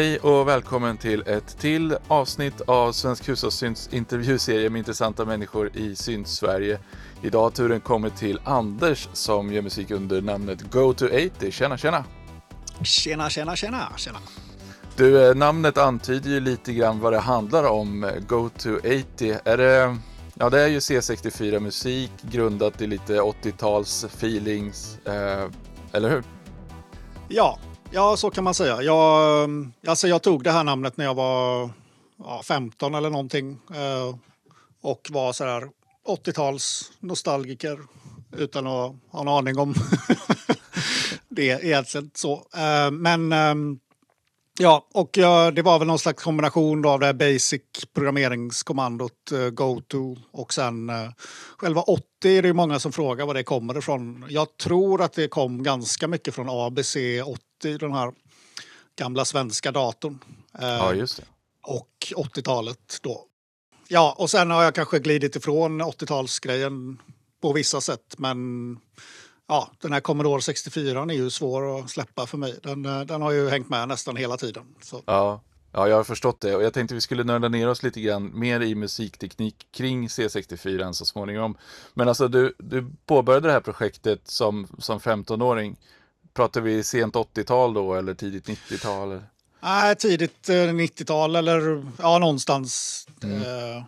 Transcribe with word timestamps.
Hej 0.00 0.18
och 0.18 0.48
välkommen 0.48 0.96
till 0.96 1.22
ett 1.26 1.58
till 1.58 1.96
avsnitt 2.08 2.60
av 2.60 2.92
Svensk 2.92 3.28
Hushållssynts 3.28 3.88
intervjuserie 3.92 4.70
med 4.70 4.78
intressanta 4.78 5.24
människor 5.24 5.70
i 5.76 5.96
Synt-Sverige. 5.96 6.78
Idag 7.22 7.42
har 7.42 7.50
turen 7.50 7.80
kommit 7.80 8.16
till 8.16 8.40
Anders 8.44 9.08
som 9.12 9.52
gör 9.52 9.62
musik 9.62 9.90
under 9.90 10.22
namnet 10.22 10.72
Go 10.72 10.92
to 10.92 11.06
80. 11.06 11.50
Tjena, 11.50 11.78
tjena! 11.78 12.04
Tjena, 12.82 13.30
tjena, 13.30 13.56
tjena, 13.56 13.88
tjena! 13.96 14.18
Du, 14.96 15.28
eh, 15.28 15.34
namnet 15.34 15.78
antyder 15.78 16.30
ju 16.30 16.40
lite 16.40 16.72
grann 16.72 17.00
vad 17.00 17.12
det 17.12 17.20
handlar 17.20 17.64
om. 17.64 18.04
eh, 18.04 18.10
Go 18.28 18.48
to 18.58 18.76
80. 18.76 19.38
Är 19.44 19.56
det, 19.56 19.96
ja, 20.34 20.50
det 20.50 20.60
är 20.60 20.68
ju 20.68 20.78
C64-musik 20.78 22.12
grundat 22.22 22.80
i 22.80 22.86
lite 22.86 23.20
80-tals 23.20 24.04
feelings, 24.04 24.98
eh, 25.06 25.50
eller 25.92 26.10
hur? 26.10 26.24
Ja, 27.28 27.58
ja, 27.90 28.16
så 28.16 28.30
kan 28.30 28.44
man 28.44 28.54
säga. 28.54 28.82
Jag, 28.82 29.42
eh, 29.42 29.48
alltså 29.86 30.08
jag 30.08 30.22
tog 30.22 30.44
det 30.44 30.50
här 30.50 30.64
namnet 30.64 30.96
när 30.96 31.04
jag 31.04 31.14
var 31.14 31.70
ja, 32.18 32.42
15 32.44 32.94
eller 32.94 33.10
någonting 33.10 33.58
eh, 33.74 34.16
och 34.82 35.08
var 35.10 35.32
så 35.32 35.44
här 35.44 35.68
80-tals 36.08 36.92
nostalgiker 37.00 37.78
utan 38.36 38.66
att 38.66 38.94
ha 39.10 39.20
en 39.20 39.28
aning 39.28 39.58
om 39.58 39.74
det 41.28 41.64
egentligen 41.64 42.10
så. 42.14 42.32
Eh, 42.56 42.90
men 42.90 43.34
ja, 44.58 44.86
och 44.94 45.10
det 45.54 45.62
var 45.62 45.78
väl 45.78 45.88
någon 45.88 45.98
slags 45.98 46.24
kombination 46.24 46.86
av 46.86 47.00
det 47.00 47.06
här 47.06 47.12
basic 47.12 47.62
programmeringskommandot 47.94 49.30
GoTo 49.52 50.16
och 50.32 50.52
sen 50.52 50.90
själva 51.56 51.82
80 51.82 52.02
är 52.24 52.42
det 52.42 52.48
ju 52.48 52.54
många 52.54 52.78
som 52.78 52.92
frågar 52.92 53.26
var 53.26 53.34
det 53.34 53.42
kommer 53.42 53.78
ifrån. 53.78 54.26
Jag 54.28 54.56
tror 54.56 55.02
att 55.02 55.12
det 55.12 55.28
kom 55.28 55.62
ganska 55.62 56.08
mycket 56.08 56.34
från 56.34 56.50
ABC 56.50 56.96
80, 57.24 57.40
den 57.62 57.92
här 57.92 58.12
gamla 58.96 59.24
svenska 59.24 59.72
datorn. 59.72 60.18
Eh, 60.58 60.68
Ja, 60.68 60.94
just 60.94 61.16
det. 61.16 61.22
och 61.62 61.88
80-talet 62.16 62.98
då. 63.02 63.26
Ja, 63.88 64.14
och 64.18 64.30
sen 64.30 64.50
har 64.50 64.62
jag 64.62 64.74
kanske 64.74 64.98
glidit 64.98 65.36
ifrån 65.36 65.82
80-talsgrejen 65.82 66.96
på 67.42 67.52
vissa 67.52 67.80
sätt, 67.80 68.14
men 68.18 68.78
ja, 69.48 69.70
den 69.80 69.92
här 69.92 70.00
Commodore 70.00 70.42
64 70.42 71.00
är 71.02 71.06
ju 71.12 71.30
svår 71.30 71.78
att 71.80 71.90
släppa 71.90 72.26
för 72.26 72.38
mig. 72.38 72.58
Den, 72.62 72.84
eh, 72.86 73.00
den 73.00 73.22
har 73.22 73.30
ju 73.30 73.48
hängt 73.48 73.68
med 73.68 73.88
nästan 73.88 74.16
hela 74.16 74.36
tiden. 74.36 74.64
Så. 74.82 75.02
Ja, 75.06 75.42
ja, 75.72 75.88
jag 75.88 75.96
har 75.96 76.04
förstått 76.04 76.40
det 76.40 76.56
och 76.56 76.62
jag 76.62 76.74
tänkte 76.74 76.94
vi 76.94 77.00
skulle 77.00 77.24
nörda 77.24 77.48
ner 77.48 77.68
oss 77.68 77.82
lite 77.82 78.00
grann 78.00 78.38
mer 78.38 78.60
i 78.60 78.74
musikteknik 78.74 79.66
kring 79.72 80.06
C64 80.08 80.92
så 80.92 81.04
småningom. 81.06 81.56
Men 81.94 82.08
alltså 82.08 82.28
du, 82.28 82.54
du 82.58 82.90
påbörjade 83.06 83.48
det 83.48 83.52
här 83.52 83.60
projektet 83.60 84.28
som, 84.28 84.66
som 84.78 84.98
15-åring. 85.00 85.76
Pratar 86.34 86.60
vi 86.60 86.82
sent 86.84 87.14
80-tal 87.14 87.74
då 87.74 87.94
eller 87.94 88.14
tidigt 88.14 88.46
90-tal? 88.48 89.22
Nej, 89.62 89.96
tidigt 89.96 90.48
eh, 90.48 90.52
90-tal 90.54 91.36
eller 91.36 91.86
ja, 91.98 92.18
någonstans. 92.18 93.06
Eh, 93.22 93.82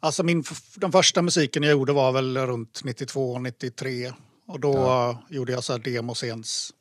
alltså 0.00 0.22
min, 0.22 0.44
den 0.74 0.92
första 0.92 1.22
musiken 1.22 1.62
jag 1.62 1.72
gjorde 1.72 1.92
var 1.92 2.12
väl 2.12 2.38
runt 2.38 2.80
92, 2.84 3.38
93. 3.38 4.12
Och 4.48 4.60
då 4.60 4.74
Ja. 4.74 5.10
eh, 5.10 5.16
gjorde 5.36 5.52
jag 5.52 5.64
så 5.64 5.72
här 5.72 5.78
demoscens 5.80 6.72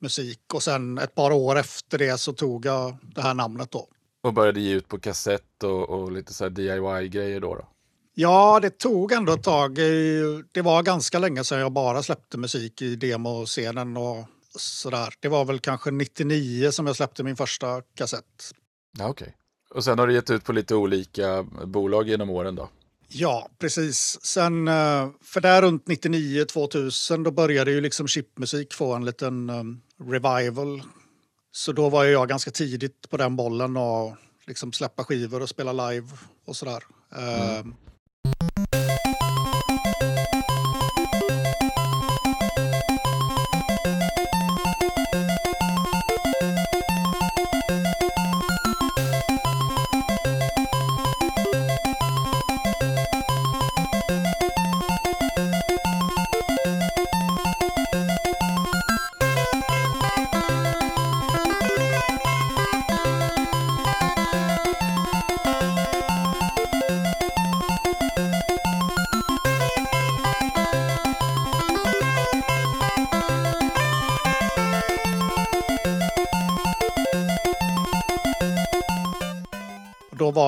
musik. 0.00 0.40
Och 0.54 0.62
sen 0.62 0.98
ett 0.98 1.14
par 1.14 1.30
år 1.32 1.58
efter 1.58 1.98
det 1.98 2.18
så 2.18 2.32
tog 2.32 2.66
jag 2.66 2.96
det 3.14 3.22
här 3.22 3.34
namnet 3.34 3.70
då. 3.70 3.86
Och 4.22 4.32
började 4.34 4.60
ge 4.60 4.72
ut 4.72 4.88
på 4.88 4.98
kassett 4.98 5.62
och, 5.64 5.90
och 5.90 6.12
lite 6.12 6.34
så 6.34 6.48
DIY-grejer 6.48 7.40
då, 7.40 7.54
då. 7.54 7.68
Ja, 8.14 8.60
det 8.62 8.78
tog 8.78 9.12
ändå 9.12 9.32
ett 9.32 9.42
tag. 9.42 9.78
Eh, 9.78 9.84
Det 10.52 10.62
var 10.62 10.82
ganska 10.82 11.18
länge 11.18 11.44
sedan 11.44 11.58
jag 11.60 11.72
bara 11.72 12.02
släppte 12.02 12.38
musik 12.38 12.82
i 12.82 12.96
demoscenen 12.96 13.96
och 13.96 14.24
sådär. 14.56 15.14
Det 15.20 15.28
var 15.28 15.44
väl 15.44 15.58
kanske 15.60 15.90
99 15.90 16.70
som 16.70 16.86
jag 16.86 16.96
släppte 16.96 17.22
min 17.22 17.36
första 17.36 17.82
kassett. 17.94 18.52
Ja, 18.98 19.08
okej. 19.08 19.36
Och 19.74 19.84
sen 19.84 19.98
har 19.98 20.06
du 20.06 20.14
gett 20.14 20.30
ut 20.30 20.44
på 20.44 20.52
lite 20.52 20.74
olika 20.74 21.42
bolag 21.64 22.08
genom 22.08 22.30
åren 22.30 22.54
då? 22.54 22.68
Ja, 23.08 23.48
precis. 23.58 24.18
Sen, 24.22 24.68
eh, 24.68 25.08
för 25.22 25.40
där 25.40 25.62
runt 25.62 25.84
99-2000 25.88 27.24
då 27.24 27.30
började 27.30 27.70
ju 27.70 27.80
liksom 27.80 28.08
chipmusik 28.08 28.74
få 28.74 28.94
en 28.94 29.04
liten 29.04 29.50
um, 29.50 29.80
revival. 30.04 30.82
Så 31.52 31.72
då 31.72 31.88
var 31.88 32.04
jag 32.04 32.28
ganska 32.28 32.50
tidigt 32.50 33.10
på 33.10 33.16
den 33.16 33.36
bollen 33.36 33.76
och 33.76 34.14
liksom 34.46 34.72
släppa 34.72 35.04
skivor 35.04 35.42
och 35.42 35.48
spela 35.48 35.72
live 35.90 36.08
och 36.44 36.56
sådär. 36.56 36.82
Eh, 37.16 37.64
Och 40.80 40.89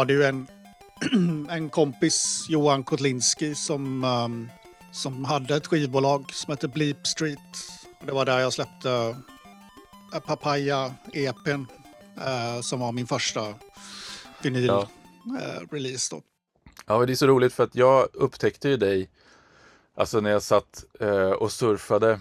Det 0.05 0.13
ju 0.13 0.25
en, 0.25 0.47
en 1.51 1.71
kompis, 1.71 2.47
Johan 2.49 2.85
Kotlinski, 2.85 3.55
som, 3.55 4.05
ehm, 4.05 4.49
som 4.93 5.25
hade 5.25 5.57
ett 5.57 5.67
skivbolag 5.67 6.33
som 6.35 6.51
hette 6.51 6.69
Bleep 6.69 7.07
Street. 7.07 7.39
Och 8.01 8.07
det 8.07 8.13
var 8.13 8.25
där 8.25 8.39
jag 8.41 8.53
släppte 8.53 9.17
eh, 10.15 10.21
Papaya 10.21 10.95
EPn, 11.13 11.65
eh, 12.27 12.61
som 12.63 12.81
var 12.81 12.93
min 12.93 13.07
första 13.07 13.41
Ja. 13.41 13.55
vinyl-release. 14.43 16.21
Ja, 16.87 16.99
men 16.99 17.07
det 17.07 17.13
är 17.13 17.15
så 17.15 17.27
roligt 17.27 17.53
för 17.53 17.65
att 17.65 17.75
jag 17.75 18.09
upptäckte 18.13 18.69
ju 18.69 18.77
dig, 18.77 19.11
alltså 19.97 20.21
när 20.21 20.31
jag 20.31 20.43
satt 20.43 20.85
eh, 21.01 21.31
och 21.31 21.53
surfade, 21.53 22.21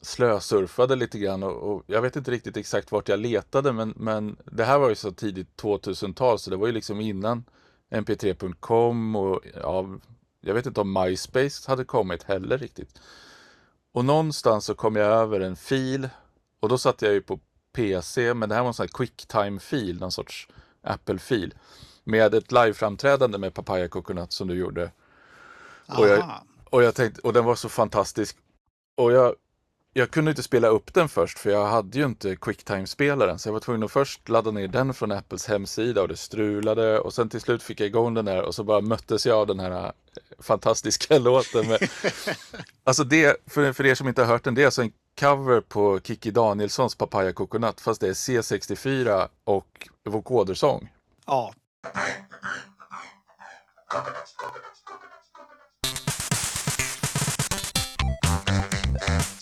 slösurfade 0.00 0.96
lite 0.96 1.18
grann 1.18 1.42
och, 1.42 1.72
och 1.72 1.82
jag 1.86 2.02
vet 2.02 2.16
inte 2.16 2.30
riktigt 2.30 2.56
exakt 2.56 2.92
vart 2.92 3.08
jag 3.08 3.20
letade 3.20 3.72
men, 3.72 3.94
men 3.96 4.36
det 4.44 4.64
här 4.64 4.78
var 4.78 4.88
ju 4.88 4.94
så 4.94 5.12
tidigt 5.12 5.62
2000-tal 5.62 6.38
så 6.38 6.50
det 6.50 6.56
var 6.56 6.66
ju 6.66 6.72
liksom 6.72 7.00
innan 7.00 7.44
mp3.com 7.90 9.16
och 9.16 9.40
ja, 9.54 9.86
jag 10.40 10.54
vet 10.54 10.66
inte 10.66 10.80
om 10.80 10.92
MySpace 10.92 11.70
hade 11.70 11.84
kommit 11.84 12.22
heller 12.22 12.58
riktigt. 12.58 13.00
Och 13.92 14.04
någonstans 14.04 14.64
så 14.64 14.74
kom 14.74 14.96
jag 14.96 15.06
över 15.06 15.40
en 15.40 15.56
fil 15.56 16.08
och 16.60 16.68
då 16.68 16.78
satt 16.78 17.02
jag 17.02 17.12
ju 17.12 17.20
på 17.20 17.40
PC 17.72 18.34
men 18.34 18.48
det 18.48 18.54
här 18.54 18.62
var 18.62 18.68
en 18.68 18.74
sån 18.74 18.84
här 18.84 18.88
quicktime-fil, 18.88 20.00
någon 20.00 20.12
sorts 20.12 20.48
Apple-fil 20.82 21.54
med 22.04 22.34
ett 22.34 22.52
liveframträdande 22.52 23.38
med 23.38 23.54
Papaya 23.54 23.88
Coconut 23.88 24.32
som 24.32 24.48
du 24.48 24.54
gjorde. 24.54 24.90
Och 25.98 26.08
jag-. 26.08 26.30
Och 26.70 26.82
jag 26.82 26.94
tänkte, 26.94 27.20
och 27.20 27.32
den 27.32 27.44
var 27.44 27.54
så 27.54 27.68
fantastisk. 27.68 28.36
Och 28.94 29.12
jag, 29.12 29.34
jag 29.96 30.10
kunde 30.10 30.30
inte 30.30 30.42
spela 30.42 30.68
upp 30.68 30.94
den 30.94 31.08
först 31.08 31.38
för 31.38 31.50
jag 31.50 31.66
hade 31.66 31.98
ju 31.98 32.04
inte 32.04 32.36
Quicktime-spelaren 32.36 33.38
så 33.38 33.48
jag 33.48 33.52
var 33.52 33.60
tvungen 33.60 33.82
att 33.82 33.92
först 33.92 34.28
ladda 34.28 34.50
ner 34.50 34.68
den 34.68 34.94
från 34.94 35.12
Apples 35.12 35.46
hemsida 35.46 36.02
och 36.02 36.08
det 36.08 36.16
strulade 36.16 36.98
och 37.00 37.14
sen 37.14 37.28
till 37.28 37.40
slut 37.40 37.62
fick 37.62 37.80
jag 37.80 37.86
igång 37.86 38.14
den 38.14 38.24
där 38.24 38.42
och 38.42 38.54
så 38.54 38.64
bara 38.64 38.80
möttes 38.80 39.26
jag 39.26 39.38
av 39.38 39.46
den 39.46 39.60
här 39.60 39.84
eh, 39.84 39.90
fantastiska 40.38 41.18
låten. 41.18 41.68
Med... 41.68 41.88
alltså 42.84 43.04
det, 43.04 43.36
för, 43.46 43.72
för 43.72 43.86
er 43.86 43.94
som 43.94 44.08
inte 44.08 44.22
har 44.22 44.28
hört 44.28 44.44
den, 44.44 44.54
det 44.54 44.62
är 44.62 44.66
alltså 44.66 44.82
en 44.82 44.92
cover 45.20 45.60
på 45.60 46.00
Kiki 46.04 46.30
Danielssons 46.30 46.94
Papaya 46.94 47.32
Coconut 47.32 47.80
fast 47.80 48.00
det 48.00 48.08
är 48.08 48.12
C64 48.12 49.28
och 49.44 49.88
vokodersång. 50.04 50.92
Ja. 51.26 51.52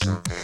Thank. 0.04 0.43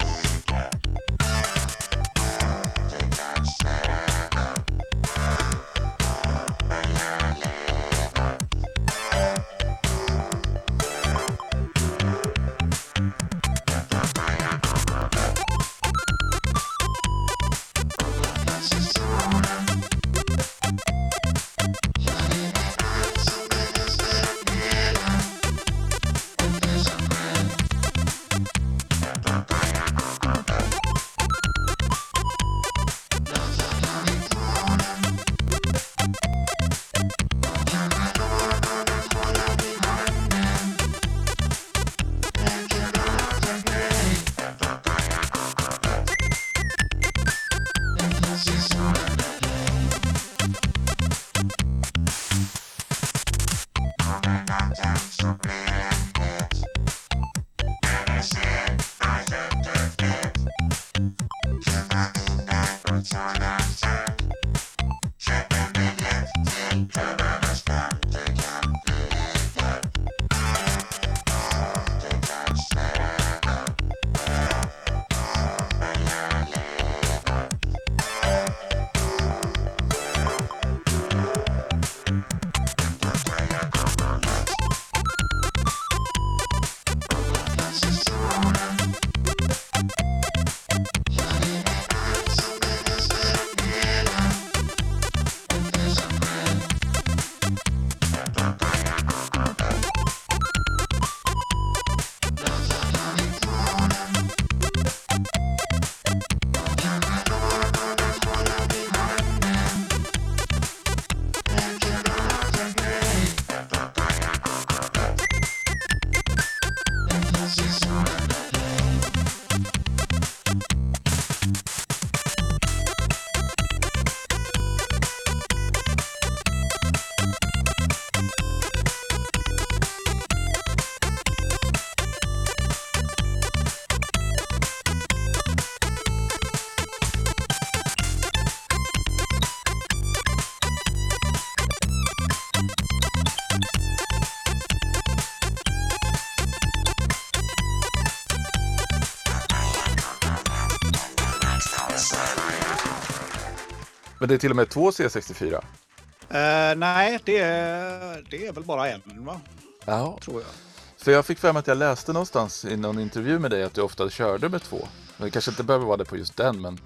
det 154.31 154.35
är 154.35 154.39
till 154.39 154.49
och 154.49 154.55
med 154.55 154.69
två 154.69 154.91
C64? 154.91 155.53
Eh, 155.53 156.77
nej, 156.77 157.19
det 157.25 157.37
är, 157.37 158.25
det 158.29 158.47
är 158.47 158.51
väl 158.51 158.63
bara 158.63 158.89
en, 158.89 159.01
va? 159.25 159.41
Ja. 159.85 160.17
tror 160.21 160.41
jag. 160.41 160.49
För 160.97 161.11
jag 161.11 161.25
fick 161.25 161.39
för 161.39 161.53
mig 161.53 161.59
att 161.59 161.67
jag 161.67 161.77
läste 161.77 162.13
någonstans 162.13 162.65
i 162.65 162.77
någon 162.77 162.99
intervju 162.99 163.39
med 163.39 163.51
dig 163.51 163.63
att 163.63 163.73
du 163.73 163.81
ofta 163.81 164.09
körde 164.09 164.49
med 164.49 164.61
två. 164.61 164.87
Men 165.17 165.25
det 165.25 165.31
kanske 165.31 165.51
inte 165.51 165.63
behöver 165.63 165.85
vara 165.85 165.97
det 165.97 166.05
på 166.05 166.17
just 166.17 166.37
den, 166.37 166.61
men... 166.61 166.79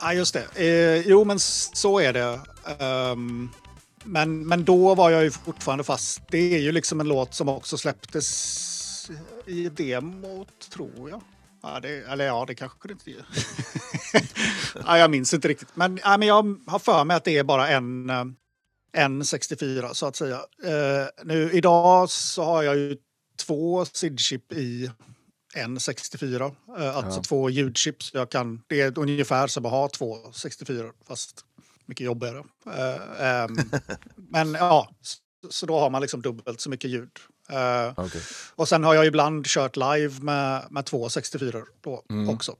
Ja, 0.00 0.12
just 0.12 0.34
det. 0.34 0.46
Eh, 0.54 1.08
jo, 1.08 1.24
men 1.24 1.38
så 1.38 2.00
är 2.00 2.12
det. 2.12 2.40
Ehm, 2.78 3.48
men, 4.04 4.46
men 4.48 4.64
då 4.64 4.94
var 4.94 5.10
jag 5.10 5.24
ju 5.24 5.30
fortfarande 5.30 5.84
fast. 5.84 6.20
Det 6.30 6.54
är 6.54 6.58
ju 6.58 6.72
liksom 6.72 7.00
en 7.00 7.08
låt 7.08 7.34
som 7.34 7.48
också 7.48 7.78
släpptes 7.78 9.10
i 9.46 9.68
demot, 9.68 10.70
tror 10.70 11.10
jag. 11.10 11.22
Ja, 11.62 11.80
det, 11.80 11.88
eller 11.88 12.26
ja, 12.26 12.44
det 12.46 12.54
kanske 12.54 12.88
det 12.88 12.92
inte 12.92 13.10
är. 13.10 13.24
ja, 14.86 14.98
jag 14.98 15.10
minns 15.10 15.34
inte 15.34 15.48
riktigt. 15.48 15.68
Men, 15.74 15.98
ja, 16.04 16.16
men 16.18 16.28
jag 16.28 16.56
har 16.66 16.78
för 16.78 17.04
mig 17.04 17.16
att 17.16 17.24
det 17.24 17.38
är 17.38 17.44
bara 17.44 17.68
en, 17.68 18.10
eh, 18.10 18.24
en 18.92 19.24
64, 19.24 19.94
så 19.94 20.06
att 20.06 20.16
säga. 20.16 20.36
Eh, 20.64 21.06
nu, 21.24 21.50
idag 21.52 22.10
så 22.10 22.44
har 22.44 22.62
jag 22.62 22.76
ju 22.76 22.96
två 23.46 23.84
SID-chip 23.84 24.52
i 24.52 24.90
en 25.54 25.80
64. 25.80 26.44
Eh, 26.78 26.96
alltså 26.96 27.18
Ja. 27.18 27.22
två 27.22 27.50
ljudchips. 27.50 28.10
Jag 28.14 28.30
kan, 28.30 28.62
det 28.66 28.80
är 28.80 28.98
ungefär 28.98 29.46
som 29.46 29.64
att 29.66 29.70
ha 29.72 29.88
två 29.88 30.32
64 30.32 30.90
fast 31.08 31.44
mycket 31.86 32.04
jobbigare. 32.04 32.44
Eh, 32.66 33.26
ehm, 33.26 33.56
men 34.16 34.52
ja, 34.54 34.90
så, 35.00 35.18
så 35.50 35.66
då 35.66 35.78
har 35.80 35.90
man 35.90 36.02
liksom 36.02 36.22
dubbelt 36.22 36.60
så 36.60 36.70
mycket 36.70 36.90
ljud. 36.90 37.10
Eh, 37.48 37.92
Okej. 37.96 38.20
och 38.56 38.68
sen 38.68 38.84
har 38.84 38.94
jag 38.94 39.06
ibland 39.06 39.46
kört 39.46 39.76
live 39.76 40.20
med, 40.20 40.64
med 40.70 40.84
två 40.84 41.08
64 41.08 41.62
då 41.80 42.02
Mm. 42.10 42.28
också. 42.28 42.56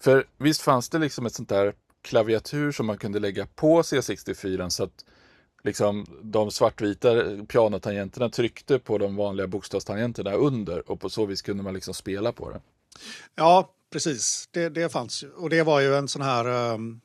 För 0.00 0.24
visst 0.38 0.62
fanns 0.62 0.88
det 0.88 0.98
liksom 0.98 1.26
ett 1.26 1.34
sånt 1.34 1.48
där 1.48 1.74
klaviatur 2.02 2.72
som 2.72 2.86
man 2.86 2.98
kunde 2.98 3.18
lägga 3.18 3.46
på 3.46 3.82
C64 3.82 4.68
så 4.68 4.84
att 4.84 5.04
liksom 5.62 6.06
de 6.22 6.50
svartvita 6.50 7.14
pianotangenterna 7.48 8.28
tryckte 8.28 8.78
på 8.78 8.98
de 8.98 9.16
vanliga 9.16 9.46
bokstavstangenterna 9.46 10.32
under 10.32 10.90
och 10.90 11.00
på 11.00 11.10
så 11.10 11.26
vis 11.26 11.42
kunde 11.42 11.62
man 11.62 11.74
liksom 11.74 11.94
spela 11.94 12.32
på 12.32 12.50
det. 12.50 12.60
Ja, 13.34 13.70
precis. 13.92 14.48
Det, 14.50 14.68
det 14.68 14.88
fanns 14.92 15.22
ju. 15.24 15.30
Och 15.30 15.50
det 15.50 15.62
var 15.62 15.80
ju 15.80 15.94
en 15.94 16.08
sån 16.08 16.22
här, 16.22 16.44
ehm, 16.74 17.00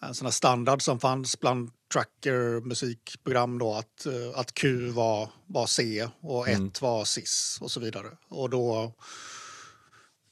en 0.00 0.14
sån 0.14 0.32
standard 0.32 0.82
som 0.82 1.00
fanns 1.00 1.40
bland 1.40 1.70
tracker 1.92 2.60
musikprogram 2.60 3.58
då 3.58 3.74
att, 3.74 4.06
eh, 4.06 4.38
att 4.40 4.54
Q 4.54 4.90
var, 4.90 5.30
var 5.46 5.66
C 5.66 6.08
och 6.20 6.48
1 6.48 6.56
Mm. 6.58 6.70
var 6.80 7.04
cis 7.04 7.58
och 7.60 7.70
så 7.70 7.80
vidare. 7.80 8.06
Och 8.28 8.50
då, 8.50 8.92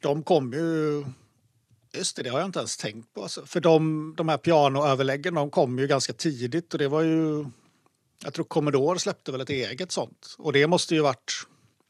de 0.02 0.22
kom 0.22 0.52
ju, 0.52 1.04
just 1.92 2.16
det, 2.16 2.22
det 2.22 2.30
har 2.30 2.38
jag 2.38 2.48
inte 2.48 2.58
ens 2.58 2.76
tänkt 2.76 3.14
på. 3.14 3.22
Alltså. 3.22 3.46
För 3.46 3.60
de, 3.60 4.14
de 4.16 4.28
här 4.28 4.36
pianoöverläggen, 4.38 5.34
de 5.34 5.50
kom 5.50 5.78
ju 5.78 5.86
ganska 5.86 6.12
tidigt 6.12 6.72
och 6.72 6.78
det 6.78 6.88
var 6.88 7.02
ju, 7.02 7.46
jag 8.24 8.34
tror 8.34 8.44
Commodore 8.44 8.98
släppte 8.98 9.32
väl 9.32 9.40
ett 9.40 9.50
eget 9.50 9.92
sånt. 9.92 10.34
Och 10.38 10.52
det 10.52 10.66
måste 10.66 10.94
ju 10.94 11.00
varit 11.00 11.32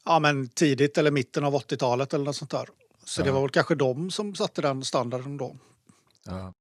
ja, 0.05 0.19
men 0.19 0.49
tidigt 0.49 0.97
eller 0.97 1.11
mitten 1.11 1.43
av 1.43 1.55
80-talet 1.55 2.13
eller 2.13 2.25
något 2.25 2.35
sånt 2.35 2.51
där. 2.51 2.69
Så 3.05 3.21
det 3.21 3.27
Ja. 3.27 3.33
var 3.33 3.41
väl 3.41 3.49
kanske 3.49 3.75
de 3.75 4.11
som 4.11 4.35
satte 4.35 4.61
den 4.61 4.83
standarden 4.83 5.37
då. 5.37 5.57
Ja, 6.25 6.53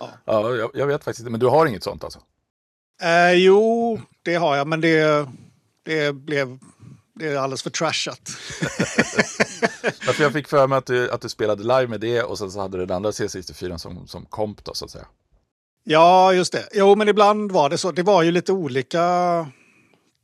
Ja. 0.00 0.10
ja 0.24 0.56
jag, 0.56 0.70
jag 0.74 0.86
vet 0.86 1.04
faktiskt 1.04 1.20
inte, 1.20 1.30
men 1.30 1.40
du 1.40 1.46
har 1.46 1.66
inget 1.66 1.84
sånt 1.84 2.04
alltså? 2.04 2.20
Eh, 3.02 3.32
jo, 3.32 4.00
det 4.22 4.34
har 4.34 4.56
jag, 4.56 4.66
men 4.66 4.80
det, 4.80 5.28
det 5.82 6.12
blev 6.12 6.58
det 7.20 7.26
är 7.26 7.36
alldeles 7.36 7.62
för 7.62 7.70
trashat. 7.70 8.28
För 10.00 10.22
jag 10.22 10.32
fick 10.32 10.48
för 10.48 10.66
mig 10.66 10.78
att 10.78 10.86
du, 10.86 11.10
att 11.10 11.20
du 11.20 11.28
spelade 11.28 11.62
live 11.62 11.86
med 11.86 12.00
det 12.00 12.22
och 12.22 12.38
sen 12.38 12.50
så 12.50 12.60
hade 12.60 12.78
du 12.78 12.86
den 12.86 12.96
andra 12.96 13.10
C64 13.10 13.76
som, 13.76 14.06
som 14.06 14.26
komp 14.26 14.64
då 14.64 14.74
så 14.74 14.84
att 14.84 14.90
säga. 14.90 15.06
Ja, 15.84 16.32
just 16.32 16.52
det. 16.52 16.68
Jo, 16.72 16.94
men 16.94 17.08
ibland 17.08 17.52
var 17.52 17.70
det 17.70 17.78
så. 17.78 17.92
Det 17.92 18.02
var 18.02 18.22
ju 18.22 18.30
lite 18.30 18.52
olika 18.52 19.00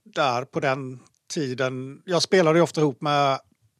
där 0.04 0.44
på 0.44 0.60
den 0.60 1.00
tiden. 1.34 2.02
Jag 2.04 2.22
spelade 2.22 2.58
ju 2.58 2.62
ofta 2.62 2.80
ihop 2.80 3.00
med 3.00 3.32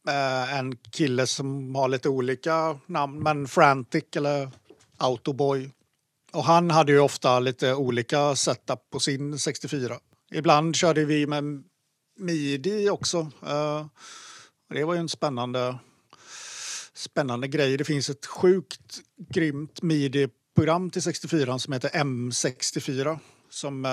eh, 0.09 0.59
en 0.59 0.77
kille 0.77 1.27
som 1.27 1.75
har 1.75 1.89
lite 1.89 2.09
olika 2.09 2.79
namn, 2.87 3.23
men 3.23 3.49
Frantic 3.49 4.05
eller 4.17 4.51
Autoboy. 4.97 5.71
Och 6.37 6.45
han 6.45 6.71
hade 6.71 6.93
ju 6.93 6.99
ofta 6.99 7.41
lite 7.41 7.75
olika 7.75 8.37
setup 8.37 8.91
på 8.91 9.01
sin 9.01 9.39
64. 9.39 9.99
Ibland 10.33 10.77
körde 10.77 11.05
vi 11.05 11.27
med 11.27 11.65
midi 12.19 12.91
också. 12.91 13.19
Eh, 13.47 13.87
det 14.75 14.85
var 14.85 14.95
ju 14.95 15.01
en 15.01 15.09
spännande, 15.09 15.79
spännande 16.95 17.49
grej. 17.49 17.77
Det 17.77 17.85
finns 17.85 18.11
ett 18.11 18.27
sjukt 18.27 19.01
grymt 19.29 19.83
midi-program 19.83 20.91
till 20.91 21.03
64 21.03 21.59
som 21.59 21.73
heter 21.73 21.89
M64 21.89 23.19
som 23.51 23.85
eh, 23.85 23.91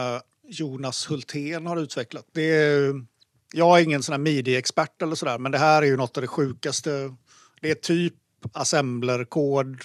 Jonas 0.47 1.09
Hultén 1.09 1.65
har 1.65 1.77
utvecklat. 1.77 2.25
Det 2.31 2.51
är, 2.51 3.05
jag 3.53 3.79
är 3.79 3.83
ingen 3.83 4.03
sån 4.03 4.13
här 4.13 4.19
midi-expert 4.19 5.01
eller 5.01 5.15
sådär, 5.15 5.37
men 5.37 5.51
det 5.51 5.57
här 5.57 5.81
är 5.81 5.85
ju 5.85 5.97
något 5.97 6.17
av 6.17 6.21
det 6.21 6.27
sjukaste. 6.27 7.15
Det 7.61 7.71
är 7.71 7.75
typ 7.75 8.13
assemblerkod 8.53 9.77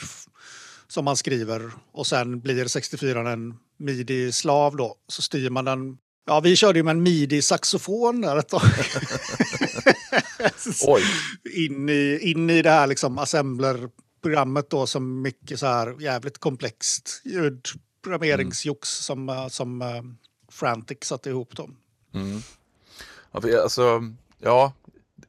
som 0.89 1.05
man 1.05 1.17
skriver 1.17 1.71
och 1.93 2.07
sen 2.07 2.41
blir 2.41 2.67
64 2.67 3.33
en 3.33 3.59
midi-slav 3.77 4.77
då. 4.77 4.97
Så 5.09 5.23
styr 5.23 5.51
man 5.51 5.65
den. 5.65 5.99
Ja, 6.27 6.41
vi 6.41 6.57
körde 6.57 6.79
ju 6.79 6.83
med 6.83 6.91
en 6.91 7.03
midi-saxofon 7.03 8.21
där 8.21 8.37
ett 8.37 8.49
tag. 8.49 8.63
Oj, 10.87 11.03
in 11.55 11.89
i, 11.89 12.19
in 12.23 12.51
i 12.51 12.63
det 12.63 12.71
här 12.71 12.87
liksom 12.87 13.19
assembler-programmet 13.19 14.71
då 14.71 14.87
som 14.87 15.23
mycket 15.23 15.61
så 15.61 15.67
här 15.67 16.01
jävligt 16.01 16.39
komplext 16.39 17.23
ljudprogrammeringsjox 17.25 18.89
som, 18.89 19.29
eh, 19.29 19.49
som 19.49 19.83
eh, 19.83 20.03
Frantic 20.51 20.99
satte 21.03 21.31
ihop 21.31 21.57
dem. 21.57 21.77
Mm. 22.15 22.43
Ja, 23.33 23.41
för 23.41 23.49
jag, 23.49 23.63
alltså, 23.63 24.03
ja, 24.39 24.73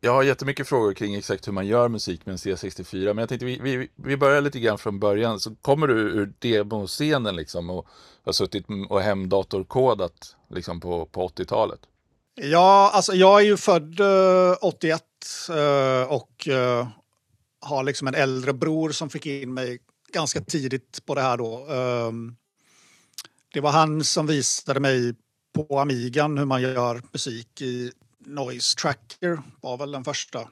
jag 0.01 0.13
har 0.13 0.23
jättemycket 0.23 0.67
frågor 0.67 0.93
kring 0.93 1.15
exakt 1.15 1.47
hur 1.47 1.53
man 1.53 1.67
gör 1.67 1.89
musik 1.89 2.25
med 2.25 2.33
en 2.33 2.37
C64, 2.37 3.05
men 3.05 3.17
jag 3.17 3.29
tänkte 3.29 3.45
vi, 3.45 3.59
vi, 3.61 3.89
vi 3.95 4.17
börjar 4.17 4.41
lite 4.41 4.59
grann 4.59 4.77
från 4.77 4.99
början. 4.99 5.39
Så 5.39 5.55
kommer 5.55 5.87
du 5.87 5.93
ur 5.93 6.33
demoscenen 6.39 7.35
liksom 7.35 7.69
och 7.69 7.87
har 8.25 8.33
suttit 8.33 8.65
och 8.89 9.01
hemdatorkodat 9.01 10.35
liksom 10.49 10.79
på, 10.79 11.05
på 11.05 11.27
80-talet? 11.27 11.79
Ja, 12.35 12.91
alltså 12.93 13.13
jag 13.13 13.41
är 13.41 13.45
ju 13.45 13.57
född 13.57 13.99
eh, 13.99 14.57
81 14.61 15.03
eh, 15.49 16.13
och 16.13 16.47
eh, 16.47 16.87
har 17.61 17.83
liksom 17.83 18.07
en 18.07 18.15
äldre 18.15 18.53
bror 18.53 18.89
som 18.89 19.09
fick 19.09 19.25
in 19.25 19.53
mig 19.53 19.79
ganska 20.13 20.41
tidigt 20.41 21.05
på 21.05 21.15
det 21.15 21.21
här 21.21 21.37
då. 21.37 21.67
Ehm, 21.69 22.35
det 23.53 23.59
var 23.59 23.71
han 23.71 24.03
som 24.03 24.27
visade 24.27 24.79
mig 24.79 25.15
på 25.53 25.79
Amigan 25.79 26.37
hur 26.37 26.45
man 26.45 26.61
gör 26.61 27.01
musik 27.11 27.61
i 27.61 27.91
Noise 28.25 28.75
Tracker 28.75 29.41
var 29.61 29.77
väl 29.77 29.91
den 29.91 30.03
första. 30.03 30.47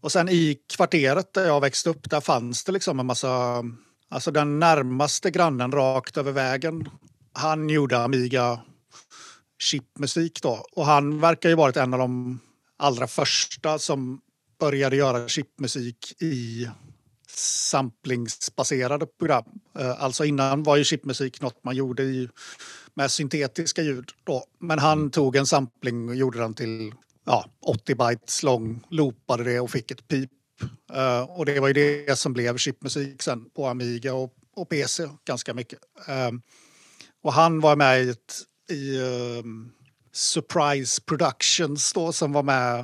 Och 0.00 0.12
sen 0.12 0.28
i 0.28 0.58
kvarteret 0.76 1.32
där 1.32 1.46
jag 1.46 1.60
växte 1.60 1.90
upp, 1.90 2.10
där 2.10 2.20
fanns 2.20 2.64
det 2.64 2.72
liksom 2.72 3.00
en 3.00 3.06
massa... 3.06 3.64
Alltså 4.10 4.30
den 4.30 4.58
närmaste 4.58 5.30
grannen 5.30 5.72
rakt 5.72 6.16
över 6.16 6.32
vägen, 6.32 6.88
han 7.32 7.68
gjorde 7.68 7.98
Amiga 7.98 8.60
chipmusik 9.58 10.42
då. 10.42 10.66
Och 10.72 10.86
han 10.86 11.20
verkar 11.20 11.48
ju 11.48 11.54
varit 11.54 11.76
en 11.76 11.94
av 11.94 11.98
de 11.98 12.40
allra 12.76 13.06
första 13.06 13.78
som 13.78 14.20
började 14.60 14.96
göra 14.96 15.28
chipmusik 15.28 16.22
i 16.22 16.68
samplingsbaserade 17.36 19.06
program. 19.06 19.44
Eh, 19.78 20.02
alltså 20.02 20.24
innan 20.24 20.62
var 20.62 20.76
ju 20.76 20.84
chipmusik 20.84 21.40
något 21.40 21.64
man 21.64 21.76
gjorde 21.76 22.02
i, 22.02 22.28
med 22.98 23.10
syntetiska 23.10 23.82
ljud. 23.82 24.10
Då. 24.24 24.44
Men 24.58 24.78
han 24.78 25.10
tog 25.10 25.36
en 25.36 25.46
sampling 25.46 26.08
och 26.08 26.14
gjorde 26.14 26.38
den 26.38 26.54
till 26.54 26.94
ja, 27.26 27.50
80 27.60 27.94
bytes 27.94 28.42
lång, 28.42 28.86
loopade 28.90 29.44
det 29.44 29.60
och 29.60 29.70
fick 29.70 29.90
ett 29.90 30.08
pip. 30.08 30.30
Eh, 30.92 31.20
och 31.20 31.46
det 31.46 31.60
var 31.60 31.68
ju 31.68 31.74
det 31.74 32.18
som 32.18 32.32
blev 32.32 32.56
chipmusik 32.56 33.22
sen 33.22 33.50
på 33.50 33.66
Amiga 33.66 34.14
och, 34.14 34.34
och 34.56 34.68
PC 34.68 35.08
ganska 35.24 35.54
mycket. 35.54 35.78
Eh, 36.08 36.30
och 37.22 37.32
han 37.32 37.60
var 37.60 37.76
med 37.76 38.02
i, 38.02 38.10
ett, 38.10 38.34
i 38.70 38.98
ehm, 39.00 39.70
Surprise 40.12 41.02
Productions 41.02 41.92
då 41.92 42.12
som 42.12 42.32
var 42.32 42.42
med 42.42 42.78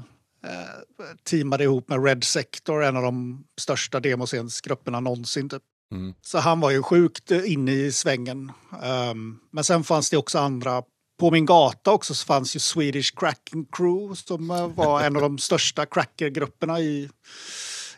eh, 0.45 0.83
teamade 1.25 1.65
ihop 1.65 1.89
med 1.89 2.05
Red 2.05 2.25
Sector, 2.25 2.85
en 2.85 2.97
av 2.97 3.03
de 3.03 3.45
största 3.61 4.01
demoscensgrupperna 4.01 5.01
någonsin. 5.01 5.49
Typ. 5.49 5.63
Mm. 5.95 6.15
Så 6.23 6.39
han 6.39 6.61
var 6.61 6.71
ju 6.71 6.83
sjukt 6.83 7.31
inne 7.31 7.73
i 7.73 7.93
svängen. 7.93 8.53
Ehm, 8.83 9.39
men 9.51 9.65
sen 9.65 9.85
fanns 9.85 10.11
det 10.11 10.17
också 10.17 10.39
andra. 10.39 10.83
På 11.21 11.31
min 11.31 11.47
gata 11.47 11.93
också 11.93 12.15
så 12.15 12.27
fanns 12.27 12.57
ju 12.57 12.61
Swedish 12.61 13.15
Cracking 13.17 13.67
Crew 13.73 14.15
som 14.15 14.51
eh, 14.51 14.69
var 14.69 15.03
en 15.03 15.17
av 15.17 15.23
de 15.23 15.39
största 15.39 15.87
crackergrupperna 15.87 16.81
i, 16.81 17.11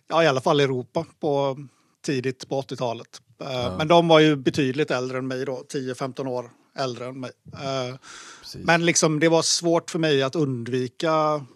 ja, 0.09 0.23
i 0.23 0.27
alla 0.27 0.41
fall 0.41 0.61
Europa 0.61 1.07
på 1.21 1.59
tidigt 2.05 2.49
på 2.49 2.61
80-talet. 2.61 3.21
Eh, 3.41 3.77
Men 3.79 3.89
de 3.89 4.09
var 4.09 4.21
ju 4.21 4.37
betydligt 4.37 4.91
äldre 4.91 5.19
än 5.19 5.27
mig 5.27 5.45
då, 5.45 5.65
10-15 5.73 6.27
år 6.27 6.51
äldre 6.79 7.07
än 7.07 7.21
mig. 7.21 7.31
Precis. 8.41 8.67
men 8.67 8.85
liksom, 8.87 9.21
det 9.21 9.29
var 9.29 9.43
svårt 9.43 9.91
för 9.91 9.99
mig 9.99 10.23
att 10.23 10.37
undvika 10.37 11.47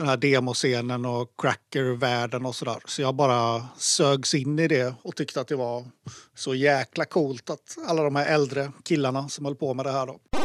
den 0.00 0.08
här 0.08 0.16
demoscenen 0.16 1.04
och 1.04 1.30
crackervärlden 1.38 2.46
och 2.46 2.54
sådär. 2.54 2.78
Så 2.84 3.02
jag 3.02 3.14
bara 3.14 3.68
sögs 3.76 4.34
in 4.34 4.58
i 4.58 4.68
det 4.68 4.94
och 5.02 5.16
tyckte 5.16 5.40
att 5.40 5.48
det 5.48 5.56
var 5.56 5.84
så 6.34 6.54
jäkla 6.54 7.04
coolt 7.04 7.50
att 7.50 7.76
alla 7.86 8.02
de 8.02 8.16
här 8.16 8.26
äldre 8.26 8.72
killarna 8.84 9.28
som 9.28 9.44
höll 9.44 9.54
på 9.54 9.74
med 9.74 9.86
det 9.86 9.92
här 9.92 10.06
då. 10.06 10.39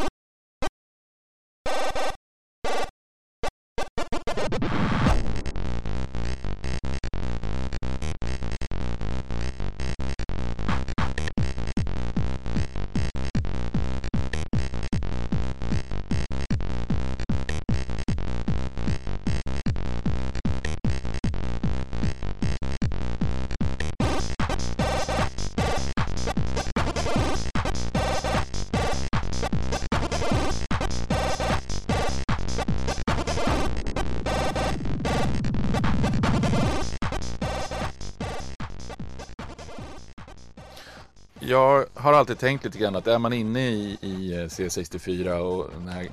Har 42.05 42.13
alltid 42.13 42.39
tänkt 42.39 42.65
lite 42.65 42.77
grann 42.77 42.95
att 42.95 43.07
är 43.07 43.19
man 43.19 43.33
inne 43.33 43.67
i, 43.69 43.97
i 44.01 44.33
eh, 44.33 44.45
C64 44.45 45.37
och 45.37 45.69
den 45.73 45.87
här 45.87 46.09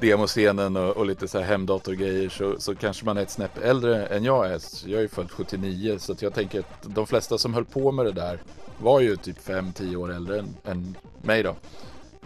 demoscenen 0.00 0.76
och, 0.76 0.96
och 0.96 1.06
lite 1.06 1.28
så 1.28 1.38
här 1.38 1.44
hemdatorgrejer 1.44 2.28
så, 2.28 2.60
så 2.60 2.74
kanske 2.74 3.04
man 3.04 3.16
är 3.16 3.22
ett 3.22 3.30
snäpp 3.30 3.58
äldre 3.62 4.06
än 4.06 4.24
jag 4.24 4.46
är. 4.46 4.60
Jag 4.86 5.02
är 5.02 5.08
född 5.08 5.30
79 5.30 5.98
så 5.98 6.14
jag 6.18 6.34
tänker 6.34 6.60
att 6.60 6.82
de 6.82 7.06
flesta 7.06 7.38
som 7.38 7.54
höll 7.54 7.64
på 7.64 7.92
med 7.92 8.06
det 8.06 8.12
där 8.12 8.42
var 8.78 9.00
ju 9.00 9.16
typ 9.16 9.48
5-10 9.48 9.96
år 9.96 10.12
äldre 10.14 10.38
än, 10.38 10.56
än 10.64 10.96
mig 11.22 11.42
då. 11.42 11.56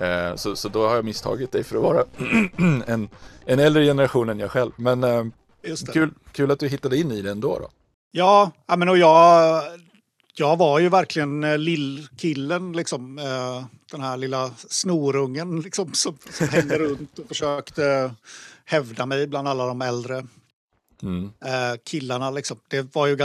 Eh, 0.04 0.34
så, 0.36 0.56
så 0.56 0.68
då 0.68 0.88
har 0.88 0.94
jag 0.94 1.04
misstagit 1.04 1.52
dig 1.52 1.64
för 1.64 1.76
att 1.76 1.82
vara 1.82 2.04
en, 2.86 3.08
en 3.44 3.58
äldre 3.58 3.84
generation 3.84 4.28
än 4.28 4.38
jag 4.38 4.50
själv. 4.50 4.72
Men 4.76 5.04
eh, 5.04 5.24
kul, 5.92 6.10
kul 6.32 6.50
att 6.50 6.60
du 6.60 6.68
hittade 6.68 6.96
in 6.96 7.12
i 7.12 7.22
det 7.22 7.30
ändå 7.30 7.58
då. 7.58 7.68
Ja, 8.10 8.50
men 8.76 8.88
och 8.88 8.98
jag, 8.98 9.62
jag 10.34 10.56
var 10.56 10.78
ju 10.78 10.88
verkligen 10.88 11.44
eh, 11.44 11.58
lillkillen, 11.58 12.72
liksom. 12.72 13.18
Eh, 13.18 13.64
den 13.90 14.00
här 14.00 14.16
lilla 14.16 14.50
snorungen 14.68 15.60
liksom, 15.60 15.92
som, 15.92 16.18
som 16.30 16.48
hängde 16.48 16.78
runt 16.78 17.18
och 17.18 17.28
försökte 17.28 18.14
hävda 18.64 19.06
mig 19.06 19.26
bland 19.26 19.48
alla 19.48 19.66
de 19.66 19.82
äldre 19.82 20.26
Mm. 21.02 21.24
eh, 21.44 21.78
killarna. 21.84 22.30
Liksom. 22.30 22.60
Det, 22.68 22.94
var 22.94 23.06
ju, 23.06 23.16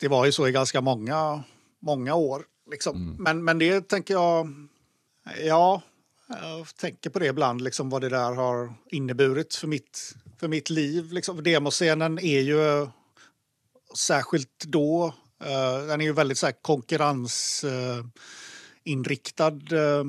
det 0.00 0.08
var 0.08 0.26
ju 0.26 0.32
så 0.32 0.48
i 0.48 0.52
ganska 0.52 0.80
många, 0.80 1.42
många 1.80 2.14
år. 2.14 2.44
Liksom. 2.70 2.96
Mm. 2.96 3.16
Men, 3.22 3.44
men 3.44 3.58
det 3.58 3.88
tänker 3.88 4.14
jag... 4.14 4.48
Ja, 5.44 5.82
jag 6.28 6.76
tänker 6.76 7.10
på 7.10 7.18
det 7.18 7.26
ibland, 7.26 7.60
liksom, 7.60 7.90
vad 7.90 8.00
det 8.00 8.08
där 8.08 8.32
har 8.32 8.74
inneburit 8.90 9.54
för 9.54 9.66
mitt, 9.66 10.14
för 10.40 10.48
mitt 10.48 10.70
liv. 10.70 11.12
Liksom. 11.12 11.42
Demoscenen 11.42 12.18
är 12.18 12.40
ju 12.40 12.88
särskilt 13.96 14.64
då, 14.66 15.14
eh, 15.44 15.78
den 15.86 16.00
är 16.00 16.04
ju 16.04 16.12
väldigt 16.12 16.38
så 16.38 16.46
här, 16.46 16.54
konkurrensinriktad 16.62 19.46
eh, 19.46 20.04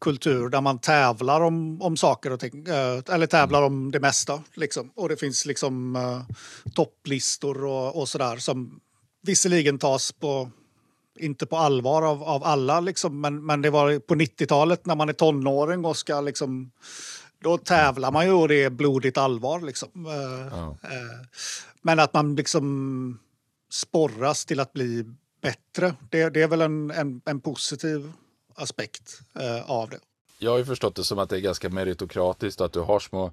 kultur 0.00 0.48
där 0.48 0.60
man 0.60 0.78
tävlar 0.78 1.40
om, 1.40 1.82
om 1.82 1.96
saker 1.96 2.32
och 2.32 2.40
ting, 2.40 2.66
eh, 2.68 3.14
eller 3.14 3.26
tävlar 3.26 3.62
om 3.62 3.90
det 3.90 4.00
mesta. 4.00 4.42
Liksom. 4.54 4.90
Och 4.94 5.08
det 5.08 5.16
finns 5.16 5.46
liksom 5.46 5.98
topplistor 6.74 7.64
och, 7.64 8.00
och 8.00 8.08
sådär 8.08 8.36
som 8.36 8.80
visserligen 9.22 9.78
tas 9.78 10.12
på 10.12 10.50
inte 11.18 11.46
på 11.46 11.56
allvar 11.56 12.02
av, 12.02 12.22
av 12.22 12.44
alla, 12.44 12.80
liksom, 12.80 13.20
men, 13.20 13.46
men 13.46 13.62
det 13.62 13.70
var 13.70 13.98
på 13.98 14.14
90-talet 14.14 14.86
när 14.86 14.94
man 14.94 15.08
är 15.08 15.12
tonåring 15.12 15.84
och 15.84 15.96
ska 15.96 16.20
liksom... 16.20 16.70
Då 17.42 17.58
tävlar 17.58 18.12
man 18.12 18.26
ju 18.26 18.32
och 18.32 18.48
det 18.48 18.62
är 18.62 18.70
blodigt 18.70 19.18
allvar. 19.18 19.60
Liksom. 19.60 20.06
Eh, 20.06 20.72
men 21.82 21.98
att 21.98 22.14
man 22.14 22.34
liksom 22.34 23.18
sporras 23.70 24.44
till 24.44 24.60
att 24.60 24.72
bli 24.72 25.04
bättre, 25.42 25.94
det, 26.10 26.30
det 26.30 26.42
är 26.42 26.48
väl 26.48 26.60
en, 26.60 26.90
en, 26.90 27.20
en 27.24 27.40
positiv 27.40 28.12
aspekt 28.54 29.20
eh, 29.38 29.70
av 29.70 29.90
det. 29.90 29.98
Jag 30.38 30.50
har 30.50 30.58
ju 30.58 30.64
förstått 30.64 30.94
det 30.94 31.04
som 31.04 31.18
att 31.18 31.30
det 31.30 31.36
är 31.36 31.40
ganska 31.40 31.68
meritokratiskt 31.68 32.60
att 32.60 32.72
du 32.72 32.80
har 32.80 33.00
små 33.00 33.32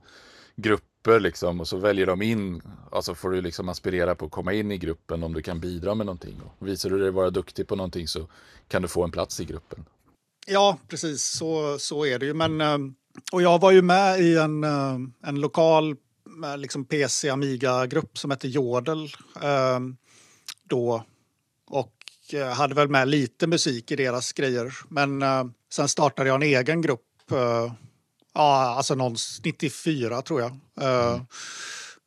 grupper 0.56 1.20
liksom 1.20 1.60
och 1.60 1.68
så 1.68 1.78
väljer 1.78 2.06
de 2.06 2.22
in, 2.22 2.62
alltså 2.92 3.16
får 3.16 3.30
du 3.30 3.42
liksom 3.42 3.70
aspirera 3.70 4.16
på 4.16 4.26
att 4.26 4.32
komma 4.32 4.54
in 4.54 4.72
i 4.72 4.78
gruppen 4.78 5.24
om 5.24 5.34
du 5.34 5.42
kan 5.42 5.60
bidra 5.60 5.96
med 5.96 6.06
någonting. 6.06 6.42
Och 6.60 6.68
visar 6.68 6.90
du 6.90 7.00
dig 7.00 7.12
vara 7.12 7.30
duktig 7.30 7.68
på 7.68 7.76
någonting 7.76 8.08
så 8.08 8.28
kan 8.68 8.82
du 8.82 8.88
få 8.88 9.04
en 9.04 9.12
plats 9.12 9.40
i 9.40 9.46
gruppen. 9.46 9.86
Ja, 10.48 10.78
precis 10.88 11.24
så, 11.24 11.80
så 11.80 12.06
är 12.06 12.20
det 12.20 12.26
ju. 12.26 12.34
Men, 12.34 12.62
eh, 12.62 12.78
och 13.32 13.42
jag 13.42 13.60
var 13.62 13.72
ju 13.72 13.82
med 13.82 14.20
i 14.20 14.38
en, 14.38 14.64
eh, 14.64 14.98
en 15.24 15.42
lokal 15.42 15.96
eh, 16.46 16.58
liksom 16.58 16.86
PC 16.86 17.30
Amiga-grupp 17.30 18.18
som 18.18 18.32
hette 18.32 18.48
Jodel 18.48 19.10
då. 20.74 21.04
Och 21.70 21.94
eh, 22.34 22.48
hade 22.48 22.76
väl 22.76 22.88
med 22.90 23.08
lite 23.08 23.48
musik 23.48 23.92
i 23.92 23.96
deras 23.96 24.34
grejer. 24.34 24.74
Men 24.90 25.22
eh, 25.22 25.44
sen 25.74 25.90
startade 25.90 26.30
jag 26.30 26.36
en 26.36 26.42
egen 26.58 26.82
grupp. 26.82 27.32
eh, 27.32 27.74
Ja, 28.36 28.76
alltså 28.78 28.96
någon 28.96 29.16
94 29.44 30.22
tror 30.22 30.42
jag. 30.42 30.52
eh, 30.82 31.22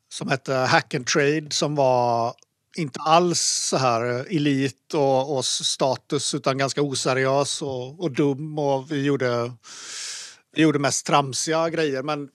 Som 0.08 0.28
hette 0.28 0.54
Hack 0.54 0.94
and 0.94 1.06
Trade 1.06 1.46
som 1.50 1.74
var 1.74 2.34
inte 2.76 3.00
alls 3.00 3.40
så 3.40 3.76
här 3.76 4.02
elit 4.36 4.94
och, 4.94 5.36
och 5.36 5.44
status 5.44 6.34
utan 6.34 6.58
ganska 6.58 6.82
oseriös 6.82 7.62
och, 7.62 8.00
och 8.00 8.10
dum 8.10 8.58
och 8.58 8.90
vi 8.90 9.04
gjorde, 9.04 9.52
vi 10.56 10.62
gjorde 10.62 10.78
mest 10.78 11.06
tramsiga 11.06 11.70
grejer. 11.70 12.02
Men, 12.02 12.28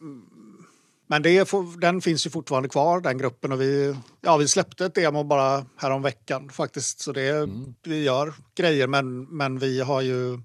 men 1.12 1.22
det 1.22 1.50
den 1.82 2.01
finns 2.01 2.25
ju 2.25 2.30
fortfarande 2.30 2.70
kvar 2.70 3.01
den 3.01 3.18
gruppen 3.18 3.51
och 3.51 3.62
vi, 3.62 3.96
ja, 4.22 4.38
vi 4.38 4.48
släppte 4.48 4.86
ett 4.86 4.96
demo 4.96 5.24
bara 5.24 5.65
härom 5.77 6.01
veckan 6.01 6.50
faktiskt. 6.50 7.00
Så 7.00 7.12
det, 7.12 7.50
vi 7.84 8.03
gör 8.03 8.34
grejer 8.56 8.88
men, 8.88 9.24
men 9.24 9.60
vi 9.60 9.82
har 9.82 10.01
ju 10.01 10.39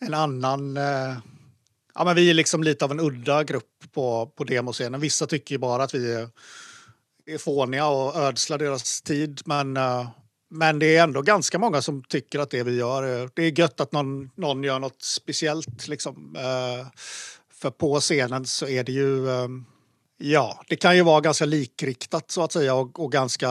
en 0.00 0.14
annan 0.14 0.76
eh, 0.76 1.16
Ja, 1.94 2.04
men 2.04 2.16
vi 2.16 2.30
är 2.30 2.34
liksom 2.34 2.62
lite 2.62 2.84
av 2.84 2.90
en 2.90 3.00
udda 3.00 3.44
grupp 3.44 3.92
på, 3.92 4.32
på 4.36 4.44
demoscenen. 4.44 5.00
Vissa 5.00 5.26
tycker 5.26 5.54
ju 5.54 5.58
bara 5.58 5.82
att 5.82 5.94
vi 5.94 6.12
är, 6.12 6.28
är 7.26 7.38
fåniga 7.38 7.86
och 7.86 8.16
ödslar 8.16 8.58
deras 8.58 9.02
tid. 9.02 9.40
Men, 9.44 9.76
eh, 9.76 10.08
men 10.50 10.78
det 10.78 10.96
är 10.96 11.02
ändå 11.02 11.22
ganska 11.22 11.58
många 11.58 11.82
som 11.82 12.04
tycker 12.04 12.38
att 12.38 12.50
det 12.50 12.62
vi 12.62 12.76
gör 12.76 13.02
är, 13.02 13.30
det 13.34 13.42
är 13.42 13.58
gött 13.58 13.80
att 13.80 13.92
någon, 13.92 14.30
någon 14.34 14.64
gör 14.64 14.78
något 14.78 15.02
speciellt. 15.02 15.88
Liksom. 15.88 16.36
Eh, 16.36 16.86
för 17.54 17.70
på 17.70 18.00
scenen 18.00 18.46
så 18.46 18.66
är 18.66 18.84
det 18.84 18.92
ju... 18.92 19.28
Ja, 20.24 20.62
det 20.68 20.76
kan 20.76 20.96
ju 20.96 21.02
vara 21.02 21.20
ganska 21.20 21.44
likriktat 21.44 22.30
så 22.30 22.42
att 22.42 22.52
säga 22.52 22.74
och, 22.74 23.00
och 23.00 23.12
ganska 23.12 23.48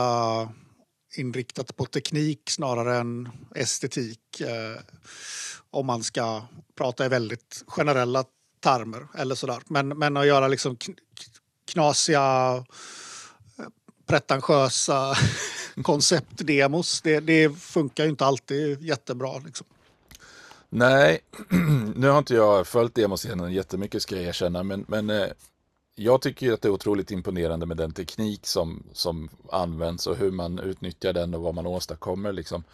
inriktat 1.16 1.76
på 1.76 1.84
teknik 1.84 2.50
snarare 2.50 2.96
än 2.96 3.28
estetik. 3.54 4.40
Eh, 4.40 4.80
om 5.70 5.86
man 5.86 6.02
ska 6.02 6.42
prata 6.76 7.06
i 7.06 7.08
väldigt 7.08 7.64
generella 7.66 8.24
termer 8.60 9.06
eller 9.14 9.34
sådär. 9.34 9.62
Men, 9.66 9.88
men 9.88 10.16
att 10.16 10.26
göra 10.26 10.48
liksom 10.48 10.76
knasiga, 11.72 12.54
eh, 13.58 13.64
pretentiösa 14.06 15.14
konceptdemos, 15.82 17.00
det, 17.00 17.20
det 17.20 17.58
funkar 17.58 18.04
ju 18.04 18.10
inte 18.10 18.24
alltid 18.24 18.82
jättebra. 18.82 19.38
Liksom. 19.38 19.66
Nej, 20.68 21.20
nu 21.96 22.08
har 22.08 22.18
inte 22.18 22.34
jag 22.34 22.66
följt 22.66 22.94
demoscenen 22.94 23.52
jättemycket 23.52 24.02
ska 24.02 24.16
jag 24.16 24.24
erkänna, 24.24 24.62
men, 24.62 24.84
men 24.88 25.10
eh, 25.10 25.28
jag 25.94 26.22
tycker 26.22 26.46
ju 26.46 26.54
att 26.54 26.62
det 26.62 26.68
är 26.68 26.72
otroligt 26.72 27.10
imponerande 27.10 27.66
med 27.66 27.76
den 27.76 27.92
teknik 27.92 28.46
som, 28.46 28.82
som 28.92 29.28
används 29.50 30.06
och 30.06 30.16
hur 30.16 30.30
man 30.30 30.58
utnyttjar 30.58 31.12
den 31.12 31.34
och 31.34 31.42
vad 31.42 31.54
man 31.54 31.66
åstadkommer 31.66 32.32
liksom 32.32 32.64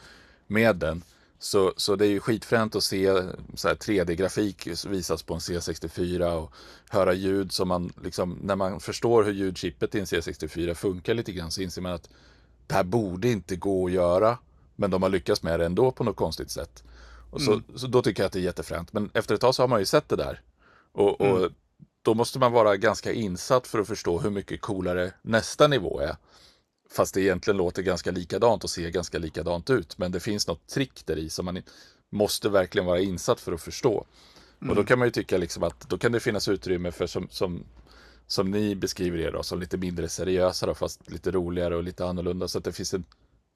med 0.47 0.77
den. 0.77 1.03
Så, 1.39 1.73
så 1.77 1.97
det 1.97 2.07
är 2.07 2.11
ju 2.11 2.21
skitfränt 2.21 2.77
att 2.77 2.85
se 2.85 3.23
så 3.55 3.69
här 3.69 3.75
3D-grafik 3.75 4.87
visas 4.87 5.23
på 5.23 5.35
en 5.35 5.41
C64 5.41 6.33
och 6.33 6.53
höra 6.89 7.15
ljud 7.15 7.53
som 7.53 7.69
man 7.69 7.93
liksom, 8.03 8.39
när 8.43 8.57
man 8.57 8.81
förstår 8.81 9.25
hur 9.25 9.33
ljudchippet 9.33 9.95
i 9.95 9.99
en 10.01 10.05
C64 10.05 10.75
funkar 10.75 11.15
lite 11.15 11.33
grann 11.33 11.51
så 11.51 11.63
inser 11.63 11.83
man 11.83 11.93
att 11.93 12.09
det 12.67 12.75
här 12.75 12.85
borde 12.85 13.29
inte 13.29 13.57
gå 13.57 13.87
att 13.87 13.93
göra, 13.93 14.39
men 14.77 14.91
de 14.91 15.03
har 15.03 15.11
lyckats 15.11 15.43
med 15.43 15.61
det 15.61 15.67
ändå 15.67 15.91
på 15.91 16.05
något 16.05 16.17
konstigt 16.17 16.51
sätt. 16.51 16.85
Och 17.31 17.43
så, 17.43 17.63
så 17.75 17.87
då 17.87 18.03
tycker 18.03 18.23
jag 18.23 18.27
att 18.27 18.33
det 18.33 18.39
är 18.39 18.43
jättefränt. 18.43 18.93
Men 18.93 19.11
efter 19.15 19.35
ett 19.35 19.41
tag 19.41 19.55
så 19.55 19.63
har 19.63 19.69
man 19.69 19.79
ju 19.79 19.87
sett 19.87 20.09
det 20.09 20.17
där. 20.17 20.41
Och, 20.93 21.21
och 21.21 21.51
då 22.09 22.15
måste 22.15 22.39
man 22.39 22.53
vara 22.53 22.77
ganska 22.77 23.13
insatt 23.13 23.67
för 23.67 23.79
att 23.79 23.87
förstå 23.87 24.19
hur 24.19 24.31
mycket 24.31 24.61
coolare 24.61 25.13
nästa 25.23 25.69
nivå 25.69 26.01
är. 26.01 26.17
Fast 26.91 27.15
det 27.15 27.21
egentligen 27.21 27.57
låter 27.57 27.83
ganska 27.83 28.11
likadant 28.11 28.65
och 28.65 28.71
ser 28.71 28.91
ganska 28.91 29.19
likadant 29.19 29.71
ut. 29.71 29.99
Men 29.99 30.13
det 30.13 30.21
finns 30.21 30.47
något 30.47 30.67
trick 30.67 31.07
där 31.07 31.17
i 31.19 31.31
som 31.31 31.45
man 31.45 31.63
måste 32.11 32.49
verkligen 32.49 32.87
vara 32.87 33.01
insatt 33.01 33.41
för 33.41 33.53
att 33.53 33.63
förstå. 33.63 34.07
Och 34.69 34.75
då 34.75 34.85
kan 34.85 34.99
man 34.99 35.09
ju 35.09 35.13
tycka 35.13 35.39
liksom 35.39 35.63
att 35.63 35.81
då 35.89 35.99
kan 35.99 36.13
det 36.13 36.21
finnas 36.21 36.49
utrymme 36.49 36.93
för 36.93 37.07
som, 37.07 37.29
som 37.31 37.65
som 38.27 38.51
ni 38.51 38.75
beskriver 38.75 39.19
er 39.19 39.33
då, 39.33 39.43
som 39.43 39.61
lite 39.61 39.77
mindre 39.77 40.09
seriösa 40.09 40.67
då, 40.67 40.75
fast 40.75 41.11
lite 41.11 41.31
roligare 41.31 41.77
och 41.77 41.83
lite 41.83 42.07
annorlunda. 42.07 42.49
Så 42.49 42.59
att 42.59 42.65
det 42.65 42.73
finns 42.73 42.95
en, 42.95 43.05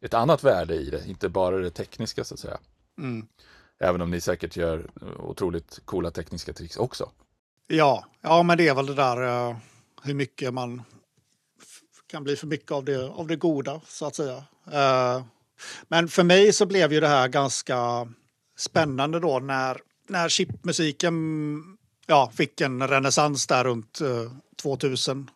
ett 0.04 0.14
annat 0.14 0.44
värde 0.44 0.74
i 0.74 0.90
det, 0.90 1.04
inte 1.06 1.28
bara 1.28 1.58
det 1.58 1.70
tekniska 1.70 2.24
så 2.24 2.34
att 2.34 2.40
säga. 2.40 2.58
Mm. 2.98 3.26
Även 3.78 4.00
om 4.00 4.10
ni 4.10 4.20
säkert 4.20 4.56
gör 4.56 4.90
otroligt 5.18 5.80
coola 5.84 6.10
tekniska 6.10 6.52
tricks 6.52 6.76
också. 6.76 7.10
Ja, 7.66 8.04
ja, 8.20 8.42
men 8.42 8.58
det 8.58 8.68
är 8.68 8.74
väl 8.74 8.86
det 8.86 8.94
där 8.94 9.48
uh, 9.48 9.56
hur 10.02 10.14
mycket 10.14 10.54
man 10.54 10.82
kan 12.06 12.24
bli 12.24 12.36
för 12.36 12.46
mycket 12.46 12.70
av 12.70 12.84
det, 12.84 13.08
av 13.08 13.26
det 13.26 13.36
goda 13.36 13.80
så 13.86 14.06
att 14.06 14.16
säga. 14.16 14.36
Uh, 14.66 15.24
men 15.88 16.08
för 16.08 16.22
mig 16.22 16.52
så 16.52 16.66
blev 16.66 16.92
ju 16.92 17.00
det 17.00 17.08
här 17.08 17.28
ganska 17.28 18.08
spännande 18.56 19.20
då 19.20 19.38
när, 19.38 19.80
när 20.08 20.28
chipmusiken 20.28 21.16
ja, 22.06 22.32
fick 22.34 22.60
en 22.60 22.88
renässans 22.88 23.46
där 23.46 23.64
runt 23.64 24.00
eh, 24.00 24.06
uh, 24.06 24.32
2000. 24.62 25.30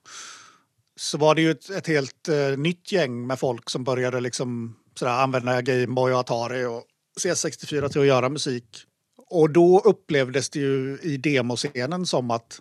Så 0.97 1.19
var 1.19 1.35
det 1.35 1.41
ju 1.43 1.51
ett, 1.51 1.71
ett 1.71 1.87
helt 1.87 2.29
uh, 2.29 2.59
nytt 2.59 2.93
gäng 2.93 3.27
med 3.27 3.39
folk 3.39 3.71
som 3.71 3.85
började 3.85 4.21
liksom 4.21 4.77
sådär, 4.95 5.13
använda 5.13 5.63
Gameboy 5.63 6.13
och 6.13 6.19
Atari 6.19 6.65
och 6.65 6.85
C64 7.21 7.89
till 7.89 8.01
att 8.01 8.07
göra 8.07 8.29
musik. 8.29 8.87
Och 9.31 9.51
då 9.51 9.81
upplevdes 9.85 10.51
det 10.51 10.59
ju 10.59 10.99
i 11.03 11.17
demoscenen 11.17 12.07
som 12.07 12.31
att 12.31 12.61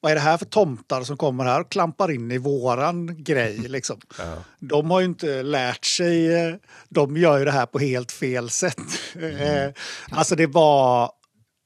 vad 0.00 0.12
är 0.12 0.16
det 0.16 0.22
här 0.22 0.36
för 0.36 0.44
tomtar 0.44 1.02
som 1.02 1.16
kommer 1.16 1.44
här 1.44 1.60
och 1.60 1.70
klampar 1.70 2.10
in 2.10 2.30
i 2.30 2.38
våran 2.38 3.24
grej? 3.24 3.58
Liksom. 3.68 4.00
Ja. 4.18 4.36
De 4.58 4.90
har 4.90 5.00
ju 5.00 5.06
inte 5.06 5.42
lärt 5.42 5.84
sig, 5.84 6.58
de 6.88 7.16
gör 7.16 7.38
ju 7.38 7.44
det 7.44 7.52
här 7.52 7.66
på 7.66 7.78
helt 7.78 8.12
fel 8.12 8.50
sätt. 8.50 8.80
Mm. 9.14 9.72
alltså 10.10 10.36
det 10.36 10.46
var, 10.46 11.12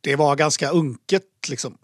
det 0.00 0.16
var 0.16 0.36
ganska 0.36 0.70
unket 0.70 1.22
liksom. 1.48 1.78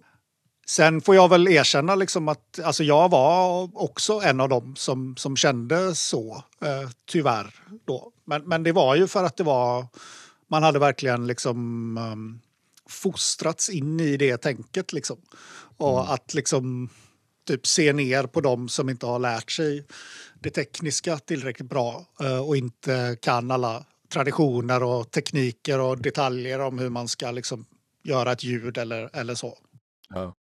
Sen 0.67 1.01
får 1.01 1.15
jag 1.15 1.29
väl 1.29 1.49
erkänna 1.49 1.95
liksom 1.95 2.29
att 2.29 2.61
alltså 2.65 2.85
jag 2.85 3.09
var 3.09 3.71
också 3.75 4.21
en 4.21 4.41
av 4.41 4.49
dem 4.49 4.77
som, 4.77 5.17
som 5.17 5.37
kände 5.37 5.95
så, 5.95 6.45
eh, 6.63 6.91
tyvärr. 7.07 7.55
Då. 7.85 8.13
Men, 8.27 8.49
men 8.49 8.63
det 8.63 8.73
var 8.73 8.95
ju 8.95 9.07
för 9.07 9.25
att 9.25 9.37
det 9.37 9.45
var, 9.45 9.87
man 10.51 10.63
hade 10.63 10.79
verkligen 10.79 11.27
liksom 11.27 11.59
um, 11.99 12.41
fostrats 12.91 13.71
in 13.71 14.01
i 14.01 14.17
det 14.17 14.37
tänket. 14.37 14.93
Liksom. 14.93 15.17
Och 15.77 16.01
mm. 16.01 16.13
att 16.13 16.35
liksom 16.35 16.89
typ 17.47 17.67
se 17.67 17.93
ner 17.93 18.27
på 18.27 18.41
dem 18.41 18.69
som 18.69 18.89
inte 18.89 19.07
har 19.07 19.19
lärt 19.19 19.51
sig 19.51 19.87
det 20.41 20.51
tekniska 20.51 21.19
tillräckligt 21.19 21.69
bra 21.69 22.07
uh, 22.23 22.39
och 22.39 22.57
inte 22.57 23.17
kan 23.23 23.51
alla 23.51 23.85
traditioner 24.13 24.83
och 24.83 25.11
tekniker 25.11 25.81
och 25.81 25.99
detaljer 25.99 26.61
om 26.61 26.79
hur 26.79 26.89
man 26.89 27.09
ska 27.09 27.31
liksom 27.31 27.67
göra 28.03 28.33
ett 28.33 28.45
ljud 28.45 28.79
eller, 28.79 29.17
eller 29.17 29.35
så. 29.35 29.59
Ja. 30.09 30.35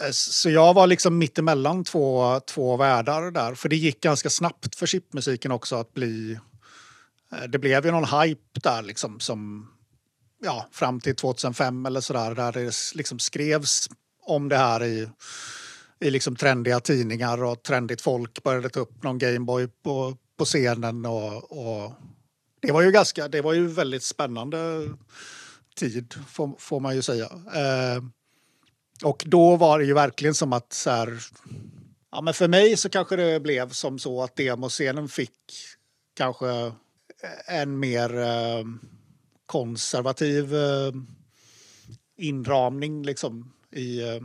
Eh, 0.00 0.10
så 0.10 0.50
jag 0.50 0.74
var 0.74 0.86
liksom 0.86 1.18
mittemellan 1.18 1.84
två, 1.84 2.40
två 2.40 2.76
världar 2.76 3.30
där. 3.30 3.54
För 3.54 3.68
det 3.68 3.76
gick 3.76 4.00
ganska 4.00 4.30
snabbt 4.30 4.74
för 4.74 4.86
chipmusiken 4.86 5.52
också 5.52 5.76
att 5.76 5.94
bli... 5.94 6.38
Eh, 7.32 7.42
det 7.48 7.58
blev 7.58 7.86
ju 7.86 7.92
någon 7.92 8.20
hype 8.20 8.60
där 8.62 8.82
liksom 8.82 9.20
som... 9.20 9.68
Ja, 10.44 10.68
fram 10.72 11.00
till 11.00 11.16
2005 11.16 11.86
eller 11.86 12.00
sådär. 12.00 12.34
Där 12.34 12.52
det 12.52 12.72
liksom 12.94 13.18
skrevs 13.18 13.88
om 14.22 14.48
det 14.48 14.56
här 14.56 14.84
i, 14.84 15.08
i 16.00 16.10
liksom 16.10 16.36
trendiga 16.36 16.80
tidningar 16.80 17.44
och 17.44 17.62
trendigt 17.62 18.00
folk 18.00 18.42
började 18.42 18.68
ta 18.68 18.80
upp 18.80 19.02
någon 19.02 19.18
Gameboy 19.18 19.68
på, 19.82 20.16
på 20.36 20.44
scenen. 20.44 21.06
Och, 21.06 21.52
och 21.52 21.92
det 22.60 22.72
var 22.72 22.82
ju 22.82 22.90
ganska... 22.90 23.28
Det 23.28 23.40
var 23.40 23.52
ju 23.52 23.66
väldigt 23.66 24.02
spännande 24.02 24.88
tid, 25.76 26.14
får, 26.28 26.54
får 26.58 26.80
man 26.80 26.94
ju 26.94 27.02
säga. 27.02 27.24
Eh, 27.54 28.02
och 29.04 29.24
då 29.26 29.56
var 29.56 29.78
det 29.78 29.84
ju 29.84 29.94
verkligen 29.94 30.34
som 30.34 30.52
att 30.52 30.72
så 30.72 30.90
här, 30.90 31.18
ja 32.10 32.20
men 32.20 32.34
för 32.34 32.48
mig 32.48 32.76
så 32.76 32.88
kanske 32.88 33.16
det 33.16 33.40
blev 33.40 33.70
som 33.70 33.98
så 33.98 34.22
att 34.22 34.36
demoscenen 34.36 35.08
fick 35.08 35.38
kanske 36.16 36.72
en 37.46 37.78
mer 37.78 38.18
eh, 38.18 38.64
konservativ 39.52 40.54
eh, 40.54 40.92
inramning 42.16 43.02
liksom 43.02 43.52
i, 43.72 44.02
eh, 44.02 44.20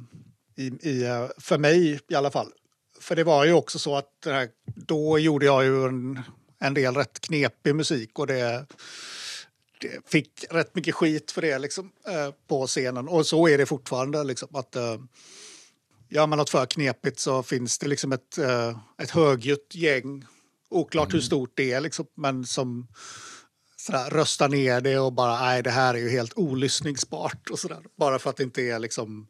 i, 0.55 0.89
i, 0.89 1.03
eh, 1.03 1.27
för 1.37 1.57
mig 1.57 1.99
i 2.09 2.15
alla 2.15 2.31
fall. 2.31 2.51
För 2.99 3.15
det 3.15 3.23
var 3.23 3.45
ju 3.45 3.53
också 3.53 3.79
så 3.79 3.95
att 3.95 4.11
här, 4.25 4.49
då 4.75 5.19
gjorde 5.19 5.45
jag 5.45 5.63
ju 5.63 5.85
en, 5.85 6.19
en 6.59 6.73
del 6.73 6.95
rätt 6.95 7.19
knepig 7.19 7.75
musik 7.75 8.19
och 8.19 8.27
det 8.27 8.65
fick 10.05 10.45
rätt 10.49 10.75
mycket 10.75 10.95
skit 10.95 11.31
för 11.31 11.41
det 11.41 11.59
liksom, 11.59 11.91
eh, 12.07 12.33
på 12.47 12.67
scenen. 12.67 13.07
Och 13.07 13.25
så 13.25 13.47
är 13.47 13.57
det 13.57 13.65
fortfarande. 13.65 14.23
Liksom, 14.23 14.55
att, 14.55 14.75
eh, 14.75 14.97
gör 16.09 16.27
man 16.27 16.37
något 16.37 16.49
för 16.49 16.65
knepigt 16.65 17.19
så 17.19 17.43
finns 17.43 17.77
det 17.77 17.87
liksom 17.87 18.11
ett, 18.11 18.37
eh, 18.37 18.77
ett 19.01 19.09
högljutt 19.09 19.75
gäng. 19.75 20.25
Oklart 20.69 21.07
mm. 21.07 21.13
hur 21.13 21.21
stort 21.21 21.51
det 21.55 21.71
är, 21.71 21.81
liksom, 21.81 22.05
men 22.15 22.45
som 22.45 22.87
sådär, 23.87 24.09
röstar 24.09 24.49
ner 24.49 24.81
det 24.81 24.99
och 24.99 25.13
bara 25.13 25.39
nej, 25.39 25.63
det 25.63 25.69
här 25.69 25.93
är 25.93 25.97
ju 25.97 26.09
helt 26.09 26.33
olyssningsbart. 26.35 27.49
Och 27.49 27.59
sådär. 27.59 27.79
Bara 27.95 28.19
för 28.19 28.29
att 28.29 28.37
det 28.37 28.43
inte 28.43 28.61
är 28.61 28.79
liksom 28.79 29.27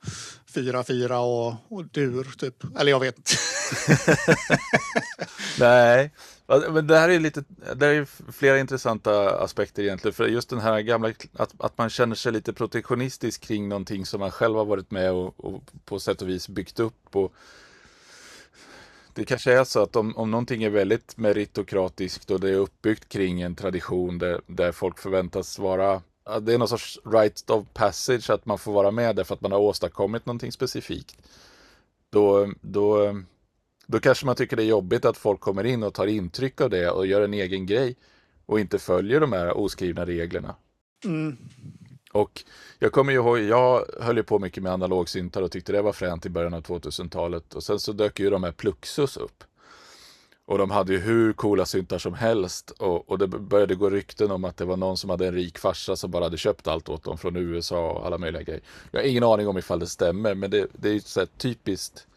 4-4 0.54 1.12
och, 1.12 1.78
och 1.78 1.86
dur, 1.86 2.28
typ. 2.38 2.64
Eller 2.80 2.92
jag 2.92 3.00
vet 3.00 3.18
inte. 3.18 3.32
nej, 5.60 6.12
men 6.48 6.88
det 6.88 6.98
här 6.98 7.10
är 7.10 7.20
lite, 7.20 7.44
det 7.76 7.88
är 7.88 8.32
flera 8.32 8.60
intressanta 8.60 9.40
aspekter 9.40 9.84
egentligen. 9.84 10.14
För 10.14 10.28
just 10.28 10.50
den 10.50 10.60
här 10.60 10.80
gamla, 10.80 11.14
att, 11.34 11.54
att 11.60 11.78
man 11.78 11.90
känner 11.90 12.16
sig 12.16 12.32
lite 12.32 12.54
protektionistisk 12.54 13.42
kring 13.42 13.70
någonting 13.70 14.06
som 14.06 14.20
man 14.20 14.32
själv 14.32 14.56
har 14.56 14.66
varit 14.66 14.92
med 14.92 15.12
och, 15.12 15.46
och 15.46 15.64
på 15.86 16.00
sätt 16.00 16.22
och 16.22 16.30
vis 16.30 16.50
byggt 16.50 16.80
upp. 16.80 17.16
Och 17.16 17.34
det 19.18 19.26
kanske 19.26 19.60
är 19.60 19.64
så 19.64 19.84
att 19.84 19.96
om, 19.96 20.18
om 20.18 20.32
någonting 20.32 20.64
är 20.64 20.70
väldigt 20.70 21.18
meritokratiskt 21.18 22.32
och 22.32 22.40
det 22.40 22.50
är 22.50 22.56
uppbyggt 22.56 23.10
kring 23.10 23.42
en 23.42 23.56
tradition 23.56 24.18
där, 24.18 24.42
där 24.48 24.72
folk 24.72 25.00
förväntas 25.00 25.60
vara 25.60 26.02
det 26.42 26.54
är 26.54 26.58
någon 26.58 26.68
sorts 26.68 27.00
right 27.06 27.50
of 27.50 27.66
passage 27.74 28.30
att 28.30 28.46
man 28.46 28.58
får 28.58 28.74
vara 28.74 28.92
med 28.92 29.16
därför 29.16 29.34
att 29.34 29.42
man 29.42 29.52
har 29.52 29.60
åstadkommit 29.60 30.26
någonting 30.26 30.52
specifikt. 30.52 31.18
Då, 32.10 32.54
då 32.62 33.16
då 33.88 34.00
kanske 34.00 34.26
man 34.26 34.36
tycker 34.36 34.58
det 34.58 34.64
är 34.64 34.68
jobbigt 34.68 35.06
att 35.06 35.18
folk 35.18 35.40
kommer 35.40 35.64
in 35.64 35.84
och 35.84 35.94
tar 35.94 36.08
intryck 36.08 36.62
av 36.62 36.70
det 36.70 36.90
och 36.90 37.08
gör 37.08 37.22
en 37.22 37.34
egen 37.34 37.66
grej 37.66 37.96
och 38.46 38.60
inte 38.60 38.80
följer 38.80 39.20
de 39.20 39.34
här 39.34 39.58
oskrivna 39.58 40.06
reglerna. 40.06 40.56
Mm. 41.06 41.38
Och 42.18 42.44
jag 42.80 42.92
kommer 42.92 43.12
ju 43.12 43.18
ihåg, 43.18 43.40
jag 43.40 43.86
höll 44.02 44.18
ju 44.18 44.24
på 44.24 44.40
mycket 44.40 44.64
med 44.64 44.72
analogsyntar 44.72 45.42
och 45.42 45.52
tyckte 45.52 45.72
det 45.72 45.82
var 45.82 45.94
fränt 45.94 46.26
i 46.26 46.30
början 46.30 46.54
av 46.54 46.62
2000-talet 46.62 47.54
och 47.54 47.64
sen 47.64 47.80
så 47.80 47.92
dök 47.92 48.20
ju 48.20 48.30
de 48.30 48.44
här 48.44 48.52
Pluxus 48.52 49.18
upp. 49.18 49.44
Och 50.46 50.58
de 50.58 50.72
hade 50.72 50.94
ju 50.94 51.00
hur 51.00 51.34
coola 51.34 51.66
syntar 51.66 51.98
som 51.98 52.14
helst 52.14 52.72
och, 52.72 53.10
och 53.10 53.18
det 53.18 53.28
började 53.28 53.76
gå 53.76 53.90
rykten 53.90 54.32
om 54.32 54.44
att 54.46 54.58
det 54.58 54.66
var 54.66 54.78
någon 54.78 54.98
som 54.98 55.10
hade 55.10 55.28
en 55.28 55.34
rik 55.34 55.58
farsa 55.58 55.96
som 55.96 56.12
bara 56.12 56.24
hade 56.24 56.38
köpt 56.38 56.68
allt 56.68 56.90
åt 56.90 57.04
dem 57.04 57.18
från 57.18 57.36
USA 57.36 57.92
och 57.92 58.06
alla 58.06 58.18
möjliga 58.18 58.44
grejer. 58.44 58.62
Jag 58.92 59.00
har 59.00 59.08
ingen 59.08 59.24
aning 59.24 59.48
om 59.48 59.58
ifall 59.58 59.80
det 59.80 59.88
stämmer 59.88 60.36
men 60.36 60.52
det, 60.52 60.68
det 60.74 60.90
är 60.90 60.94
ju 60.94 61.00
så 61.00 61.20
här 61.20 61.28
typiskt 61.38 62.08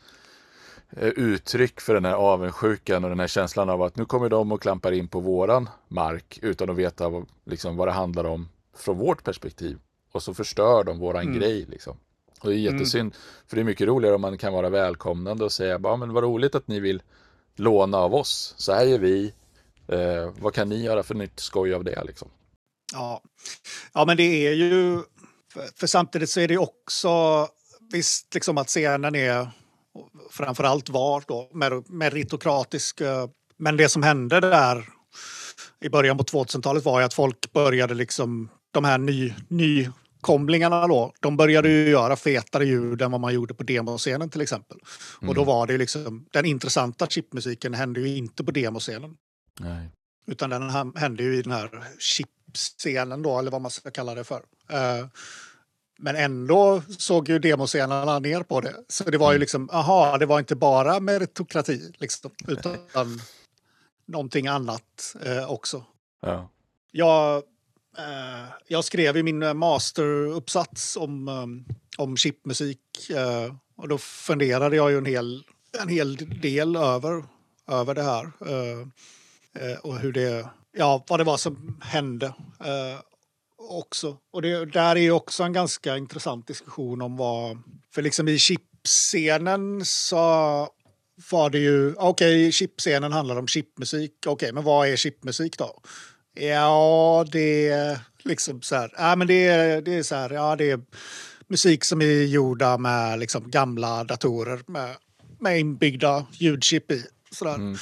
eh, 0.90 1.08
uttryck 1.08 1.80
för 1.80 1.94
den 1.94 2.04
här 2.04 2.14
avundsjukan 2.14 3.04
och 3.04 3.10
den 3.10 3.20
här 3.20 3.28
känslan 3.28 3.70
av 3.70 3.82
att 3.82 3.96
nu 3.96 4.04
kommer 4.04 4.28
de 4.28 4.52
och 4.52 4.62
klampar 4.62 4.92
in 4.92 5.08
på 5.08 5.20
våran 5.20 5.68
mark 5.88 6.38
utan 6.42 6.70
att 6.70 6.76
veta 6.76 7.24
liksom, 7.44 7.76
vad 7.76 7.88
det 7.88 7.92
handlar 7.92 8.24
om 8.24 8.48
från 8.76 8.98
vårt 8.98 9.24
perspektiv. 9.24 9.78
Och 10.12 10.22
så 10.22 10.34
förstör 10.34 10.84
de 10.84 10.98
våran 10.98 11.22
mm. 11.22 11.38
grej. 11.38 11.66
Liksom. 11.68 11.96
Och 12.40 12.48
det 12.48 12.54
är 12.54 12.68
mm. 12.68 12.72
jättesynd, 12.74 13.00
mm. 13.00 13.14
för 13.46 13.56
det 13.56 13.62
är 13.62 13.64
mycket 13.64 13.86
roligare 13.86 14.14
om 14.14 14.20
man 14.20 14.38
kan 14.38 14.52
vara 14.52 14.70
välkomnande 14.70 15.44
och 15.44 15.52
säga, 15.52 15.80
ja 15.82 15.96
men 15.96 16.12
vad 16.12 16.24
roligt 16.24 16.54
att 16.54 16.68
ni 16.68 16.80
vill 16.80 17.02
låna 17.56 17.98
av 17.98 18.14
oss. 18.14 18.54
Så 18.56 18.72
här 18.72 18.86
är 18.86 18.98
vi. 18.98 19.32
Eh, 19.88 20.32
vad 20.38 20.54
kan 20.54 20.68
ni 20.68 20.82
göra 20.82 21.02
för 21.02 21.14
nytt 21.14 21.40
skoj 21.40 21.74
av 21.74 21.84
det? 21.84 22.04
Liksom? 22.04 22.28
Ja. 22.92 23.22
ja, 23.92 24.04
men 24.04 24.16
det 24.16 24.46
är 24.46 24.52
ju, 24.52 25.02
för, 25.52 25.68
för 25.76 25.86
samtidigt 25.86 26.30
så 26.30 26.40
är 26.40 26.48
det 26.48 26.58
också, 26.58 27.48
visst 27.92 28.34
liksom 28.34 28.58
att 28.58 28.68
scenen 28.68 29.14
är 29.14 29.50
framförallt 30.30 30.88
var 30.88 31.24
då 31.26 31.48
meritokratisk. 31.86 33.00
Eh, 33.00 33.28
men 33.56 33.76
det 33.76 33.88
som 33.88 34.02
hände 34.02 34.40
där 34.40 34.88
i 35.80 35.88
början 35.88 36.18
på 36.18 36.24
2000-talet 36.24 36.84
var 36.84 37.00
ju 37.00 37.06
att 37.06 37.14
folk 37.14 37.52
började 37.52 37.94
liksom, 37.94 38.48
de 38.70 38.84
här 38.84 38.98
ny, 39.48 39.88
nykomlingarna 40.20 40.86
då, 40.86 41.12
de 41.20 41.36
började 41.36 41.68
ju 41.68 41.88
göra 41.88 42.16
fetare 42.16 42.64
ljud 42.64 43.02
än 43.02 43.10
vad 43.10 43.20
man 43.20 43.34
gjorde 43.34 43.54
på 43.54 43.62
demoscenen 43.62 44.30
till 44.30 44.40
exempel. 44.40 44.78
Mm. 45.20 45.28
Och 45.28 45.34
då 45.34 45.42
mm. 45.42 45.54
var 45.54 45.66
det 45.66 45.78
liksom, 45.78 46.26
den 46.32 46.44
intressanta 46.44 47.06
chipmusiken 47.06 47.74
hände 47.74 48.00
ju 48.00 48.16
inte 48.16 48.44
på 48.44 48.50
demoscenen. 48.50 49.16
Nej. 49.60 49.88
Utan 50.26 50.50
den 50.50 50.94
hände 50.96 51.22
ju 51.22 51.36
i 51.36 51.42
den 51.42 51.52
här 51.52 51.70
chipscenen 51.98 53.22
då, 53.22 53.38
eller 53.38 53.50
vad 53.50 53.60
man 53.60 53.70
ska 53.70 53.90
kalla 53.90 54.14
det 54.14 54.24
för. 54.24 54.36
Uh, 54.72 55.06
men 55.98 56.16
ändå 56.16 56.82
såg 56.98 57.28
ju 57.28 57.38
demoscenerna 57.38 58.18
ner 58.18 58.42
på 58.42 58.60
det. 58.60 58.74
Så 58.88 59.04
det 59.04 59.18
var 59.18 59.32
ju 59.32 59.36
mm. 59.36 59.40
liksom, 59.40 59.70
aha, 59.70 60.18
det 60.18 60.26
var 60.26 60.38
inte 60.38 60.56
bara 60.56 61.00
meritokrati, 61.00 61.92
liksom, 61.98 62.30
utan 62.48 63.20
någonting 64.06 64.46
annat 64.46 65.16
eh, 65.24 65.50
också. 65.50 65.84
Ja. 66.22 66.48
Jag, 66.92 67.42
Eh, 68.00 68.46
jag 68.68 68.84
skrev 68.84 69.16
ju 69.16 69.22
min 69.22 69.42
eh, 69.42 69.54
masteruppsats 69.54 70.96
om, 70.96 71.28
um, 71.28 71.64
om 71.98 72.16
chipmusik. 72.16 72.78
Och 73.76 73.88
då 73.88 73.98
funderade 73.98 74.76
jag 74.76 74.90
ju 74.90 74.98
en 74.98 75.04
hel, 75.04 75.44
en 75.82 75.88
hel 75.88 76.16
del 76.40 76.76
över, 76.76 77.24
över 77.68 77.94
det 77.94 78.02
här. 78.02 78.32
Och 79.82 79.98
hur 79.98 80.12
det, 80.12 80.48
ja, 80.72 81.04
vad 81.08 81.20
det 81.20 81.24
var 81.24 81.36
som 81.36 81.80
hände 81.82 82.34
också. 83.68 84.16
Och 84.30 84.42
det, 84.42 84.64
där 84.64 84.96
är 84.96 85.00
ju 85.00 85.12
också 85.12 85.42
en 85.42 85.52
ganska 85.52 85.96
intressant 85.96 86.46
diskussion 86.46 87.02
om 87.02 87.16
vad, 87.16 87.58
för 87.94 88.02
liksom 88.02 88.28
i 88.28 88.38
chipscenen 88.38 89.84
så 89.84 90.16
var 91.30 91.50
det 91.50 91.58
ju, 91.58 91.94
okej, 91.94 92.08
okay, 92.08 92.52
chipscenen 92.52 93.12
handlar 93.12 93.36
om 93.36 93.46
chipmusik, 93.46 94.12
okej, 94.26 94.32
okay, 94.32 94.52
men 94.52 94.64
vad 94.64 94.88
är 94.88 94.96
chipmusik 94.96 95.58
då? 95.58 95.80
Ja, 96.34 97.26
det 97.32 97.68
är 97.68 97.98
liksom 98.24 98.62
så 98.62 98.74
här, 98.74 98.94
ja 98.96 99.16
men 99.16 99.26
det 99.26 99.46
är, 99.46 99.82
det 99.82 99.94
är 99.94 100.02
så 100.02 100.14
här, 100.14 100.30
ja 100.30 100.56
det 100.56 100.70
är 100.70 100.80
musik 101.48 101.84
som 101.84 102.02
är 102.02 102.24
gjorda 102.24 102.78
med 102.78 103.18
liksom 103.18 103.50
gamla 103.50 104.04
datorer 104.04 104.60
med, 104.66 104.96
med 105.38 105.60
inbyggda 105.60 106.26
ljudchip 106.32 106.90
i. 106.90 107.04
Sådär. 107.30 107.54
Mm. 107.54 107.76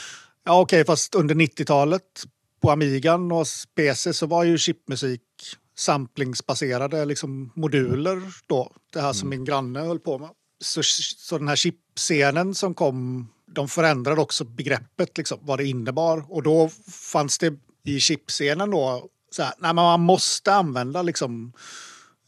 Ja 0.45 0.61
okej, 0.61 0.81
okay, 0.81 0.85
fast 0.85 1.15
under 1.15 1.35
90-talet 1.35 2.25
på 2.61 2.71
Amigan 2.71 3.33
och 3.33 3.47
PC 3.75 4.13
så 4.13 4.27
var 4.27 4.45
ju 4.45 4.59
chipmusik 4.59 5.23
samplingsbaserade 5.77 7.05
liksom 7.05 7.53
moduler 7.55 8.23
då. 8.47 8.73
Det 8.93 9.01
här 9.01 9.13
som 9.13 9.29
mm. 9.29 9.39
min 9.39 9.45
granne 9.45 9.81
höll 9.81 9.99
på 9.99 10.19
med. 10.19 10.31
Så, 10.61 10.83
så 10.83 11.39
den 11.39 11.49
här 11.49 11.57
chipscenen 11.57 12.55
som 12.55 12.75
kom, 12.75 13.29
de 13.47 13.69
förändrade 13.69 14.21
också 14.21 14.45
begreppet, 14.45 15.19
liksom, 15.19 15.39
vad 15.43 15.59
det 15.59 15.67
innebar. 15.67 16.25
Och 16.29 16.43
då 16.43 16.71
fanns 17.13 17.39
det 17.39 17.55
i 17.85 18.01
chipscenen 18.01 18.71
då, 18.71 19.09
så 19.31 19.43
här, 19.43 19.53
nej, 19.59 19.75
man 19.75 20.01
måste 20.01 20.55
använda 20.55 21.03
liksom 21.03 21.53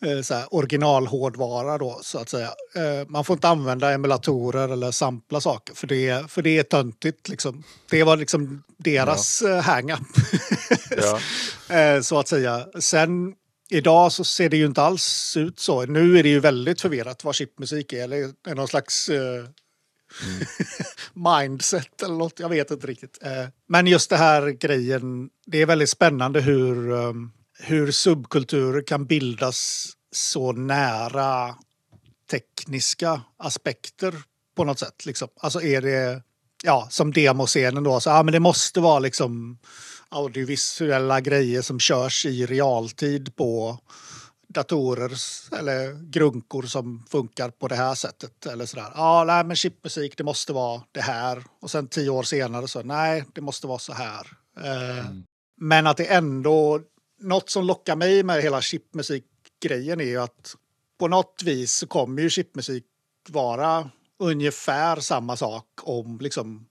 Eh, 0.05 0.23
så 0.23 0.35
här, 0.35 0.55
originalhårdvara 0.55 1.79
då 1.79 1.99
så 2.03 2.19
att 2.19 2.29
säga. 2.29 2.51
Eh, 2.75 3.09
man 3.09 3.25
får 3.25 3.35
inte 3.35 3.49
använda 3.49 3.93
emulatorer 3.93 4.69
eller 4.69 4.91
sampla 4.91 5.41
saker 5.41 5.75
för 5.75 5.87
det, 5.87 6.31
för 6.31 6.43
det 6.43 6.59
är 6.59 6.63
töntigt. 6.63 7.29
Liksom. 7.29 7.63
Det 7.91 8.05
var 8.05 8.17
liksom 8.17 8.63
deras 8.77 9.43
ja. 9.43 9.51
Eh, 9.51 9.63
hang-up. 9.63 9.99
ja. 11.69 12.03
så 12.03 12.19
att 12.19 12.29
säga. 12.29 12.67
Sen 12.79 13.35
idag 13.71 14.13
så 14.13 14.25
ser 14.25 14.49
det 14.49 14.57
ju 14.57 14.67
inte 14.67 14.83
alls 14.83 15.37
ut 15.37 15.61
så. 15.61 15.87
Nu 15.87 16.19
är 16.19 16.23
det 16.23 16.29
ju 16.29 16.41
väldigt 16.41 16.81
förvirrat 16.81 17.25
vad 17.25 17.35
chipmusik 17.35 17.93
är. 17.93 18.05
Eller 18.05 18.17
är 18.49 18.55
någon 18.55 18.69
slags 18.69 19.11
mm. 20.25 20.47
mindset 21.41 22.03
eller 22.03 22.15
något. 22.15 22.41
Jag 22.41 22.49
vet 22.49 22.71
inte 22.71 22.87
riktigt. 22.87 23.19
Eh, 23.23 23.49
men 23.69 23.87
just 23.87 24.11
det 24.11 24.17
här 24.17 24.49
grejen. 24.51 25.31
Det 25.47 25.63
är 25.63 25.67
väldigt 25.67 25.91
spännande 25.91 26.41
hur 26.41 26.93
ehm, 26.93 27.31
hur 27.63 27.91
subkulturer 27.93 28.83
kan 28.83 29.07
bildas 29.07 29.89
så 30.13 30.53
nära 30.53 31.55
tekniska 32.31 33.23
aspekter 33.37 34.15
på 34.57 34.65
något 34.65 34.79
sätt. 34.79 35.07
Liksom. 35.07 35.29
Alltså 35.41 35.63
är 35.63 35.81
det, 35.81 36.23
ja, 36.63 36.89
som 36.91 37.13
demoscenen 37.13 37.85
då, 37.85 38.01
så 38.01 38.11
ja, 38.11 38.23
men 38.23 38.33
det 38.33 38.41
måste 38.41 38.81
vara 38.81 38.99
liksom 38.99 39.59
audiovisuella 40.09 41.21
grejer 41.21 41.63
som 41.63 41.81
körs 41.81 42.27
i 42.27 42.47
realtid 42.47 43.37
på 43.37 43.79
datorer 44.55 45.13
eller 45.59 46.11
grunkor 46.11 46.63
som 46.63 47.05
funkar 47.09 47.51
på 47.51 47.69
det 47.69 47.75
här 47.75 47.95
sättet. 47.95 48.47
Eller 48.47 48.67
sådär. 48.67 48.93
Ja, 48.95 49.25
nej, 49.25 49.45
men 49.45 49.57
chipmusik, 49.57 50.17
det 50.17 50.25
måste 50.25 50.53
vara 50.53 50.83
det 50.93 51.01
här. 51.01 51.45
Och 51.61 51.71
sen 51.71 51.89
tio 51.89 52.11
år 52.11 52.23
senare 52.23 52.69
så, 52.69 52.83
nej, 52.83 53.25
det 53.35 53.41
måste 53.41 53.67
vara 53.67 53.79
så 53.79 53.93
här. 53.93 54.27
Eh, 54.61 54.99
mm. 54.99 55.25
Men 55.57 55.87
att 55.87 55.97
det 55.97 56.05
ändå, 56.05 56.81
något 57.21 57.51
som 57.51 57.65
lockar 57.65 57.97
mig 57.97 58.23
med 58.23 58.43
hela 58.43 58.61
chipmusikgrejen 58.61 60.01
är 60.01 60.05
ju 60.05 60.17
att 60.23 60.55
på 60.99 61.09
något 61.09 61.43
vis 61.45 61.73
så 61.73 61.87
kommer 61.87 62.23
ju 62.23 62.31
chipmusik 62.31 62.85
vara 63.29 63.91
ungefär 64.19 64.97
samma 65.01 65.37
sak 65.37 65.67
om 65.83 66.19
liksom 66.21 66.67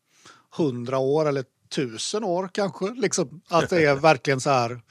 hundra 0.58 0.98
år 0.98 1.28
eller 1.28 1.46
tusen 1.70 2.24
år 2.24 2.50
kanske. 2.54 2.94
Liksom, 2.94 3.42
att 3.50 3.70
det 3.70 3.86
är 3.86 3.96
verkligen 4.10 4.42
så 4.42 4.50
här 4.50 4.82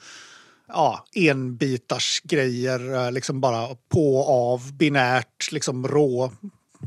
ja, 0.69 1.05
enbitars 1.15 2.21
grejer, 2.25 2.95
eh, 2.95 3.13
liksom 3.13 3.41
bara 3.41 3.77
på 3.89 4.25
av, 4.25 4.73
binärt, 4.73 5.53
liksom 5.53 5.89
rå, 5.89 6.33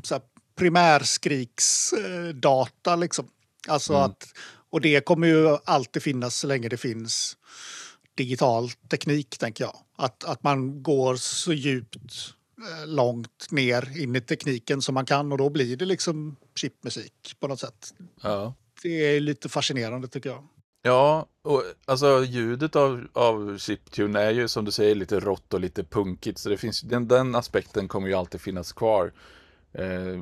så 0.03 0.15
här 0.15 0.21
primärskriksdata 0.55 2.95
liksom. 2.95 3.27
Alltså 3.67 3.93
mm. 3.93 4.03
att, 4.03 4.27
och 4.69 4.81
det 4.81 5.05
kommer 5.05 5.27
ju 5.27 5.57
alltid 5.65 6.03
finnas 6.03 6.35
så 6.35 6.47
länge 6.47 6.69
det 6.69 6.77
finns 6.77 7.37
digital 8.15 8.69
teknik, 8.69 9.37
tänker 9.37 9.63
jag. 9.63 9.75
Att, 9.95 10.23
att 10.23 10.43
man 10.43 10.83
går 10.83 11.15
så 11.15 11.53
djupt 11.53 11.95
eh, 11.95 12.87
långt 12.87 13.51
ner 13.51 13.97
in 13.97 14.15
i 14.15 14.21
tekniken 14.21 14.81
som 14.81 14.93
man 14.93 15.05
kan 15.05 15.31
och 15.31 15.37
då 15.37 15.49
blir 15.49 15.77
det 15.77 15.85
liksom 15.85 16.35
chipmusik 16.55 17.35
på 17.39 17.47
något 17.47 17.59
sätt. 17.59 17.93
Ja. 18.21 18.53
Det 18.81 18.89
är 18.89 19.19
lite 19.19 19.49
fascinerande 19.49 20.07
tycker 20.07 20.29
jag. 20.29 20.47
Ja, 20.83 21.25
och 21.41 21.63
alltså 21.85 22.23
ljudet 22.23 22.75
av, 22.75 23.07
av 23.13 23.57
chiptune 23.57 24.21
är 24.21 24.31
ju 24.31 24.47
som 24.47 24.65
du 24.65 24.71
säger 24.71 24.95
lite 24.95 25.19
rått 25.19 25.53
och 25.53 25.59
lite 25.59 25.83
punkigt 25.83 26.37
så 26.39 26.49
det 26.49 26.57
finns, 26.57 26.81
den, 26.81 27.07
den 27.07 27.35
aspekten 27.35 27.87
kommer 27.87 28.07
ju 28.07 28.13
alltid 28.13 28.41
finnas 28.41 28.73
kvar. 28.73 29.13
Eh, 29.73 30.21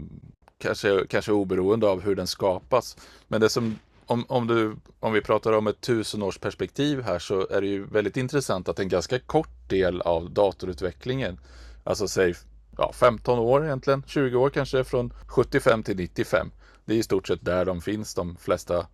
kanske, 0.57 1.05
kanske 1.09 1.31
oberoende 1.31 1.87
av 1.87 2.01
hur 2.01 2.15
den 2.15 2.27
skapas. 2.27 2.97
Men 3.27 3.41
det 3.41 3.49
som 3.49 3.79
om, 4.05 4.25
om, 4.27 4.47
du, 4.47 4.75
om 4.99 5.13
vi 5.13 5.21
pratar 5.21 5.53
om 5.53 5.67
ett 5.67 5.81
tusenårsperspektiv 5.81 7.01
här 7.01 7.19
så 7.19 7.47
är 7.47 7.61
det 7.61 7.67
ju 7.67 7.85
väldigt 7.85 8.17
intressant 8.17 8.69
att 8.69 8.79
en 8.79 8.89
ganska 8.89 9.19
kort 9.19 9.69
del 9.69 10.01
av 10.01 10.31
datorutvecklingen, 10.31 11.39
alltså 11.83 12.07
säg 12.07 12.35
ja, 12.77 12.93
15 12.93 13.39
år 13.39 13.65
egentligen, 13.65 14.03
20 14.07 14.37
år 14.37 14.49
kanske, 14.49 14.83
från 14.83 15.13
75 15.27 15.83
till 15.83 15.97
95. 15.97 16.51
Det 16.85 16.93
är 16.93 16.97
i 16.97 17.03
stort 17.03 17.27
sett 17.27 17.45
där 17.45 17.65
de 17.65 17.81
finns, 17.81 18.15
de 18.15 18.35
flesta 18.35 18.87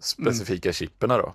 specifika 0.00 0.68
mm. 0.68 0.74
chipperna 0.74 1.18
då. 1.18 1.34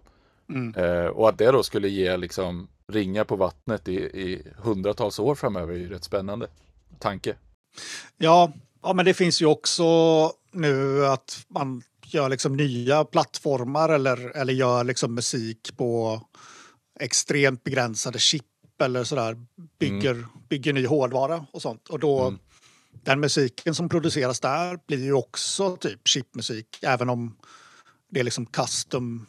Mm. 0.50 0.76
Eh, 0.76 1.06
och 1.06 1.30
att 1.30 1.38
det 1.38 1.52
då 1.52 1.64
skulle 1.64 1.90
ge 1.90 2.18
liksom 2.18 2.68
ringa 2.88 3.26
på 3.26 3.36
vattnet 3.36 3.88
i, 3.88 3.96
i 3.96 4.42
hundratals 4.58 5.20
år 5.20 5.36
framöver 5.36 5.74
är 5.74 5.78
ju 5.78 5.90
rätt 5.90 6.04
spännande 6.04 6.48
tanke. 7.00 7.36
Ja, 8.18 8.54
ja, 8.84 8.94
men 8.94 9.06
det 9.06 9.14
finns 9.14 9.42
ju 9.42 9.46
också 9.46 9.86
nu 10.52 11.06
att 11.06 11.46
man 11.48 11.84
gör 12.06 12.30
liksom 12.30 12.58
nya 12.58 13.06
plattformar 13.06 13.90
eller, 13.90 14.38
eller 14.38 14.54
gör 14.54 14.84
liksom 14.84 15.16
musik 15.16 15.78
på 15.78 16.22
extremt 17.00 17.64
begränsade 17.64 18.20
chip 18.20 18.44
eller 18.82 19.04
sådär. 19.04 19.46
Bygger, 19.80 20.12
mm. 20.12 20.26
bygger 20.50 20.74
ny 20.74 20.86
hårdvara 20.86 21.46
och 21.52 21.62
sånt. 21.62 21.90
Och 21.90 22.00
då, 22.00 22.22
mm. 22.22 22.40
den 22.92 23.20
musiken 23.20 23.76
som 23.76 23.90
produceras 23.90 24.40
där 24.40 24.80
blir 24.88 25.04
ju 25.04 25.14
också 25.14 25.76
typ 25.78 26.08
chipmusik. 26.08 26.80
Även 26.82 27.10
om 27.10 27.36
det 28.16 28.20
är 28.20 28.24
liksom 28.24 28.46
custom 28.46 29.28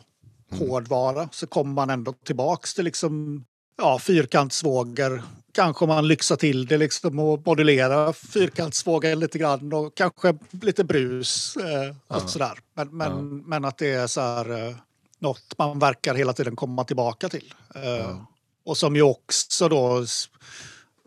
mm. 0.53 0.69
hårdvara 0.69 1.29
så 1.33 1.47
kommer 1.47 1.73
man 1.73 1.91
ändå 1.91 2.13
tillbaks 2.13 2.75
till 2.75 2.85
liksom 2.85 3.45
ja, 3.79 3.99
fyrkantsvågor 3.99 5.23
kanske 5.53 5.87
man 5.87 6.09
lyxar 6.09 6.37
till 6.37 6.67
det 6.67 6.79
liksom 6.79 7.19
och 7.19 7.47
modulerar 7.47 8.13
fyrkantsvågen 8.13 9.21
lite 9.21 9.39
grann 9.39 9.73
och 9.73 9.95
kanske 9.95 10.39
lite 10.63 10.85
brus 10.85 11.57
eh, 11.57 11.97
och 12.07 12.23
ja. 12.23 12.29
sådär. 12.29 12.59
Men, 12.75 12.97
men, 12.97 13.11
ja. 13.11 13.45
men 13.47 13.65
att 13.65 13.79
det 13.79 13.93
är 13.93 14.07
så 14.07 14.21
här 14.21 14.69
eh, 14.69 14.77
något 15.19 15.59
man 15.59 15.79
verkar 15.79 16.15
hela 16.15 16.33
tiden 16.33 16.57
komma 16.57 16.85
tillbaka 16.85 17.29
till. 17.29 17.55
Eh, 17.75 17.91
ja. 17.91 18.27
Och 18.65 18.77
som 18.77 18.97
ju 18.97 19.03
också 19.03 19.69
då 19.69 20.05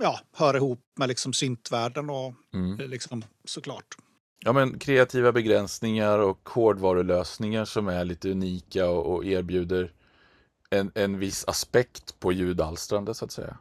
ja, 0.01 0.19
hör 0.33 0.55
ihop 0.55 0.81
med 0.97 1.07
liksom 1.07 1.33
syntvärlden 1.33 2.09
och 2.09 2.33
mm. 2.53 2.89
Liksom 2.89 3.23
såklart. 3.45 3.97
Ja 4.39 4.53
men 4.53 4.79
kreativa 4.79 5.31
begränsningar 5.31 6.19
och 6.19 6.49
hårdvarulösningar 6.49 7.65
som 7.65 7.87
är 7.87 8.05
lite 8.05 8.31
unika 8.31 8.89
och, 8.89 9.13
och 9.13 9.25
erbjuder 9.25 9.91
en, 10.69 10.91
en 10.95 11.19
viss 11.19 11.45
aspekt 11.47 12.19
på 12.19 12.31
ljudalstrande 12.31 13.13
så 13.13 13.25
att 13.25 13.31
säga. 13.31 13.57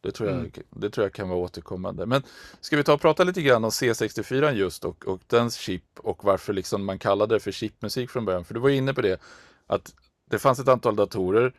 Det 0.00 0.12
tror, 0.12 0.28
jag, 0.28 0.38
mm. 0.38 0.52
det 0.70 0.90
tror 0.90 1.04
jag 1.04 1.12
kan 1.12 1.28
vara 1.28 1.38
återkommande. 1.38 2.06
Men 2.06 2.22
ska 2.60 2.76
vi 2.76 2.84
ta 2.84 2.94
och 2.94 3.00
prata 3.00 3.24
lite 3.24 3.42
grann 3.42 3.64
om 3.64 3.70
C64 3.70 4.52
just 4.52 4.84
och, 4.84 5.06
och 5.06 5.20
dens 5.26 5.56
chip 5.56 5.84
och 5.98 6.24
varför 6.24 6.52
liksom 6.52 6.84
man 6.84 6.98
kallade 6.98 7.34
det 7.34 7.40
för 7.40 7.52
chipmusik 7.52 8.10
från 8.10 8.24
början. 8.24 8.44
För 8.44 8.54
du 8.54 8.60
var 8.60 8.70
inne 8.70 8.94
på 8.94 9.00
det 9.00 9.20
att 9.66 9.94
det 10.30 10.38
fanns 10.38 10.58
ett 10.58 10.68
antal 10.68 10.96
datorer 10.96 11.52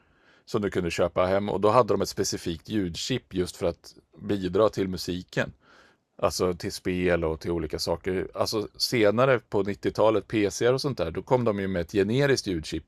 som 0.45 0.61
du 0.61 0.69
kunde 0.69 0.91
köpa 0.91 1.25
hem 1.25 1.49
och 1.49 1.61
då 1.61 1.69
hade 1.69 1.93
de 1.93 2.01
ett 2.01 2.09
specifikt 2.09 2.69
ljudchip 2.69 3.33
just 3.33 3.57
för 3.57 3.65
att 3.65 3.95
bidra 4.21 4.69
till 4.69 4.87
musiken. 4.87 5.53
Alltså 6.23 6.53
till 6.53 6.71
spel 6.71 7.23
och 7.23 7.39
till 7.39 7.51
olika 7.51 7.79
saker. 7.79 8.27
Alltså 8.33 8.67
senare 8.77 9.39
på 9.39 9.63
90-talet, 9.63 10.27
PC 10.27 10.69
och 10.69 10.81
sånt 10.81 10.97
där, 10.97 11.11
då 11.11 11.21
kom 11.21 11.43
de 11.43 11.59
ju 11.59 11.67
med 11.67 11.81
ett 11.81 11.91
generiskt 11.91 12.47
ljudchip 12.47 12.83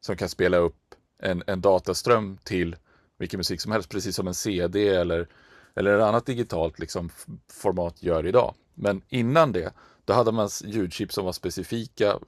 som 0.00 0.16
kan 0.16 0.28
spela 0.28 0.56
upp 0.56 0.94
en, 1.22 1.42
en 1.46 1.60
dataström 1.60 2.38
till 2.44 2.76
vilken 3.18 3.38
musik 3.38 3.60
som 3.60 3.72
helst, 3.72 3.88
precis 3.88 4.16
som 4.16 4.28
en 4.28 4.34
CD 4.34 4.88
eller, 4.88 5.28
eller 5.74 5.98
ett 5.98 6.02
annat 6.02 6.26
digitalt 6.26 6.78
liksom, 6.78 7.10
format 7.52 8.02
gör 8.02 8.26
idag. 8.26 8.54
Men 8.74 9.02
innan 9.08 9.52
det, 9.52 9.72
då 10.04 10.12
hade 10.12 10.32
man 10.32 10.48
ljudchip 10.64 11.12
som 11.12 11.24
var 11.24 11.32
specifika, 11.32 12.18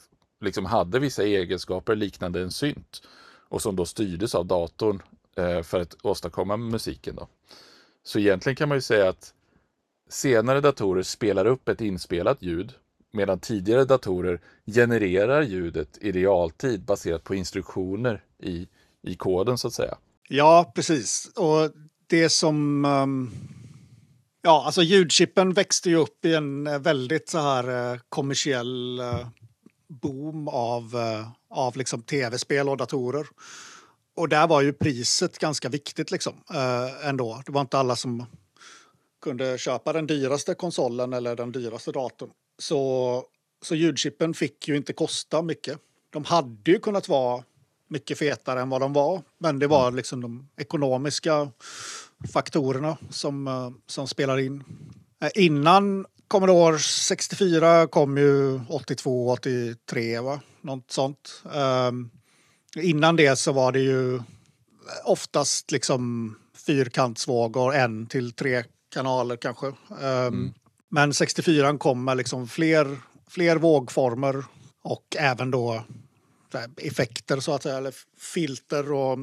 liksom 0.40 0.64
hade 0.64 0.98
vissa 0.98 1.24
egenskaper 1.24 1.96
liknande 1.96 2.40
en 2.40 2.50
synt 2.50 3.02
och 3.48 3.62
som 3.62 3.76
då 3.76 3.84
styrdes 3.84 4.34
av 4.34 4.46
datorn 4.46 5.02
eh, 5.36 5.62
för 5.62 5.80
att 5.80 5.96
åstadkomma 6.02 6.56
musiken. 6.56 7.16
Då. 7.16 7.28
Så 8.02 8.18
egentligen 8.18 8.56
kan 8.56 8.68
man 8.68 8.78
ju 8.78 8.82
säga 8.82 9.08
att 9.08 9.34
senare 10.12 10.60
datorer 10.60 11.02
spelar 11.02 11.46
upp 11.46 11.68
ett 11.68 11.80
inspelat 11.80 12.42
ljud 12.42 12.74
Medan 13.12 13.40
tidigare 13.40 13.84
datorer 13.84 14.40
genererar 14.66 15.42
ljudet 15.42 15.98
i 16.00 16.12
realtid 16.12 16.84
baserat 16.84 17.24
på 17.24 17.34
instruktioner 17.34 18.24
i, 18.42 18.68
i 19.02 19.14
koden 19.14 19.58
så 19.58 19.68
att 19.68 19.74
säga. 19.74 19.98
Ja, 20.28 20.72
precis. 20.74 21.30
Och 21.36 21.70
det 22.06 22.28
som... 22.28 22.84
Um, 22.84 23.30
ja, 24.42 24.62
alltså 24.66 24.82
ljudchippen 24.82 25.52
växte 25.52 25.90
ju 25.90 25.96
upp 25.96 26.24
i 26.24 26.34
en 26.34 26.66
eh, 26.66 26.78
väldigt 26.78 27.28
så 27.28 27.38
här 27.38 27.92
uh, 27.92 28.00
kommersiell 28.08 29.00
uh, 29.00 29.26
boom 29.88 30.48
av, 30.48 30.94
uh, 30.94 31.28
av 31.50 31.76
liksom 31.76 32.02
tv-spel 32.02 32.68
och 32.68 32.76
datorer. 32.76 33.26
Och 34.16 34.28
där 34.28 34.46
var 34.46 34.60
ju 34.60 34.72
priset 34.72 35.38
ganska 35.38 35.68
viktigt 35.68 36.10
liksom 36.10 36.32
ändå. 37.04 37.42
Det 37.46 37.52
var 37.52 37.60
inte 37.60 37.78
alla 37.78 37.96
som 37.96 38.26
kunde 39.22 39.58
köpa 39.58 39.92
den 39.92 40.06
dyraste 40.06 40.54
konsolen 40.54 41.12
eller 41.12 41.36
den 41.36 41.52
dyraste 41.52 41.92
datorn. 41.92 42.30
Så, 42.58 43.24
så 43.62 43.74
ljudchippen 43.74 44.34
fick 44.34 44.68
ju 44.68 44.76
inte 44.76 44.92
kosta 44.92 45.42
mycket. 45.42 45.78
De 46.10 46.24
hade 46.24 46.70
ju 46.70 46.78
kunnat 46.78 47.08
vara 47.08 47.44
mycket 47.88 48.18
fetare 48.18 48.60
än 48.60 48.68
vad 48.68 48.80
de 48.80 48.92
var. 48.92 49.22
Men 49.38 49.58
det 49.58 49.66
var 49.66 49.92
liksom 49.92 50.20
de 50.20 50.48
ekonomiska 50.56 51.50
faktorerna 52.32 52.98
som, 53.10 53.48
eh, 53.48 53.70
som 53.86 54.08
spelar 54.08 54.38
in. 54.38 54.64
Eh, 55.20 55.30
innan 55.34 56.06
Commodore 56.28 56.78
64 56.78 57.86
kom 57.86 58.18
ju 58.18 58.60
82, 58.68 59.30
83, 59.30 60.20
va? 60.20 60.40
något 60.62 60.90
sånt. 60.90 61.42
Um, 61.44 62.10
innan 62.76 63.16
det 63.16 63.36
så 63.36 63.52
var 63.52 63.72
det 63.72 63.80
ju 63.80 64.20
oftast 65.04 65.70
liksom 65.70 66.34
fyrkantsvågor, 66.66 67.74
en 67.74 68.06
till 68.06 68.32
tre 68.32 68.64
kanaler 68.92 69.36
kanske. 69.36 69.66
Um, 69.66 69.76
mm. 69.98 70.54
Men 70.88 71.14
64 71.14 71.78
kom 71.78 72.04
med 72.04 72.16
liksom 72.16 72.48
fler, 72.48 72.98
fler 73.28 73.56
vågformer 73.56 74.44
och 74.82 75.16
även 75.18 75.50
då 75.50 75.84
effekter 76.76 77.40
så 77.40 77.54
att 77.54 77.62
säga, 77.62 77.76
eller 77.76 77.94
filter 78.34 78.92
och 78.92 79.18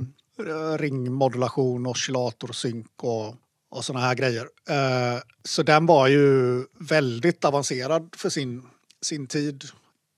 eh, 0.47 0.77
ringmodulation, 0.77 1.87
oscillator, 1.87 2.51
synk 2.51 3.03
och, 3.03 3.35
och 3.69 3.85
såna 3.85 3.99
här 3.99 4.15
grejer. 4.15 4.43
Uh, 4.43 5.21
så 5.43 5.63
den 5.63 5.85
var 5.85 6.07
ju 6.07 6.65
väldigt 6.79 7.45
avancerad 7.45 8.15
för 8.17 8.29
sin, 8.29 8.63
sin 9.01 9.27
tid. 9.27 9.63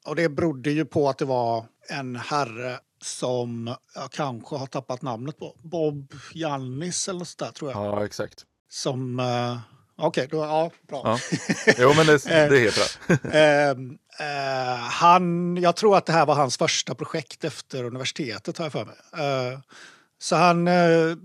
Och 0.06 0.16
det 0.16 0.30
berodde 0.30 0.72
ju 0.72 0.86
på 0.86 1.10
att 1.10 1.18
det 1.18 1.26
var 1.26 1.66
en 1.90 2.16
herre 2.16 2.80
som 3.04 3.76
jag 3.96 4.12
kanske 4.12 4.56
har 4.56 4.68
tappat 4.68 5.02
namnet 5.02 5.38
på. 5.38 5.56
Bob 5.62 6.14
Jannis 6.34 7.08
eller 7.08 7.20
något 7.20 7.38
där 7.38 7.52
tror 7.52 7.72
jag. 7.72 7.86
Ja, 7.86 8.06
exakt. 8.06 8.46
Som 8.72 9.20
uh, 9.20 9.58
Okej, 10.02 10.26
okay, 10.26 10.40
ja, 10.40 10.72
bra. 10.88 11.02
Ja. 11.06 11.20
Jo, 11.78 11.94
men 11.96 12.06
det, 12.06 12.24
det 12.50 12.60
heter 12.60 12.82
det. 13.08 13.40
Ehm, 13.40 13.98
eh, 14.20 14.80
han, 14.80 15.58
jag 15.58 15.76
tror 15.76 15.98
att 15.98 16.06
det 16.06 16.14
här 16.14 16.26
var 16.26 16.36
hans 16.36 16.58
första 16.58 16.96
projekt 16.96 17.44
efter 17.44 17.84
universitetet, 17.84 18.58
har 18.58 18.66
jag 18.66 18.72
för 18.72 18.86
mig. 18.86 18.96
Eh, 19.14 19.60
så 20.20 20.36
han 20.36 20.68
eh, 20.68 21.16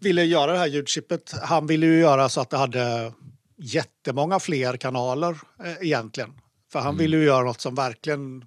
ville 0.00 0.24
göra 0.24 0.52
det 0.52 0.58
här 0.58 0.66
ljudchippet. 0.66 1.34
Han 1.42 1.66
ville 1.66 1.86
ju 1.86 2.00
göra 2.00 2.28
så 2.28 2.40
att 2.40 2.50
det 2.50 2.56
hade 2.56 3.12
jättemånga 3.56 4.40
fler 4.40 4.76
kanaler 4.76 5.38
eh, 5.64 5.76
egentligen. 5.80 6.32
För 6.72 6.78
han 6.78 6.88
mm. 6.88 6.98
ville 6.98 7.16
ju 7.16 7.24
göra 7.24 7.44
något 7.44 7.60
som 7.60 7.74
verkligen 7.74 8.44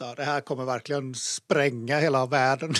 så 0.00 0.14
det 0.14 0.24
här 0.24 0.40
kommer 0.40 0.64
verkligen 0.64 1.14
spränga 1.14 1.98
hela 1.98 2.26
världen. 2.26 2.74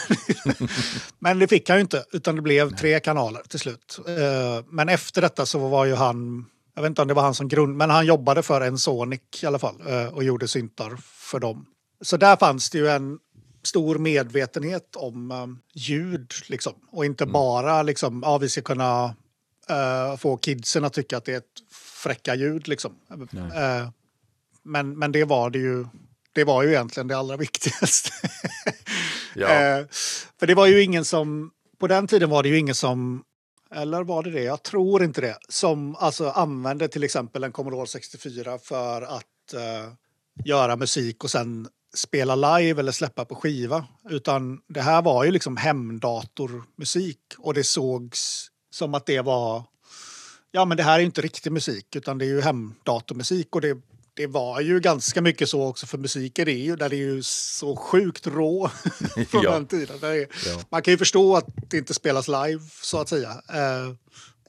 Men 1.18 1.38
det 1.38 1.48
fick 1.48 1.68
han 1.68 1.78
ju 1.78 1.80
inte, 1.80 2.04
utan 2.12 2.36
det 2.36 2.42
blev 2.42 2.76
tre 2.76 3.00
kanaler 3.00 3.42
till 3.48 3.58
slut. 3.58 3.98
Eh, 4.06 4.64
men 4.68 4.88
efter 4.88 5.22
detta 5.22 5.46
så 5.46 5.68
var 5.68 5.84
ju 5.84 5.94
han, 5.94 6.46
jag 6.74 6.82
vet 6.82 6.88
inte 6.88 7.02
om 7.02 7.08
det 7.08 7.14
var 7.14 7.22
han 7.22 7.34
som 7.34 7.48
grund, 7.48 7.76
men 7.76 7.90
han 7.90 8.06
jobbade 8.06 8.42
för 8.42 8.60
en 8.60 8.78
Sonic 8.78 9.20
i 9.42 9.46
alla 9.46 9.58
fall 9.58 9.74
eh, 9.86 10.06
och 10.06 10.24
gjorde 10.24 10.48
syntar 10.48 10.96
för 11.02 11.40
dem. 11.40 11.66
Så 12.00 12.16
där 12.16 12.36
fanns 12.36 12.70
det 12.70 12.78
ju 12.78 12.88
en 12.88 13.18
stor 13.62 13.98
medvetenhet 13.98 14.96
om 14.96 15.30
um, 15.30 15.58
ljud 15.74 16.32
liksom. 16.48 16.74
Och 16.90 17.04
inte 17.04 17.24
mm. 17.24 17.32
bara 17.32 17.82
liksom, 17.82 18.22
ja 18.24 18.38
vi 18.38 18.48
ska 18.48 18.62
kunna 18.62 19.04
uh, 19.70 20.16
få 20.16 20.36
kidsen 20.36 20.84
att 20.84 20.92
tycka 20.92 21.16
att 21.16 21.24
det 21.24 21.32
är 21.32 21.38
ett 21.38 21.72
fräcka 22.02 22.34
ljud 22.34 22.68
liksom. 22.68 22.92
Uh, 23.10 23.90
men, 24.62 24.98
men 24.98 25.12
det 25.12 25.24
var 25.24 25.50
det 25.50 25.58
ju 25.58 25.86
det 26.40 26.44
var 26.44 26.62
ju 26.62 26.68
egentligen 26.68 27.08
det 27.08 27.16
allra 27.16 27.36
viktigaste. 27.46 28.10
ja. 29.34 29.48
eh, 29.48 29.86
för 30.38 30.46
det 30.46 30.54
var 30.54 30.66
ju 30.66 30.82
ingen 30.82 31.04
som, 31.04 31.50
på 31.78 31.86
den 31.86 32.06
tiden 32.06 32.30
var 32.30 32.42
det 32.42 32.48
ju 32.48 32.58
ingen 32.58 32.74
som, 32.74 33.24
eller 33.74 34.02
var 34.02 34.22
det 34.22 34.30
det? 34.30 34.42
Jag 34.42 34.62
tror 34.62 35.04
inte 35.04 35.20
det, 35.20 35.38
som 35.48 35.96
alltså 35.96 36.30
använde 36.30 36.88
till 36.88 37.04
exempel 37.04 37.44
en 37.44 37.52
Commodore 37.52 37.86
64 37.86 38.58
för 38.58 39.02
att 39.02 39.54
eh, 39.54 39.92
göra 40.44 40.76
musik 40.76 41.24
och 41.24 41.30
sen 41.30 41.68
spela 41.94 42.58
live 42.58 42.80
eller 42.80 42.92
släppa 42.92 43.24
på 43.24 43.34
skiva. 43.34 43.84
Utan 44.10 44.60
det 44.68 44.80
här 44.80 45.02
var 45.02 45.24
ju 45.24 45.30
liksom 45.30 45.56
hemdatormusik 45.56 47.18
och 47.38 47.54
det 47.54 47.64
sågs 47.64 48.46
som 48.70 48.94
att 48.94 49.06
det 49.06 49.20
var 49.20 49.64
Ja, 50.52 50.64
men 50.64 50.76
det 50.76 50.82
här 50.82 51.00
är 51.00 51.04
inte 51.04 51.20
riktig 51.20 51.52
musik 51.52 51.96
utan 51.96 52.18
det 52.18 52.24
är 52.24 52.28
ju 52.28 52.40
hemdatormusik 52.40 53.54
och 53.54 53.60
det 53.60 53.76
det 54.20 54.26
var 54.26 54.60
ju 54.60 54.80
ganska 54.80 55.22
mycket 55.22 55.48
så 55.48 55.66
också 55.66 55.86
för 55.86 55.98
musiken 55.98 56.48
är 56.48 56.52
ju, 56.52 56.76
där 56.76 56.88
det 56.88 56.96
är 56.96 56.98
ju 56.98 57.22
så 57.22 57.76
sjukt 57.76 58.26
rå 58.26 58.68
från 59.28 59.42
ja. 59.42 59.52
den 59.52 59.66
tiden. 59.66 59.96
Är, 60.02 60.26
ja. 60.46 60.60
Man 60.70 60.82
kan 60.82 60.94
ju 60.94 60.98
förstå 60.98 61.36
att 61.36 61.46
det 61.70 61.78
inte 61.78 61.94
spelas 61.94 62.28
live 62.28 62.60
så 62.82 63.00
att 63.00 63.08
säga. 63.08 63.30
Eh, 63.30 63.94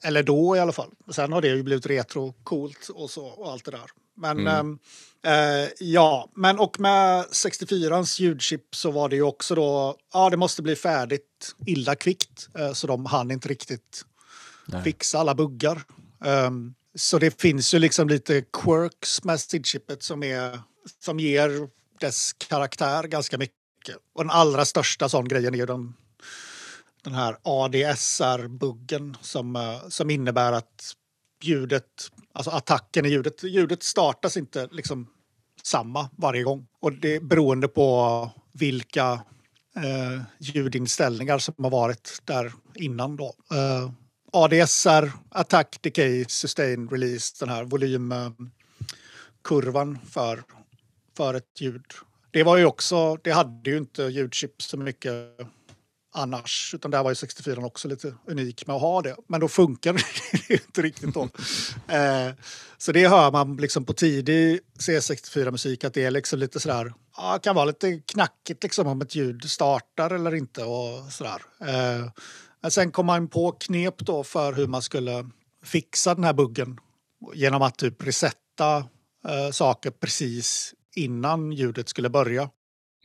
eller 0.02 0.22
då 0.22 0.56
i 0.56 0.60
alla 0.60 0.72
fall. 0.72 0.90
Sen 1.10 1.32
har 1.32 1.42
det 1.42 1.48
ju 1.48 1.62
blivit 1.62 1.86
retro, 1.86 2.34
coolt 2.44 2.88
och 2.94 3.10
så 3.10 3.26
och 3.26 3.52
allt 3.52 3.64
det 3.64 3.70
där. 3.70 3.90
Men 4.16 4.46
mm. 4.46 4.78
eh, 5.26 5.68
ja, 5.78 6.30
men 6.36 6.58
och 6.58 6.80
med 6.80 7.24
64ans 7.24 8.20
ljudchip 8.20 8.74
så 8.74 8.90
var 8.90 9.08
det 9.08 9.16
ju 9.16 9.22
också 9.22 9.54
då, 9.54 9.96
ja 10.12 10.30
det 10.30 10.36
måste 10.36 10.62
bli 10.62 10.76
färdigt 10.76 11.54
illa 11.66 11.94
kvickt. 11.94 12.48
Eh, 12.58 12.72
så 12.72 12.86
de 12.86 13.06
hann 13.06 13.30
inte 13.30 13.48
riktigt 13.48 14.04
Nej. 14.66 14.82
fixa 14.82 15.18
alla 15.18 15.34
buggar. 15.34 15.82
Um, 16.24 16.74
så 16.94 17.18
det 17.18 17.40
finns 17.40 17.74
ju 17.74 17.78
liksom 17.78 18.08
lite 18.08 18.42
quirks 18.42 19.24
med 19.24 19.40
SID-chippet 19.40 20.02
som, 20.02 20.22
som 21.00 21.20
ger 21.20 21.68
dess 22.00 22.32
karaktär 22.32 23.02
ganska 23.04 23.38
mycket. 23.38 23.96
Och 24.14 24.24
den 24.24 24.30
allra 24.30 24.64
största 24.64 25.08
sån 25.08 25.28
grejen 25.28 25.54
är 25.54 25.66
den, 25.66 25.94
den 27.04 27.14
här 27.14 27.36
ADSR-buggen 27.42 29.16
som, 29.20 29.56
eh, 29.56 29.88
som 29.88 30.10
innebär 30.10 30.52
att 30.52 30.94
ljudet, 31.42 32.10
alltså 32.32 32.50
attacken 32.50 33.06
i 33.06 33.08
ljudet, 33.08 33.42
ljudet 33.42 33.82
startas 33.82 34.36
inte 34.36 34.68
liksom 34.72 35.08
samma 35.62 36.10
varje 36.16 36.42
gång. 36.42 36.66
Och 36.80 36.92
det 36.92 37.16
är 37.16 37.20
beroende 37.20 37.68
på 37.68 38.30
vilka 38.52 39.12
eh, 39.76 40.22
ljudinställningar 40.38 41.38
som 41.38 41.54
har 41.58 41.70
varit 41.70 42.22
där 42.24 42.52
innan 42.74 43.16
då. 43.16 43.34
Eh, 43.50 43.90
ADSR, 44.32 45.12
Attack, 45.28 45.82
Decay, 45.82 46.24
Sustain, 46.28 46.88
Release, 46.88 47.36
den 47.40 47.48
här 47.48 47.64
volymkurvan 47.64 49.98
för, 50.10 50.42
för 51.16 51.34
ett 51.34 51.60
ljud. 51.60 51.84
Det 52.30 52.42
var 52.42 52.56
ju 52.56 52.64
också, 52.64 53.16
det 53.16 53.30
hade 53.30 53.70
ju 53.70 53.76
inte 53.76 54.02
ljudchip 54.02 54.62
så 54.62 54.76
mycket 54.76 55.14
annars, 56.14 56.74
utan 56.74 56.90
där 56.90 57.02
var 57.02 57.10
ju 57.10 57.14
64 57.14 57.64
också 57.64 57.88
lite 57.88 58.14
unik 58.26 58.66
med 58.66 58.76
att 58.76 58.82
ha 58.82 59.02
det. 59.02 59.16
Men 59.28 59.40
då 59.40 59.48
funkar 59.48 59.92
det 60.48 60.54
inte 60.54 60.82
riktigt 60.82 61.14
då. 61.14 61.28
Eh, 61.88 62.32
så 62.78 62.92
det 62.92 63.08
hör 63.08 63.32
man 63.32 63.56
liksom 63.56 63.84
på 63.84 63.92
tidig 63.92 64.60
C64-musik 64.78 65.84
att 65.84 65.94
det 65.94 66.04
är 66.04 66.10
liksom 66.10 66.38
lite 66.38 66.60
sådär, 66.60 66.94
ja, 67.16 67.38
kan 67.42 67.54
vara 67.54 67.64
lite 67.64 67.98
knackigt 67.98 68.62
liksom 68.62 68.86
om 68.86 69.00
ett 69.00 69.14
ljud 69.14 69.50
startar 69.50 70.10
eller 70.10 70.34
inte 70.34 70.64
och 70.64 71.12
sådär. 71.12 71.42
Eh, 71.60 72.10
men 72.62 72.70
sen 72.70 72.92
kom 72.92 73.06
man 73.06 73.28
på 73.28 73.52
knep 73.52 73.98
då 73.98 74.24
för 74.24 74.52
hur 74.52 74.66
man 74.66 74.82
skulle 74.82 75.30
fixa 75.64 76.14
den 76.14 76.24
här 76.24 76.32
buggen 76.32 76.80
genom 77.34 77.62
att 77.62 77.78
typ 77.78 78.06
resetta 78.06 78.76
eh, 79.28 79.50
saker 79.52 79.90
precis 79.90 80.74
innan 80.96 81.52
ljudet 81.52 81.88
skulle 81.88 82.10
börja. 82.10 82.50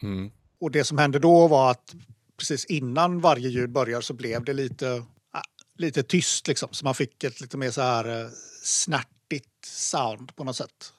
Mm. 0.01 0.31
Och 0.59 0.71
det 0.71 0.83
som 0.83 0.97
hände 0.97 1.19
då 1.19 1.47
var 1.47 1.71
att 1.71 1.95
precis 2.37 2.65
innan 2.65 3.19
varje 3.19 3.49
ljud 3.49 3.71
börjar 3.71 4.01
så 4.01 4.13
blev 4.13 4.45
det 4.45 4.53
lite, 4.53 4.87
äh, 5.35 5.41
lite 5.77 6.03
tyst 6.03 6.47
liksom. 6.47 6.69
Så 6.71 6.85
man 6.85 6.95
fick 6.95 7.23
ett 7.23 7.41
lite 7.41 7.57
mer 7.57 7.71
så 7.71 7.81
här 7.81 8.21
eh, 8.21 8.29
snärtigt 8.63 9.65
sound 9.65 10.35
på 10.35 10.43
något 10.43 10.55
sätt. 10.55 10.93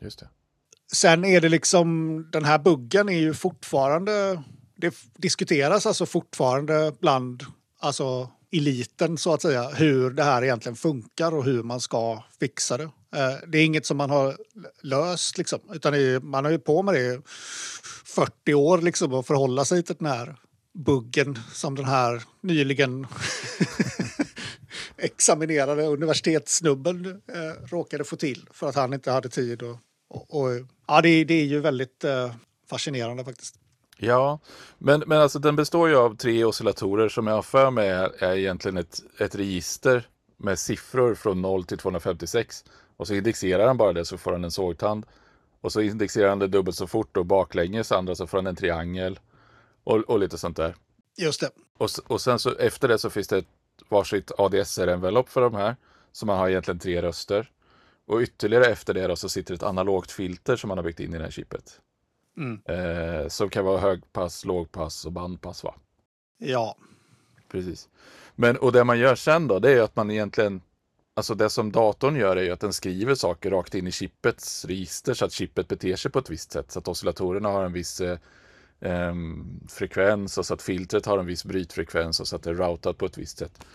Just 0.00 0.18
det. 0.18 0.28
Sen 0.92 1.24
är 1.24 1.40
det 1.40 1.48
liksom, 1.48 2.18
den 2.32 2.44
här 2.44 2.58
buggen 2.58 3.08
är 3.08 3.18
ju 3.18 3.34
fortfarande, 3.34 4.42
det 4.76 4.94
diskuteras 5.16 5.86
alltså 5.86 6.06
fortfarande 6.06 6.92
bland 7.00 7.44
alltså 7.84 8.28
eliten 8.52 9.18
så 9.18 9.34
att 9.34 9.42
säga, 9.42 9.68
hur 9.68 10.10
det 10.10 10.22
här 10.22 10.44
egentligen 10.44 10.76
funkar 10.76 11.34
och 11.34 11.44
hur 11.44 11.62
man 11.62 11.80
ska 11.80 12.22
fixa 12.40 12.76
det. 12.76 12.84
Eh, 12.84 13.34
det 13.48 13.58
är 13.58 13.64
inget 13.64 13.86
som 13.86 13.96
man 13.96 14.10
har 14.10 14.36
löst 14.82 15.38
liksom, 15.38 15.60
utan 15.72 15.94
man 16.22 16.44
har 16.44 16.52
ju 16.52 16.58
på 16.58 16.82
med 16.82 16.94
det 16.94 17.00
i 17.00 17.20
40 18.04 18.54
år 18.54 18.78
liksom 18.78 19.14
att 19.14 19.26
förhålla 19.26 19.64
sig 19.64 19.82
till 19.82 19.96
den 19.98 20.06
här 20.06 20.36
buggen 20.74 21.38
som 21.52 21.74
den 21.74 21.84
här 21.84 22.22
nyligen 22.40 23.06
examinerade 24.96 25.86
universitetssnubben 25.86 27.06
eh, 27.06 27.66
råkade 27.66 28.04
få 28.04 28.16
till 28.16 28.48
för 28.52 28.68
att 28.68 28.74
han 28.74 28.92
inte 28.92 29.10
hade 29.10 29.28
tid 29.28 29.62
Och, 29.62 29.78
och, 30.08 30.40
och, 30.40 30.50
ja, 30.86 31.00
det, 31.00 31.24
det 31.24 31.34
är 31.34 31.44
ju 31.44 31.60
väldigt 31.60 32.04
eh, 32.04 32.34
fascinerande 32.70 33.24
faktiskt. 33.24 33.63
Ja, 33.96 34.38
men, 34.78 35.02
men 35.06 35.20
alltså 35.20 35.38
den 35.38 35.56
består 35.56 35.88
ju 35.88 35.96
av 35.96 36.16
tre 36.16 36.44
oscillatorer 36.44 37.08
som 37.08 37.26
jag 37.26 37.34
har 37.34 37.42
för 37.42 37.70
mig 37.70 37.88
är, 37.88 38.24
är 38.24 38.36
egentligen 38.36 38.76
ett, 38.76 39.00
ett 39.18 39.34
register 39.34 40.08
med 40.36 40.58
siffror 40.58 41.14
från 41.14 41.42
0 41.42 41.64
till 41.64 41.78
256. 41.78 42.64
Och 42.96 43.06
så 43.06 43.14
indexerar 43.14 43.66
han 43.66 43.76
bara 43.76 43.92
det 43.92 44.04
så 44.04 44.18
får 44.18 44.32
han 44.32 44.44
en 44.44 44.50
sågtand. 44.50 45.06
Och 45.60 45.72
så 45.72 45.80
indexerar 45.80 46.28
han 46.28 46.38
det 46.38 46.48
dubbelt 46.48 46.76
så 46.76 46.86
fort 46.86 47.16
och 47.16 47.26
baklänges 47.26 47.92
andra 47.92 48.14
så 48.14 48.26
får 48.26 48.38
han 48.38 48.46
en 48.46 48.56
triangel. 48.56 49.18
Och, 49.84 49.96
och 49.96 50.18
lite 50.18 50.38
sånt 50.38 50.56
där. 50.56 50.74
Just 51.16 51.40
det. 51.40 51.50
Och, 51.78 51.90
och 52.06 52.20
sen 52.20 52.38
så 52.38 52.56
efter 52.56 52.88
det 52.88 52.98
så 52.98 53.10
finns 53.10 53.28
det 53.28 53.38
ett 53.38 53.48
varsitt 53.88 54.30
ADSR-envelope 54.38 55.30
för 55.30 55.40
de 55.40 55.54
här. 55.54 55.76
Så 56.12 56.26
man 56.26 56.38
har 56.38 56.48
egentligen 56.48 56.78
tre 56.78 57.02
röster. 57.02 57.50
Och 58.06 58.20
ytterligare 58.20 58.64
efter 58.64 58.94
det 58.94 59.06
då 59.06 59.16
så 59.16 59.28
sitter 59.28 59.54
ett 59.54 59.62
analogt 59.62 60.12
filter 60.12 60.56
som 60.56 60.68
man 60.68 60.78
har 60.78 60.82
byggt 60.82 61.00
in 61.00 61.14
i 61.14 61.18
det 61.18 61.24
här 61.24 61.30
chippet. 61.30 61.80
Mm. 62.36 62.60
Eh, 62.64 63.28
som 63.28 63.50
kan 63.50 63.64
vara 63.64 63.80
högpass, 63.80 64.44
lågpass 64.44 65.06
och 65.06 65.12
bandpass 65.12 65.64
va? 65.64 65.74
Ja. 66.38 66.76
Precis. 67.48 67.88
Men 68.34 68.56
och 68.56 68.72
det 68.72 68.84
man 68.84 68.98
gör 68.98 69.14
sen 69.14 69.48
då, 69.48 69.58
det 69.58 69.72
är 69.72 69.82
att 69.82 69.96
man 69.96 70.10
egentligen 70.10 70.60
Alltså 71.16 71.34
det 71.34 71.50
som 71.50 71.72
datorn 71.72 72.16
gör 72.16 72.36
är 72.36 72.42
ju 72.42 72.50
att 72.50 72.60
den 72.60 72.72
skriver 72.72 73.14
saker 73.14 73.50
rakt 73.50 73.74
in 73.74 73.86
i 73.86 73.92
chippets 73.92 74.64
register 74.64 75.14
så 75.14 75.24
att 75.24 75.32
chippet 75.32 75.68
beter 75.68 75.96
sig 75.96 76.10
på 76.10 76.18
ett 76.18 76.30
visst 76.30 76.52
sätt. 76.52 76.70
Så 76.70 76.78
att 76.78 76.88
oscillatorerna 76.88 77.48
har 77.48 77.64
en 77.64 77.72
viss 77.72 78.00
eh, 78.00 78.18
eh, 78.80 79.14
frekvens 79.68 80.38
och 80.38 80.46
så 80.46 80.54
att 80.54 80.62
filtret 80.62 81.06
har 81.06 81.18
en 81.18 81.26
viss 81.26 81.44
brytfrekvens 81.44 82.20
och 82.20 82.28
så 82.28 82.36
att 82.36 82.42
det 82.42 82.50
är 82.50 82.54
routat 82.54 82.98
på 82.98 83.06
ett 83.06 83.18
visst 83.18 83.38
sätt. 83.38 83.66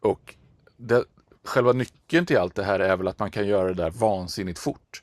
Och 0.00 0.34
det, 0.76 1.04
själva 1.44 1.72
nyckeln 1.72 2.26
till 2.26 2.38
allt 2.38 2.54
det 2.54 2.64
här 2.64 2.80
är 2.80 2.96
väl 2.96 3.08
att 3.08 3.18
man 3.18 3.30
kan 3.30 3.46
göra 3.46 3.68
det 3.68 3.82
där 3.82 3.90
vansinnigt 3.90 4.58
fort. 4.58 5.02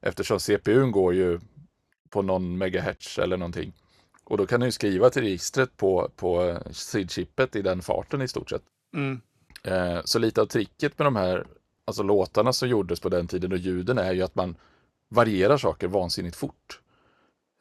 Eftersom 0.00 0.40
CPUn 0.40 0.92
går 0.92 1.14
ju 1.14 1.40
på 2.12 2.22
någon 2.22 2.58
megahertz 2.58 3.18
eller 3.18 3.36
någonting. 3.36 3.72
Och 4.24 4.38
då 4.38 4.46
kan 4.46 4.60
du 4.60 4.72
skriva 4.72 5.10
till 5.10 5.22
registret 5.22 5.76
på, 5.76 6.10
på 6.16 6.58
SID-chippet 6.70 7.56
i 7.56 7.62
den 7.62 7.82
farten 7.82 8.22
i 8.22 8.28
stort 8.28 8.50
sett. 8.50 8.62
Mm. 8.94 9.20
Eh, 9.64 10.00
så 10.04 10.18
lite 10.18 10.40
av 10.42 10.46
tricket 10.46 10.98
med 10.98 11.06
de 11.06 11.16
här 11.16 11.46
alltså 11.84 12.02
låtarna 12.02 12.52
som 12.52 12.68
gjordes 12.68 13.00
på 13.00 13.08
den 13.08 13.26
tiden 13.26 13.52
och 13.52 13.58
ljuden 13.58 13.98
är 13.98 14.12
ju 14.12 14.22
att 14.22 14.34
man 14.34 14.56
varierar 15.08 15.56
saker 15.56 15.88
vansinnigt 15.88 16.36
fort. 16.36 16.80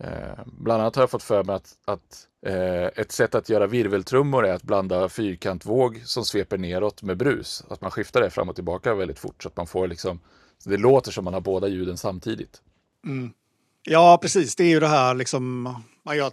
Eh, 0.04 0.40
bland 0.46 0.82
annat 0.82 0.96
har 0.96 1.04
jag 1.04 1.10
fått 1.10 1.24
för 1.24 1.44
mig 1.44 1.56
att, 1.56 1.78
att 1.86 2.28
eh, 2.46 2.86
ett 2.86 3.12
sätt 3.12 3.36
att 3.36 3.50
göra 3.50 3.68
virveltrummor 3.68 4.46
är 4.46 4.54
att 4.54 4.64
blanda 4.64 5.10
fyrkantvåg 5.10 6.02
som 6.06 6.26
sveper 6.26 6.58
neråt 6.58 7.04
med 7.04 7.18
brus. 7.18 7.64
Att 7.70 7.82
man 7.82 7.92
skiftar 7.92 8.22
det 8.22 8.30
fram 8.30 8.50
och 8.50 8.56
tillbaka 8.56 8.96
väldigt 8.96 9.20
fort 9.20 9.44
så 9.44 9.50
att 9.50 9.58
man 9.58 9.68
får 9.68 9.88
liksom, 9.88 10.20
det 10.66 10.78
låter 10.78 11.12
som 11.12 11.24
man 11.24 11.34
har 11.34 11.42
båda 11.42 11.68
ljuden 11.68 11.98
samtidigt. 11.98 12.62
Mm. 13.06 13.34
Ja, 13.84 14.18
precis. 14.22 14.56
Det 14.56 14.64
är 14.64 14.68
ju 14.70 14.80
det 14.80 14.88
här 14.88 15.14
liksom, 15.16 15.62
man 16.06 16.18
gör 16.18 16.32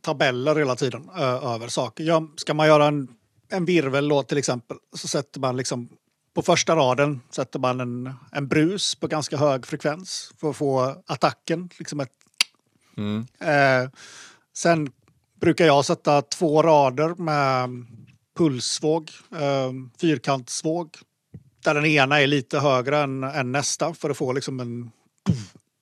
tabeller 0.00 0.56
hela 0.56 0.76
tiden 0.76 1.10
ö, 1.16 1.24
över 1.24 1.68
saker. 1.68 2.04
Ja, 2.04 2.28
ska 2.36 2.54
man 2.54 2.66
göra 2.66 2.86
en, 2.86 3.08
en 3.48 3.64
virvellåt 3.64 4.28
till 4.28 4.38
exempel 4.38 4.76
så 4.96 5.08
sätter 5.08 5.40
man 5.40 5.56
liksom 5.56 5.88
på 6.34 6.42
första 6.42 6.76
raden 6.76 7.20
sätter 7.30 7.58
man 7.58 7.80
en, 7.80 8.14
en 8.32 8.48
brus 8.48 8.94
på 8.94 9.06
ganska 9.06 9.36
hög 9.36 9.66
frekvens 9.66 10.32
för 10.40 10.50
att 10.50 10.56
få 10.56 11.02
attacken. 11.06 11.70
Liksom 11.78 12.00
ett, 12.00 12.10
Mm. 12.98 13.26
eh, 13.40 13.90
sen 14.56 14.90
brukar 15.40 15.66
jag 15.66 15.84
sätta 15.84 16.22
två 16.22 16.62
rader 16.62 17.14
med 17.14 17.86
pulsvåg, 18.36 19.10
eh, 19.32 19.72
fyrkantsvåg. 20.00 20.90
Där 21.64 21.74
den 21.74 21.84
ena 21.86 22.20
är 22.20 22.26
lite 22.26 22.58
högre 22.58 22.98
än, 23.02 23.24
än 23.24 23.52
nästa 23.52 23.94
för 23.94 24.10
att 24.10 24.16
få 24.16 24.32
liksom 24.32 24.60
en 24.60 24.90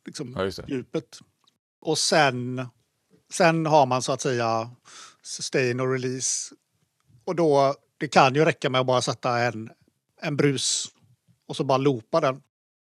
liksom, 0.07 0.35
Ja, 0.57 0.65
djupet. 0.67 1.19
Och 1.81 1.99
sen, 1.99 2.67
sen 3.33 3.67
har 3.67 3.87
man 3.87 4.03
så 4.03 4.13
att 4.13 4.21
säga 4.21 4.71
sustain 5.23 5.81
och 5.81 5.93
release. 5.93 6.55
Och 7.25 7.35
då, 7.37 7.75
det 7.99 8.09
kan 8.09 8.35
ju 8.35 8.45
räcka 8.45 8.71
med 8.71 8.81
att 8.81 8.87
bara 8.87 9.03
sätta 9.03 9.39
en, 9.39 9.71
en 10.23 10.37
brus 10.37 10.87
och 11.47 11.57
så 11.57 11.65
bara 11.65 11.79
loopa 11.79 12.21
den. 12.21 12.43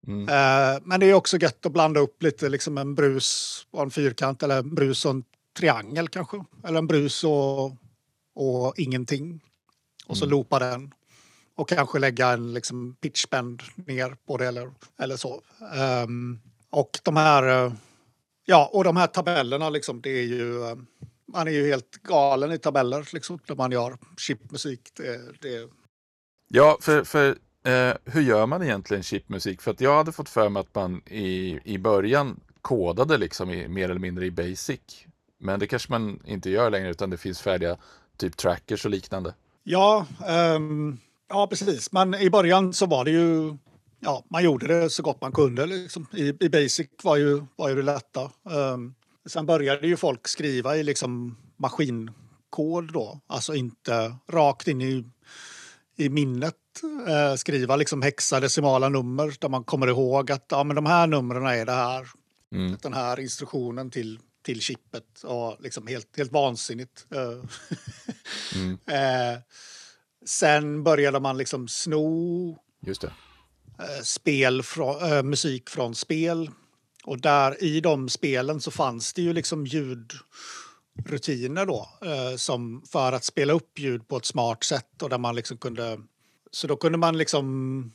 Mm. 0.07 0.29
Eh, 0.29 0.81
men 0.83 0.99
det 0.99 1.05
är 1.05 1.13
också 1.13 1.37
gött 1.37 1.65
att 1.65 1.71
blanda 1.71 1.99
upp 1.99 2.23
lite, 2.23 2.49
liksom 2.49 2.77
en 2.77 2.95
brus 2.95 3.59
och 3.71 3.81
en 3.81 3.91
fyrkant 3.91 4.43
eller 4.43 4.57
en 4.59 4.75
brus 4.75 5.05
och 5.05 5.11
en 5.11 5.23
triangel 5.57 6.07
kanske. 6.07 6.43
Eller 6.63 6.77
en 6.77 6.87
brus 6.87 7.23
och, 7.23 7.65
och 8.35 8.73
ingenting. 8.77 9.41
Och 10.07 10.17
så 10.17 10.25
Mm. 10.25 10.31
loopa 10.31 10.59
den. 10.59 10.93
Och 11.55 11.69
kanske 11.69 11.99
lägga 11.99 12.27
en 12.29 12.53
liksom, 12.53 12.95
pitchbend 13.01 13.61
ner 13.75 14.17
på 14.27 14.37
det 14.37 14.47
eller, 14.47 14.71
eller 14.99 15.17
så. 15.17 15.41
Ehm, 15.75 16.39
och 16.69 16.99
de 17.03 17.15
här 17.17 17.65
eh, 17.65 17.73
Ja, 18.45 18.69
och 18.73 18.83
de 18.83 18.97
här 18.97 19.07
tabellerna 19.07 19.69
liksom, 19.69 20.01
det 20.01 20.09
är 20.09 20.23
ju... 20.25 20.63
eh, 20.63 20.75
Man 21.33 21.47
är 21.47 21.51
ju 21.51 21.67
helt 21.67 21.91
galen 22.03 22.51
i 22.51 22.57
tabeller 22.57 23.09
liksom, 23.13 23.39
när 23.47 23.55
man 23.55 23.71
gör 23.71 23.97
chipmusik. 24.17 24.81
Det, 24.93 25.17
det, 25.41 25.69
Ja, 26.47 26.77
för, 26.81 27.03
för 27.03 27.27
eh, 27.65 27.93
hur 28.05 28.21
gör 28.21 28.45
man 28.45 28.63
egentligen 28.63 29.03
chipmusik? 29.03 29.61
För 29.61 29.71
att 29.71 29.81
jag 29.81 29.95
hade 29.97 30.11
fått 30.11 30.29
för 30.29 30.49
mig 30.49 30.59
att 30.61 30.75
man 30.75 31.01
i, 31.05 31.59
i 31.63 31.77
början 31.77 32.39
kodade 32.61 33.17
liksom 33.17 33.49
i, 33.49 33.67
mer 33.67 33.89
eller 33.89 33.99
mindre 33.99 34.25
i 34.25 34.31
basic. 34.31 34.79
Men 35.39 35.59
det 35.59 35.67
kanske 35.67 35.91
man 35.91 36.19
inte 36.25 36.49
gör 36.49 36.69
längre 36.69 36.89
utan 36.89 37.09
det 37.09 37.17
finns 37.17 37.41
färdiga 37.41 37.77
typ 38.17 38.37
trackers 38.37 38.85
och 38.85 38.91
liknande. 38.91 39.33
ja, 39.63 40.05
ehm, 40.27 40.97
ja, 41.29 41.47
precis. 41.47 41.91
Men 41.91 42.13
i 42.15 42.29
början 42.29 42.73
så 42.73 42.85
var 42.85 43.05
det 43.05 43.11
ju... 43.11 43.57
Ja, 43.99 44.25
man 44.29 44.43
gjorde 44.43 44.67
det 44.67 44.89
så 44.89 45.03
gott 45.03 45.21
man 45.21 45.31
kunde. 45.31 45.65
Liksom. 45.65 46.05
I, 46.13 46.33
I 46.39 46.49
basic 46.49 46.87
var 47.03 47.15
ju, 47.15 47.45
var 47.55 47.69
ju 47.69 47.75
det 47.75 47.81
lätta. 47.81 48.31
Um, 48.43 48.95
sen 49.29 49.45
började 49.45 49.87
ju 49.87 49.97
folk 49.97 50.27
skriva 50.27 50.77
i 50.77 50.83
liksom 50.83 51.37
maskinkod 51.57 52.93
då. 52.93 53.19
Alltså 53.27 53.55
inte 53.55 54.15
rakt 54.27 54.67
in 54.67 54.81
i, 54.81 55.05
i 55.97 56.09
minnet. 56.09 56.55
Eh, 57.07 57.35
skriva 57.35 57.75
liksom 57.75 58.01
hexadecimala 58.01 58.89
nummer 58.89 59.35
där 59.39 59.49
man 59.49 59.63
kommer 59.63 59.87
ihåg 59.87 60.31
att 60.31 60.45
ja, 60.49 60.63
men 60.63 60.75
de 60.75 60.85
här 60.85 61.07
numren 61.07 61.45
är 61.45 61.65
det 61.65 61.71
här. 61.71 62.07
Mm. 62.51 62.77
Den 62.81 62.93
här 62.93 63.19
instruktionen 63.19 63.91
till, 63.91 64.19
till 64.43 64.61
chippet. 64.61 65.23
Och 65.23 65.57
liksom 65.59 65.87
helt, 65.87 66.17
helt 66.17 66.31
vansinnigt. 66.31 67.05
Eh, 67.15 67.49
Mm. 68.55 68.77
eh, 68.87 69.39
sen 70.25 70.83
började 70.83 71.19
man 71.19 71.37
liksom 71.37 71.67
sno 71.67 72.57
Just 72.85 73.01
det. 73.01 73.11
Eh, 73.79 74.03
spel 74.03 74.63
från, 74.63 75.11
eh, 75.11 75.23
musik 75.23 75.69
från 75.69 75.95
spel. 75.95 76.49
Och 77.03 77.21
där 77.21 77.63
i 77.63 77.81
de 77.81 78.09
spelen 78.09 78.61
så 78.61 78.71
fanns 78.71 79.13
det 79.13 79.21
ju 79.21 79.33
liksom 79.33 79.65
ljudrutiner 79.65 81.65
då. 81.65 81.89
Eh, 82.01 82.35
som 82.35 82.83
för 82.91 83.11
att 83.11 83.23
spela 83.23 83.53
upp 83.53 83.79
ljud 83.79 84.07
på 84.07 84.17
ett 84.17 84.25
smart 84.25 84.63
sätt 84.63 85.01
och 85.01 85.09
där 85.09 85.17
man 85.17 85.35
liksom 85.35 85.57
kunde... 85.57 85.99
Så 86.51 86.67
då 86.67 86.75
kunde 86.75 86.97
man 86.97 87.17
liksom 87.17 87.93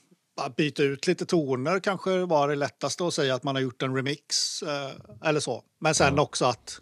byta 0.56 0.82
ut 0.82 1.06
lite 1.06 1.26
toner 1.26 1.80
kanske 1.80 2.24
var 2.24 2.48
det 2.48 2.54
lättaste 2.54 3.06
att 3.06 3.14
säga 3.14 3.34
att 3.34 3.42
man 3.42 3.54
har 3.54 3.62
gjort 3.62 3.82
en 3.82 3.96
remix 3.96 4.62
eller 5.24 5.40
så. 5.40 5.64
Men 5.80 5.94
sen 5.94 6.18
också 6.18 6.44
att 6.44 6.80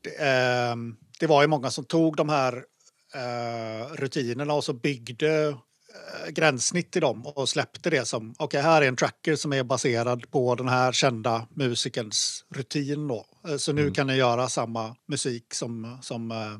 det, 0.00 0.76
det 1.20 1.26
var 1.26 1.42
ju 1.42 1.48
många 1.48 1.70
som 1.70 1.84
tog 1.84 2.16
de 2.16 2.28
här 2.28 2.64
rutinerna 3.96 4.54
och 4.54 4.64
så 4.64 4.72
byggde 4.72 5.56
gränssnitt 6.30 6.96
i 6.96 7.00
dem 7.00 7.26
och 7.26 7.48
släppte 7.48 7.90
det 7.90 8.08
som 8.08 8.34
okej, 8.38 8.62
här 8.62 8.82
är 8.82 8.88
en 8.88 8.96
tracker 8.96 9.36
som 9.36 9.52
är 9.52 9.62
baserad 9.62 10.30
på 10.30 10.54
den 10.54 10.68
här 10.68 10.92
kända 10.92 11.46
musikerns 11.54 12.44
rutin 12.54 13.08
då. 13.08 13.26
Eh, 13.48 13.56
Så 13.56 13.72
nu 13.72 13.80
Mm. 13.82 13.94
kan 13.94 14.06
ni 14.06 14.16
göra 14.16 14.48
samma 14.48 14.96
musik 15.08 15.54
som, 15.54 15.98
som 16.02 16.30
eh, 16.30 16.52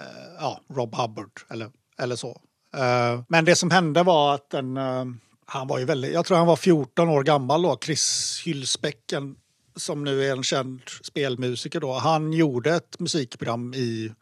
eh, 0.00 0.34
ja, 0.38 0.60
Rob 0.74 0.94
Hubbard 0.94 1.30
eller, 1.50 1.70
eller 1.98 2.16
så. 2.16 2.40
Eh, 2.76 3.22
Men 3.28 3.44
det 3.44 3.56
som 3.56 3.70
hände 3.70 4.02
var 4.02 4.34
att 4.34 4.50
den, 4.50 4.76
eh, 4.76 5.04
han 5.46 5.66
var 5.68 5.78
ju 5.78 5.84
väldigt, 5.84 6.12
jag 6.12 6.26
tror 6.26 6.36
han 6.36 6.46
var 6.46 6.56
14 6.56 7.08
år 7.08 7.22
gammal 7.22 7.62
då, 7.62 7.78
Chris 7.84 8.40
Hylsbeck, 8.44 9.12
en, 9.12 9.36
som 9.76 10.04
nu 10.04 10.24
är 10.24 10.32
en 10.32 10.42
känd 10.42 10.80
spelmusiker 11.02 11.80
då. 11.80 11.92
Han 11.92 12.32
gjorde 12.32 12.74
ett 12.74 13.00
musikprogram 13.00 13.74
i, 13.74 14.12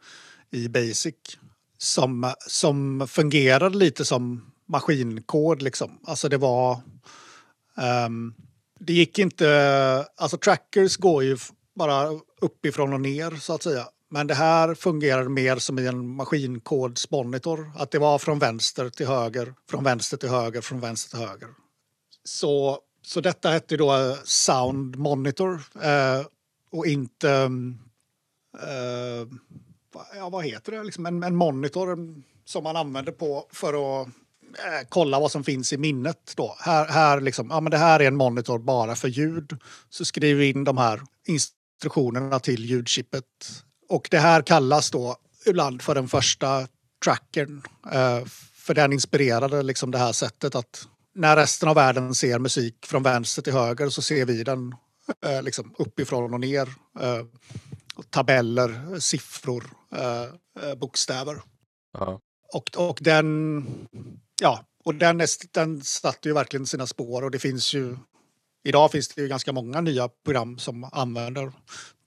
i 0.51 0.67
Basic 0.69 1.15
som, 1.77 2.33
som 2.47 3.07
fungerade 3.07 3.77
lite 3.77 4.05
som 4.05 4.51
maskinkod 4.67 5.61
liksom. 5.61 5.99
Alltså 6.03 6.29
det 6.29 6.37
var... 6.37 6.81
Um, 8.05 8.33
det 8.79 8.93
gick 8.93 9.19
inte... 9.19 10.07
Alltså 10.15 10.37
trackers 10.37 10.97
går 10.97 11.23
ju 11.23 11.37
bara 11.75 12.09
uppifrån 12.41 12.93
och 12.93 13.01
ner 13.01 13.31
så 13.31 13.53
att 13.53 13.63
säga. 13.63 13.87
Men 14.09 14.27
det 14.27 14.33
här 14.33 14.73
fungerade 14.75 15.29
mer 15.29 15.57
som 15.57 15.79
i 15.79 15.87
en 15.87 16.07
maskinkodsmonitor. 16.07 17.71
Att 17.75 17.91
det 17.91 17.99
var 17.99 18.19
från 18.19 18.39
vänster 18.39 18.89
till 18.89 19.07
höger, 19.07 19.53
från 19.69 19.83
vänster 19.83 20.17
till 20.17 20.29
höger, 20.29 20.61
från 20.61 20.79
vänster 20.79 21.17
till 21.17 21.27
höger. 21.27 21.49
Så, 22.23 22.79
så 23.01 23.21
detta 23.21 23.49
hette 23.49 23.77
då 23.77 23.95
eh, 23.95 24.15
Sound 24.23 24.95
Monitor 24.95 25.61
eh, 25.81 26.25
och 26.71 26.85
inte... 26.85 27.29
eh, 28.63 29.27
ja, 30.15 30.29
vad 30.29 30.45
heter 30.45 30.71
det? 30.71 30.83
Liksom 30.83 31.05
en, 31.05 31.23
en 31.23 31.35
monitor 31.35 31.97
som 32.45 32.63
man 32.63 32.75
använder 32.75 33.11
på 33.11 33.47
för 33.51 34.01
att 34.01 34.07
kolla 34.89 35.19
vad 35.19 35.31
som 35.31 35.43
finns 35.43 35.73
i 35.73 35.77
minnet. 35.77 36.33
Då. 36.35 36.55
Här, 36.59 36.87
här 36.87 37.21
liksom, 37.21 37.47
ja, 37.49 37.61
men 37.61 37.71
det 37.71 37.77
här 37.77 37.99
är 37.99 38.07
en 38.07 38.15
monitor 38.15 38.59
bara 38.59 38.95
för 38.95 39.07
ljud. 39.07 39.57
Så 39.89 40.05
skriver 40.05 40.39
vi 40.39 40.49
in 40.49 40.63
de 40.63 40.77
här 40.77 41.01
instruktionerna 41.27 42.39
till 42.39 42.65
ljudchippet. 42.65 43.23
Och 43.89 44.07
det 44.11 44.19
här 44.19 44.41
kallas 44.41 44.91
då 44.91 45.15
ibland 45.45 45.81
för 45.81 45.95
den 45.95 46.07
första 46.07 46.67
trackern. 47.03 47.61
Eh, 47.91 48.25
för 48.55 48.73
den 48.73 48.93
inspirerade 48.93 49.63
liksom 49.63 49.91
det 49.91 49.97
här 49.97 50.11
sättet 50.11 50.55
att 50.55 50.87
när 51.15 51.35
resten 51.35 51.69
av 51.69 51.75
världen 51.75 52.15
ser 52.15 52.39
musik 52.39 52.85
från 52.85 53.03
vänster 53.03 53.41
till 53.41 53.53
höger 53.53 53.89
så 53.89 54.01
ser 54.01 54.25
vi 54.25 54.43
den 54.43 54.75
eh, 55.25 55.43
liksom 55.43 55.75
uppifrån 55.77 56.33
och 56.33 56.39
ner. 56.39 56.69
Eh, 56.99 57.25
tabeller, 58.09 58.99
siffror, 58.99 59.63
eh, 59.95 60.23
eh, 60.63 60.75
bokstäver. 60.75 61.41
Ja. 61.93 62.19
Och, 62.53 62.89
och 62.89 62.97
den, 63.01 63.65
ja, 64.41 64.63
och 64.83 64.95
den, 64.95 65.21
är, 65.21 65.27
den 65.53 65.81
satte 65.81 66.29
ju 66.29 66.33
verkligen 66.33 66.65
sina 66.65 66.87
spår 66.87 67.23
och 67.23 67.31
det 67.31 67.39
finns 67.39 67.73
ju 67.73 67.97
Idag 68.67 68.91
finns 68.91 69.07
det 69.07 69.21
ju 69.21 69.27
ganska 69.27 69.53
många 69.53 69.81
nya 69.81 70.09
program 70.25 70.57
som 70.57 70.89
använder 70.91 71.51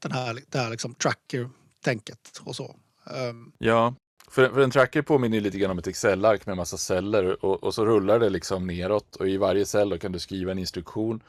den 0.02 0.12
här, 0.12 0.38
det 0.48 0.58
här 0.58 0.70
liksom 0.70 0.94
tracker-tänket 0.94 2.40
och 2.44 2.56
så. 2.56 2.76
Um, 3.04 3.52
Ja, 3.58 3.94
för, 4.30 4.48
för 4.48 4.60
en 4.60 4.70
tracker 4.70 5.02
påminner 5.02 5.40
lite 5.40 5.58
grann 5.58 5.70
om 5.70 5.78
ett 5.78 5.86
Excel-ark 5.86 6.46
med 6.46 6.56
massa 6.56 6.76
celler 6.76 7.44
och, 7.44 7.64
och 7.64 7.74
så 7.74 7.86
rullar 7.86 8.18
det 8.18 8.28
liksom 8.30 8.66
neråt 8.66 9.16
och 9.16 9.28
i 9.28 9.36
varje 9.36 9.66
cell 9.66 9.98
kan 9.98 10.12
du 10.12 10.18
skriva 10.18 10.52
en 10.52 10.58
instruktion 10.58 11.22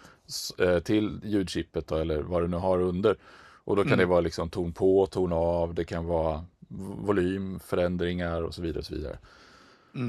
eh, 0.57 0.79
till 0.79 1.19
ljudchippet 1.23 1.87
då, 1.87 1.95
eller 1.95 2.21
vad 2.21 2.43
du 2.43 2.47
nu 2.47 2.57
har 2.57 2.81
under. 2.81 3.17
Och 3.63 3.75
då 3.75 3.83
kan 3.83 3.97
det 3.97 4.05
vara 4.05 4.21
liksom 4.21 4.49
ton 4.49 4.73
på, 4.73 5.05
ton 5.05 5.33
av, 5.33 5.73
det 5.73 5.83
kan 5.83 6.05
vara 6.05 6.45
volymförändringar 7.05 8.41
och 8.41 8.53
så 8.53 8.61
vidare. 8.61 8.79
Och 8.79 8.85
så 8.85 8.95
vidare. 8.95 9.17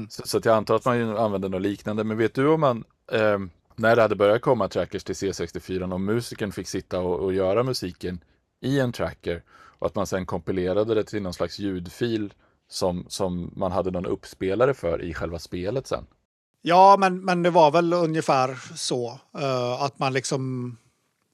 Så, 0.09 0.27
så 0.27 0.37
att 0.37 0.45
jag 0.45 0.55
antar 0.55 0.75
att 0.75 0.85
man 0.85 1.17
använder 1.17 1.49
något 1.49 1.61
liknande. 1.61 2.03
Men 2.03 2.17
vet 2.17 2.33
du 2.33 2.47
om 2.47 2.61
man, 2.61 2.83
eh, 3.11 3.39
när 3.75 3.95
det 3.95 4.01
hade 4.01 4.15
börjat 4.15 4.41
komma 4.41 4.67
trackers 4.67 5.03
till 5.03 5.15
C64, 5.15 5.93
om 5.93 6.05
musikern 6.05 6.51
fick 6.51 6.67
sitta 6.67 6.99
och, 6.99 7.19
och 7.19 7.33
göra 7.33 7.63
musiken 7.63 8.23
i 8.61 8.79
en 8.79 8.91
tracker 8.91 9.43
och 9.79 9.87
att 9.87 9.95
man 9.95 10.07
sen 10.07 10.25
kompilerade 10.25 10.95
det 10.95 11.03
till 11.03 11.21
någon 11.21 11.33
slags 11.33 11.59
ljudfil 11.59 12.33
som, 12.69 13.05
som 13.07 13.51
man 13.55 13.71
hade 13.71 13.91
någon 13.91 14.05
uppspelare 14.05 14.73
för 14.73 15.01
i 15.01 15.13
själva 15.13 15.39
spelet 15.39 15.87
sen? 15.87 16.05
Ja, 16.61 16.97
men, 16.99 17.25
men 17.25 17.43
det 17.43 17.49
var 17.49 17.71
väl 17.71 17.93
ungefär 17.93 18.57
så. 18.75 19.19
eh, 19.39 19.81
att 19.81 19.99
man 19.99 20.13
liksom... 20.13 20.77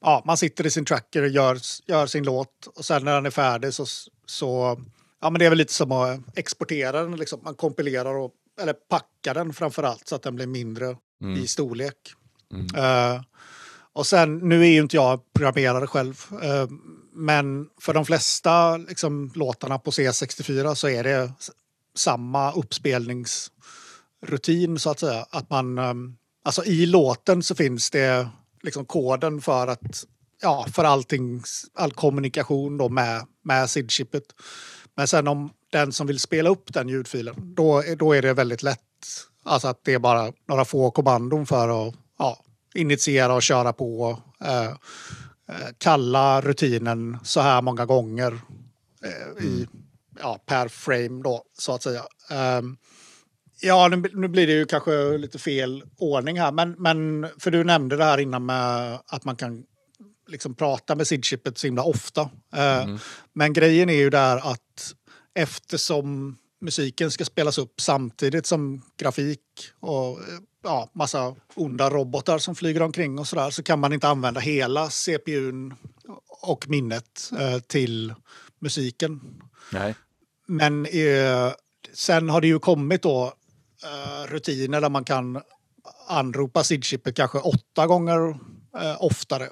Ja, 0.02 0.22
man 0.26 0.36
sitter 0.36 0.66
i 0.66 0.70
sin 0.70 0.84
tracker 0.84 1.22
och 1.22 1.28
gör, 1.28 1.58
gör 1.86 2.06
sin 2.06 2.24
låt 2.24 2.66
och 2.76 2.84
sen 2.84 3.04
när 3.04 3.14
den 3.14 3.26
är 3.26 3.30
färdig 3.30 3.74
så... 3.74 3.86
så 4.26 4.80
ja, 5.20 5.30
men 5.30 5.38
det 5.38 5.46
är 5.46 5.50
väl 5.50 5.58
lite 5.58 5.72
som 5.72 5.92
att 5.92 6.38
exportera 6.38 7.02
den. 7.02 7.16
Liksom. 7.16 7.40
Man 7.44 7.54
kompilerar 7.54 8.14
och, 8.14 8.32
eller 8.60 8.72
packar 8.72 9.34
den 9.34 9.52
framför 9.52 9.82
allt 9.82 10.08
så 10.08 10.14
att 10.14 10.22
den 10.22 10.36
blir 10.36 10.46
mindre 10.46 10.96
i 11.36 11.46
storlek. 11.46 11.96
Eh, 12.76 13.20
och 13.92 14.06
sen, 14.06 14.38
nu 14.38 14.62
är 14.62 14.68
ju 14.68 14.80
inte 14.80 14.96
jag 14.96 15.32
programmerare 15.32 15.86
själv, 15.86 16.24
eh, 16.42 16.66
men 17.12 17.68
för 17.80 17.94
de 17.94 18.04
flesta 18.04 18.76
liksom, 18.76 19.32
låtarna 19.34 19.78
på 19.78 19.90
C64 19.90 20.74
så 20.74 20.88
är 20.88 21.04
det 21.04 21.32
samma 21.96 22.52
uppspelningsrutin 22.52 24.78
så 24.78 24.90
att 24.90 24.98
säga. 24.98 25.26
Att 25.30 25.50
man, 25.50 25.78
eh, 25.78 25.94
alltså 26.44 26.64
i 26.64 26.86
låten 26.86 27.42
så 27.42 27.54
finns 27.54 27.90
det 27.90 28.28
liksom 28.62 28.84
koden 28.84 29.40
för 29.40 29.66
att 29.66 30.04
ja, 30.42 30.66
för 30.72 30.84
allting, 30.84 31.42
all 31.74 31.92
kommunikation 31.92 32.78
då 32.78 32.88
med, 32.88 33.26
med 33.44 33.70
SID-chippet. 33.70 34.24
Men 34.96 35.06
sen 35.06 35.28
om 35.28 35.50
den 35.70 35.92
som 35.92 36.06
vill 36.06 36.20
spela 36.20 36.50
upp 36.50 36.72
den 36.72 36.88
ljudfilen, 36.88 37.54
då, 37.54 37.82
då 37.98 38.12
är 38.12 38.22
det 38.22 38.32
väldigt 38.34 38.62
lätt. 38.62 38.78
Alltså 39.42 39.68
att 39.68 39.84
det 39.84 39.94
är 39.94 39.98
bara 39.98 40.32
några 40.48 40.64
få 40.64 40.90
kommandon 40.90 41.46
för 41.46 41.88
att 41.88 41.94
ja, 42.18 42.38
initiera 42.74 43.34
och 43.34 43.42
köra 43.42 43.72
på. 43.72 44.18
Eh, 44.44 44.64
eh, 44.64 44.74
kalla 45.78 46.40
rutinen 46.40 47.18
så 47.24 47.40
här 47.40 47.62
många 47.62 47.86
gånger 47.86 48.40
eh, 49.04 49.44
i, 49.44 49.66
ja, 50.20 50.38
per 50.46 50.68
frame 50.68 51.22
då, 51.22 51.42
så 51.58 51.74
att 51.74 51.82
säga. 51.82 52.02
Ehm, 52.30 52.76
Ja, 53.62 53.88
nu, 53.88 54.10
nu 54.12 54.28
blir 54.28 54.46
det 54.46 54.52
ju 54.52 54.66
kanske 54.66 55.18
lite 55.18 55.38
fel 55.38 55.82
ordning 55.98 56.40
här, 56.40 56.52
men, 56.52 56.74
men 56.78 57.28
för 57.38 57.50
du 57.50 57.64
nämnde 57.64 57.96
det 57.96 58.04
här 58.04 58.18
innan 58.20 58.46
med 58.46 58.98
att 59.06 59.24
man 59.24 59.36
kan 59.36 59.62
liksom 60.28 60.54
prata 60.54 60.94
med 60.94 61.06
SID-chippet 61.06 61.58
så 61.58 61.66
himla 61.66 61.82
ofta. 61.82 62.20
Eh, 62.56 62.96
Men 63.32 63.52
grejen 63.52 63.90
är 63.90 63.94
ju 63.94 64.10
där 64.10 64.36
att 64.36 64.94
eftersom 65.34 66.36
musiken 66.60 67.10
ska 67.10 67.24
spelas 67.24 67.58
upp 67.58 67.80
samtidigt 67.80 68.46
som 68.46 68.82
grafik 68.96 69.40
och 69.80 70.18
eh, 70.18 70.38
ja, 70.62 70.90
massa 70.92 71.36
onda 71.54 71.90
robotar 71.90 72.38
som 72.38 72.54
flyger 72.54 72.82
omkring 72.82 73.18
och 73.18 73.28
sådär 73.28 73.50
så 73.50 73.62
kan 73.62 73.78
man 73.78 73.92
inte 73.92 74.08
använda 74.08 74.40
hela 74.40 74.90
CPUn 74.90 75.74
och 76.42 76.68
minnet 76.68 77.30
eh, 77.38 77.58
till 77.58 78.14
musiken. 78.58 79.20
Nej. 79.72 79.94
Men 80.46 80.86
eh, 80.86 81.52
sen 81.92 82.28
har 82.28 82.40
det 82.40 82.46
ju 82.46 82.58
kommit 82.58 83.02
då 83.02 83.32
eh, 83.84 84.32
rutiner 84.32 84.80
där 84.80 84.90
man 84.90 85.04
kan 85.04 85.42
anropa 86.08 86.62
SID-chippet 86.62 87.16
kanske 87.16 87.38
åtta 87.38 87.86
gånger 87.86 88.28
eh, 88.80 88.96
oftare. 89.04 89.48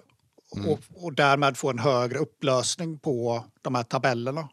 Och, 0.67 0.81
och 0.95 1.13
därmed 1.13 1.57
få 1.57 1.71
en 1.71 1.79
högre 1.79 2.19
upplösning 2.19 2.99
på 2.99 3.45
de 3.63 3.75
här 3.75 3.83
tabellerna. 3.83 4.49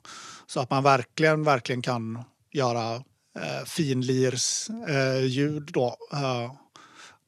Så 0.48 0.60
att 0.60 0.70
man 0.70 0.84
verkligen, 0.84 1.44
verkligen 1.44 1.82
kan 1.82 2.24
göra 2.52 2.96
eh, 3.40 3.66
finlirsljud 3.66 5.70
eh, 5.70 5.74
då. 5.74 5.98
Eh, 6.14 6.52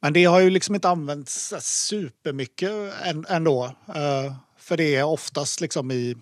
men 0.02 0.14
det 0.14 0.26
har 0.26 0.40
ju 0.40 0.50
liksom 0.50 0.76
inte 0.76 0.90
använts 0.90 1.54
supermycket 1.60 2.72
än, 3.04 3.26
ändå. 3.30 3.66
Eh, 3.88 4.36
för 4.58 4.78
det 4.78 4.96
är 4.96 5.04
oftast 5.04 5.62
liksom 5.62 5.92
i, 5.92 6.16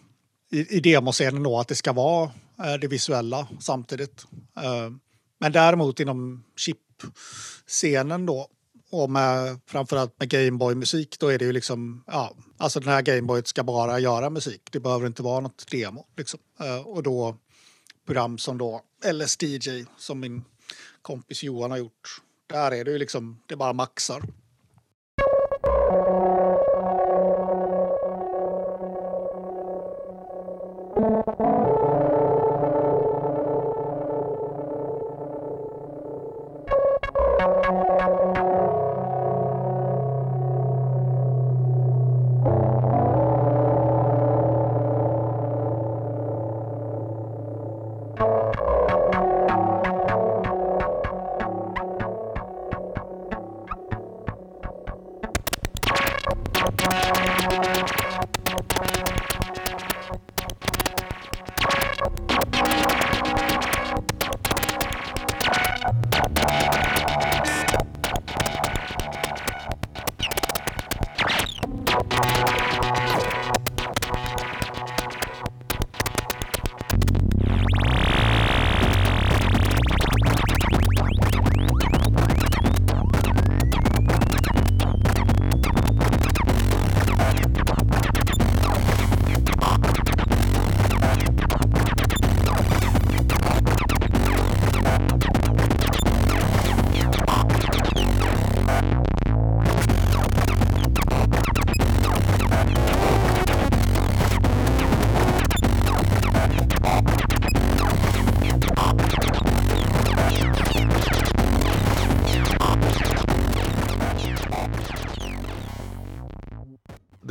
i, 0.51 0.77
i 0.77 0.79
demoscenen 0.79 1.43
då 1.43 1.59
att 1.59 1.67
det 1.67 1.75
ska 1.75 1.93
vara 1.93 2.31
eh, 2.63 2.73
det 2.73 2.87
visuella 2.87 3.47
samtidigt. 3.59 4.25
Eh, 4.57 4.89
men 5.39 5.51
däremot 5.51 5.99
inom 5.99 6.43
chip-scenen 6.55 8.25
då 8.25 8.47
och 9.03 9.09
med, 9.09 9.59
framförallt 9.65 10.19
med 10.19 10.29
Gameboy-musik 10.29 11.19
då 11.19 11.27
är 11.27 11.39
det 11.39 11.45
ju 11.45 11.51
liksom, 11.51 12.03
ja, 12.07 12.35
alltså 12.57 12.79
den 12.79 12.89
här 12.89 13.01
Gameboyet 13.01 13.47
ska 13.47 13.63
bara 13.63 13.99
göra 13.99 14.29
musik. 14.29 14.61
Det 14.71 14.79
behöver 14.79 15.07
inte 15.07 15.23
vara 15.23 15.39
något 15.39 15.71
demo 15.71 16.05
liksom. 16.17 16.39
Eh, 16.59 16.87
och 16.87 17.03
då 17.03 17.37
program 18.05 18.37
som 18.37 18.57
då 18.57 18.81
LSDJ 19.13 19.85
som 19.97 20.19
min 20.19 20.43
kompis 21.01 21.43
Johan 21.43 21.71
har 21.71 21.77
gjort. 21.77 22.21
Där 22.47 22.71
är 22.71 22.85
det 22.85 22.91
ju 22.91 22.97
liksom, 22.97 23.41
det 23.47 23.55
bara 23.55 23.73
maxar. 23.73 24.23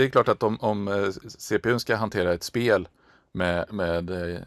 Det 0.04 0.08
är 0.08 0.10
klart 0.10 0.28
att 0.28 0.42
om, 0.42 0.58
om 0.60 0.88
eh, 0.88 1.10
CPUn 1.38 1.80
ska 1.80 1.96
hantera 1.96 2.34
ett 2.34 2.42
spel 2.42 2.88
med, 3.32 3.72
med 3.72 4.10
eh, 4.10 4.40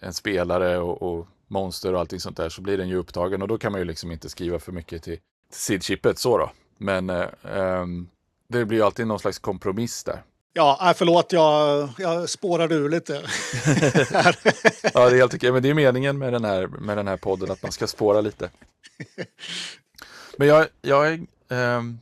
en 0.00 0.14
spelare 0.14 0.78
och, 0.78 1.02
och 1.02 1.28
monster 1.48 1.92
och 1.94 2.00
allting 2.00 2.20
sånt 2.20 2.36
där 2.36 2.48
så 2.48 2.62
blir 2.62 2.78
den 2.78 2.88
ju 2.88 2.96
upptagen 2.96 3.42
och 3.42 3.48
då 3.48 3.58
kan 3.58 3.72
man 3.72 3.80
ju 3.80 3.84
liksom 3.84 4.12
inte 4.12 4.28
skriva 4.28 4.58
för 4.58 4.72
mycket 4.72 5.02
till 5.02 5.18
SID-chippet 5.52 6.18
så 6.18 6.38
då. 6.38 6.50
Men 6.78 7.10
eh, 7.10 7.26
ehm, 7.44 8.08
det 8.48 8.64
blir 8.64 8.78
ju 8.78 8.84
alltid 8.84 9.06
någon 9.06 9.18
slags 9.18 9.38
kompromiss 9.38 10.04
där. 10.04 10.22
Ja, 10.52 10.78
nej, 10.82 10.94
förlåt, 10.94 11.32
jag, 11.32 11.88
jag 11.98 12.28
spårade 12.28 12.74
ur 12.74 12.88
lite. 12.88 13.12
Ja, 14.94 15.10
det 15.10 15.16
är 15.16 15.18
helt 15.18 15.34
okej, 15.34 15.52
men 15.52 15.62
det 15.62 15.70
är 15.70 15.74
meningen 15.74 16.18
med 16.18 16.32
den 16.32 16.44
här, 16.44 16.66
med 16.66 16.96
den 16.96 17.08
här 17.08 17.16
podden 17.16 17.50
att 17.50 17.62
man 17.62 17.72
ska 17.72 17.86
spåra 17.86 18.20
lite. 18.20 18.50
Men 20.36 20.48
jag, 20.48 20.66
jag 20.82 21.06
är 21.08 21.26
ehm, 21.48 22.00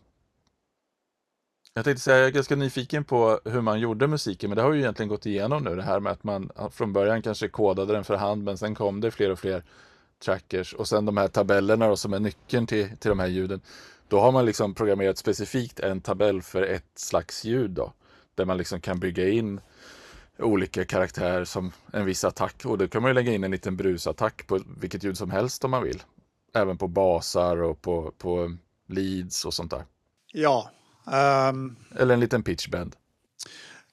jag 1.74 1.84
tänkte 1.84 2.02
säga, 2.02 2.18
jag 2.18 2.26
är 2.26 2.30
ganska 2.30 2.56
nyfiken 2.56 3.04
på 3.04 3.40
hur 3.44 3.60
man 3.60 3.80
gjorde 3.80 4.06
musiken, 4.06 4.50
men 4.50 4.56
det 4.56 4.62
har 4.62 4.72
ju 4.72 4.80
egentligen 4.80 5.08
gått 5.08 5.26
igenom 5.26 5.64
nu 5.64 5.76
det 5.76 5.82
här 5.82 6.00
med 6.00 6.12
att 6.12 6.24
man 6.24 6.50
från 6.72 6.92
början 6.92 7.22
kanske 7.22 7.48
kodade 7.48 7.92
den 7.92 8.04
för 8.04 8.16
hand, 8.16 8.44
men 8.44 8.58
sen 8.58 8.74
kom 8.74 9.00
det 9.00 9.10
fler 9.10 9.30
och 9.30 9.38
fler 9.38 9.64
trackers 10.24 10.74
och 10.74 10.88
sen 10.88 11.06
de 11.06 11.16
här 11.16 11.28
tabellerna 11.28 11.88
då, 11.88 11.96
som 11.96 12.12
är 12.12 12.20
nyckeln 12.20 12.66
till, 12.66 12.96
till 12.96 13.08
de 13.08 13.18
här 13.18 13.26
ljuden. 13.26 13.60
Då 14.08 14.20
har 14.20 14.32
man 14.32 14.46
liksom 14.46 14.74
programmerat 14.74 15.18
specifikt 15.18 15.80
en 15.80 16.00
tabell 16.00 16.42
för 16.42 16.62
ett 16.62 16.92
slags 16.94 17.44
ljud 17.44 17.70
då, 17.70 17.92
där 18.34 18.44
man 18.44 18.58
liksom 18.58 18.80
kan 18.80 19.00
bygga 19.00 19.28
in 19.28 19.60
olika 20.38 20.84
karaktärer 20.84 21.44
som 21.44 21.72
en 21.92 22.04
viss 22.04 22.24
attack 22.24 22.64
och 22.64 22.78
då 22.78 22.88
kan 22.88 23.02
man 23.02 23.10
ju 23.10 23.14
lägga 23.14 23.32
in 23.32 23.44
en 23.44 23.50
liten 23.50 23.76
brusattack 23.76 24.46
på 24.46 24.60
vilket 24.80 25.04
ljud 25.04 25.18
som 25.18 25.30
helst 25.30 25.64
om 25.64 25.70
man 25.70 25.82
vill. 25.82 26.02
Även 26.54 26.78
på 26.78 26.88
basar 26.88 27.62
och 27.62 27.82
på, 27.82 28.12
på 28.18 28.56
leads 28.88 29.44
och 29.44 29.54
sånt 29.54 29.70
där. 29.70 29.84
ja, 30.32 30.70
ehm, 31.06 31.76
Eller 31.96 32.14
en 32.14 32.20
liten 32.20 32.42
pitchbend. 32.42 32.96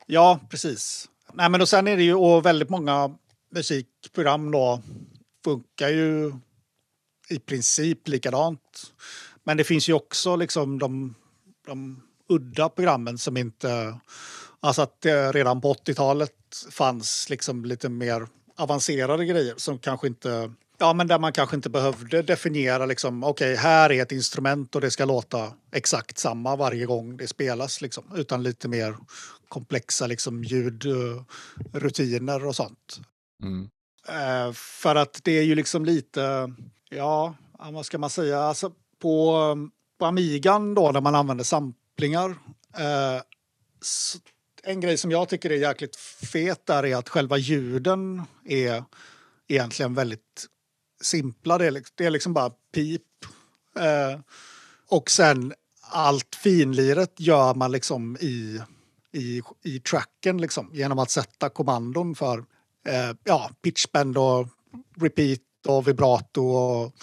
ja, 0.05 0.39
precis. 0.49 1.09
Nej, 1.33 1.49
men 1.49 1.61
och 1.61 1.69
sen 1.69 1.87
är 1.87 1.97
det 1.97 2.03
ju, 2.03 2.15
och 2.15 2.45
väldigt 2.45 2.69
många 2.69 3.15
musikprogram 3.51 4.51
då 4.51 4.81
funkar 5.43 5.89
ju 5.89 6.33
i 7.29 7.39
princip 7.39 8.07
likadant. 8.07 8.93
Men 9.43 9.57
det 9.57 9.63
finns 9.63 9.89
ju 9.89 9.93
också 9.93 10.35
liksom 10.35 10.79
de, 10.79 11.15
de 11.67 12.01
udda 12.29 12.69
programmen 12.69 13.17
som 13.17 13.37
inte... 13.37 13.99
Alltså 14.59 14.81
att 14.81 15.01
det 15.01 15.31
redan 15.31 15.61
på 15.61 15.73
80-talet 15.73 16.33
fanns 16.71 17.29
liksom 17.29 17.65
lite 17.65 17.89
mer 17.89 18.27
avancerade 18.57 19.25
grejer 19.25 19.53
som 19.57 19.79
kanske 19.79 20.07
inte... 20.07 20.51
Ja, 20.81 20.93
men 20.93 21.07
där 21.07 21.19
man 21.19 21.33
kanske 21.33 21.55
inte 21.55 21.69
behövde 21.69 22.21
definiera 22.21 22.85
liksom, 22.85 23.23
okej, 23.23 23.55
här 23.55 23.91
är 23.91 24.01
ett 24.01 24.11
instrument 24.11 24.75
och 24.75 24.81
det 24.81 24.91
ska 24.91 25.05
låta 25.05 25.53
exakt 25.71 26.17
samma 26.17 26.55
varje 26.55 26.85
gång 26.85 27.17
det 27.17 27.27
spelas, 27.27 27.81
liksom, 27.81 28.03
utan 28.15 28.43
lite 28.43 28.67
mer 28.67 28.97
komplexa 29.47 30.07
liksom, 30.07 30.43
ljudrutiner 30.43 31.25
och 32.45 32.55
sånt. 32.55 32.99
Mm. 33.43 33.69
Eh, 34.07 34.53
för 34.53 34.95
att 34.95 35.19
det 35.23 35.31
är 35.31 35.43
ju 35.43 35.55
liksom 35.55 35.85
lite, 35.85 36.53
ja, 36.89 37.35
vad 37.71 37.85
ska 37.85 37.97
man 37.97 38.09
säga, 38.09 38.39
alltså 38.39 38.71
på, 39.01 39.57
på 39.99 40.05
Amigan 40.05 40.75
då 40.75 40.91
när 40.91 41.01
man 41.01 41.15
använder 41.15 41.43
samplingar. 41.43 42.29
Eh, 42.77 43.21
en 44.63 44.79
grej 44.79 44.97
som 44.97 45.11
jag 45.11 45.29
tycker 45.29 45.49
är 45.49 45.55
jäkligt 45.55 45.95
fet 46.31 46.65
där 46.65 46.85
är 46.85 46.95
att 46.95 47.09
själva 47.09 47.37
ljuden 47.37 48.21
är 48.45 48.83
egentligen 49.47 49.93
väldigt 49.93 50.47
simpla. 51.01 51.57
Det 51.57 51.65
är, 51.65 51.83
det 51.95 52.05
är 52.05 52.09
liksom 52.09 52.33
bara 52.33 52.49
pip. 52.73 53.01
Eh, 53.79 54.19
och 54.89 55.11
sen 55.11 55.53
allt 55.91 56.35
finliret 56.35 57.13
gör 57.19 57.53
man 57.53 57.71
liksom 57.71 58.17
i, 58.21 58.61
i, 59.13 59.41
i 59.63 59.79
tracken 59.79 60.37
liksom, 60.41 60.69
genom 60.73 60.99
att 60.99 61.11
sätta 61.11 61.49
kommandon 61.49 62.15
för 62.15 62.37
eh, 62.87 63.15
ja, 63.23 63.51
pitchbend 63.61 64.17
och 64.17 64.47
repeat 65.01 65.39
och 65.67 65.87
vibrato. 65.87 66.45
Och, 66.45 66.93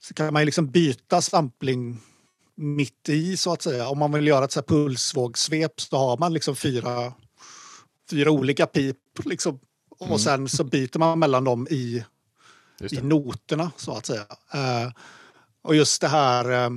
så 0.00 0.14
kan 0.14 0.32
man 0.32 0.44
liksom 0.44 0.70
byta 0.70 1.22
sampling 1.22 2.00
mitt 2.56 3.08
i 3.08 3.36
så 3.36 3.52
att 3.52 3.62
säga. 3.62 3.88
Om 3.88 3.98
man 3.98 4.12
vill 4.12 4.26
göra 4.26 4.44
ett 4.44 4.52
så 4.52 4.60
här 4.60 4.66
pulsvågssvep 4.66 5.80
så 5.80 5.96
har 5.96 6.16
man 6.18 6.32
liksom 6.32 6.56
fyra, 6.56 7.12
fyra 8.10 8.30
olika 8.30 8.66
pip. 8.66 8.96
Liksom. 9.24 9.58
Och 9.98 10.06
Mm. 10.06 10.18
sen 10.18 10.48
så 10.48 10.64
byter 10.64 10.98
man 10.98 11.18
mellan 11.18 11.44
dem 11.44 11.66
i, 11.70 12.04
i 12.80 13.00
noterna 13.02 13.72
så 13.76 13.96
att 13.96 14.06
säga. 14.06 14.26
Eh, 14.54 14.90
och 15.62 15.76
just 15.76 16.00
det 16.00 16.08
här, 16.08 16.50
eh, 16.50 16.70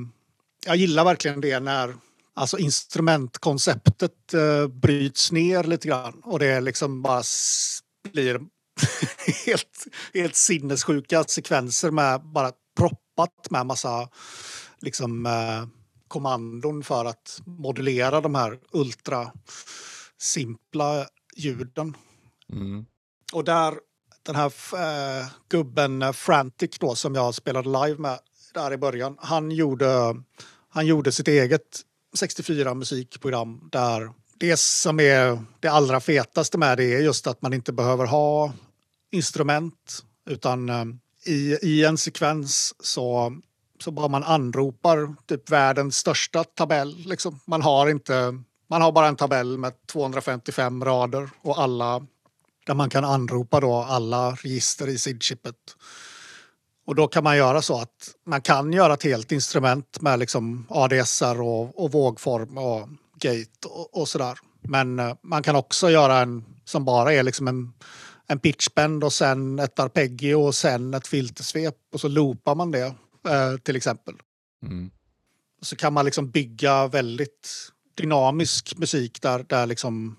jag 0.66 0.76
gillar 0.76 1.06
verkligen 1.06 1.41
det 1.41 1.60
när 1.60 1.95
alltså 2.34 2.58
instrumentkonceptet 2.58 4.34
eh, 4.34 4.68
bryts 4.68 5.32
ner 5.32 5.64
lite 5.64 5.88
grann 5.88 6.22
och 6.24 6.39
det 6.39 6.62
liksom 6.62 7.02
bara 7.02 7.24
blir 8.14 8.39
helt, 9.45 9.88
helt 10.14 10.36
sinnessjuka 10.36 11.24
sekvenser 11.24 11.91
med 11.91 12.22
bara 12.22 12.52
proppat 12.78 13.50
med 13.50 13.66
massa 13.66 14.10
liksom 14.80 15.26
eh, 15.26 15.66
kommandon 16.08 16.84
för 16.84 17.06
att 17.06 17.41
modulera 17.45 18.22
de 18.22 18.36
här 18.36 18.60
ultra 18.72 19.32
simpla 20.18 21.08
ljuden. 21.36 21.98
Mm. 22.54 22.86
Och 23.34 23.43
där, 23.43 23.74
den 24.28 24.36
här 24.36 24.52
äh, 24.74 25.28
gubben 25.50 26.02
eh, 26.02 26.12
Frantic 26.12 26.80
då 26.80 26.96
som 26.96 27.16
jag 27.16 27.36
spelade 27.36 27.70
live 27.70 28.02
med 28.02 28.20
där 28.54 28.74
i 28.74 28.78
början. 28.78 29.18
Han 29.20 29.52
gjorde, 29.52 30.16
han 30.70 30.86
gjorde 30.88 31.12
sitt 31.12 31.28
eget 31.28 31.82
64 32.16 32.74
musikprogram 32.74 33.70
där 33.72 34.12
det 34.38 34.60
som 34.60 35.00
är 35.00 35.40
det 35.60 35.68
allra 35.68 36.00
fetaste 36.00 36.58
med 36.58 36.78
det 36.78 36.94
är 36.94 37.00
just 37.00 37.28
att 37.28 37.42
man 37.42 37.54
inte 37.54 37.74
behöver 37.74 38.06
ha 38.06 38.54
instrument 39.12 40.04
utan 40.30 40.70
äh, 40.70 40.86
i, 41.26 41.58
i 41.62 41.86
en 41.86 41.98
sekvens 41.98 42.76
så, 42.80 43.38
så 43.80 43.92
bara 43.92 44.08
man 44.08 44.24
anropar 44.24 45.16
typ 45.26 45.50
världens 45.50 45.98
största 45.98 46.44
tabell. 46.44 46.96
Liksom. 47.06 47.40
Man 47.46 47.62
har 47.62 47.90
inte 47.90 48.44
man 48.70 48.82
har 48.82 48.92
bara 48.92 49.08
en 49.08 49.16
tabell 49.16 49.58
med 49.58 49.74
255 49.86 50.86
rader 50.86 51.30
och 51.42 51.60
alla 51.60 52.06
där 52.68 52.74
man 52.74 52.89
kan 52.89 53.05
anropa 53.05 53.59
då 53.59 53.74
alla 53.76 54.32
register 54.32 54.88
i 54.88 54.97
SID-chippet. 54.97 55.55
Och 56.86 56.95
då 56.95 57.07
kan 57.07 57.24
man 57.24 57.38
göra 57.38 57.61
så 57.61 57.80
att 57.80 58.15
man 58.26 58.41
kan 58.41 58.74
göra 58.74 58.93
ett 58.93 59.03
helt 59.03 59.32
instrument 59.32 60.01
med 60.01 60.20
liksom 60.20 60.65
ADSR 60.70 61.41
och, 61.41 61.84
och 61.84 61.91
vågform 61.91 62.57
och 62.57 62.89
gate 63.20 63.68
och, 63.68 63.97
och 63.97 64.07
sådär. 64.07 64.39
Men 64.61 64.99
eh, 64.99 65.15
man 65.24 65.43
kan 65.43 65.55
också 65.55 65.89
göra 65.89 66.20
en 66.20 66.45
som 66.65 66.86
bara 66.86 67.13
är 67.13 67.24
liksom 67.24 67.47
en, 67.47 67.74
en 68.28 68.39
pitchbend 68.39 69.03
och 69.03 69.13
sen 69.13 69.59
ett 69.59 69.80
arpeggio 69.80 70.36
och 70.36 70.55
sen 70.55 70.93
ett 70.93 71.07
filtersvep 71.07 71.76
och 71.93 72.01
så 72.01 72.07
loopar 72.07 72.55
man 72.55 72.72
det 72.72 72.86
eh, 73.30 73.57
till 73.63 73.76
exempel. 73.76 74.15
Mm. 74.63 74.91
Så 75.61 75.76
kan 75.76 75.93
man 75.93 76.05
liksom 76.05 76.30
bygga 76.30 76.88
väldigt 76.88 77.72
dynamisk 77.97 78.78
musik 78.78 79.22
där, 79.22 79.45
där 79.49 79.65
liksom 79.65 80.15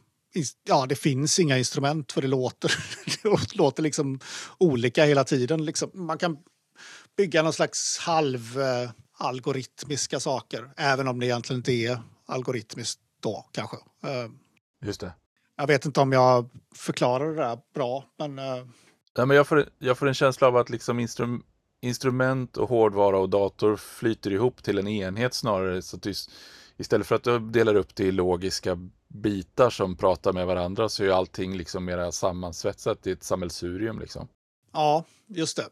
Ja, 0.65 0.87
det 0.87 0.97
finns 0.97 1.39
inga 1.39 1.59
instrument 1.59 2.13
för 2.13 2.23
det 2.23 2.29
låter, 2.29 2.75
det 3.23 3.57
låter 3.57 3.83
liksom 3.83 4.21
olika 4.59 5.05
hela 5.05 5.25
tiden. 5.25 5.65
Liksom. 5.65 5.91
Man 5.95 6.19
kan 6.19 6.37
bygga 7.17 7.43
någon 7.43 7.53
slags 7.53 7.99
halv 7.99 8.61
eh, 8.61 8.91
algoritmiska 9.19 10.21
saker, 10.21 10.71
även 10.77 11.09
om 11.09 11.21
det 11.21 11.27
egentligen 11.27 11.61
inte 11.61 11.73
är 11.73 12.03
algoritmiskt 12.27 13.01
då 13.21 13.47
kanske. 13.53 13.77
Eh, 13.77 14.31
Just 14.83 15.01
det. 15.01 15.13
jag 15.57 15.67
vet 15.67 15.85
inte 15.85 16.01
om 16.01 16.13
jag 16.13 16.51
förklarar 16.75 17.29
det 17.29 17.43
där 17.43 17.59
bra, 17.75 18.05
men 18.19 18.39
eh, 18.39 18.65
Ja, 19.19 19.27
men 19.27 19.37
jag, 19.37 19.47
får, 19.47 19.69
jag 19.79 19.99
får 19.99 20.09
en 20.09 20.15
känsla 20.15 20.47
av 20.47 20.57
att 20.57 20.71
liksom 20.71 21.01
instrum, 21.01 21.43
instrument 21.81 22.57
och 22.57 22.69
hårdvara 22.69 23.19
och 23.19 23.29
dator 23.29 23.77
flyter 23.77 24.33
ihop 24.33 24.63
till 24.63 24.79
en 24.79 24.89
enhet 24.89 25.35
snarare. 25.35 25.83
Så 25.83 25.97
att 25.97 26.07
istället 26.77 27.07
för 27.07 27.15
att 27.15 27.25
du 27.25 27.39
delar 27.39 27.75
upp 27.75 27.95
det 27.95 28.05
i 28.05 28.13
logiska 28.13 28.79
bitar 29.09 29.71
som 29.71 29.97
pratar 29.97 30.33
med 30.33 30.47
varandra 30.47 30.89
så 30.89 31.05
är 31.05 31.11
allting 31.11 31.57
liksom 31.57 31.85
mera 31.85 32.13
sammansvetsat 32.13 33.07
i 33.07 33.11
ett 33.11 33.23
sammelsurium. 33.23 33.99
Liksom. 33.99 34.29
ja, 34.73 35.05
just 35.27 35.57
det. 35.57 35.67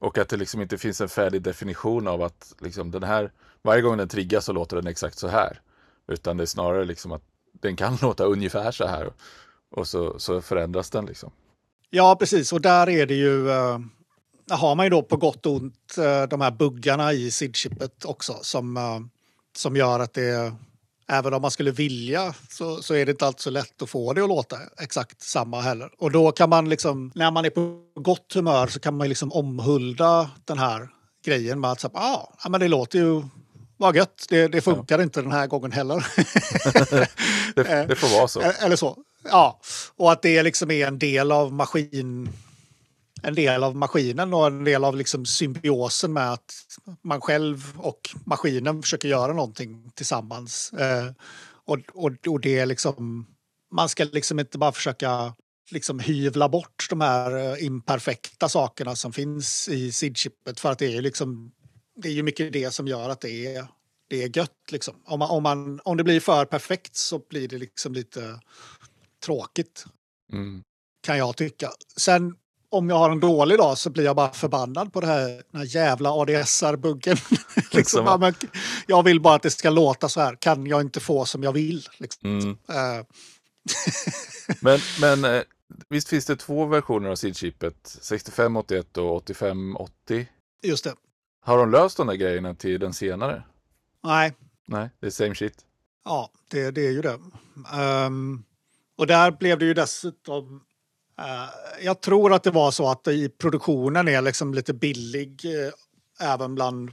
Och 0.00 0.18
att 0.18 0.28
det 0.28 0.36
liksom 0.36 0.60
inte 0.60 0.78
finns 0.78 1.00
en 1.00 1.08
färdig 1.08 1.42
definition 1.42 2.08
av 2.08 2.22
att 2.22 2.54
liksom 2.60 2.90
den 2.90 3.02
här, 3.02 3.32
varje 3.62 3.82
gång 3.82 3.96
den 3.96 4.08
triggas 4.08 4.44
så 4.44 4.52
låter 4.52 4.76
den 4.76 4.86
exakt 4.86 5.18
så 5.18 5.28
här. 5.28 5.60
Utan 6.08 6.36
det 6.36 6.44
är 6.44 6.46
snarare 6.46 6.84
liksom 6.84 7.12
att 7.12 7.22
den 7.52 7.76
kan 7.76 7.98
låta 8.02 8.24
ungefär 8.24 8.70
så 8.70 8.86
här 8.86 9.12
och 9.70 9.88
så, 9.88 10.18
så 10.18 10.40
förändras 10.40 10.90
den 10.90 11.06
liksom. 11.06 11.32
Ja, 11.90 12.16
precis. 12.18 12.52
Och 12.52 12.60
där 12.60 12.88
är 12.88 13.06
det 13.06 13.14
ju... 13.14 13.50
Eh, 13.50 13.78
har 14.50 14.74
man 14.74 14.86
ju 14.86 14.90
då 14.90 15.02
på 15.02 15.16
gott 15.16 15.46
och 15.46 15.52
ont 15.52 15.98
eh, 15.98 16.22
de 16.22 16.40
här 16.40 16.50
buggarna 16.50 17.12
i 17.12 17.30
SID-chippet 17.30 18.04
också 18.04 18.38
som, 18.42 18.76
eh, 18.76 19.00
som 19.56 19.76
gör 19.76 20.00
att 20.00 20.14
det... 20.14 20.54
Även 21.12 21.34
om 21.34 21.42
man 21.42 21.50
skulle 21.50 21.70
vilja 21.70 22.34
så, 22.48 22.82
så 22.82 22.94
är 22.94 23.06
det 23.06 23.12
inte 23.12 23.26
alltid 23.26 23.40
så 23.40 23.50
lätt 23.50 23.82
att 23.82 23.90
få 23.90 24.12
det 24.12 24.22
att 24.22 24.28
låta 24.28 24.56
exakt 24.78 25.22
samma 25.22 25.60
heller. 25.60 25.90
Och 25.98 26.10
då 26.10 26.32
kan 26.32 26.50
man 26.50 26.68
liksom, 26.68 27.12
när 27.14 27.30
man 27.30 27.44
är 27.44 27.50
på 27.50 27.80
gott 27.94 28.32
humör 28.34 28.66
så 28.66 28.80
kan 28.80 28.96
man 28.96 29.08
liksom 29.08 29.32
omhulda 29.32 30.30
den 30.44 30.58
här 30.58 30.88
grejen 31.24 31.60
med 31.60 31.70
att 31.70 31.80
säga, 31.80 31.90
ah, 31.94 32.34
ja 32.42 32.50
men 32.50 32.60
det 32.60 32.68
låter 32.68 32.98
ju, 32.98 33.22
vad 33.76 33.96
gött, 33.96 34.26
det, 34.28 34.48
det 34.48 34.60
funkar 34.60 35.02
inte 35.02 35.22
den 35.22 35.32
här 35.32 35.46
gången 35.46 35.72
heller. 35.72 36.06
det, 37.54 37.86
det 37.88 37.96
får 37.96 38.18
vara 38.18 38.28
så. 38.28 38.40
Eller 38.40 38.76
så. 38.76 38.96
Ja, 39.24 39.60
och 39.96 40.12
att 40.12 40.22
det 40.22 40.42
liksom 40.42 40.70
är 40.70 40.86
en 40.86 40.98
del 40.98 41.32
av 41.32 41.52
maskin 41.52 42.28
en 43.22 43.34
del 43.34 43.64
av 43.64 43.76
maskinen 43.76 44.34
och 44.34 44.46
en 44.46 44.64
del 44.64 44.84
av 44.84 44.96
liksom 44.96 45.26
symbiosen 45.26 46.12
med 46.12 46.32
att 46.32 46.54
man 47.02 47.20
själv 47.20 47.72
och 47.76 48.10
maskinen 48.26 48.82
försöker 48.82 49.08
göra 49.08 49.32
någonting 49.32 49.90
tillsammans. 49.94 50.72
Eh, 50.72 51.12
och, 51.64 51.78
och, 51.92 52.12
och 52.28 52.40
det 52.40 52.58
är 52.58 52.66
liksom, 52.66 53.26
man 53.72 53.88
ska 53.88 54.04
liksom 54.04 54.40
inte 54.40 54.58
bara 54.58 54.72
försöka 54.72 55.34
liksom 55.70 55.98
hyvla 55.98 56.48
bort 56.48 56.86
de 56.90 57.00
här 57.00 57.36
eh, 57.36 57.64
imperfekta 57.64 58.48
sakerna 58.48 58.96
som 58.96 59.12
finns 59.12 59.68
i 59.68 59.92
SID-chippet 59.92 60.60
för 60.60 60.70
att 60.70 60.78
det 60.78 60.96
är 60.96 61.02
liksom 61.02 61.52
det 61.96 62.08
är 62.08 62.12
ju 62.12 62.22
mycket 62.22 62.52
det 62.52 62.70
som 62.70 62.88
gör 62.88 63.08
att 63.08 63.20
det 63.20 63.56
är, 63.56 63.66
det 64.08 64.22
är 64.22 64.36
gött. 64.36 64.70
Liksom. 64.70 64.94
Om, 65.04 65.18
man, 65.18 65.30
om, 65.30 65.42
man, 65.42 65.80
om 65.84 65.96
det 65.96 66.04
blir 66.04 66.20
för 66.20 66.44
perfekt 66.44 66.96
så 66.96 67.18
blir 67.18 67.48
det 67.48 67.58
liksom 67.58 67.92
lite 67.92 68.40
tråkigt 69.24 69.84
Mm. 70.32 70.62
kan 71.00 71.18
jag 71.18 71.36
tycka. 71.36 71.70
Sen 71.96 72.34
om 72.70 72.88
jag 72.88 72.96
har 72.96 73.10
en 73.10 73.20
dålig 73.20 73.58
dag 73.58 73.78
så 73.78 73.90
blir 73.90 74.04
jag 74.04 74.16
bara 74.16 74.32
förbannad 74.32 74.92
på 74.92 75.00
det 75.00 75.06
här, 75.06 75.28
den 75.28 75.60
här 75.60 75.76
jävla 75.76 76.10
ADSR-buggen. 76.10 77.16
liksom, 77.72 78.20
men 78.20 78.34
jag 78.86 79.02
vill 79.02 79.20
bara 79.20 79.34
att 79.34 79.42
det 79.42 79.50
ska 79.50 79.70
låta 79.70 80.08
så 80.08 80.20
här. 80.20 80.36
Kan 80.36 80.66
jag 80.66 80.80
inte 80.80 81.00
få 81.00 81.24
som 81.24 81.42
jag 81.42 81.52
vill? 81.52 81.88
Liksom. 81.98 82.38
Mm. 82.38 82.50
Eh, 82.50 83.04
Men, 84.60 84.78
men 85.00 85.24
eh, 85.24 85.42
visst 85.88 86.08
finns 86.08 86.26
det 86.26 86.36
två 86.36 86.64
versioner 86.64 87.10
av 87.10 87.14
SID-chippet? 87.14 87.98
6581 88.00 88.96
och 88.96 89.16
8580. 89.16 90.26
just 90.62 90.84
det. 90.84 90.94
Har 91.42 91.58
de 91.58 91.70
löst 91.70 91.96
de 91.96 92.06
där 92.06 92.14
grejerna 92.14 92.54
till 92.54 92.80
den 92.80 92.92
senare? 92.94 93.42
Nej, 94.04 94.32
Nej, 94.66 94.90
det 95.00 95.06
är 95.06 95.10
same 95.10 95.34
shit. 95.34 95.54
ja, 96.04 96.30
det, 96.50 96.70
det 96.70 96.86
är 96.86 96.90
ju 96.90 97.02
det. 97.02 97.18
Ehm, 97.72 98.44
och 98.98 99.06
där 99.06 99.30
blev 99.30 99.58
det 99.58 99.64
ju 99.64 99.74
dessutom... 99.74 100.64
eh, 101.20 101.84
jag 101.84 102.00
tror 102.00 102.32
att 102.34 102.42
det 102.42 102.50
var 102.50 102.70
så 102.70 102.90
att 102.90 103.08
i 103.08 103.28
produktionen 103.28 104.08
är 104.08 104.22
liksom 104.22 104.54
lite 104.54 104.74
billig 104.74 105.44
eh, 105.44 106.30
även 106.32 106.54
bland 106.54 106.90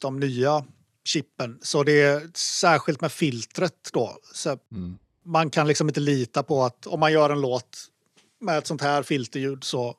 de 0.00 0.20
nya 0.20 0.64
chippen. 1.04 1.58
Så 1.62 1.82
det 1.82 2.00
är 2.02 2.30
särskilt 2.34 3.00
med 3.00 3.12
filtret 3.12 3.88
då. 3.92 4.16
Så 4.34 4.58
Mm. 4.72 4.98
man 5.24 5.50
kan 5.50 5.66
liksom 5.68 5.88
inte 5.88 6.00
lita 6.00 6.42
på 6.42 6.64
att 6.64 6.86
om 6.86 7.00
man 7.00 7.12
gör 7.12 7.30
en 7.30 7.40
låt 7.40 7.78
med 8.40 8.58
ett 8.58 8.66
sånt 8.66 8.82
här 8.82 9.02
filterljud 9.02 9.64
så, 9.64 9.94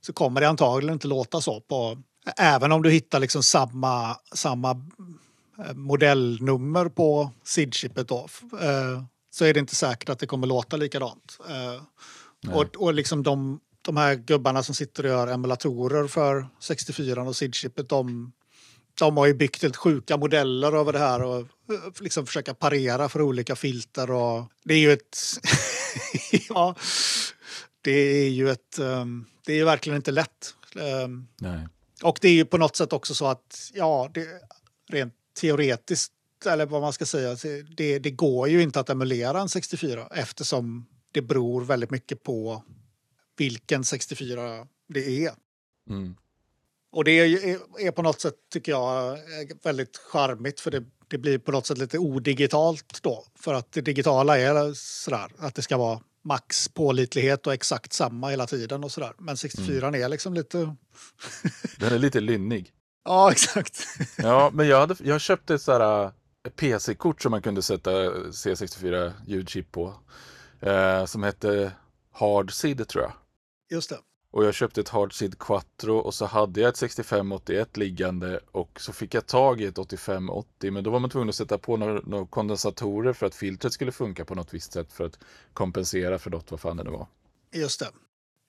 så 0.00 0.12
kommer 0.12 0.40
det 0.40 0.48
antagligen 0.48 0.92
inte 0.92 1.08
låta 1.08 1.40
så. 1.40 1.60
På, 1.60 1.98
även 2.36 2.72
om 2.72 2.82
du 2.82 2.90
hittar 2.90 3.20
liksom 3.20 3.42
samma, 3.42 4.16
samma 4.34 4.70
eh, 5.58 5.74
modellnummer 5.74 6.88
på 6.88 7.30
SID-chippet 7.44 8.08
då, 8.08 8.28
så 9.30 9.44
är 9.44 9.54
det 9.54 9.60
inte 9.60 9.74
säkert 9.74 10.08
att 10.08 10.18
det 10.18 10.26
kommer 10.26 10.46
låta 10.46 10.76
likadant. 10.76 11.38
Nej. 12.46 12.54
och 12.54 12.76
och 12.76 12.94
liksom 12.94 13.22
de, 13.22 13.60
de 13.82 13.96
här 13.96 14.14
gubbarna 14.14 14.62
som 14.62 14.74
sitter 14.74 15.04
och 15.04 15.10
gör 15.10 15.26
emulatorer 15.26 16.06
för 16.06 16.48
64 16.60 17.22
och 17.22 17.36
SID-chippet, 17.36 17.88
de, 17.88 18.32
de 18.98 19.16
har 19.16 19.26
ju 19.26 19.34
byggt 19.34 19.62
helt 19.62 19.76
sjuka 19.76 20.16
modeller 20.16 20.72
över 20.72 20.92
det 20.92 20.98
här 20.98 21.22
och 21.22 21.38
eh, 21.38 21.46
liksom 22.00 22.26
försöka 22.26 22.54
parera 22.54 23.08
för 23.08 23.22
olika 23.22 23.56
filter. 23.56 24.10
Och 24.10 24.44
det 24.64 24.74
är 24.74 24.78
ju 24.78 24.92
ett... 24.92 25.18
ja, 26.48 26.74
det 27.80 27.90
är 27.90 28.28
ju 28.28 28.50
ett... 28.50 28.78
ehm, 28.78 29.24
det 29.46 29.52
är 29.52 29.56
ju 29.56 29.64
verkligen 29.64 29.96
inte 29.96 30.10
lätt. 30.10 30.54
Ehm, 30.80 31.26
Nej. 31.40 31.68
och 32.02 32.18
det 32.20 32.28
är 32.28 32.32
ju 32.32 32.44
på 32.44 32.58
något 32.58 32.76
sätt 32.76 32.92
också 32.92 33.14
så 33.14 33.26
att, 33.26 33.70
ja, 33.74 34.10
det, 34.14 34.26
rent 34.88 35.14
teoretiskt, 35.40 36.12
eller 36.46 36.66
vad 36.66 36.82
man 36.82 36.92
ska 36.92 37.06
säga, 37.06 37.36
det, 37.76 37.98
det 37.98 38.10
går 38.10 38.48
ju 38.48 38.62
inte 38.62 38.80
att 38.80 38.90
emulera 38.90 39.40
en 39.40 39.48
64 39.48 40.08
eftersom 40.14 40.86
det 41.16 41.22
beror 41.22 41.64
väldigt 41.64 41.90
mycket 41.90 42.22
på 42.22 42.62
vilken 43.36 43.84
64 43.84 44.66
det 44.88 45.24
är. 45.24 45.32
Mm. 45.90 46.16
Och 46.92 47.04
det 47.04 47.10
är, 47.10 47.58
är, 47.78 47.90
på 47.90 48.02
något 48.02 48.20
sätt, 48.20 48.34
tycker 48.52 48.72
jag, 48.72 49.18
väldigt 49.62 49.96
charmigt 49.96 50.60
för 50.60 50.70
det, 50.70 50.84
det 51.08 51.18
blir 51.18 51.38
på 51.38 51.52
något 51.52 51.66
sätt 51.66 51.78
lite 51.78 51.98
odigitalt 51.98 53.02
då. 53.02 53.24
För 53.34 53.54
att 53.54 53.72
det 53.72 53.80
digitala 53.80 54.38
är 54.38 54.72
sådär, 54.74 55.30
att 55.38 55.54
det 55.54 55.62
ska 55.62 55.76
vara 55.76 56.00
max 56.24 56.68
pålitlighet 56.68 57.46
och 57.46 57.54
exakt 57.54 57.92
samma 57.92 58.28
hela 58.28 58.46
tiden 58.46 58.84
och 58.84 58.92
sådär. 58.92 59.12
Men 59.18 59.36
64 59.36 59.88
är 59.88 60.08
liksom 60.08 60.34
lite... 60.34 60.58
Den 61.78 61.92
är 61.92 61.98
lite 61.98 62.20
lynnig. 62.20 62.72
Ja, 63.04 63.32
exakt. 63.32 63.86
Ja, 64.16 64.50
men 64.52 64.68
jag, 64.68 64.80
hade, 64.80 64.96
jag 65.02 65.20
köpte 65.20 65.54
ett 65.54 65.62
sådär 65.62 66.04
äh, 66.04 66.10
PC-kort 66.56 67.22
som 67.22 67.30
man 67.30 67.42
kunde 67.42 67.62
sätta 67.62 67.90
C64 68.10 69.12
ljudchip 69.26 69.72
på. 69.72 69.94
Eh, 70.60 71.04
som 71.04 71.22
hette 71.22 71.72
Hard 72.12 72.52
SID 72.52 72.88
tror 72.88 73.04
jag. 73.04 73.12
Just 73.70 73.90
det. 73.90 73.98
Och 74.30 74.44
jag 74.44 74.54
köpte 74.54 74.80
ett 74.80 74.88
Hard 74.88 75.14
SID 75.14 75.38
Quattro 75.38 75.96
och 75.96 76.14
så 76.14 76.26
hade 76.26 76.60
jag 76.60 76.68
ett 76.68 76.76
6581 76.76 77.76
liggande 77.76 78.40
och 78.52 78.80
så 78.80 78.92
fick 78.92 79.14
jag 79.14 79.26
tag 79.26 79.60
i 79.60 79.64
ett 79.64 79.78
8580 79.78 80.72
men 80.72 80.84
då 80.84 80.90
var 80.90 81.00
man 81.00 81.10
tvungen 81.10 81.28
att 81.28 81.34
sätta 81.34 81.58
på 81.58 81.76
några, 81.76 82.00
några 82.00 82.26
kondensatorer 82.26 83.12
för 83.12 83.26
att 83.26 83.34
filtret 83.34 83.72
skulle 83.72 83.92
funka 83.92 84.24
på 84.24 84.34
något 84.34 84.54
visst 84.54 84.72
sätt 84.72 84.92
för 84.92 85.04
att 85.04 85.18
kompensera 85.52 86.18
för 86.18 86.30
något, 86.30 86.50
vad 86.50 86.60
fan 86.60 86.76
det 86.76 86.84
nu 86.84 86.90
var. 86.90 87.06
Just 87.54 87.80
det. 87.80 87.88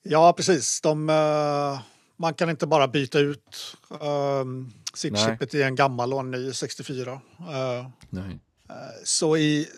Ja, 0.02 0.32
precis. 0.32 0.80
De, 0.80 1.10
eh, 1.10 1.80
man 2.16 2.34
kan 2.34 2.50
inte 2.50 2.66
bara 2.66 2.88
byta 2.88 3.18
ut 3.18 3.76
um, 3.88 4.72
SID-chippet 4.94 5.54
i 5.54 5.62
en 5.62 5.74
gammal 5.74 6.12
och 6.12 6.20
en 6.20 6.30
ny 6.30 6.52
64. 6.52 7.12
Eh, 7.12 7.88
Nej. 8.10 8.38
Så 9.04 9.36
i, 9.36 9.68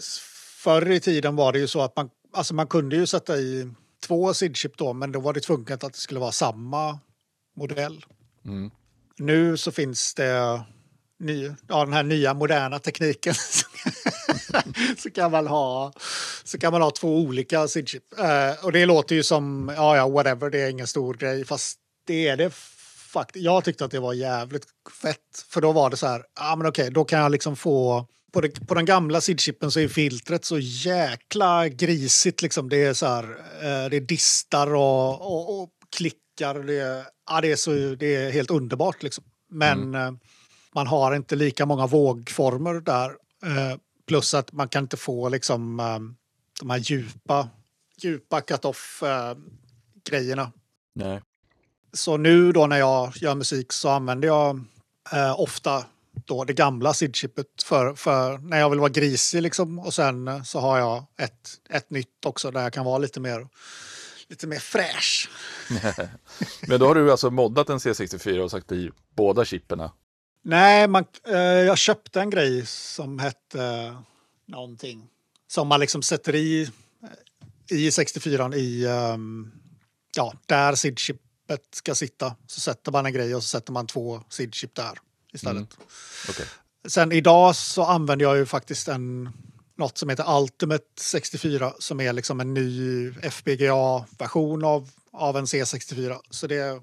förr 0.63 0.91
i 0.91 1.01
tiden 1.01 1.37
var 1.37 1.53
det 1.53 1.59
ju 1.59 1.67
så 1.67 1.81
att 1.81 1.97
man, 1.97 2.11
alltså 2.33 2.55
man 2.55 2.67
kunde 2.67 2.97
ju 2.97 3.07
sätta 3.07 3.37
i 3.37 3.71
två 4.07 4.33
SID-chip 4.33 4.73
då, 4.77 4.93
men 4.93 5.13
då 5.13 5.21
var 5.21 5.33
det 5.33 5.41
tvunget 5.41 5.85
att 5.85 5.93
det 5.93 5.99
skulle 5.99 6.21
vara 6.21 6.33
samma 6.33 6.99
modell. 7.57 8.05
Mm. 8.45 8.71
Nu 9.19 9.57
så 9.57 9.73
finns 9.73 10.15
det 10.15 10.63
ny, 11.19 11.53
ja, 11.69 11.85
den 11.85 11.93
här 11.93 12.03
nya 12.03 12.35
moderna 12.35 12.79
tekniken. 12.79 13.35
så, 14.99 15.11
kan 15.11 15.31
man 15.31 15.47
ha, 15.47 15.93
så 16.45 16.59
kan 16.59 16.73
man 16.73 16.83
ha 16.83 16.91
två 16.91 17.17
olika 17.17 17.67
SID-chip. 17.67 18.19
Eh, 18.19 18.65
och 18.65 18.73
det 18.73 18.87
låter 18.87 19.15
ju 19.15 19.23
som, 19.23 19.73
ja 19.77 19.97
ja, 19.97 20.09
whatever, 20.09 20.51
det 20.51 20.61
är 20.61 20.71
ingen 20.71 20.87
stor 20.87 21.15
grej. 21.15 21.45
Fast 21.45 21.79
det 22.07 22.29
är 22.29 22.37
det 22.37 22.55
faktiskt. 23.13 23.45
Jag 23.45 23.65
tyckte 23.65 23.85
att 23.85 23.91
det 23.91 24.01
var 24.01 24.13
jävligt 24.13 24.67
fett. 25.03 25.45
För 25.49 25.61
då 25.61 25.73
var 25.73 25.91
det 25.91 25.97
så 25.97 26.07
här, 26.07 26.25
ja 26.39 26.57
men 26.57 26.67
okej, 26.67 26.91
då 26.91 27.05
kan 27.05 27.21
jag 27.21 27.33
liksom 27.33 27.57
få 27.57 28.07
på, 28.33 28.41
det, 28.41 28.67
på 28.67 28.75
den 28.75 28.85
gamla 28.85 29.21
SID-chippen 29.21 29.71
så 29.71 29.81
är 29.81 29.89
filtret 29.89 30.45
så 30.45 30.59
jäkla 30.59 31.69
grisigt. 31.69 32.43
Liksom. 32.43 32.69
Det 32.69 32.85
är 32.85 32.95
så 32.95 33.07
här, 33.07 33.25
eh, 33.63 33.91
det 33.91 34.01
distar 34.01 34.75
och, 34.75 35.21
och, 35.21 35.63
och 35.63 35.71
klickar. 35.97 36.55
Det, 36.63 36.75
är- 36.81 37.05
ja, 37.31 37.41
det, 37.41 37.53
är 37.53 37.57
så, 37.57 37.71
det 37.95 38.15
är 38.17 38.31
helt 38.31 38.51
underbart. 38.51 39.03
Liksom. 39.03 39.25
Men 39.51 39.95
eh, 39.95 40.13
man 40.75 40.87
har 40.87 41.17
inte 41.17 41.37
lika 41.37 41.67
många 41.67 41.87
vågformer 41.87 42.75
där. 42.75 43.11
Eh, 43.45 43.77
plus 44.07 44.35
att 44.35 44.53
man 44.53 44.69
kan 44.69 44.85
inte 44.85 44.97
få 44.97 45.29
liksom, 45.29 45.77
de 46.61 46.71
här 46.71 46.79
djupa, 46.79 47.49
djupa 48.03 48.41
cut-off 48.41 49.03
grejerna. 50.11 50.53
Nej. 50.95 51.21
Så 51.93 52.17
nu 52.17 52.53
då 52.53 52.67
när 52.67 52.77
jag 52.79 53.13
gör 53.17 53.35
musik 53.35 53.73
så 53.73 53.89
använder 53.89 54.29
jag 54.29 54.65
ofta 55.37 55.85
då 56.27 56.45
det 56.45 56.53
gamla 56.53 56.93
SID-chippet 56.93 57.63
för, 57.65 57.95
för 57.95 58.39
när 58.39 58.59
jag 58.59 58.71
vill 58.71 58.81
vara 58.81 58.91
grisig 58.91 59.43
liksom. 59.43 59.79
Och 59.79 59.95
sen 59.95 60.29
eh, 60.29 60.43
så 60.43 60.61
har 60.61 60.79
jag 60.79 61.05
ett, 61.19 61.51
ett 61.71 61.91
nytt 61.91 62.27
också 62.27 62.51
där 62.51 62.63
jag 62.63 62.73
kan 62.73 62.85
vara 62.85 62.99
lite 62.99 63.21
mer, 63.21 63.49
lite 64.29 64.47
mer 64.47 64.59
fräsch. 64.59 65.31
Men 66.69 66.81
då 66.81 66.87
har 66.87 66.95
du 66.95 67.11
alltså 67.11 67.31
moddat 67.31 67.69
en 67.69 67.79
C64 67.79 68.39
och 68.39 68.51
sagt 68.51 68.73
i 68.73 68.91
båda 69.17 69.45
chipperna. 69.45 69.93
Nej, 70.43 70.89
man, 70.89 71.05
eh, 71.29 71.39
jag 71.39 71.79
köpte 71.79 72.21
en 72.21 72.31
grej 72.31 72.67
som 72.67 73.19
hette 73.19 73.65
eh, 73.65 74.01
någonting. 74.47 75.09
Som 75.49 75.69
man 75.69 75.81
liksom 75.81 76.03
sätter 76.03 76.35
i, 76.35 76.63
eh, 77.71 77.77
i 77.77 77.91
64 77.91 78.55
i, 78.55 78.87
ehm, 78.87 79.53
ja, 80.17 80.33
där 80.47 80.75
SID-chippet 80.75 81.75
ska 81.75 81.95
sitta. 81.95 82.37
Så 82.47 82.61
sätter 82.61 82.93
man 82.93 83.07
en 83.07 83.13
grej 83.13 83.35
och 83.35 83.43
så 83.43 83.49
sätter 83.49 83.73
man 83.73 83.87
två 83.87 84.23
SID-chip 84.29 84.75
där 84.75 84.99
istället. 85.33 85.77
Okej. 86.29 86.47
Sen 86.89 87.13
idag 87.13 87.57
så 87.57 87.85
använder 87.85 88.27
jag 88.27 88.37
ju 88.37 88.47
faktiskt 88.47 88.89
en, 88.89 89.31
något 89.77 89.99
som 89.99 90.09
heter 90.09 90.39
Ultimate 90.41 90.85
64 91.01 91.73
som 91.79 92.01
är 92.01 92.13
liksom 92.13 92.41
en 92.41 92.55
ny 92.55 93.11
FPGA-version 93.23 94.65
av, 94.65 94.91
av 95.13 95.37
en 95.37 95.45
C64. 95.45 96.19
Så 96.31 96.47
det, 96.47 96.83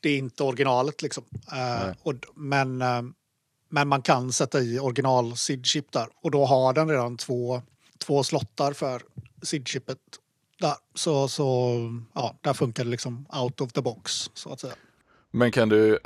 det 0.00 0.08
är 0.08 0.18
inte 0.18 0.42
originalet 0.42 1.02
liksom. 1.02 1.24
Nej. 1.52 1.94
och, 2.02 2.14
men, 2.34 2.82
eh, 2.82 3.02
men 3.68 3.88
man 3.88 4.02
kan 4.02 4.32
sätta 4.32 4.60
i 4.60 4.78
original 4.78 5.36
SID-chip 5.36 5.92
där 5.92 6.08
och 6.22 6.30
då 6.30 6.44
har 6.44 6.72
den 6.72 6.90
redan 6.90 7.16
två, 7.16 7.62
två 7.98 8.24
slottar 8.24 8.72
för 8.72 9.02
SID-chippet 9.42 9.98
där. 10.60 10.74
Så, 10.94 11.28
så 11.28 11.78
ja, 12.14 12.38
där 12.40 12.52
funkar 12.52 12.84
det 12.84 12.90
liksom 12.90 13.26
out 13.42 13.60
of 13.60 13.72
the 13.72 13.80
box 13.80 14.30
så 14.34 14.52
att 14.52 14.60
säga. 14.60 14.74
Men 15.30 15.52
kan 15.52 15.68
du 15.68 15.98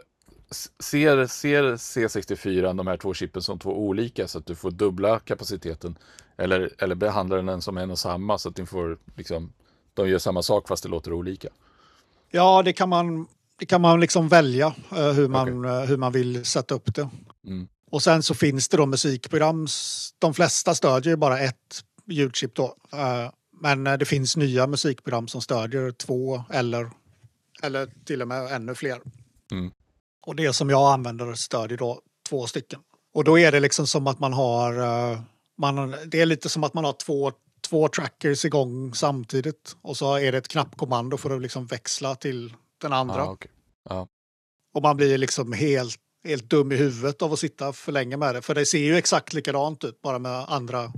ser, 0.50 1.26
ser 1.26 1.62
C64 1.62 2.76
de 2.76 2.86
här 2.86 2.96
två 2.96 3.14
chippen 3.14 3.42
som 3.42 3.58
två 3.58 3.70
olika 3.78 4.28
så 4.28 4.38
att 4.38 4.46
du 4.46 4.54
får 4.54 4.70
dubbla 4.70 5.18
kapaciteten? 5.18 5.98
Eller, 6.36 6.70
eller 6.78 6.94
behandlar 6.94 7.42
den 7.42 7.62
som 7.62 7.78
en 7.78 7.90
och 7.90 7.98
samma 7.98 8.38
så 8.38 8.48
att 8.48 8.56
den 8.56 8.66
får, 8.66 8.98
liksom, 9.16 9.52
de 9.94 10.08
gör 10.08 10.18
samma 10.18 10.42
sak 10.42 10.68
fast 10.68 10.82
det 10.82 10.88
låter 10.88 11.12
olika? 11.12 11.48
Ja, 12.30 12.62
det 12.62 12.72
kan 12.72 12.88
man, 12.88 13.26
det 13.58 13.66
kan 13.66 13.80
man 13.80 14.00
liksom 14.00 14.28
välja 14.28 14.74
eh, 14.96 15.12
hur, 15.12 15.28
man, 15.28 15.64
eh, 15.64 15.80
hur 15.80 15.96
man 15.96 16.12
vill 16.12 16.44
sätta 16.44 16.74
upp 16.74 16.94
det. 16.94 17.08
Mm. 17.46 17.68
Och 17.90 18.02
sen 18.02 18.22
så 18.22 18.34
finns 18.34 18.68
det 18.68 18.76
då 18.76 18.86
musikprogram. 18.86 19.66
De 20.18 20.34
flesta 20.34 20.74
stödjer 20.74 21.12
ju 21.12 21.16
bara 21.16 21.38
ett 21.38 21.84
ljudchip 22.06 22.54
då. 22.54 22.76
Eh, 22.92 23.30
Men 23.60 23.84
det 23.84 24.04
finns 24.04 24.36
nya 24.36 24.66
musikprogram 24.66 25.28
som 25.28 25.40
stödjer 25.40 25.90
två 25.90 26.44
eller, 26.50 26.90
eller 27.62 27.88
till 28.04 28.22
och 28.22 28.28
med 28.28 28.52
ännu 28.52 28.74
fler. 28.74 29.00
Mm. 29.52 29.70
Och 30.28 30.36
det 30.36 30.52
som 30.52 30.70
jag 30.70 30.92
använder 30.92 31.34
stödjer 31.34 31.78
då 31.78 32.00
två 32.28 32.46
stycken. 32.46 32.80
Och 33.14 33.24
då 33.24 33.38
är 33.38 33.52
det 33.52 33.60
liksom 33.60 33.86
som 33.86 34.06
att 34.06 34.18
man 34.18 34.32
har... 34.32 34.72
eh, 35.12 35.20
Man, 35.58 35.94
det 36.06 36.20
är 36.20 36.26
lite 36.26 36.48
som 36.48 36.64
att 36.64 36.74
man 36.74 36.84
har 36.84 36.92
två, 36.92 37.32
två 37.68 37.88
trackers 37.88 38.44
igång 38.44 38.94
samtidigt. 38.94 39.76
Och 39.82 39.96
så 39.96 40.14
är 40.14 40.32
det 40.32 40.38
ett 40.38 40.48
knappkommando 40.48 41.16
för 41.16 41.30
att 41.30 41.42
liksom 41.42 41.66
växla 41.66 42.14
till 42.14 42.54
den 42.80 42.92
andra. 42.92 43.22
Ah, 43.22 43.30
okej. 43.30 43.50
Och 44.74 44.82
man 44.82 44.96
blir 44.96 45.18
liksom 45.18 45.52
helt, 45.52 45.96
helt 46.24 46.50
dum 46.50 46.72
i 46.72 46.76
huvudet 46.76 47.22
av 47.22 47.32
att 47.32 47.38
sitta 47.38 47.72
för 47.72 47.92
länge 47.92 48.16
med 48.16 48.34
det. 48.34 48.42
För 48.42 48.54
det 48.54 48.66
ser 48.66 48.78
ju 48.78 48.96
exakt 48.96 49.32
likadant 49.32 49.84
ut, 49.84 50.00
bara 50.02 50.18
med 50.18 50.44
andra, 50.48 50.92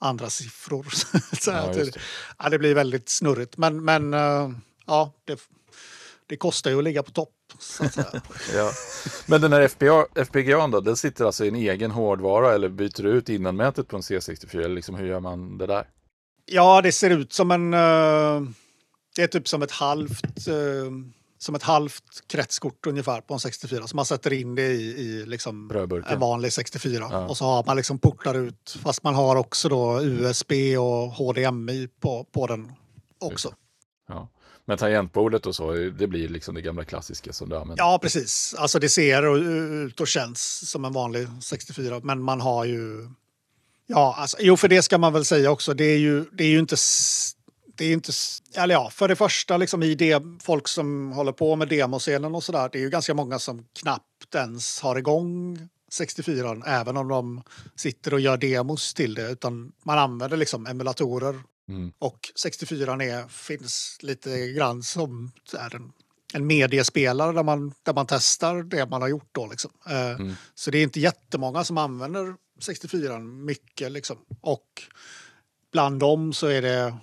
andra 0.00 0.30
siffror. 0.30 0.86
så 1.40 1.50
Ja, 1.50 1.72
det. 1.74 1.96
ja, 2.38 2.48
det 2.48 2.58
blir 2.58 2.74
väldigt 2.74 3.08
snurrigt. 3.08 3.56
Men, 3.56 3.84
men 3.84 4.14
eh, 4.14 4.50
ja, 4.86 5.12
det, 5.24 5.40
det 6.26 6.36
kostar 6.36 6.70
ju 6.70 6.78
att 6.78 6.84
ligga 6.84 7.02
på 7.02 7.10
topp. 7.10 7.43
Så 7.58 7.84
att 7.84 7.94
säga. 7.94 8.06
Ja. 8.54 8.70
Men 9.26 9.40
den 9.40 9.52
här 9.52 9.60
FPGA, 9.60 10.06
FPGA 10.14 10.66
då, 10.66 10.80
den 10.80 10.96
sitter 10.96 11.24
alltså 11.24 11.44
i 11.44 11.48
en 11.48 11.54
egen 11.54 11.90
hårdvara 11.90 12.54
eller 12.54 12.68
byter 12.68 13.02
du 13.02 13.08
ut 13.10 13.28
innanmätet 13.28 13.88
på 13.88 13.96
en 13.96 14.02
C64? 14.02 14.58
Eller 14.64 14.74
liksom, 14.74 14.94
hur 14.94 15.06
gör 15.06 15.20
man 15.20 15.58
det 15.58 15.66
där? 15.66 15.86
ja, 16.46 16.80
det 16.82 16.92
ser 16.92 17.10
ut 17.10 17.32
som 17.32 17.50
en... 17.50 17.74
eh, 17.74 18.50
det 19.16 19.22
är 19.22 19.26
typ 19.26 19.48
som 19.48 19.62
ett 19.62 19.70
halvt... 19.70 20.48
eh, 20.48 20.54
som 21.38 21.54
ett 21.54 21.62
halvt 21.62 22.28
kretskort 22.28 22.86
ungefär 22.86 23.20
på 23.20 23.34
en 23.34 23.40
64. 23.40 23.86
Så 23.86 23.96
man 23.96 24.06
sätter 24.06 24.32
in 24.32 24.54
det 24.54 24.66
i, 24.66 24.82
i 24.82 25.26
liksom 25.26 25.70
en 26.08 26.20
vanlig 26.20 26.52
64. 26.52 27.08
Ja. 27.10 27.28
Och 27.28 27.36
så 27.36 27.44
har 27.44 27.64
man 27.64 27.76
liksom 27.76 27.98
portar 27.98 28.34
ut. 28.34 28.76
Fast 28.82 29.02
man 29.02 29.14
har 29.14 29.36
också 29.36 29.68
då 29.68 30.02
USB 30.02 30.52
och 30.78 31.10
HDMI 31.10 31.88
på, 32.00 32.24
på 32.24 32.46
den 32.46 32.72
också. 33.20 33.54
Ja. 34.08 34.28
Men 34.66 34.78
tangentbordet 34.78 35.46
och 35.46 35.54
så, 35.56 35.72
det 35.72 36.06
blir 36.06 36.28
liksom 36.28 36.54
det 36.54 36.62
gamla 36.62 36.84
klassiska 36.84 37.32
som 37.32 37.48
du 37.48 37.56
använder? 37.56 37.84
Ja, 37.84 37.98
precis. 38.02 38.54
Alltså 38.58 38.78
det 38.78 38.88
ser 38.88 39.24
och- 39.24 39.36
ut 39.86 40.00
och 40.00 40.08
känns 40.08 40.70
som 40.70 40.84
en 40.84 40.92
vanlig 40.92 41.28
64. 41.42 42.00
Men 42.02 42.22
man 42.22 42.40
har 42.40 42.64
ju... 42.64 43.08
Ja, 43.86 44.14
alltså, 44.18 44.36
jo, 44.40 44.56
för 44.56 44.68
det 44.68 44.82
ska 44.82 44.98
man 44.98 45.12
väl 45.12 45.24
säga 45.24 45.50
också. 45.50 45.74
Det 45.74 45.84
är 45.84 45.98
ju, 45.98 46.24
det 46.32 46.44
är 46.44 46.48
ju 46.48 46.58
inte... 46.58 46.76
Det 47.76 47.84
är 47.84 47.92
inte... 47.92 48.12
Eller 48.56 48.74
ja, 48.74 48.90
för 48.90 49.08
det 49.08 49.16
första, 49.16 49.56
liksom 49.56 49.82
i 49.82 49.94
det, 49.94 50.22
folk 50.42 50.68
som 50.68 51.12
håller 51.12 51.32
på 51.32 51.56
med 51.56 51.68
demoscenen 51.68 52.34
och 52.34 52.44
sådär. 52.44 52.68
Det 52.72 52.78
är 52.78 52.82
ju 52.82 52.90
ganska 52.90 53.14
många 53.14 53.38
som 53.38 53.64
knappt 53.80 54.34
ens 54.34 54.80
har 54.80 54.96
igång 54.98 55.58
64 55.92 56.62
även 56.66 56.96
om 56.96 57.08
de 57.08 57.42
sitter 57.76 58.14
och 58.14 58.20
gör 58.20 58.36
demos 58.36 58.94
till 58.94 59.14
det. 59.14 59.30
Utan 59.30 59.72
man 59.84 59.98
använder 59.98 60.36
liksom 60.36 60.66
emulatorer 60.66 61.34
Mm. 61.68 61.92
och 61.98 62.32
64 62.34 62.92
är, 62.92 63.28
finns 63.28 63.98
lite 64.00 64.52
grann 64.52 64.82
som 64.82 65.32
här, 65.58 65.74
en, 65.74 65.92
en 66.34 66.46
mediespelare 66.46 67.32
där 67.32 67.42
man, 67.42 67.74
där 67.82 67.94
man 67.94 68.06
testar 68.06 68.62
det 68.62 68.86
man 68.86 69.02
har 69.02 69.08
gjort. 69.08 69.28
Då, 69.32 69.46
liksom. 69.46 69.70
Eh, 69.88 70.10
Mm. 70.10 70.34
Så 70.54 70.70
det 70.70 70.78
är 70.78 70.82
inte 70.82 71.00
jättemånga 71.00 71.64
som 71.64 71.78
använder 71.78 72.34
64 72.60 73.18
mycket. 73.18 73.92
Liksom. 73.92 74.18
Och 74.40 74.82
bland 75.72 76.00
dem 76.00 76.32
så 76.32 76.46
är 76.46 76.62
det 76.62 76.94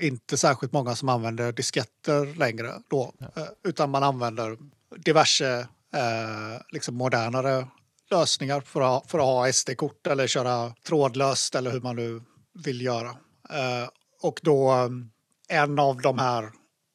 inte 0.00 0.36
särskilt 0.36 0.72
många 0.72 0.96
som 0.96 1.08
använder 1.08 1.52
disketter 1.52 2.34
längre. 2.34 2.82
Då, 2.90 3.14
eh, 3.36 3.44
utan 3.64 3.90
man 3.90 4.02
använder 4.02 4.58
diverse 4.96 5.68
eh, 5.94 6.62
liksom 6.68 6.94
modernare 6.94 7.68
lösningar 8.10 8.60
för 8.60 8.96
att, 8.96 9.10
för 9.10 9.18
att 9.18 9.24
ha 9.24 9.52
SD-kort 9.52 10.06
eller 10.06 10.26
köra 10.26 10.74
trådlöst 10.86 11.54
eller 11.54 11.70
hur 11.70 11.80
man 11.80 11.96
nu 11.96 12.22
vill 12.64 12.80
göra. 12.80 13.16
Eh, 13.50 13.88
och 14.20 14.40
då 14.42 14.72
eh, 14.72 14.88
en 15.48 15.78
av 15.78 16.00
de 16.00 16.18
här 16.18 16.52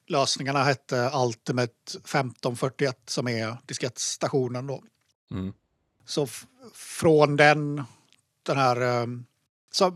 lösningarna 0.08 0.64
hette 0.64 1.12
Ultimate 1.14 1.74
1541 1.88 2.98
som 3.06 3.28
är 3.28 3.58
diskettstationen 3.66 4.68
då. 4.68 4.84
Mm. 5.32 5.54
Så 6.06 6.28
från 6.74 7.36
den, 7.36 7.84
den 8.44 8.58
här, 8.58 8.82
eh, 8.82 9.08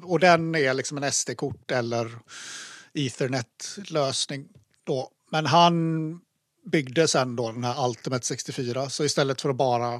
och 0.03 0.20
den 0.20 0.56
är 0.56 0.74
liksom 0.74 0.97
en 0.97 1.12
SD-kort 1.12 1.72
eller 1.72 2.20
Ethernet-lösning 2.93 4.47
då. 4.84 5.12
Men 5.32 5.45
han 5.45 6.20
byggde 6.66 7.08
sen 7.08 7.36
då 7.36 7.51
den 7.51 7.64
här 7.64 7.88
Ultimate 7.88 8.26
64, 8.26 8.89
så 8.89 9.03
istället 9.03 9.41
för 9.41 9.49
att 9.49 9.56
bara 9.56 9.93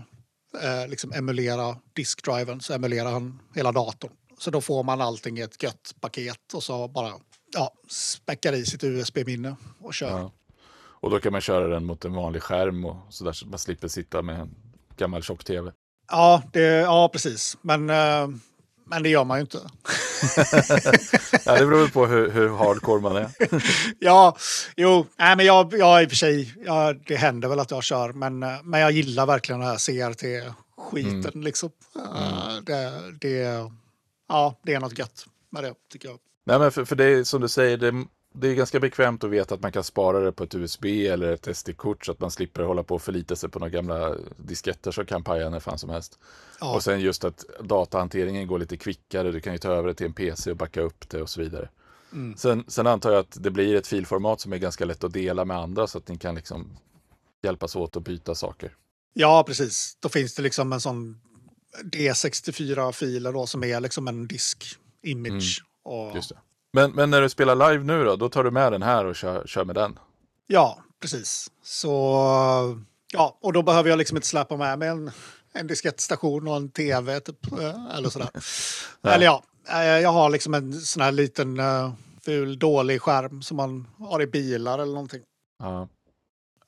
eh, 0.62 0.88
liksom 0.88 1.14
emulera 1.14 1.78
diskdriven 1.94 2.62
så 2.62 2.74
emulerar 2.74 3.12
han 3.12 3.40
hela 3.56 3.72
datorn. 3.72 4.12
Så 4.38 4.52
då 4.52 4.62
får 4.62 4.84
man 4.84 5.02
allting 5.02 5.38
i 5.38 5.42
ett 5.42 5.64
gött 5.64 5.96
paket 6.00 6.54
och 6.54 6.64
så 6.64 6.88
bara 6.88 7.14
ja, 7.54 7.72
späckar 7.88 8.54
i 8.54 8.66
sitt 8.66 8.84
USB-minne 8.84 9.56
och 9.80 9.94
kör. 9.94 10.20
Ja. 10.20 10.32
Och 10.78 11.10
då 11.10 11.20
kan 11.20 11.32
man 11.32 11.42
köra 11.42 11.68
den 11.68 11.86
mot 11.86 12.06
en 12.06 12.14
vanlig 12.14 12.42
skärm 12.42 12.86
och 12.86 12.98
sådär 13.10 13.32
så 13.32 13.48
man 13.48 13.60
slipper 13.60 13.88
sitta 13.88 14.22
med 14.22 14.40
en 14.40 14.56
gammal 14.98 15.24
tjock-tv. 15.24 15.72
Ja, 16.12 16.44
det, 16.54 16.62
ja 16.62 17.10
precis. 17.14 17.58
Men, 17.62 17.90
eh, 17.90 18.28
men 18.86 19.04
det 19.04 19.10
gör 19.10 19.24
man 19.24 19.38
ju 19.38 19.42
inte. 19.42 19.60
Ja, 21.46 21.60
det 21.60 21.66
beror 21.66 21.88
på 21.88 22.06
hur, 22.06 22.32
hur 22.32 22.50
hardcore 22.50 23.02
man 23.02 23.16
är. 23.16 23.30
ja, 24.00 24.38
jo, 24.76 25.06
nej, 25.18 25.36
men 25.36 25.46
jag, 25.46 25.74
jag 25.74 26.04
i 26.04 26.06
och 26.06 26.10
för 26.10 26.16
sig, 26.16 26.54
ja, 26.66 26.94
det 27.08 27.16
händer 27.16 27.48
väl 27.48 27.60
att 27.60 27.72
jag 27.72 27.84
kör, 27.84 28.14
men, 28.14 28.44
eh, 28.44 28.64
men 28.64 28.80
jag 28.80 28.92
gillar 28.92 29.26
verkligen 29.26 29.60
den 29.60 29.70
här 29.70 29.78
CRT-skiten. 29.78 31.42
Liksom. 31.42 31.70
Eh, 31.96 32.56
Det, 32.66 32.92
det, 33.22 33.72
ja, 34.28 34.60
det 34.64 34.74
är 34.74 34.80
något 34.80 35.00
gött 35.00 35.26
med 35.50 35.64
det, 35.64 35.74
tycker 35.90 36.10
jag. 36.10 36.20
Nej, 36.44 36.60
men 36.60 36.72
för, 36.72 36.86
för 36.86 36.96
det 36.96 37.06
är 37.06 37.24
som 37.24 37.42
du 37.42 37.48
säger, 37.48 37.78
det, 37.78 38.06
det 38.34 38.48
är 38.48 38.56
ganska 38.56 38.80
bekvämt 38.80 39.24
att 39.24 39.30
veta 39.30 39.56
att 39.56 39.62
man 39.62 39.72
kan 39.72 39.84
spara 39.84 40.20
det 40.20 40.32
på 40.32 40.44
ett 40.44 40.56
USB 40.56 40.86
eller 40.86 41.32
ett 41.32 41.58
SD-kort 41.58 42.06
så 42.06 42.12
att 42.12 42.20
man 42.20 42.32
slipper 42.32 42.64
hålla 42.64 42.84
på 42.84 42.96
och 42.96 43.02
förlita 43.02 43.36
sig 43.36 43.50
på 43.50 43.60
några 43.60 43.70
gamla 43.70 44.16
disketter 44.38 44.92
som 44.92 45.06
kan 45.06 45.24
paja 45.24 45.50
när 45.50 45.60
fan 45.60 45.80
som 45.80 45.90
helst. 45.90 46.20
Ja, 46.60 46.76
Och 46.76 46.84
sen 46.84 47.00
just 47.00 47.24
att 47.24 47.46
datahanteringen 47.60 48.48
går 48.48 48.60
lite 48.60 48.78
kvickare, 48.78 49.32
du 49.32 49.40
kan 49.40 49.54
ju 49.54 49.60
ta 49.60 49.70
över 49.70 49.88
det 49.88 49.94
till 49.94 50.06
en 50.06 50.14
PC 50.14 50.52
och 50.52 50.58
backa 50.58 50.82
upp 50.82 51.10
det 51.10 51.22
och 51.22 51.30
så 51.30 51.42
vidare. 51.42 51.70
Mm. 52.12 52.38
Sen, 52.38 52.66
sen 52.68 52.88
antar 52.88 53.12
jag 53.12 53.20
att 53.20 53.44
det 53.44 53.52
blir 53.52 53.76
ett 53.76 53.88
filformat 53.88 54.42
som 54.42 54.54
är 54.54 54.58
ganska 54.58 54.86
lätt 54.86 55.04
att 55.04 55.14
dela 55.14 55.46
med 55.46 55.58
andra 55.58 55.88
så 55.88 55.98
att 55.98 56.08
ni 56.08 56.18
kan 56.18 56.36
liksom 56.36 56.78
hjälpas 57.44 57.76
åt 57.76 57.96
att 57.96 58.04
byta 58.04 58.36
saker. 58.36 58.76
ja, 59.14 59.44
precis. 59.48 59.98
Då 60.00 60.10
finns 60.10 60.36
det 60.36 60.42
liksom 60.42 60.74
en 60.74 60.82
sån 60.82 61.22
D64-filer 61.84 63.34
då 63.34 63.48
som 63.48 63.64
är 63.64 63.80
liksom 63.80 64.08
en 64.08 64.28
disk-image. 64.28 65.62
Och, 65.84 66.16
Just 66.16 66.30
det. 66.30 66.38
Men, 66.74 66.92
men 66.92 67.10
när 67.10 67.22
du 67.22 67.30
spelar 67.30 67.72
live 67.72 67.84
nu 67.84 68.04
då, 68.04 68.16
då 68.16 68.30
tar 68.30 68.44
du 68.44 68.52
med 68.52 68.72
den 68.72 68.82
här 68.82 69.06
och 69.06 69.16
kör, 69.16 69.48
kör 69.48 69.66
med 69.66 69.76
den? 69.76 70.00
Ja, 70.48 70.84
precis. 71.02 71.52
Så, 71.64 71.92
ja, 73.14 73.38
och 73.42 73.54
då 73.54 73.62
behöver 73.62 73.90
jag 73.90 73.98
liksom 73.98 74.18
inte 74.18 74.28
släppa 74.28 74.58
med 74.58 74.80
mig 74.80 74.88
en, 74.88 75.12
en 75.54 75.68
diskettstation 75.68 76.48
och 76.48 76.56
en 76.56 76.70
tv 76.70 77.20
typ, 77.20 77.52
eh, 77.52 77.96
eller 77.98 78.10
sådär. 78.10 78.30
Eller 79.04 79.26
ja, 79.26 79.44
eh, 79.70 79.86
jag 79.86 80.12
har 80.12 80.30
liksom 80.30 80.54
en 80.54 80.74
sån 80.74 81.04
här 81.04 81.12
liten 81.12 81.60
uh, 81.60 81.94
ful 82.22 82.60
dålig 82.60 83.02
skärm 83.02 83.42
som 83.42 83.58
man 83.58 83.88
har 84.00 84.22
i 84.22 84.28
bilar 84.28 84.80
eller 84.80 84.94
någonting. 84.94 85.22
Ja. 85.60 85.88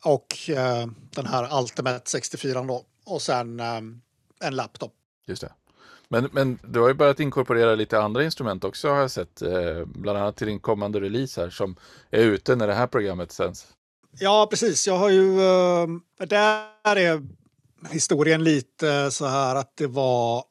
Och 0.04 0.50
eh, 0.50 0.88
den 1.16 1.26
här 1.26 1.60
Ultimate 1.60 2.10
64 2.10 2.64
då. 2.64 2.86
Och 3.06 3.22
sen 3.22 3.60
eh, 3.60 3.82
en 4.40 4.56
laptop. 4.56 4.94
Just 5.28 5.42
det. 5.42 5.52
Men, 6.10 6.30
men 6.32 6.60
du 6.64 6.80
har 6.80 6.88
ju 6.88 6.94
börjat 6.94 7.20
inkorporera 7.20 7.76
lite 7.76 8.00
andra 8.00 8.24
instrument 8.24 8.64
också 8.64 8.90
har 8.90 8.98
jag 8.98 9.12
sett. 9.12 9.42
Eh, 9.42 9.86
bland 9.86 10.20
annat 10.20 10.36
till 10.36 10.48
din 10.48 10.60
kommande 10.60 11.00
release 11.00 11.42
här 11.42 11.50
som 11.50 11.76
är 12.12 12.24
ute 12.24 12.56
när 12.56 12.68
det 12.68 12.74
här 12.74 12.88
programmet 12.88 13.32
sänds. 13.32 13.68
Ja, 14.20 14.48
precis. 14.50 14.88
Jag 14.88 14.98
har 14.98 15.10
ju... 15.10 15.42
eh, 15.42 15.88
där 16.28 16.96
är 16.96 17.28
historien 17.92 18.44
lite 18.44 19.12
så 19.12 19.26
här 19.26 19.56
att 19.56 19.78
det 19.78 19.88
var 19.88 20.44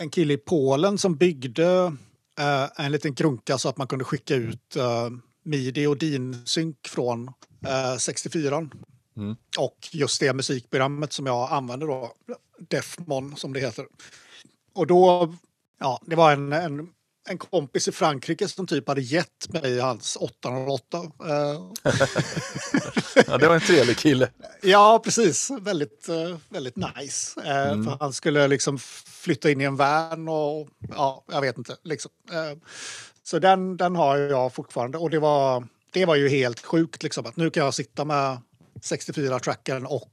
en 0.00 0.10
kille 0.10 0.34
i 0.34 0.36
Polen 0.36 0.98
som 0.98 1.16
byggde 1.16 1.96
eh, 2.38 2.84
en 2.84 2.92
liten 2.92 3.14
krunka 3.14 3.58
så 3.58 3.68
att 3.68 3.76
man 3.76 3.86
kunde 3.86 4.04
skicka 4.04 4.34
ut 4.34 4.76
eh, 4.76 5.10
midi 5.42 5.86
och 5.86 5.96
din-synk 5.98 6.88
från 6.88 7.28
eh, 7.66 7.96
64. 7.98 8.68
Mm. 9.16 9.36
Och 9.58 9.88
just 9.92 10.20
det 10.20 10.32
musikprogrammet 10.32 11.12
som 11.12 11.26
jag 11.26 11.52
använder 11.52 11.86
då, 11.86 12.12
Defmon 12.58 13.36
som 13.36 13.52
det 13.52 13.60
heter. 13.60 13.86
Och 14.74 14.86
då, 14.86 15.34
ja, 15.80 16.00
det 16.06 16.16
var 16.16 16.32
en, 16.32 16.52
en, 16.52 16.88
en 17.28 17.38
kompis 17.38 17.88
i 17.88 17.92
Frankrike 17.92 18.48
som 18.48 18.66
typ 18.66 18.88
hade 18.88 19.00
gett 19.00 19.52
mig 19.52 19.78
hans 19.80 20.16
808. 20.20 20.98
Eh, 20.98 21.04
Ja, 23.26 23.38
det 23.38 23.48
var 23.48 23.54
en 23.54 23.60
trevlig 23.60 23.96
kille. 23.98 24.30
ja, 24.62 25.00
precis. 25.04 25.50
Väldigt, 25.60 26.08
eh, 26.08 26.36
väldigt 26.48 26.76
nice. 26.76 27.40
Eh, 27.44 27.70
Mm. 27.72 27.84
För 27.84 27.96
han 28.00 28.12
skulle 28.12 28.48
liksom 28.48 28.78
flytta 28.78 29.50
in 29.50 29.60
i 29.60 29.64
en 29.64 29.76
van 29.76 30.28
och 30.28 30.68
ja, 30.88 31.24
jag 31.30 31.40
vet 31.40 31.58
inte. 31.58 31.76
Liksom. 31.84 32.10
Så 33.22 33.38
den, 33.38 33.76
den 33.76 33.96
har 33.96 34.16
jag 34.16 34.54
fortfarande 34.54 34.98
och 34.98 35.10
det 35.10 35.18
var, 35.18 35.68
det 35.92 36.04
var 36.06 36.14
ju 36.14 36.28
helt 36.28 36.60
sjukt 36.66 37.02
liksom 37.02 37.26
att 37.26 37.36
nu 37.36 37.50
kan 37.50 37.64
jag 37.64 37.74
sitta 37.74 38.04
med 38.04 38.38
64-trackern 38.82 39.84
och 39.84 40.10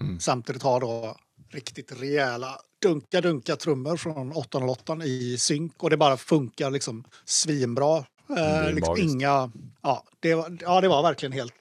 Mm. 0.00 0.20
samtidigt 0.20 0.62
ha 0.62 0.78
då 0.80 1.16
riktigt 1.50 1.92
rejäla 2.00 2.58
dunka 2.82 3.20
dunka 3.20 3.56
trummor 3.56 3.96
från 3.96 4.32
808 4.32 4.96
i 5.04 5.38
synk 5.38 5.82
och 5.82 5.90
det 5.90 5.96
bara 5.96 6.16
funkar 6.16 6.70
liksom 6.70 7.04
svinbra. 7.24 8.04
det 8.26 8.34
är 8.34 8.68
Eh, 8.68 8.74
liksom 8.74 8.92
magiskt. 8.92 9.12
inga, 9.14 9.50
ja, 9.82 10.04
det 10.20 10.34
var, 10.34 10.58
ja, 10.60 10.80
det 10.80 10.88
var 10.88 11.02
verkligen 11.02 11.32
helt, 11.32 11.52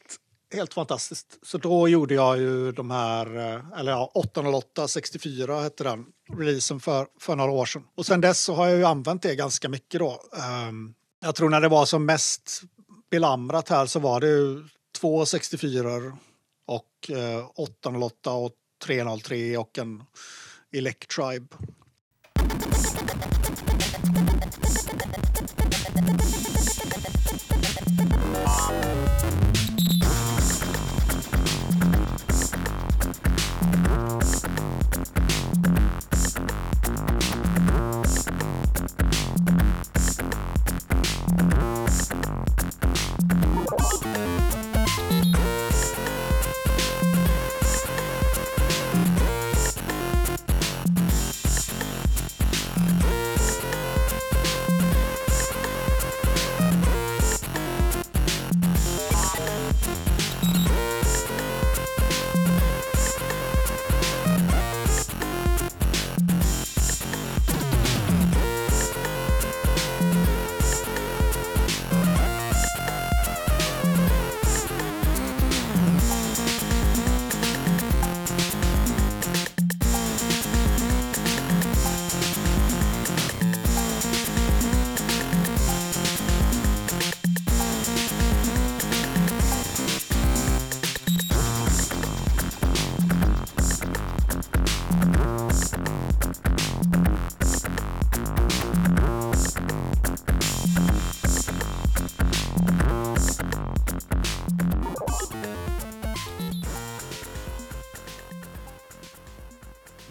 helt 0.53 0.73
fantastiskt. 0.73 1.39
Så 1.43 1.57
då 1.57 1.87
gjorde 1.87 2.13
jag 2.13 2.37
ju 2.37 2.71
de 2.71 2.91
här, 2.91 3.37
eh, 3.55 3.79
eller 3.79 3.91
ja, 3.91 4.11
808 4.13 4.87
64 4.87 5.61
hette 5.61 5.83
den, 5.83 6.05
releasen 6.37 6.79
för, 6.79 7.07
för 7.19 7.35
några 7.35 7.51
år 7.51 7.65
sedan. 7.65 7.83
Och 7.95 8.05
sen 8.05 8.21
dess 8.21 8.41
så 8.41 8.53
har 8.53 8.67
jag 8.67 8.77
ju 8.77 8.83
använt 8.85 9.21
det 9.21 9.35
ganska 9.35 9.69
mycket 9.69 9.99
då. 9.99 10.21
Ehm, 10.43 10.93
jag 11.21 11.35
tror 11.35 11.49
när 11.49 11.61
det 11.61 11.67
var 11.67 11.85
som 11.85 12.05
mest 12.05 12.61
belamrat 13.11 13.69
här 13.69 13.85
så 13.85 13.99
var 13.99 14.19
det 14.19 14.27
ju 14.27 14.63
två 14.99 15.25
64 15.25 15.89
och 16.67 17.11
eh, 17.17 17.45
808 17.55 18.31
och 18.31 18.51
303 18.85 19.57
och 19.57 19.77
en 19.77 20.03
Electribe. 20.73 21.55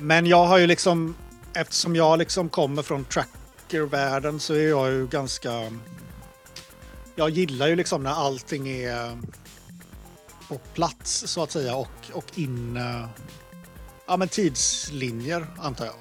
Men 0.07 0.27
jag 0.27 0.45
har 0.45 0.59
ju 0.59 0.67
liksom, 0.67 1.17
eftersom 1.55 1.97
jag 1.97 2.19
liksom 2.19 2.49
kommer 2.49 2.83
från 2.83 3.05
trackervärlden 3.05 4.41
så 4.41 4.55
är 4.55 4.69
jag 4.69 4.93
ju 4.93 5.07
ganska... 5.07 5.73
Jag 7.17 7.31
gillar 7.31 7.69
ju 7.69 7.77
liksom 7.77 8.03
när 8.03 8.11
allting 8.11 8.69
är 8.69 9.19
på 10.49 10.59
plats 10.75 11.25
så 11.27 11.43
att 11.43 11.51
säga 11.51 11.75
och, 11.75 11.89
och 12.13 12.25
in... 12.35 12.79
Ja 14.07 14.17
men 14.17 14.29
tidslinjer 14.29 15.47
antar 15.59 15.87
jag. 15.87 15.97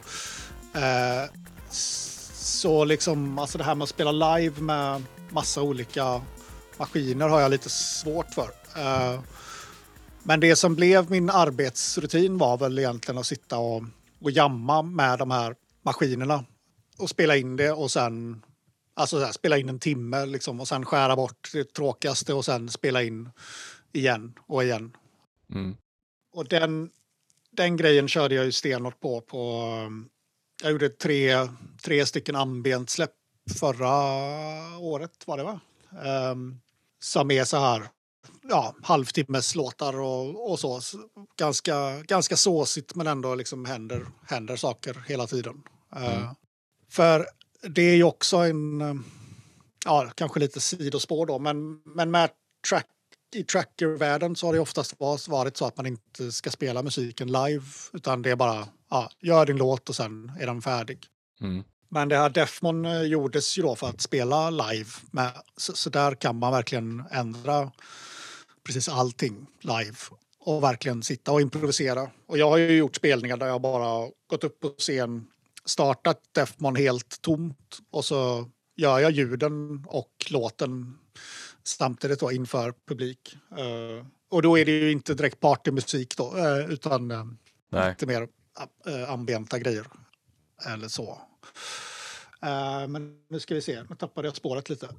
Eh, 0.83 1.29
så 1.69 2.85
liksom, 2.85 3.39
alltså 3.39 3.57
det 3.57 3.63
här 3.63 3.75
med 3.75 3.83
att 3.83 3.89
spela 3.89 4.37
live 4.37 4.61
med 4.61 5.03
massa 5.29 5.61
olika 5.61 6.21
maskiner 6.77 7.27
har 7.29 7.41
jag 7.41 7.51
lite 7.51 7.69
svårt 7.69 8.33
för. 8.33 8.49
Eh, 8.75 9.19
men 10.27 10.39
det 10.39 10.55
som 10.55 10.75
blev 10.75 11.11
min 11.11 11.29
arbetsrutin 11.29 12.37
var 12.37 12.57
väl 12.57 12.79
egentligen 12.79 13.17
att 13.17 13.27
sitta 13.27 13.57
och, 13.57 13.83
och 14.21 14.31
jamma 14.31 14.81
med 14.81 15.19
de 15.19 15.31
här 15.31 15.55
maskinerna 15.81 16.45
och 16.97 17.09
spela 17.09 17.35
in 17.35 17.55
det 17.55 17.71
och 17.71 17.91
sen 17.91 18.41
alltså 18.93 19.19
så 19.19 19.25
här, 19.25 19.31
spela 19.31 19.57
in 19.57 19.69
en 19.69 19.79
timme 19.79 20.25
liksom, 20.25 20.59
och 20.59 20.67
sen 20.67 20.85
skära 20.85 21.15
bort 21.15 21.49
det 21.53 21.73
tråkigaste 21.73 22.33
och 22.33 22.45
sen 22.45 22.69
spela 22.69 23.03
in 23.03 23.29
igen 23.91 24.33
och 24.47 24.63
igen. 24.63 24.97
Mm. 25.53 25.77
Och 26.33 26.47
den, 26.47 26.89
den 27.51 27.77
grejen 27.77 28.07
körde 28.07 28.35
jag 28.35 28.45
ju 28.45 28.51
stenhårt 28.51 28.99
på. 28.99 29.21
på 29.21 29.63
jag 30.63 30.71
gjorde 30.71 30.89
tre, 30.89 31.47
tre 31.83 32.05
stycken 32.05 32.35
ambient-släpp 32.35 33.11
förra 33.59 33.97
året 34.77 35.27
var 35.27 35.37
det 35.37 35.43
va? 35.43 35.59
Um, 36.31 36.61
som 36.99 37.31
är 37.31 37.43
så 37.43 37.57
här 37.57 37.87
ja, 38.49 38.75
halvtimmes 38.83 39.55
låtar 39.55 39.99
och, 39.99 40.51
och 40.51 40.59
så. 40.59 40.81
Ganska, 41.37 42.01
ganska 42.01 42.37
såsigt 42.37 42.95
men 42.95 43.07
ändå 43.07 43.35
liksom 43.35 43.65
händer, 43.65 44.05
händer 44.27 44.55
saker 44.55 45.03
hela 45.07 45.27
tiden. 45.27 45.63
Eh, 45.95 46.17
Mm. 46.21 46.35
för 46.89 47.27
det 47.69 47.81
är 47.81 47.95
ju 47.95 48.03
också 48.03 48.37
en, 48.37 48.81
eh, 48.81 48.93
ja 49.85 50.11
kanske 50.15 50.39
lite 50.39 50.59
sidospår 50.59 51.25
då, 51.25 51.39
men, 51.39 51.81
men 51.85 52.11
med 52.11 52.29
track, 52.69 52.87
i 53.35 53.43
trackervärlden 53.43 54.35
så 54.35 54.45
har 54.47 54.53
det 54.53 54.59
oftast 54.59 54.99
var- 54.99 55.29
varit 55.29 55.57
så 55.57 55.65
att 55.65 55.77
man 55.77 55.85
inte 55.85 56.31
ska 56.31 56.51
spela 56.51 56.83
musiken 56.83 57.27
live 57.31 57.63
utan 57.93 58.21
det 58.21 58.31
är 58.31 58.35
bara, 58.35 58.67
ja, 58.89 59.09
gör 59.21 59.45
din 59.45 59.57
låt 59.57 59.89
och 59.89 59.95
sen 59.95 60.31
är 60.39 60.45
den 60.45 60.61
färdig. 60.61 61.05
Mm. 61.41 61.63
Men 61.89 62.09
det 62.09 62.17
här 62.17 62.29
Defmon 62.29 62.85
eh, 62.85 63.01
gjordes 63.01 63.57
ju 63.57 63.61
då 63.61 63.75
för 63.75 63.87
att 63.87 64.01
spela 64.01 64.49
live. 64.49 64.89
Med, 65.11 65.31
så, 65.57 65.73
så 65.75 65.89
där 65.89 66.15
kan 66.15 66.39
man 66.39 66.51
verkligen 66.51 67.03
ändra 67.11 67.71
precis 68.65 68.89
allting 68.89 69.47
live. 69.61 69.95
Och 70.39 70.63
verkligen 70.63 71.03
sitta 71.03 71.31
och 71.31 71.41
improvisera. 71.41 72.09
Och 72.25 72.37
jag 72.37 72.49
har 72.49 72.57
ju 72.57 72.77
gjort 72.77 72.95
spelningar 72.95 73.37
där 73.37 73.47
jag 73.47 73.61
bara 73.61 74.09
gått 74.27 74.43
upp 74.43 74.59
på 74.59 74.69
scen, 74.69 75.27
startat 75.65 76.21
Defmon 76.31 76.75
helt 76.75 77.21
tomt 77.21 77.79
och 77.91 78.05
så 78.05 78.49
gör 78.75 78.99
jag 78.99 79.11
ljuden 79.11 79.85
och 79.87 80.11
låten 80.29 80.97
samtidigt 81.63 82.19
då 82.19 82.31
inför 82.31 82.73
publik. 82.87 83.37
Eh, 83.51 84.05
och 84.29 84.41
då 84.41 84.57
är 84.57 84.65
det 84.65 84.71
ju 84.71 84.91
inte 84.91 85.13
direkt 85.13 85.39
partymusik 85.39 86.17
då, 86.17 86.37
eh, 86.37 86.71
utan 86.71 87.07
Nej. 87.71 87.89
lite 87.89 88.05
mer 88.05 88.21
uh, 88.21 89.11
ambienta 89.11 89.59
grejer. 89.59 89.87
Eller 90.65 90.87
så. 90.87 91.21
Men 92.87 93.25
nu 93.29 93.39
ska 93.39 93.55
vi 93.55 93.61
se, 93.61 93.83
nu 93.89 93.95
tappade 93.95 94.27
jag 94.27 94.35
spåret 94.35 94.69
lite. 94.69 94.89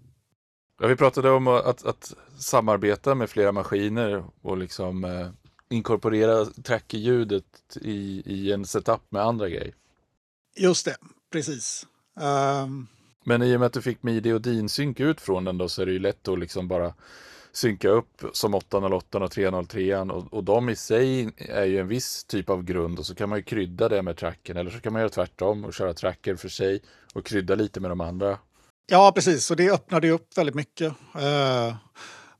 Ja, 0.80 0.86
vi 0.86 0.96
pratade 0.96 1.30
om 1.30 1.48
att, 1.48 1.86
att 1.86 2.14
samarbeta 2.38 3.14
med 3.14 3.30
flera 3.30 3.52
maskiner 3.52 4.24
och 4.42 4.56
liksom 4.56 5.04
eh, 5.04 5.28
inkorporera 5.68 6.44
trackerljudet 6.44 7.76
i, 7.80 8.22
i 8.26 8.52
en 8.52 8.64
setup 8.64 9.02
med 9.08 9.22
andra 9.22 9.48
grejer. 9.48 9.74
Just 10.56 10.84
det, 10.84 10.96
precis. 11.32 11.86
Ehm, 12.20 12.86
Men 13.24 13.42
i 13.42 13.56
och 13.56 13.60
med 13.60 13.66
att 13.66 13.72
du 13.72 13.82
fick 13.82 14.02
midi 14.02 14.32
och 14.32 14.40
din-synk 14.40 15.00
ut 15.00 15.20
från 15.20 15.44
den 15.44 15.58
då 15.58 15.68
så 15.68 15.82
är 15.82 15.86
det 15.86 15.92
ju 15.92 15.98
lätt 15.98 16.28
att 16.28 16.38
liksom 16.38 16.68
bara 16.68 16.94
synka 17.52 17.88
upp 17.88 18.22
som 18.32 18.54
808 18.54 19.18
och 19.18 19.30
303 19.30 19.96
och, 19.96 20.34
och 20.34 20.44
de 20.44 20.68
i 20.68 20.76
sig 20.76 21.30
är 21.36 21.64
ju 21.64 21.78
en 21.78 21.88
viss 21.88 22.24
typ 22.24 22.50
av 22.50 22.62
grund 22.62 22.98
och 22.98 23.06
så 23.06 23.14
kan 23.14 23.28
man 23.28 23.38
ju 23.38 23.42
krydda 23.42 23.88
det 23.88 24.02
med 24.02 24.16
tracken 24.16 24.56
eller 24.56 24.70
så 24.70 24.80
kan 24.80 24.92
man 24.92 25.00
göra 25.00 25.10
tvärtom 25.10 25.64
och 25.64 25.74
köra 25.74 25.94
tracker 25.94 26.36
för 26.36 26.48
sig 26.48 26.82
och 27.14 27.26
krydda 27.26 27.54
lite 27.54 27.80
med 27.80 27.90
de 27.90 28.00
andra 28.00 28.38
ja, 28.86 29.12
precis. 29.12 29.50
Och 29.50 29.56
det 29.56 29.70
öppnade 29.70 30.06
ju 30.06 30.12
upp 30.12 30.38
väldigt 30.38 30.54
mycket. 30.54 30.92
Eh, 31.14 31.76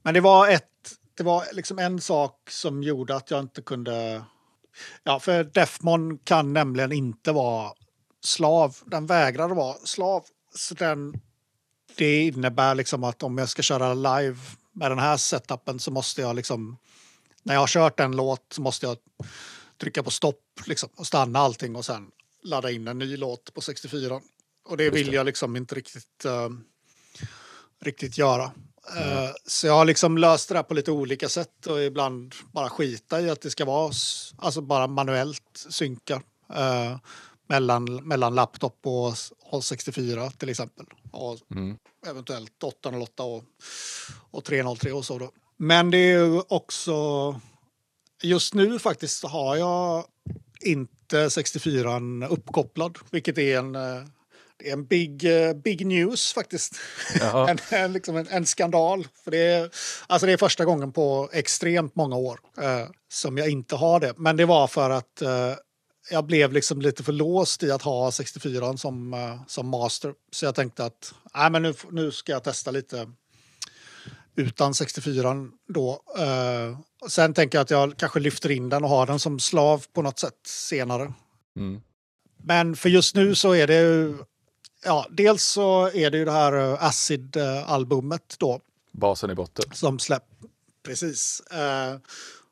men 0.03 0.15
det 0.15 0.21
var 0.21 0.49
ett, 0.49 0.95
det 1.17 1.23
var 1.23 1.45
liksom 1.53 1.79
en 1.79 2.01
sak 2.01 2.51
som 2.51 2.83
gjorde 2.83 3.17
att 3.17 3.31
jag 3.31 3.41
inte 3.41 3.63
kunde... 3.63 4.25
Ja, 5.03 5.21
för 5.21 5.45
Defmon 5.45 6.19
kan 6.19 6.53
nämligen 6.53 6.93
inte 6.93 7.33
vara 7.33 7.73
slav. 8.25 8.77
Den 8.85 9.07
vägrar 9.07 9.49
vara 9.49 9.77
slav. 9.85 10.25
så 10.55 10.75
den, 10.75 11.21
det 11.97 12.23
innebär 12.23 12.75
liksom 12.75 13.05
att 13.05 13.23
om 13.23 13.39
jag 13.39 13.49
ska 13.49 13.63
köra 13.63 13.95
live 13.95 14.39
med 14.73 14.91
den 14.91 14.99
här 14.99 15.17
setupen 15.17 15.79
så 15.79 15.91
måste 15.91 16.21
jag 16.21 16.37
liksom... 16.37 16.77
När 17.43 17.55
jag 17.55 17.61
har 17.61 17.67
kört 17.67 18.01
en 18.01 18.17
låt 18.17 18.53
så 18.53 18.63
måste 18.63 18.87
jag 18.87 18.97
trycka 19.81 20.03
på 20.03 20.11
stopp 20.11 20.61
liksom, 20.67 20.89
och 20.97 21.07
stanna 21.07 21.39
allting 21.39 21.77
och 21.77 21.85
sen 21.85 22.11
ladda 22.43 22.71
in 22.71 22.89
en 22.89 22.99
ny 22.99 23.17
låt 23.17 23.55
på 23.55 23.61
64. 23.61 24.21
Och 24.67 24.77
det 24.77 24.91
vill 24.91 25.13
jag 25.13 25.27
liksom 25.27 25.57
inte 25.57 25.75
riktigt, 25.75 26.25
eh, 26.25 26.49
riktigt 27.83 28.19
göra. 28.19 28.45
Eh, 28.97 29.31
så 29.47 29.67
jag 29.67 29.75
har 29.75 29.85
liksom 29.85 30.19
löst 30.19 30.49
det 30.49 30.55
där 30.55 30.63
på 30.63 30.75
lite 30.75 30.91
olika 30.91 31.29
sätt 31.29 31.67
och 31.67 31.83
ibland 31.83 32.35
bara 32.53 32.69
skita 32.71 33.21
i 33.21 33.31
att 33.31 33.41
det 33.41 33.51
ska 33.51 33.65
vara 33.65 33.93
alltså 34.39 34.61
bara 34.61 34.87
manuellt 34.87 35.65
synka 35.69 36.23
eh, 36.55 36.97
mellan, 37.49 37.85
mellan 37.85 38.35
laptop 38.35 38.79
och, 38.83 39.15
och 39.41 39.65
64 39.65 40.31
till 40.31 40.49
exempel. 40.49 40.87
Och 41.11 41.39
Mm. 41.51 41.79
eventuellt 42.07 42.63
808 42.63 43.23
och, 43.23 43.45
och 44.31 44.45
303 44.45 44.93
och 44.93 45.05
så 45.05 45.19
då. 45.19 45.31
Men 45.57 45.91
det 45.91 45.99
är 45.99 46.19
ju 46.25 46.43
också 46.49 46.95
just 48.23 48.55
nu 48.55 48.79
faktiskt 48.79 49.19
så 49.19 49.29
har 49.29 49.57
jag 49.57 50.05
inte 50.61 51.31
64 51.31 52.01
uppkopplad, 52.29 52.99
vilket 53.11 53.39
är 53.39 53.59
en, 53.59 53.75
det 54.57 54.69
är 54.69 54.73
en 54.73 54.87
big, 54.87 55.25
eh, 55.25 55.55
big 55.55 55.87
news 55.87 56.33
faktiskt. 56.33 56.75
En, 57.49 57.59
en, 57.71 57.93
liksom 57.93 58.17
en, 58.17 58.29
en 58.29 58.47
skandal. 58.47 59.09
För 59.25 59.31
det, 59.31 59.39
är, 59.39 59.71
alltså 60.07 60.27
det 60.27 60.33
är 60.33 60.37
första 60.37 60.65
gången 60.65 60.93
på 60.93 61.31
extremt 61.33 61.97
många 61.97 62.17
år 62.17 62.41
eh, 62.59 62.89
som 63.09 63.39
jag 63.39 63.49
inte 63.49 63.77
har 63.77 64.01
det. 64.01 64.13
Men 64.17 64.37
det 64.37 64.45
var 64.45 64.67
för 64.67 64.91
att 64.91 65.23
eh, 65.23 65.55
jag 66.11 66.25
blev 66.25 66.53
liksom 66.53 66.81
lite 66.81 67.03
för 67.03 67.13
låst 67.13 67.63
i 67.63 67.71
att 67.71 67.83
ha 67.83 68.13
64 68.13 68.77
som, 68.77 69.15
eh, 69.15 69.41
som 69.47 69.69
master. 69.69 70.15
Så 70.33 70.45
jag 70.45 70.55
tänkte 70.55 70.85
att 70.85 71.15
nej, 71.35 71.51
men 71.51 71.63
nu, 71.63 71.75
nu 71.91 72.13
ska 72.13 72.33
jag 72.33 72.45
testa 72.45 72.71
lite 72.71 73.07
utan 74.37 74.75
64 74.75 75.49
då. 75.69 76.03
Eh, 76.19 76.79
sen 77.09 77.35
tänker 77.35 77.59
jag 77.59 77.63
att 77.63 77.71
jag 77.71 77.97
kanske 77.97 78.21
lyfter 78.21 78.51
in 78.51 78.69
den 78.69 78.85
och 78.85 78.91
har 78.91 79.07
den 79.07 79.19
som 79.19 79.41
slav 79.41 79.85
på 79.93 80.03
något 80.03 80.19
sätt 80.19 80.41
senare. 80.47 81.13
Mm. 81.57 81.81
Men 82.43 82.77
för 82.77 82.89
just 82.89 83.15
nu 83.15 83.35
så 83.35 83.55
är 83.55 83.67
det 83.67 83.81
ju, 83.81 84.15
ja, 84.87 85.07
dels 85.11 85.45
så 85.45 85.91
är 85.91 86.11
det 86.11 86.19
ju 86.19 86.25
det 86.25 86.33
här 86.33 86.53
eh, 86.73 86.85
Acid-albumet 86.85 88.35
då 88.39 88.61
Basen 88.93 89.31
i 89.31 89.35
botten. 89.35 89.65
som 89.73 89.99
släpp. 89.99 90.23
Precis. 90.85 91.41
Eh, 91.41 91.97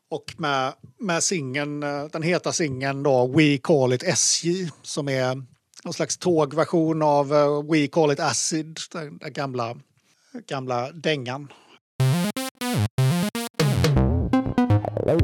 och 0.08 0.34
med, 0.36 0.72
med 0.98 1.22
singeln, 1.22 1.82
eh, 1.82 2.04
den 2.04 2.22
heta 2.22 2.52
singeln 2.52 3.02
då 3.02 3.26
We 3.26 3.58
Call 3.58 3.92
It 3.92 4.02
SJ 4.02 4.70
som 4.82 5.08
är 5.08 5.42
någon 5.84 5.94
slags 5.94 6.16
tågversion 6.18 7.02
av 7.02 7.34
eh, 7.34 7.62
We 7.72 7.86
Call 7.88 8.12
It 8.12 8.20
Acid, 8.20 8.78
den, 8.92 9.18
den 9.18 9.32
gamla, 9.32 9.76
gamla 10.46 10.92
dängan. 10.92 11.52
Den 15.06 15.18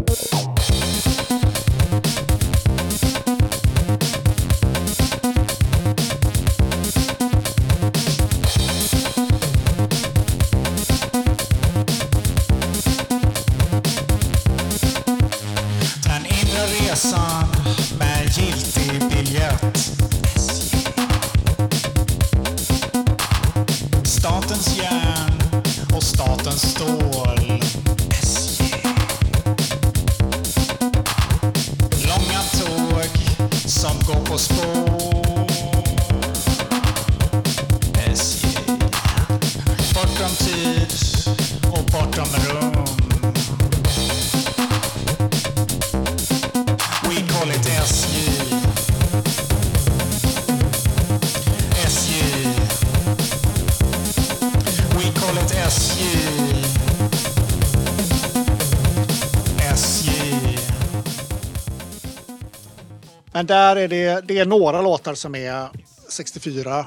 Men 63.40 63.46
där 63.46 63.76
är 63.76 63.88
det, 63.88 64.20
det 64.20 64.38
är 64.38 64.46
några 64.46 64.82
låtar 64.82 65.14
som 65.14 65.34
är 65.34 65.68
64. 66.08 66.78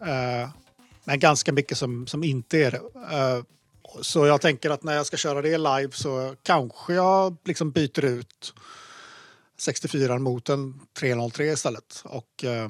Eh, 0.00 0.50
men 1.04 1.18
ganska 1.18 1.52
mycket 1.52 1.78
som, 1.78 2.06
som 2.06 2.24
inte 2.24 2.58
är 2.58 2.70
det. 2.70 2.82
Eh, 3.16 3.42
så 4.00 4.26
jag 4.26 4.40
tänker 4.40 4.70
att 4.70 4.82
när 4.82 4.92
jag 4.92 5.06
ska 5.06 5.16
köra 5.16 5.42
det 5.42 5.58
live 5.58 5.90
så 5.92 6.34
kanske 6.42 6.94
jag 6.94 7.36
liksom 7.44 7.70
byter 7.70 8.04
ut 8.04 8.54
64 9.58 10.18
mot 10.18 10.48
en 10.48 10.80
303 10.98 11.46
istället. 11.46 12.02
Och, 12.04 12.44
eh, 12.44 12.68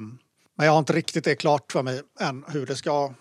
men 0.57 0.65
jag 0.65 0.71
har 0.71 0.79
inte 0.79 0.93
riktigt 0.93 1.23
det 1.23 1.35
klart 1.35 1.71
för 1.71 1.83
mig 1.83 2.01
än 2.19 2.45
hur 2.47 2.65
det 2.65 2.75
ska 2.75 3.13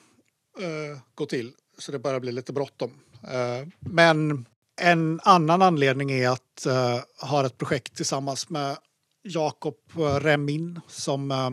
eh, 0.60 0.98
gå 1.14 1.26
till. 1.26 1.52
Så 1.78 1.92
det 1.92 1.98
börjar 1.98 2.20
bli 2.20 2.32
lite 2.32 2.52
bråttom. 2.52 2.90
Eh, 3.22 3.68
men 3.78 4.46
en 4.80 5.20
annan 5.22 5.62
anledning 5.62 6.10
är 6.10 6.28
att 6.28 6.66
eh, 6.66 6.94
uh, 6.94 7.28
ha 7.28 7.46
ett 7.46 7.58
projekt 7.58 7.96
tillsammans 7.96 8.48
med 8.48 8.76
Jakob 9.22 9.76
eh, 9.98 10.20
Remin 10.20 10.80
som, 10.88 11.30
eh, 11.30 11.50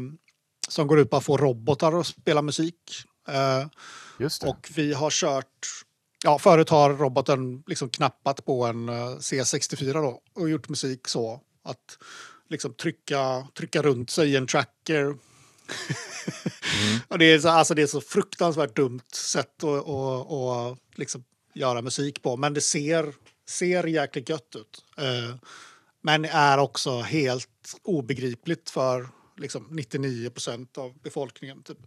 som 0.68 0.88
går 0.88 1.00
ut 1.00 1.10
på 1.10 1.18
att 1.18 1.24
få 1.24 1.38
robotar 1.38 2.00
att 2.00 2.08
spela 2.08 2.42
musik. 2.42 3.04
Eh, 3.28 3.68
Just 4.20 4.42
det. 4.42 4.48
och 4.48 4.70
vi 4.76 4.94
har 4.94 5.10
kört, 5.10 5.68
ja 6.24 6.40
förut 6.40 6.70
har 6.70 6.94
roboten 6.94 7.64
liksom 7.68 7.90
knappat 7.90 8.46
på 8.46 8.66
en 8.66 8.90
eh, 8.90 8.94
C64 8.94 9.94
då 9.94 10.22
och 10.34 10.50
gjort 10.50 10.70
musik 10.70 11.08
så 11.08 11.42
att 11.64 11.98
liksom 12.50 12.74
trycka, 12.74 13.48
trycka 13.58 13.82
runt 13.82 14.10
sig 14.10 14.30
i 14.30 14.36
en 14.36 14.48
tracker. 14.48 15.06
och 17.08 17.20
det, 17.20 17.26
är 17.26 17.40
så, 17.40 17.50
alltså 17.50 17.74
det 17.74 17.82
är 17.82 17.88
så 17.88 18.02
fruktansvärt 18.02 18.76
dumt 18.76 19.10
sätt 19.14 19.64
att, 19.64 19.88
att, 19.88 20.32
att 20.32 20.78
liksom 20.96 21.24
göra 21.54 21.82
musik 21.82 22.22
på. 22.22 22.38
Men 22.38 22.54
det 22.54 22.62
ser, 22.62 23.14
ser 23.50 23.84
jäkligt 23.84 24.30
gött 24.30 24.56
ut. 24.56 24.86
Men 26.08 26.26
är 26.26 26.58
också 26.58 27.00
helt 27.02 27.50
obegripligt 27.84 28.70
för 28.70 29.08
liksom 29.38 29.68
99 29.72 30.30
procent 30.30 30.78
av 30.78 30.94
befolkningen. 31.04 31.64
Typ. 31.64 31.78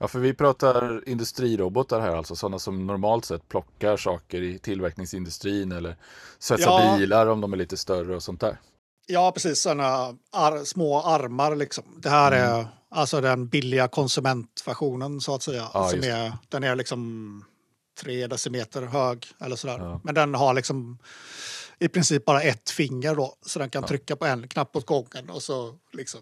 Ja, 0.00 0.08
för 0.08 0.18
vi 0.18 0.34
pratar 0.34 1.08
industrirobotar 1.08 2.00
här, 2.00 2.16
alltså 2.16 2.36
sådana 2.36 2.58
som 2.58 2.86
normalt 2.86 3.24
sett 3.24 3.48
plockar 3.48 3.96
saker 3.96 4.42
i 4.42 4.58
tillverkningsindustrin 4.58 5.72
eller 5.72 5.96
svetsar 6.38 6.70
Ja. 6.70 6.96
bilar 6.98 7.26
om 7.26 7.40
de 7.40 7.52
är 7.52 7.56
lite 7.56 7.76
större 7.76 8.16
och 8.16 8.22
sånt 8.22 8.40
där. 8.40 8.56
Ja, 9.06 9.32
precis. 9.32 9.62
Såna 9.62 10.16
ar 10.32 10.64
små 10.64 11.00
armar 11.02 11.56
liksom. 11.56 11.84
Det 12.02 12.10
här 12.10 12.32
Mm. 12.32 12.50
är 12.60 12.66
alltså 12.90 13.20
den 13.20 13.48
billiga 13.48 13.88
konsumentversionen 13.88 15.20
så 15.20 15.34
att 15.34 15.42
säga. 15.42 15.68
Ja, 15.74 15.88
som 15.88 15.98
är, 16.02 16.32
den 16.48 16.64
är 16.64 16.76
liksom 16.76 17.44
tre 18.00 18.26
decimeter 18.26 18.82
hög 18.82 19.26
eller 19.40 19.56
sådär. 19.56 19.78
Ja. 19.78 20.00
Men 20.04 20.14
den 20.14 20.34
har 20.34 20.54
liksom 20.54 20.98
i 21.78 21.88
princip 21.88 22.24
bara 22.24 22.42
ett 22.42 22.70
finger 22.70 23.14
då. 23.14 23.34
Så 23.40 23.58
den 23.58 23.70
kan 23.70 23.82
trycka 23.82 24.16
på 24.16 24.26
en 24.26 24.48
knapp 24.48 24.76
åt 24.76 24.86
gången 24.86 25.30
och 25.30 25.42
så 25.42 25.74
liksom. 25.92 26.20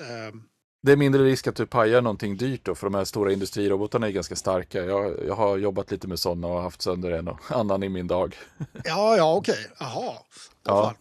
ehm, 0.00 0.42
Det 0.82 0.92
är 0.92 0.96
mindre 0.96 1.24
risk 1.24 1.46
att 1.46 1.56
du 1.56 1.66
pajar 1.66 2.02
någonting 2.02 2.36
dyrt 2.36 2.64
då, 2.64 2.74
för 2.74 2.86
de 2.86 2.94
här 2.94 3.04
stora 3.04 3.32
industrirobotarna 3.32 4.06
är 4.06 4.10
ganska 4.10 4.36
starka. 4.36 4.84
Jag, 4.84 5.26
jag 5.26 5.34
har 5.34 5.56
jobbat 5.58 5.90
lite 5.90 6.08
med 6.08 6.18
sådana 6.18 6.46
och 6.48 6.62
haft 6.62 6.82
sönder 6.82 7.10
en 7.10 7.28
och 7.28 7.38
annan 7.50 7.82
i 7.82 7.88
min 7.88 8.06
dag. 8.06 8.36
ja, 8.84 9.16
ja, 9.16 9.34
okej. 9.34 9.66
Jaha. 9.80 9.90
Ja. 10.04 10.16
Ja. 10.64 10.94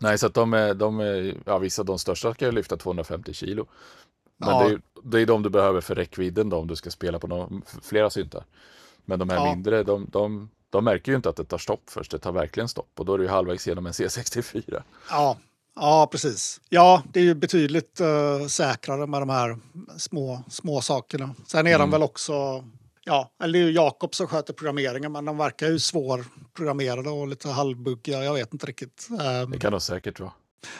Nej, 0.00 0.18
så 0.18 0.26
att 0.26 0.34
de 0.34 0.54
är, 0.54 0.74
de 0.74 1.00
är 1.00 1.36
ja, 1.46 1.58
vissa 1.58 1.82
de 1.82 1.98
största 1.98 2.34
ju 2.40 2.52
lyfta 2.52 2.76
250 2.76 3.32
kilo. 3.32 3.66
Men 4.36 4.48
Ja. 4.48 4.64
det, 4.68 4.72
är, 4.74 4.80
det 5.02 5.20
är 5.20 5.26
de 5.26 5.42
du 5.42 5.50
behöver 5.50 5.80
för 5.80 5.94
räckvidden 5.94 6.48
då, 6.48 6.56
om 6.56 6.66
du 6.66 6.76
ska 6.76 6.90
spela 6.90 7.18
på 7.18 7.26
några, 7.26 7.48
flera 7.82 8.10
syntar. 8.10 8.44
Men 9.04 9.18
de 9.18 9.28
här 9.28 9.36
Ja. 9.36 9.54
mindre, 9.54 9.82
de, 9.82 10.06
de, 10.12 10.50
de 10.70 10.84
märker 10.84 11.12
ju 11.12 11.16
inte 11.16 11.28
att 11.28 11.36
det 11.36 11.44
tar 11.44 11.58
stopp 11.58 11.82
först. 11.90 12.10
Det 12.10 12.18
tar 12.18 12.32
verkligen 12.32 12.68
stopp 12.68 12.90
och 12.98 13.04
då 13.04 13.14
är 13.14 13.18
du 13.18 13.24
ju 13.24 13.30
halvvägs 13.30 13.66
genom 13.66 13.86
en 13.86 13.92
C64. 13.92 14.82
Ja, 15.10 15.36
ja, 15.76 16.08
precis. 16.12 16.60
Ja, 16.68 17.02
det 17.12 17.20
är 17.20 17.24
ju 17.24 17.34
betydligt 17.34 18.00
eh, 18.00 18.46
säkrare 18.46 19.06
med 19.06 19.22
de 19.22 19.28
här 19.30 19.58
små, 19.98 20.42
små 20.50 20.80
sakerna. 20.80 21.34
Sen 21.46 21.66
är 21.66 21.70
Mm. 21.74 21.80
de 21.80 21.90
väl 21.90 22.02
också, 22.02 22.64
ja, 23.04 23.30
eller 23.42 23.52
det 23.58 23.64
är 23.64 23.66
ju 23.66 23.72
Jakob 23.72 24.14
som 24.14 24.26
sköter 24.26 24.52
programmeringen, 24.52 25.12
men 25.12 25.24
de 25.24 25.36
verkar 25.38 25.66
ju 25.66 25.78
svårprogrammerade 25.78 27.10
och 27.10 27.28
lite 27.28 27.48
halvbuggiga. 27.48 28.24
Jag 28.24 28.34
vet 28.34 28.52
inte 28.52 28.66
riktigt. 28.66 29.08
Eh, 29.20 29.48
Det 29.48 29.58
kan 29.58 29.72
nog 29.72 29.82
säkert 29.82 30.20
vara. 30.20 30.32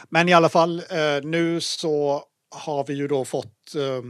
men 0.08 0.28
i 0.28 0.32
alla 0.32 0.48
fall, 0.48 0.78
eh, 0.78 1.22
nu 1.24 1.60
så 1.60 2.22
har 2.50 2.84
vi 2.86 2.94
ju 2.94 3.08
då 3.08 3.24
fått, 3.24 3.74
eh, 3.76 4.02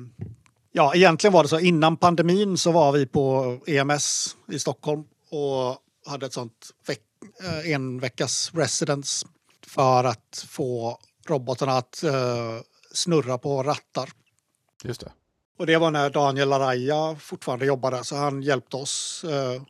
ja, 0.72 0.95
egentligen 0.95 1.33
var 1.35 1.43
det 1.43 1.49
så 1.49 1.59
innan 1.59 1.97
pandemin 1.97 2.59
så 2.59 2.72
var 2.72 2.93
vi 2.93 3.07
på 3.07 3.59
EMS 3.66 4.37
i 4.53 4.59
Stockholm 4.59 5.05
och 5.31 5.79
hade 6.07 6.26
ett 6.26 6.33
sånt 6.33 6.70
veck, 6.87 7.03
eh, 7.43 7.70
en 7.72 8.01
veckas 8.01 8.51
residence 8.55 9.26
för 9.66 10.05
att 10.05 10.47
få 10.49 10.99
robotarna 11.26 11.72
att 11.72 12.03
eh, 12.03 12.61
snurra 12.93 13.39
på 13.39 13.62
rattar. 13.62 14.11
Just 14.85 15.01
det. 15.01 15.12
Och 15.59 15.66
det 15.66 15.76
var 15.76 15.91
när 15.91 16.11
Daniel 16.11 16.53
Araya 16.53 17.16
fortfarande 17.20 17.66
jobbade, 17.66 18.05
så 18.05 18.16
han 18.16 18.43
hjälpte 18.43 18.76
oss. 18.76 19.24
Eh, 19.24 19.62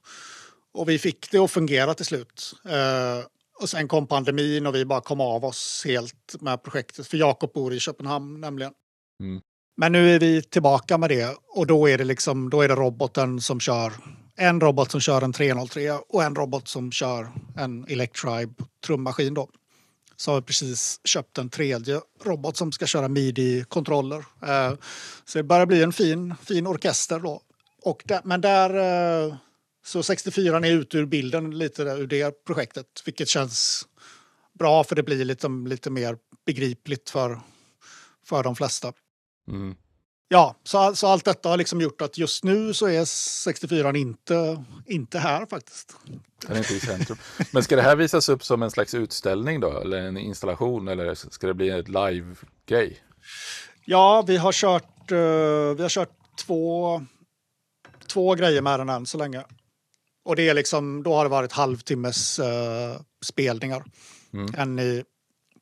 och 0.73 0.89
vi 0.89 0.99
fick 0.99 1.31
det 1.31 1.39
att 1.39 1.51
fungera 1.51 1.95
till 1.95 2.07
slut. 2.07 2.55
Eh, 2.65 3.27
och 3.61 3.69
sen 3.69 3.89
kom 3.89 4.07
pandemin 4.07 4.67
och 4.67 4.75
vi 4.75 4.85
bara 4.85 5.01
kom 5.01 5.21
av 5.21 5.45
oss 5.45 5.83
helt 5.87 6.35
med 6.41 6.63
projektet. 6.63 7.07
För 7.07 7.17
Jakob 7.17 7.53
bor 7.53 7.75
i 7.75 7.81
Köpenhamn 7.81 8.41
nämligen. 8.41 8.73
Mm. 9.21 9.41
Men 9.77 9.93
nu 9.93 10.15
är 10.15 10.19
vi 10.19 10.43
tillbaka 10.43 10.99
med 10.99 11.11
det 11.11 11.37
och 11.49 11.67
då 11.67 11.89
är 11.89 11.99
det 11.99 12.05
liksom, 12.05 12.51
då 12.51 12.63
är 12.63 12.69
det 12.69 12.75
roboten 12.75 13.41
som 13.41 13.61
kör. 13.61 13.93
En 14.41 14.61
robot 14.61 14.91
som 14.91 15.01
kör 15.01 15.23
en 15.23 15.33
303 15.33 15.93
och 15.93 16.23
en 16.23 16.35
robot 16.35 16.69
som 16.69 16.93
kör 16.93 17.33
en 17.57 17.85
Electribe 17.89 18.55
trummaskin 18.87 19.35
då. 19.35 19.49
Så 20.17 20.31
har 20.31 20.41
vi 20.41 20.47
precis 20.47 21.01
köpt 21.05 21.39
en 21.39 21.51
tredje 21.51 22.01
robot 22.25 22.57
som 22.57 22.73
ska 22.73 22.87
köra 22.87 23.09
midi-kontroller. 23.09 24.25
Eh, 24.43 24.73
så 25.25 25.39
det 25.39 25.43
börjar 25.43 25.67
bli 25.67 25.83
en 25.83 25.93
fin, 25.93 26.35
fin 26.43 26.67
orkester 26.67 27.21
då. 27.21 27.43
Och 27.83 28.03
där, 28.05 28.21
men 28.25 28.41
där, 28.41 28.75
eh, 29.27 29.35
så 29.85 30.03
64 30.03 30.57
är 30.57 30.73
ute 30.73 30.99
ur 30.99 31.07
bilden 31.07 31.59
lite 31.59 31.85
där, 31.85 32.01
ur 32.01 32.07
det 32.07 32.45
projektet, 32.45 33.03
vilket 33.05 33.29
känns 33.29 33.87
bra 34.59 34.85
för 34.85 34.97
det 34.97 35.03
blir 35.03 35.25
lite, 35.25 35.49
lite 35.49 35.91
mer 35.91 36.17
begripligt 36.47 37.11
för, 37.11 37.41
för 38.25 38.43
de 38.43 38.57
flesta. 38.57 38.93
Mm. 39.49 39.77
Ja, 40.31 40.57
så, 40.65 40.95
så 40.95 41.07
allt 41.07 41.25
detta 41.25 41.49
har 41.49 41.57
liksom 41.57 41.81
gjort 41.81 42.01
att 42.01 42.19
just 42.19 42.45
nu 42.45 42.75
så 42.75 42.89
är 42.89 43.05
64 43.05 43.97
inte, 43.97 44.65
inte 44.87 45.19
här 45.19 45.47
faktiskt. 45.47 45.97
Den 46.47 46.57
är 46.57 46.59
inte 46.59 46.75
i 46.75 46.81
centrum. 46.81 47.19
Men 47.53 47.63
ska 47.63 47.77
det 47.77 47.83
här 47.83 47.97
visas 47.97 48.29
upp 48.29 48.45
som 48.45 48.63
en 48.63 48.71
slags 48.71 48.95
utställning 48.95 49.61
då? 49.61 49.81
Eller 49.81 49.99
en 49.99 50.17
installation? 50.17 50.89
Eller 50.89 51.15
ska 51.15 51.47
det 51.47 51.55
bli 51.55 51.69
ett 51.69 51.89
live-grej? 51.89 53.03
Ja, 53.85 54.25
vi 54.27 54.37
har 54.37 54.53
kört, 54.53 55.11
eh, 55.11 55.77
vi 55.77 55.83
har 55.83 55.89
kört 55.89 56.13
två, 56.47 57.03
två 58.07 58.35
grejer 58.35 58.63
med 58.63 58.81
den 58.81 58.89
än 58.89 59.07
så 59.07 59.19
länge. 59.19 59.45
Och 60.25 60.37
det 60.37 60.49
är 60.49 60.55
liksom, 60.55 61.03
då 61.03 61.15
har 61.15 61.25
det 61.25 61.31
varit 61.31 61.53
halvtimmes 61.53 62.39
uh, 62.39 62.47
spelningar. 63.25 63.85
Mm. 64.33 64.55
En 64.57 64.79
i, 64.79 65.05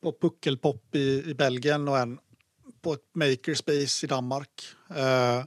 på 0.03 0.13
Puckelpop 0.21 0.95
i, 0.95 1.23
i 1.27 1.33
Belgien 1.33 1.87
och 1.87 1.97
en 1.97 2.19
på 2.87 2.93
ett 2.93 3.15
makerspace 3.15 4.05
i 4.05 4.07
Danmark. 4.07 4.61
Eh, 4.95 5.43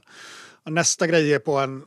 nästa 0.63 1.07
grej 1.07 1.33
är 1.33 1.39
på 1.39 1.57
en, 1.57 1.85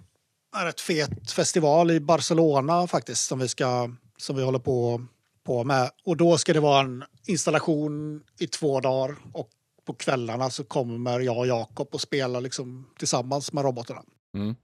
rätt 0.56 0.80
fet 0.80 1.30
festival 1.30 1.90
i 1.90 2.00
Barcelona 2.00 2.86
faktiskt 2.86 3.26
som 3.26 3.38
vi, 3.38 3.48
ska, 3.48 3.90
som 4.16 4.36
vi 4.36 4.42
håller 4.42 4.58
på, 4.58 5.06
på 5.44 5.64
med. 5.64 5.90
Och 6.04 6.16
då 6.16 6.38
ska 6.38 6.52
det 6.52 6.60
vara 6.60 6.80
en 6.80 7.04
installation 7.26 8.22
i 8.38 8.46
två 8.46 8.80
dagar 8.80 9.16
och 9.32 9.50
på 9.84 9.94
kvällarna 9.94 10.50
så 10.50 10.64
kommer 10.64 11.20
jag 11.20 11.38
och 11.38 11.46
Jakob 11.46 11.88
och 11.90 12.00
spelar 12.00 12.40
liksom 12.40 12.86
tillsammans 12.98 13.52
med 13.52 13.64
robotarna. 13.64 14.02
Mm. 14.34 14.56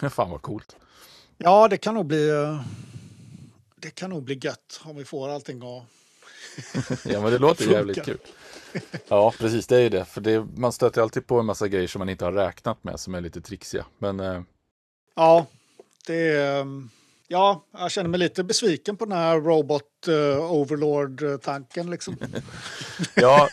Fan 0.10 0.30
vad 0.30 0.42
coolt. 0.42 0.76
Ja, 1.38 1.68
det 1.68 1.76
kan 1.76 1.94
nog 1.94 2.06
bli 2.06 2.30
det 3.76 3.90
kan 3.90 4.10
nog 4.10 4.22
bli 4.22 4.38
gött 4.42 4.80
om 4.82 4.96
vi 4.96 5.04
får 5.04 5.28
allting 5.28 5.62
att 5.62 5.84
Ja 7.04 7.20
men 7.20 7.32
det 7.32 7.38
låter 7.38 7.64
jävligt 7.72 8.04
kul. 8.04 8.18
Ja 9.08 9.32
precis, 9.38 9.66
det 9.66 9.76
är 9.76 9.80
ju 9.80 9.88
det. 9.88 10.04
För 10.04 10.20
det, 10.20 10.46
man 10.56 10.72
stöter 10.72 11.02
alltid 11.02 11.26
på 11.26 11.40
en 11.40 11.46
massa 11.46 11.68
grejer 11.68 11.88
som 11.88 11.98
man 11.98 12.08
inte 12.08 12.24
har 12.24 12.32
räknat 12.32 12.84
med 12.84 13.00
som 13.00 13.14
är 13.14 13.20
lite 13.20 13.40
trixiga. 13.40 13.84
Men 13.98 14.20
eh, 14.20 14.42
Ja, 15.14 15.46
det 16.06 16.28
är... 16.36 16.66
Ja, 17.28 17.64
jag 17.72 17.90
känner 17.90 18.10
mig 18.10 18.20
lite 18.20 18.44
besviken 18.44 18.96
på 18.96 19.04
den 19.04 19.18
här 19.18 19.40
Robot 19.40 20.08
eh, 20.08 20.52
Overlord-tanken. 20.52 21.90
Liksom. 21.90 22.16
ja, 23.14 23.48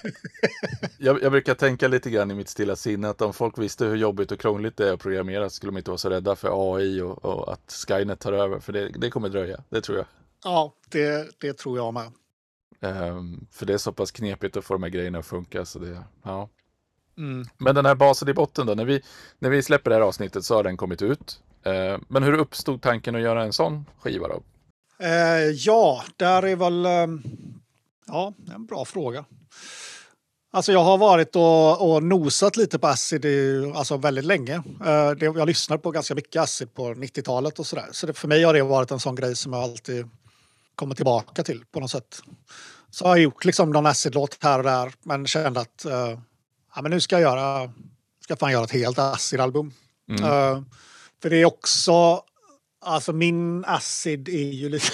jag, 0.98 1.24
jag 1.24 1.32
brukar 1.32 1.56
tänka 1.56 1.88
lite 1.88 2.10
grann 2.10 2.32
i 2.32 2.34
mitt 2.34 2.50
stilla 2.50 2.76
sinne 2.76 3.10
att 3.10 3.22
om 3.22 3.34
folk 3.34 3.58
visste 3.58 3.86
hur 3.86 3.96
jobbigt 3.96 4.32
och 4.32 4.40
krångligt 4.40 4.78
det 4.78 4.90
är 4.90 4.94
att 4.94 5.00
programmera 5.00 5.50
skulle 5.50 5.72
de 5.72 5.78
inte 5.78 5.90
vara 5.92 5.98
så 5.98 6.10
rädda 6.10 6.36
för 6.36 6.76
AI 6.76 7.02
och, 7.02 7.26
och 7.26 7.54
att 7.54 7.86
Skynet 7.88 8.20
tar 8.20 8.34
över. 8.34 8.60
För 8.60 8.74
det, 8.74 8.90
det 8.90 9.10
kommer 9.10 9.30
dröja, 9.30 9.64
det 9.70 9.82
tror 9.82 9.98
jag. 9.98 10.08
Ja, 10.44 10.74
det, 10.90 11.40
det 11.40 11.54
tror 11.54 11.78
jag 11.78 11.94
med. 11.94 12.12
Ehm, 12.82 13.48
för 13.52 13.66
det 13.66 13.74
är 13.74 13.78
så 13.78 13.92
pass 13.92 14.12
knepigt 14.12 14.58
att 14.58 14.66
få 14.66 14.74
de 14.74 14.84
här 14.84 14.90
grejerna 14.90 15.20
att 15.20 15.26
funka. 15.26 15.66
Så 15.66 15.80
det, 15.80 16.04
ja. 16.24 16.50
Mm. 17.18 17.48
Men 17.58 17.76
den 17.76 17.86
här 17.86 17.96
basen 17.96 18.30
i 18.30 18.34
botten 18.34 18.68
då, 18.68 18.74
när 18.74 18.86
vi, 18.86 19.02
när 19.40 19.50
vi 19.50 19.64
släpper 19.64 19.90
det 19.90 19.96
här 19.96 20.04
avsnittet 20.04 20.46
så 20.46 20.56
har 20.56 20.64
den 20.64 20.78
kommit 20.78 21.02
ut. 21.02 21.42
Ehm, 21.64 22.06
men 22.08 22.24
hur 22.24 22.34
uppstod 22.34 22.82
tanken 22.82 23.16
att 23.16 23.22
göra 23.22 23.44
en 23.44 23.54
sån 23.54 23.86
skiva 24.00 24.28
då? 24.28 24.44
Eh, 25.00 25.52
ja, 25.56 26.04
där 26.16 26.46
är 26.46 26.56
väl... 26.56 26.86
Eh, 26.86 27.08
ja, 28.08 28.34
en 28.56 28.66
bra 28.66 28.86
fråga. 28.86 29.26
Alltså 30.52 30.72
jag 30.72 30.84
har 30.84 30.98
varit 30.98 31.36
och, 31.36 31.92
och 31.92 32.04
nosat 32.04 32.58
lite 32.58 32.80
på 32.80 32.88
acid 32.88 33.26
i, 33.26 33.72
alltså 33.76 33.98
väldigt 33.98 34.26
länge. 34.26 34.64
Eh, 34.86 35.14
jag 35.20 35.48
lyssnar 35.48 35.78
på 35.78 35.92
ganska 35.92 36.16
mycket 36.16 36.42
acid 36.42 36.74
på 36.74 36.94
90-talet 36.94 37.60
och 37.60 37.68
sådär. 37.68 37.90
Så 37.92 38.08
det, 38.08 38.14
för 38.14 38.28
mig 38.28 38.44
har 38.44 38.54
det 38.54 38.64
varit 38.64 38.92
en 38.92 39.00
sån 39.00 39.16
grej 39.16 39.36
som 39.36 39.54
jag 39.54 39.64
alltid 39.64 40.10
kommer 40.78 40.96
tillbaka 40.96 41.44
till 41.44 41.64
på 41.72 41.80
något 41.80 41.92
sätt. 41.92 42.22
Så 42.90 43.06
har 43.06 43.16
jag 43.16 43.24
gjort 43.24 43.46
liksom 43.46 43.72
någon 43.72 43.86
acid-låt 43.86 44.38
här 44.44 44.58
och 44.58 44.64
där, 44.64 44.94
men 45.04 45.28
kände 45.28 45.60
att 45.60 45.86
eh, 45.86 46.20
ja, 46.76 46.82
men 46.82 46.92
nu 46.92 47.00
ska 47.00 47.16
jag 47.16 47.22
göra, 47.22 47.72
ska 48.24 48.36
fan 48.36 48.52
göra 48.52 48.64
ett 48.64 48.72
helt 48.72 49.00
acid-album. 49.00 49.74
Mm. 50.10 50.24
Eh, 50.24 50.62
för 51.22 51.30
det 51.30 51.38
är 51.38 51.46
också, 51.46 52.22
alltså 52.86 53.14
min 53.14 53.66
acid 53.66 54.30
är 54.30 54.52
ju 54.52 54.70
lite... 54.70 54.88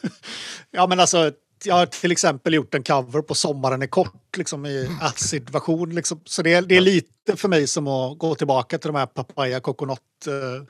ja 0.70 0.86
men 0.86 1.00
alltså, 1.00 1.32
jag 1.64 1.74
har 1.74 1.86
till 1.86 2.12
exempel 2.12 2.54
gjort 2.54 2.74
en 2.74 2.82
cover 2.82 3.22
på 3.22 3.34
Sommaren 3.34 3.82
är 3.82 3.86
kort, 3.86 4.36
liksom 4.36 4.66
i 4.66 4.88
acid-version. 5.00 5.94
Liksom. 5.94 6.20
Så 6.24 6.42
det 6.42 6.54
är, 6.54 6.62
det 6.62 6.76
är 6.76 6.80
lite 6.80 7.36
för 7.36 7.48
mig 7.48 7.66
som 7.66 7.88
att 7.88 8.18
gå 8.18 8.34
tillbaka 8.34 8.78
till 8.78 8.88
de 8.88 8.98
här 8.98 9.06
Papaya 9.06 9.60
Coconut, 9.60 10.00
uh, 10.28 10.64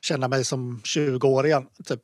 känna 0.00 0.28
mig 0.28 0.44
som 0.44 0.80
20 0.84 1.28
år 1.28 1.46
igen. 1.46 1.66
Typ. 1.84 2.00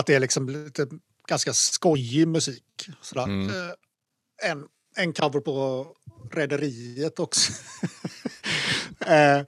Att 0.00 0.06
det 0.06 0.14
är 0.14 0.20
liksom 0.20 0.48
lite 0.48 0.86
ganska 1.28 1.52
skojig 1.52 2.28
musik. 2.28 2.88
Sådär. 3.00 3.24
Mm. 3.24 3.48
Eh, 3.48 4.50
En, 4.50 4.66
en 4.96 5.12
cover 5.12 5.40
på 5.40 5.86
Rederiet 6.32 7.18
också. 7.18 7.52
Eh, 9.06 9.42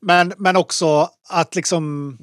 men, 0.00 0.32
men 0.36 0.56
också 0.56 1.10
att 1.28 1.54
liksom 1.54 2.16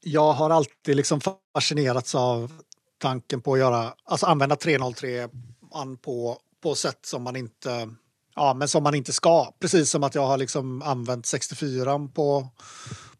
jag 0.00 0.32
har 0.32 0.50
alltid 0.50 0.96
liksom 0.96 1.20
fascinerats 1.54 2.14
av 2.14 2.52
tanken 2.98 3.40
på 3.40 3.52
att 3.52 3.58
göra, 3.58 3.94
alltså 4.04 4.26
använda 4.26 4.56
303 4.56 5.28
an 5.72 5.96
på, 5.96 6.38
på 6.62 6.74
sätt 6.74 6.98
som 7.02 7.22
man 7.22 7.36
inte 7.36 7.94
Ja, 8.34 8.54
men 8.54 8.68
som 8.68 8.82
man 8.82 8.94
inte 8.94 9.12
ska. 9.12 9.52
Precis 9.60 9.90
som 9.90 10.04
att 10.04 10.14
jag 10.14 10.26
har 10.26 10.38
liksom 10.38 10.82
använt 10.82 11.26
64 11.26 12.08
på, 12.14 12.48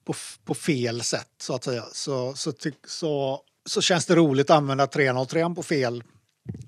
på, 0.04 0.14
på 0.44 0.54
fel 0.54 1.02
sätt 1.02 1.30
så 1.38 1.54
att 1.54 1.64
säga. 1.64 1.84
Så, 1.92 2.34
så, 2.34 2.52
så, 2.86 3.40
så 3.66 3.80
känns 3.80 4.06
det 4.06 4.14
roligt 4.14 4.50
att 4.50 4.56
använda 4.56 4.86
303 4.86 5.54
på 5.54 5.62
fel, 5.62 6.02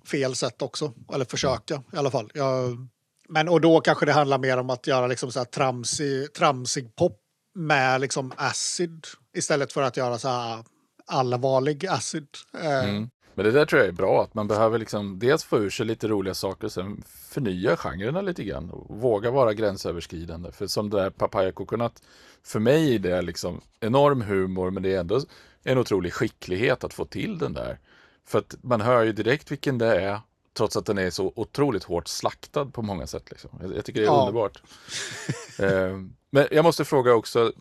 fel 0.04 0.34
sätt 0.34 0.62
också. 0.62 0.92
Eller 1.12 1.24
försöka 1.24 1.82
i 1.92 1.96
alla 1.96 2.10
fall. 2.10 2.30
Jag, 2.34 2.88
men 3.28 3.48
och 3.48 3.60
då 3.60 3.80
kanske 3.80 4.06
det 4.06 4.12
handlar 4.12 4.38
mer 4.38 4.58
om 4.58 4.70
att 4.70 4.86
göra 4.86 5.06
liksom 5.06 5.32
så 5.32 5.38
här 5.38 5.46
tramsig, 5.46 6.32
tramsig 6.32 6.96
pop 6.96 7.20
med 7.54 8.00
liksom 8.00 8.32
acid 8.36 9.06
istället 9.36 9.72
för 9.72 9.82
att 9.82 9.96
göra 9.96 10.18
så 10.18 10.28
här 10.28 10.64
allvarlig 11.06 11.86
acid. 11.86 12.28
Eh, 12.58 12.84
mm. 12.84 13.10
Men 13.34 13.44
det 13.44 13.50
där 13.50 13.66
tror 13.66 13.80
jag 13.80 13.88
är 13.88 13.92
bra, 13.92 14.22
att 14.22 14.34
man 14.34 14.48
behöver 14.48 14.78
liksom 14.78 15.18
dels 15.18 15.44
få 15.44 15.58
ur 15.58 15.70
sig 15.70 15.86
lite 15.86 16.08
roliga 16.08 16.34
saker 16.34 16.64
och 16.64 16.72
sen 16.72 17.02
förnya 17.06 17.76
genrerna 17.76 18.20
lite 18.20 18.44
grann 18.44 18.70
och 18.70 19.00
våga 19.00 19.30
vara 19.30 19.54
gränsöverskridande. 19.54 20.52
För 20.52 20.66
som 20.66 20.90
det 20.90 20.96
där 20.96 21.10
Papaya 21.10 21.52
Coconut, 21.52 22.02
för 22.44 22.60
mig 22.60 22.94
är 22.94 22.98
det 22.98 23.22
liksom 23.22 23.60
enorm 23.80 24.22
humor 24.22 24.70
men 24.70 24.82
det 24.82 24.94
är 24.94 25.00
ändå 25.00 25.20
en 25.66 25.78
otrolig 25.78 26.12
skicklighet 26.12 26.84
att 26.84 26.94
få 26.94 27.04
till 27.04 27.38
den 27.38 27.52
där. 27.52 27.78
För 28.26 28.38
att 28.38 28.54
man 28.62 28.80
hör 28.80 29.02
ju 29.02 29.12
direkt 29.12 29.50
vilken 29.52 29.78
det 29.78 30.00
är, 30.00 30.20
trots 30.56 30.76
att 30.76 30.86
den 30.86 30.98
är 30.98 31.10
så 31.10 31.32
otroligt 31.36 31.84
hårt 31.84 32.08
slaktad 32.08 32.66
på 32.66 32.82
många 32.82 33.06
sätt. 33.06 33.30
Liksom. 33.30 33.50
Jag, 33.62 33.76
jag 33.76 33.84
tycker 33.84 34.00
det 34.00 34.06
är 34.06 34.10
Ja. 34.10 34.20
underbart. 34.20 34.62
eh, 35.58 36.00
men 36.30 36.46
jag 36.50 36.62
måste 36.62 36.84
fråga 36.84 37.14
också, 37.14 37.52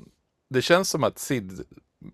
det 0.49 0.61
känns 0.61 0.89
som 0.89 1.03
att 1.03 1.19
Sid, 1.19 1.61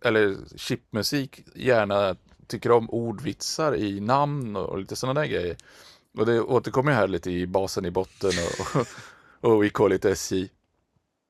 eller 0.02 0.38
chipmusik, 0.56 1.44
gärna 1.56 2.16
tycker 2.48 2.72
om 2.72 2.90
ordvitsar 2.90 3.76
i 3.76 4.00
namn 4.00 4.56
och, 4.56 4.66
och 4.70 4.80
lite 4.80 4.96
sådana 4.96 5.20
där 5.22 5.28
grejer. 5.28 5.56
Och 6.18 6.26
det 6.26 6.42
återkommer 6.42 6.92
ju 6.92 6.96
här 6.98 7.08
lite 7.08 7.32
i 7.32 7.48
basen 7.48 7.86
i 7.86 7.92
botten 7.92 8.32
och, 8.60 8.82
och, 9.42 9.54
och 9.56 9.66
i 9.66 9.70
Call 9.70 9.92
SJ. 9.92 10.50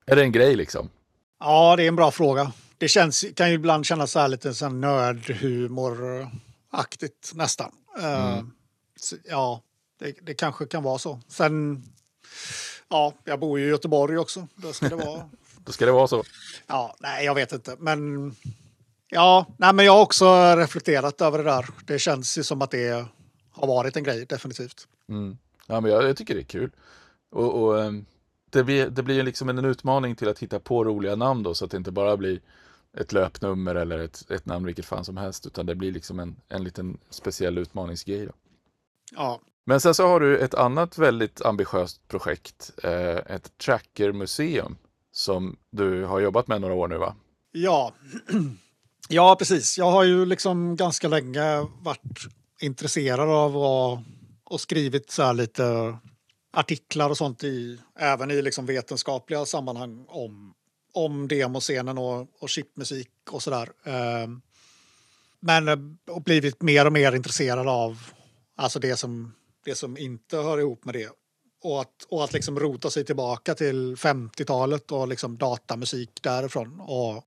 Är 0.05 0.15
det 0.15 0.21
en 0.21 0.31
grej 0.31 0.55
liksom? 0.55 0.89
Ja, 1.39 1.75
det 1.75 1.83
är 1.83 1.87
en 1.87 1.95
bra 1.95 2.11
fråga. 2.11 2.51
Det 2.81 2.87
känns, 2.87 3.25
kan 3.35 3.49
ju 3.49 3.55
ibland 3.55 3.85
kännas 3.85 4.11
så 4.11 4.19
här 4.19 4.27
lite 4.27 4.53
så 4.53 4.65
här 4.65 4.73
nördhumoraktigt 4.73 7.31
nästan. 7.33 7.71
Eh, 7.99 8.33
Mm. 8.33 8.51
så, 8.99 9.15
ja, 9.25 9.61
det, 9.99 10.15
det 10.21 10.33
kanske 10.33 10.65
kan 10.65 10.83
vara 10.83 10.97
så. 10.97 11.19
Sen, 11.27 11.83
ja, 12.89 13.13
jag 13.23 13.39
bor 13.39 13.59
ju 13.59 13.65
i 13.65 13.69
Göteborg 13.69 14.17
också. 14.17 14.47
Då 14.55 14.73
ska 14.73 14.89
det 14.89 14.95
vara. 14.95 15.29
Då 15.65 15.71
ska 15.71 15.85
det 15.85 15.91
vara 15.91 16.07
så. 16.07 16.23
ja, 16.67 16.95
nej, 16.99 17.25
jag 17.25 17.35
vet 17.35 17.51
inte. 17.53 17.75
Men 17.79 18.31
ja, 19.09 19.45
nej, 19.57 19.73
men 19.73 19.85
jag 19.85 19.93
har 19.93 20.01
också 20.01 20.55
reflekterat 20.57 21.21
över 21.21 21.37
det 21.37 21.43
där. 21.43 21.65
Det 21.85 21.99
känns 21.99 22.37
ju 22.37 22.43
som 22.43 22.61
att 22.61 22.71
det 22.71 23.05
har 23.51 23.67
varit 23.67 23.97
en 23.97 24.03
grej, 24.03 24.25
definitivt. 24.25 24.87
Mm. 25.09 25.37
Ja, 25.67 25.81
men 25.81 25.91
jag, 25.91 26.03
jag 26.03 26.17
tycker 26.17 26.35
det 26.35 26.41
är 26.41 26.43
kul. 26.43 26.71
Och, 27.31 27.63
och 27.63 27.83
ehm, 27.83 28.05
det, 28.49 28.63
blir, 28.63 28.89
det 28.89 29.03
blir 29.03 29.23
liksom 29.23 29.49
en 29.49 29.65
utmaning 29.65 30.15
till 30.15 30.29
att 30.29 30.39
hitta 30.39 30.59
på 30.59 30.83
roliga 30.83 31.15
namn 31.15 31.43
då, 31.43 31.53
så 31.53 31.65
att 31.65 31.71
det 31.71 31.77
inte 31.77 31.91
bara 31.91 32.17
blir 32.17 32.39
ett 32.97 33.13
löpnummer 33.13 33.75
eller 33.75 33.99
ett, 33.99 34.31
ett 34.31 34.45
namn 34.45 34.65
vilket 34.65 34.85
fan 34.85 35.05
som 35.05 35.17
helst, 35.17 35.47
utan 35.47 35.65
det 35.65 35.75
blir 35.75 35.91
liksom 35.91 36.19
en, 36.19 36.35
en 36.49 36.63
liten 36.63 36.97
speciell 37.09 37.57
utmaningsgrej. 37.57 38.25
Då. 38.25 38.31
Ja, 39.11 39.41
Men 39.65 39.81
sen 39.81 39.93
så 39.93 40.07
har 40.07 40.19
du 40.19 40.37
ett 40.37 40.53
annat 40.53 40.97
väldigt 40.97 41.41
ambitiöst 41.41 42.07
projekt, 42.07 42.71
eh, 42.83 43.17
ett 43.17 43.57
trackermuseum 43.57 44.77
som 45.11 45.57
du 45.69 46.05
har 46.05 46.19
jobbat 46.19 46.47
med 46.47 46.61
några 46.61 46.73
år 46.73 46.87
nu 46.87 46.97
va? 46.97 47.15
Ja. 47.51 47.93
ja, 49.09 49.35
precis. 49.39 49.77
Jag 49.77 49.91
har 49.91 50.03
ju 50.03 50.25
liksom 50.25 50.75
ganska 50.75 51.07
länge 51.07 51.67
varit 51.81 52.01
intresserad 52.61 53.29
av 53.29 53.57
och, 53.57 53.99
och 54.43 54.61
skrivit 54.61 55.11
så 55.11 55.23
här 55.23 55.33
lite 55.33 55.97
artiklar 56.53 57.09
och 57.09 57.17
sånt 57.17 57.43
i, 57.43 57.79
även 57.99 58.31
i 58.31 58.41
liksom 58.41 58.65
vetenskapliga 58.65 59.45
sammanhang 59.45 60.05
om, 60.07 60.53
om 60.93 61.27
demoscenen 61.27 61.97
och, 61.97 62.27
och 62.39 62.49
chipmusik 62.49 63.09
och 63.29 63.43
sådär. 63.43 63.69
Ehm, 63.83 64.23
eh, 64.23 64.29
men 65.39 65.97
och 66.07 66.23
blivit 66.23 66.61
mer 66.61 66.85
och 66.85 66.93
mer 66.93 67.15
intresserad 67.15 67.67
av 67.67 67.99
alltså 68.55 68.79
det 68.79 68.97
som, 68.97 69.33
det 69.65 69.75
som 69.75 69.97
inte 69.97 70.37
hör 70.37 70.59
ihop 70.59 70.85
med 70.85 70.95
det. 70.95 71.09
Och 71.63 71.81
att, 71.81 72.03
och 72.09 72.23
att 72.23 72.33
liksom 72.33 72.59
rota 72.59 72.89
sig 72.89 73.05
tillbaka 73.05 73.55
till 73.55 73.95
50-talet 73.95 74.91
och 74.91 75.07
liksom 75.07 75.37
datamusik 75.37 76.09
därifrån. 76.21 76.79
Och 76.79 77.23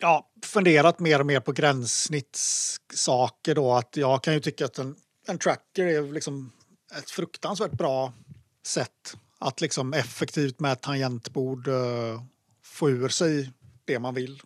ja, 0.00 0.30
funderat 0.44 1.00
mer 1.00 1.20
och 1.20 1.26
mer 1.26 1.40
på 1.40 1.52
gränssnittssaker 1.52 3.54
då. 3.54 3.72
Att 3.72 3.96
jag 3.96 4.22
kan 4.22 4.34
ju 4.34 4.40
tycka 4.40 4.64
att 4.64 4.78
en, 4.78 4.96
en 5.26 5.38
tracker 5.38 5.84
är 5.84 6.12
liksom 6.12 6.52
ett 6.98 7.10
fruktansvärt 7.10 7.72
bra 7.72 8.12
sätt 8.66 9.16
att 9.38 9.60
liksom 9.60 9.92
effektivt 9.92 10.60
med 10.60 10.72
ett 10.72 10.82
tangentbord 10.82 11.68
uh, 11.68 12.22
få 12.74 12.90
ur 12.90 13.08
sig 13.08 13.50
det 13.84 13.98
man 13.98 14.14
vill. 14.14 14.42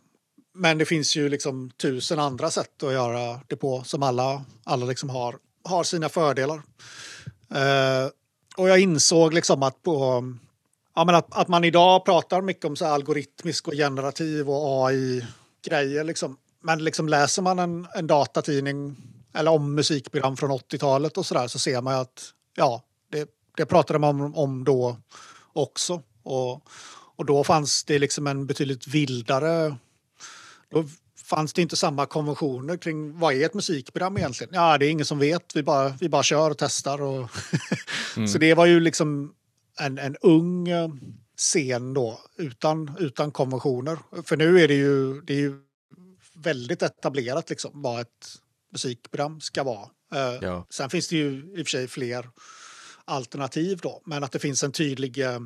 Men 0.55 0.79
det 0.79 0.85
finns 0.85 1.17
ju 1.17 1.29
liksom 1.29 1.71
tusen 1.71 2.19
andra 2.19 2.51
sätt 2.51 2.83
att 2.83 2.93
göra 2.93 3.41
det 3.47 3.57
på 3.57 3.83
som 3.85 4.03
alla, 4.03 4.45
alla 4.65 4.87
liksom 4.87 5.11
har, 5.11 5.37
har 5.65 5.85
sina 5.85 6.09
fördelar. 6.09 6.63
Eh, 7.55 8.11
och 8.57 8.69
jag 8.69 8.81
insåg 8.81 9.35
liksom 9.35 9.63
att 9.63 9.83
på 9.83 10.25
ja, 10.95 11.05
men 11.05 11.15
att, 11.15 11.37
att 11.37 11.49
man 11.49 11.65
idag 11.65 12.05
pratar 12.05 12.43
mycket 12.43 12.65
om 12.65 12.77
så 12.77 12.87
algoritmisk 12.87 13.69
och 13.69 13.75
generativ 13.75 14.51
och 14.51 14.89
AI-grejer. 14.89 16.05
Liksom. 16.05 16.37
Men 16.63 16.85
liksom 16.85 17.09
läser 17.09 17.43
man 17.43 17.59
en, 17.59 17.87
en 17.95 18.07
datatidning 18.07 18.97
eller 19.35 19.51
om 19.51 19.75
musikprogram 19.75 20.37
från 20.37 20.51
80-talet 20.51 21.19
och 21.19 21.27
så 21.27 21.35
där 21.35 21.49
så 21.49 21.59
ser 21.59 21.83
man 21.83 21.95
ju 21.95 22.01
att 22.01 22.33
ja, 22.55 22.83
det, 23.11 23.29
det 23.57 23.67
pratade 23.67 23.99
man 23.99 24.21
om, 24.21 24.35
om 24.35 24.65
då 24.65 24.97
också. 25.53 26.03
Och, 26.23 26.63
och 27.19 27.27
då 27.27 27.45
fanns 27.45 27.85
det 27.85 27.99
liksom 27.99 28.27
en 28.27 28.47
betydligt 28.47 28.87
vildare... 28.87 29.77
Då 30.71 30.85
fanns 31.25 31.53
det 31.53 31.63
inte 31.63 31.77
samma 31.77 32.07
konventioner 32.07 32.77
kring 32.77 33.19
vad 33.19 33.35
är 33.35 33.47
ett 33.47 33.55
musikprogram 33.55 34.17
egentligen? 34.17 34.55
Ja, 34.55 34.79
det 34.79 34.87
är 34.87 34.91
ingen 34.91 35.07
som 35.07 35.19
vet. 35.19 35.57
Vi 35.57 35.63
bara, 35.63 35.89
vi 36.01 36.09
bara 36.09 36.23
kör 36.23 36.51
och 36.51 36.59
testar. 36.59 37.03
Och 37.03 37.31
Så 38.33 38.39
det 38.39 38.55
var 38.55 38.67
ju 38.67 38.81
liksom 38.81 39.35
en, 39.81 39.99
en 39.99 40.17
ung 40.17 40.69
eh, 40.69 40.89
scen 41.37 41.95
då 41.95 42.21
utan, 42.37 42.97
utan 42.99 43.31
konventioner. 43.31 43.99
För 44.25 44.37
nu 44.37 44.61
är 44.61 44.69
det 44.69 44.75
ju, 44.75 45.21
det 45.21 45.33
är 45.33 45.39
ju 45.39 45.55
väldigt 46.35 46.83
etablerat 46.83 47.51
liksom 47.51 47.83
vad 47.83 48.01
ett 48.01 48.27
musikprogram 48.73 49.41
ska 49.41 49.65
vara. 49.65 49.89
Eh, 50.15 50.39
Ja. 50.41 50.67
Sen 50.71 50.91
finns 50.91 51.09
det 51.09 51.17
ju 51.17 51.53
i 51.57 51.63
och 51.63 51.67
för 51.67 51.71
sig 51.71 51.89
fler 51.89 52.29
alternativ 53.05 53.79
då, 53.83 54.03
men 54.07 54.25
att 54.25 54.33
det 54.33 54.39
finns 54.39 54.65
en 54.65 54.73
tydlig 54.73 55.19
eh, 55.19 55.39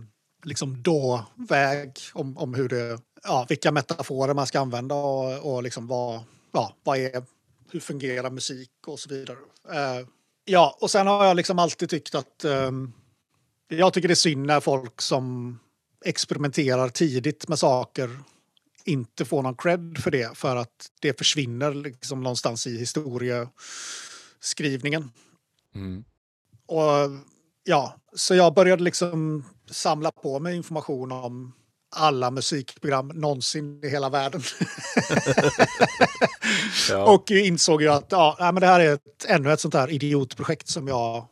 liksom 0.44 0.82
då-väg 0.82 1.98
om, 2.12 2.38
om 2.38 2.54
hur 2.54 2.68
det, 2.68 2.98
ja, 3.22 3.46
vilka 3.48 3.72
metaforer 3.72 4.34
man 4.34 4.46
ska 4.46 4.60
använda 4.60 4.94
och, 4.94 5.54
och 5.54 5.62
liksom 5.62 5.86
vad, 5.86 6.20
ja, 6.52 6.76
vad 6.84 6.98
är, 6.98 7.22
hur 7.70 7.80
fungerar 7.80 8.30
musik 8.30 8.70
och 8.86 8.98
så 8.98 9.08
vidare. 9.08 9.36
Eh, 9.70 10.06
ja, 10.44 10.78
och 10.80 10.90
sen 10.90 11.06
har 11.06 11.24
jag 11.24 11.36
liksom 11.36 11.58
alltid 11.58 11.90
tyckt 11.90 12.14
att 12.14 12.44
ehm, 12.44 12.92
jag 13.68 13.92
tycker 13.92 14.08
det 14.08 14.14
är 14.14 14.16
synd 14.16 14.46
när 14.46 14.60
folk 14.60 15.00
som 15.00 15.58
experimenterar 16.04 16.88
tidigt 16.88 17.48
med 17.48 17.58
saker 17.58 18.18
inte 18.84 19.24
får 19.24 19.42
någon 19.42 19.56
cred 19.56 19.98
för 19.98 20.10
det 20.10 20.38
för 20.38 20.56
att 20.56 20.90
det 21.00 21.18
försvinner 21.18 21.74
liksom 21.74 22.22
någonstans 22.22 22.66
i 22.66 22.78
historieskrivningen. 22.78 25.10
Mm. 25.74 26.04
Och 26.66 27.10
ja, 27.64 27.96
så 28.14 28.34
jag 28.34 28.54
började 28.54 28.82
liksom 28.82 29.44
samla 29.70 30.10
på 30.10 30.40
mig 30.40 30.56
information 30.56 31.12
om 31.12 31.52
alla 31.94 32.30
musikprogram 32.30 33.08
någonsin 33.08 33.84
i 33.84 33.88
hela 33.88 34.08
världen. 34.08 34.42
Ja. 36.90 37.12
Och 37.12 37.30
insåg 37.30 37.82
ju 37.82 37.88
att 37.88 38.06
ja, 38.10 38.36
men 38.38 38.54
det 38.54 38.66
här 38.66 38.80
är 38.80 38.94
ett, 38.94 39.24
ännu 39.28 39.52
ett 39.52 39.60
sånt 39.60 39.74
här 39.74 39.90
idiotprojekt 39.90 40.68
som 40.68 40.88
jag, 40.88 41.26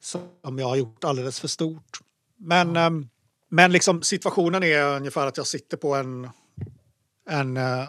som 0.00 0.58
jag 0.58 0.66
har 0.66 0.76
gjort 0.76 1.04
alldeles 1.04 1.40
för 1.40 1.48
stort. 1.48 1.98
Men, 2.38 2.76
ehm, 2.76 3.08
men 3.50 3.72
liksom 3.72 4.02
situationen 4.02 4.62
är 4.62 4.82
ungefär 4.96 5.26
att 5.26 5.36
jag 5.36 5.46
sitter 5.46 5.76
på 5.76 5.94
en, 5.94 6.30
en 7.30 7.56
eh, 7.56 7.88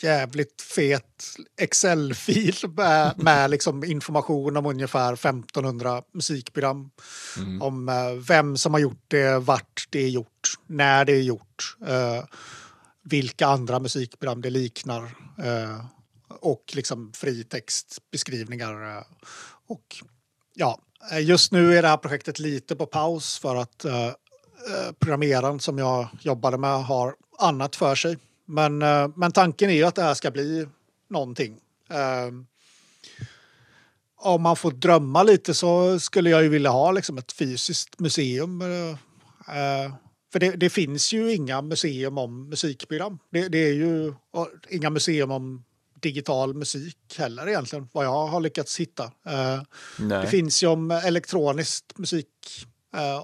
jävligt 0.00 0.62
fet 0.62 1.24
Excel-fil 1.60 2.56
med, 2.76 3.14
med 3.16 3.50
liksom 3.50 3.84
information 3.84 4.56
om 4.56 4.66
ungefär 4.66 5.12
1500 5.12 6.02
musikprogram. 6.12 6.90
Mm. 7.38 7.62
Om 7.62 7.88
eh, 7.88 8.12
vem 8.28 8.56
som 8.56 8.74
har 8.74 8.80
gjort 8.80 9.04
det, 9.08 9.38
vart 9.38 9.86
det 9.90 10.00
är 10.00 10.08
gjort, 10.08 10.50
när 10.66 11.04
det 11.04 11.12
är 11.12 11.22
gjort. 11.22 11.76
eh, 11.86 12.24
vilka 13.04 13.46
andra 13.46 13.80
musikprogram 13.80 14.42
det 14.42 14.50
liknar. 14.50 15.02
eh, 15.38 15.84
och 16.40 16.72
liksom 16.74 17.12
fritextbeskrivningar. 17.14 18.96
eh, 18.96 19.02
Och 19.66 19.96
ja, 20.54 20.78
eh, 21.12 21.24
just 21.24 21.52
nu 21.52 21.78
är 21.78 21.82
det 21.82 21.88
här 21.88 21.96
projektet 21.96 22.38
lite 22.38 22.76
på 22.76 22.86
paus 22.86 23.38
för 23.38 23.56
att 23.56 23.84
eh, 23.84 24.06
eh, 24.06 24.92
programmeraren 24.98 25.60
som 25.60 25.78
jag 25.78 26.08
jobbade 26.20 26.58
med 26.58 26.84
har 26.84 27.14
annat 27.38 27.76
för 27.76 27.94
sig. 27.94 28.18
Men, 28.52 28.82
eh, 28.82 29.08
men 29.16 29.32
tanken 29.32 29.70
är 29.70 29.74
ju 29.74 29.84
att 29.84 29.94
det 29.94 30.02
här 30.02 30.14
ska 30.14 30.30
bli 30.30 30.66
någonting. 31.10 31.60
Eh, 31.90 32.32
om 34.16 34.42
man 34.42 34.56
får 34.56 34.70
drömma 34.70 35.22
lite 35.22 35.54
så 35.54 36.00
skulle 36.00 36.30
jag 36.30 36.42
ju 36.42 36.48
vilja 36.48 36.70
ha 36.70 36.92
liksom 36.92 37.18
ett 37.18 37.32
fysiskt 37.32 38.00
museum. 38.00 38.62
eh, 38.62 38.90
eh, 39.56 39.94
För 40.32 40.38
det, 40.38 40.50
det 40.50 40.70
finns 40.70 41.12
ju 41.12 41.34
inga 41.34 41.62
museum 41.62 42.18
om 42.18 42.48
musikprogram. 42.48 43.18
Det, 43.30 43.48
det 43.48 43.58
är 43.58 43.72
ju 43.72 44.14
inga 44.68 44.90
museum 44.90 45.30
om 45.30 45.64
digital 46.00 46.54
musik 46.54 46.96
heller 47.18 47.48
egentligen, 47.48 47.88
vad 47.92 48.04
jag 48.04 48.26
har 48.26 48.40
lyckats 48.40 48.80
hitta. 48.80 49.12
Nej. 49.98 50.22
Det 50.22 50.26
finns 50.26 50.62
ju 50.62 50.66
om 50.66 50.90
elektronisk 50.90 51.84
musik 51.96 52.26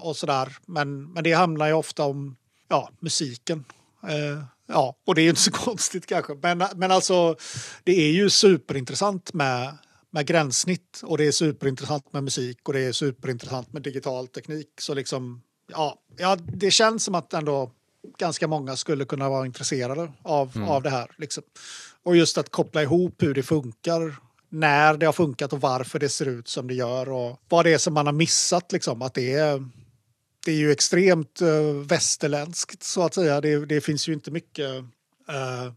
och 0.01 0.17
sådär, 0.17 0.57
men, 0.65 1.11
men 1.13 1.23
det 1.23 1.31
handlar 1.33 1.67
ju 1.67 1.73
ofta 1.73 2.03
om 2.03 2.35
ja, 2.67 2.89
musiken. 2.99 3.65
Eh, 4.03 4.43
ja, 4.67 4.95
och 5.05 5.15
det 5.15 5.21
är 5.21 5.23
ju 5.23 5.29
inte 5.29 5.41
så 5.41 5.51
konstigt 5.65 6.05
kanske, 6.05 6.33
men, 6.41 6.63
men 6.75 6.91
alltså 6.91 7.35
det 7.83 7.91
är 7.91 8.11
ju 8.11 8.29
superintressant 8.29 9.33
med, 9.33 9.77
med 10.09 10.25
gränssnitt 10.25 11.01
och 11.03 11.17
det 11.17 11.27
är 11.27 11.31
superintressant 11.31 12.13
med 12.13 12.23
musik 12.23 12.67
och 12.67 12.73
det 12.73 12.79
är 12.79 12.91
superintressant 12.91 13.73
med 13.73 13.81
digital 13.81 14.27
teknik. 14.27 14.67
Så 14.81 14.93
liksom, 14.93 15.41
ja, 15.67 15.95
ja 16.17 16.35
det 16.35 16.71
känns 16.71 17.03
som 17.03 17.15
att 17.15 17.33
ändå 17.33 17.71
ganska 18.17 18.47
många 18.47 18.75
skulle 18.75 19.05
kunna 19.05 19.29
vara 19.29 19.45
intresserade 19.45 20.11
av, 20.23 20.65
av 20.67 20.83
det 20.83 20.89
här. 20.89 21.11
Liksom. 21.17 21.43
Och 22.03 22.15
just 22.15 22.37
att 22.37 22.49
koppla 22.49 22.83
ihop 22.83 23.23
hur 23.23 23.33
det 23.33 23.43
funkar, 23.43 24.15
när 24.49 24.97
det 24.97 25.05
har 25.05 25.13
funkat 25.13 25.53
och 25.53 25.61
varför 25.61 25.99
det 25.99 26.09
ser 26.09 26.25
ut 26.25 26.47
som 26.47 26.67
det 26.67 26.73
gör 26.73 27.09
och 27.09 27.39
vad 27.49 27.65
det 27.65 27.73
är 27.73 27.77
som 27.77 27.93
man 27.93 28.05
har 28.05 28.13
missat. 28.13 28.71
Liksom. 28.71 29.01
Att 29.01 29.13
det, 29.13 29.33
är, 29.33 29.69
det 30.45 30.51
är 30.51 30.55
ju 30.55 30.71
extremt 30.71 31.41
uh, 31.41 31.85
västerländskt 31.87 32.83
så 32.83 33.05
att 33.05 33.13
säga. 33.13 33.41
Det, 33.41 33.65
det 33.65 33.81
finns 33.81 34.09
ju 34.09 34.13
inte 34.13 34.31
mycket 34.31 34.69
eh, 35.29 35.73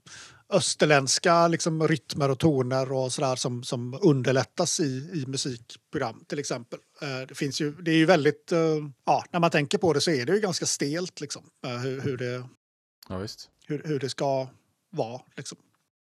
österländska 0.53 1.49
liksom, 1.49 1.89
rytmer 1.89 2.31
och 2.31 2.39
toner 2.39 2.93
och 2.93 3.13
sådär 3.13 3.37
som, 3.37 3.63
som 3.63 3.99
underlättas 4.03 4.81
i, 4.81 5.11
i 5.15 5.25
musikprogram 5.27 6.25
till 6.27 6.39
exempel. 6.39 6.79
Eh, 7.03 7.27
det, 7.29 7.35
finns 7.35 7.61
ju, 7.61 7.73
det 7.73 7.91
är 7.91 7.97
ju 7.97 8.07
väldigt, 8.07 8.53
eh, 8.53 8.59
ja, 9.05 9.25
när 9.31 9.41
man 9.41 9.51
tänker 9.51 9.79
på 9.79 9.93
det 9.93 10.01
så 10.01 10.11
är 10.11 10.27
det 10.27 10.33
ju 10.35 10.41
ganska 10.41 10.67
stelt 10.67 11.21
liksom, 11.21 11.43
eh, 11.67 11.79
hur, 11.79 12.01
hur, 12.01 12.17
det, 12.17 12.49
Ja, 13.09 13.27
hur, 13.67 13.83
hur 13.85 13.99
det 13.99 14.09
ska 14.09 14.49
vara. 14.91 15.21
Liksom. 15.37 15.59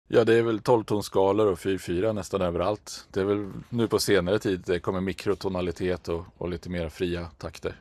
Ja, 0.09 0.25
det 0.25 0.35
är 0.35 0.43
väl 0.43 0.61
12-tonsskalor 0.61 1.47
och 1.47 1.59
4-4 1.59 2.13
nästan 2.13 2.43
överallt. 2.43 3.09
Det 3.13 3.21
är 3.21 3.25
väl 3.25 3.51
nu 3.69 3.89
på 3.89 3.99
senare 3.99 4.39
tid 4.39 4.63
det 4.67 4.81
kommer 4.81 5.01
mikrotonalitet 5.01 6.09
och, 6.09 6.25
och 6.37 6.49
lite 6.49 6.71
mer 6.71 6.89
fria 6.89 7.31
takter. 7.39 7.81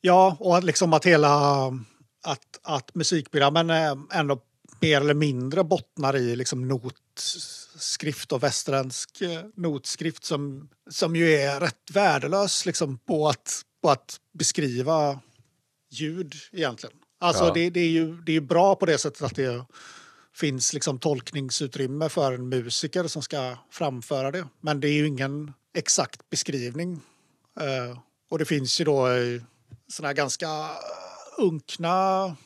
Ja, 0.00 0.36
och 0.40 0.56
att 0.56 0.64
liksom 0.64 0.92
att 0.92 1.06
hela 1.06 1.66
att, 2.22 2.60
att 2.62 2.94
musikprogrammen 2.94 3.70
är 3.70 3.98
ändå 4.12 4.40
mer 4.80 5.00
eller 5.00 5.14
mindre 5.14 5.64
bottnar 5.64 6.16
i 6.16 6.36
liksom 6.36 6.68
notskrift 6.68 8.32
och 8.32 8.42
västerländsk 8.42 9.20
eh, 9.20 9.44
notskrift 9.54 10.24
som, 10.24 10.68
som 10.90 11.16
ju 11.16 11.32
är 11.34 11.60
rätt 11.60 11.90
värdelös 11.92 12.66
liksom 12.66 12.98
på 12.98 13.28
att, 13.28 13.62
på 13.82 13.90
att 13.90 14.16
beskriva 14.32 15.20
ljud 15.90 16.34
egentligen. 16.52 16.96
Alltså 17.20 17.44
Ja. 17.44 17.52
det, 17.54 17.70
det 17.70 17.80
är 17.80 17.88
ju 17.88 18.16
det 18.16 18.36
är 18.36 18.40
bra 18.40 18.74
på 18.74 18.86
det 18.86 18.98
sättet 18.98 19.22
att 19.22 19.36
det 19.36 19.64
finns 20.34 20.72
liksom 20.74 20.98
tolkningsutrymme 20.98 22.08
för 22.08 22.32
en 22.32 22.48
musiker 22.48 23.06
som 23.06 23.22
ska 23.22 23.56
framföra 23.70 24.30
det. 24.30 24.48
Men 24.60 24.80
det 24.80 24.88
är 24.88 24.92
ju 24.92 25.06
ingen 25.06 25.52
exakt 25.76 26.30
beskrivning. 26.30 27.00
Eh, 27.60 27.98
och 28.30 28.38
det 28.38 28.44
finns 28.44 28.80
ju 28.80 28.84
då 28.84 29.08
eh, 29.08 29.42
såna 29.88 30.12
ganska 30.12 30.48
unkna 31.38 32.36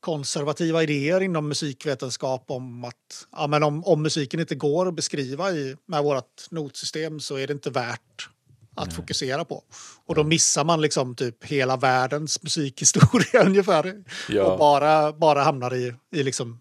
konservativa 0.00 0.82
idéer 0.82 1.20
inom 1.20 1.48
musikvetenskap 1.48 2.44
om 2.50 2.84
att 2.84 3.26
ja, 3.32 3.46
men 3.46 3.62
om, 3.62 3.84
om 3.84 4.02
musiken 4.02 4.40
inte 4.40 4.54
går 4.54 4.88
att 4.88 4.94
beskriva 4.94 5.50
i, 5.50 5.76
med 5.86 6.02
vårt 6.02 6.50
notsystem 6.50 7.20
så 7.20 7.36
är 7.38 7.46
det 7.46 7.52
inte 7.52 7.70
värt 7.70 8.28
att 8.76 8.94
fokusera 8.94 9.44
på. 9.44 9.62
Och 10.06 10.14
då 10.14 10.24
missar 10.24 10.64
man 10.64 10.80
liksom 10.80 11.14
typ 11.14 11.44
hela 11.44 11.76
världens 11.76 12.42
musikhistoria 12.42 13.42
ungefär. 13.46 14.04
Ja. 14.28 14.44
Och 14.44 14.58
bara, 14.58 15.12
bara 15.12 15.42
hamnar 15.42 15.74
i, 15.74 15.94
i 16.12 16.22
liksom 16.22 16.60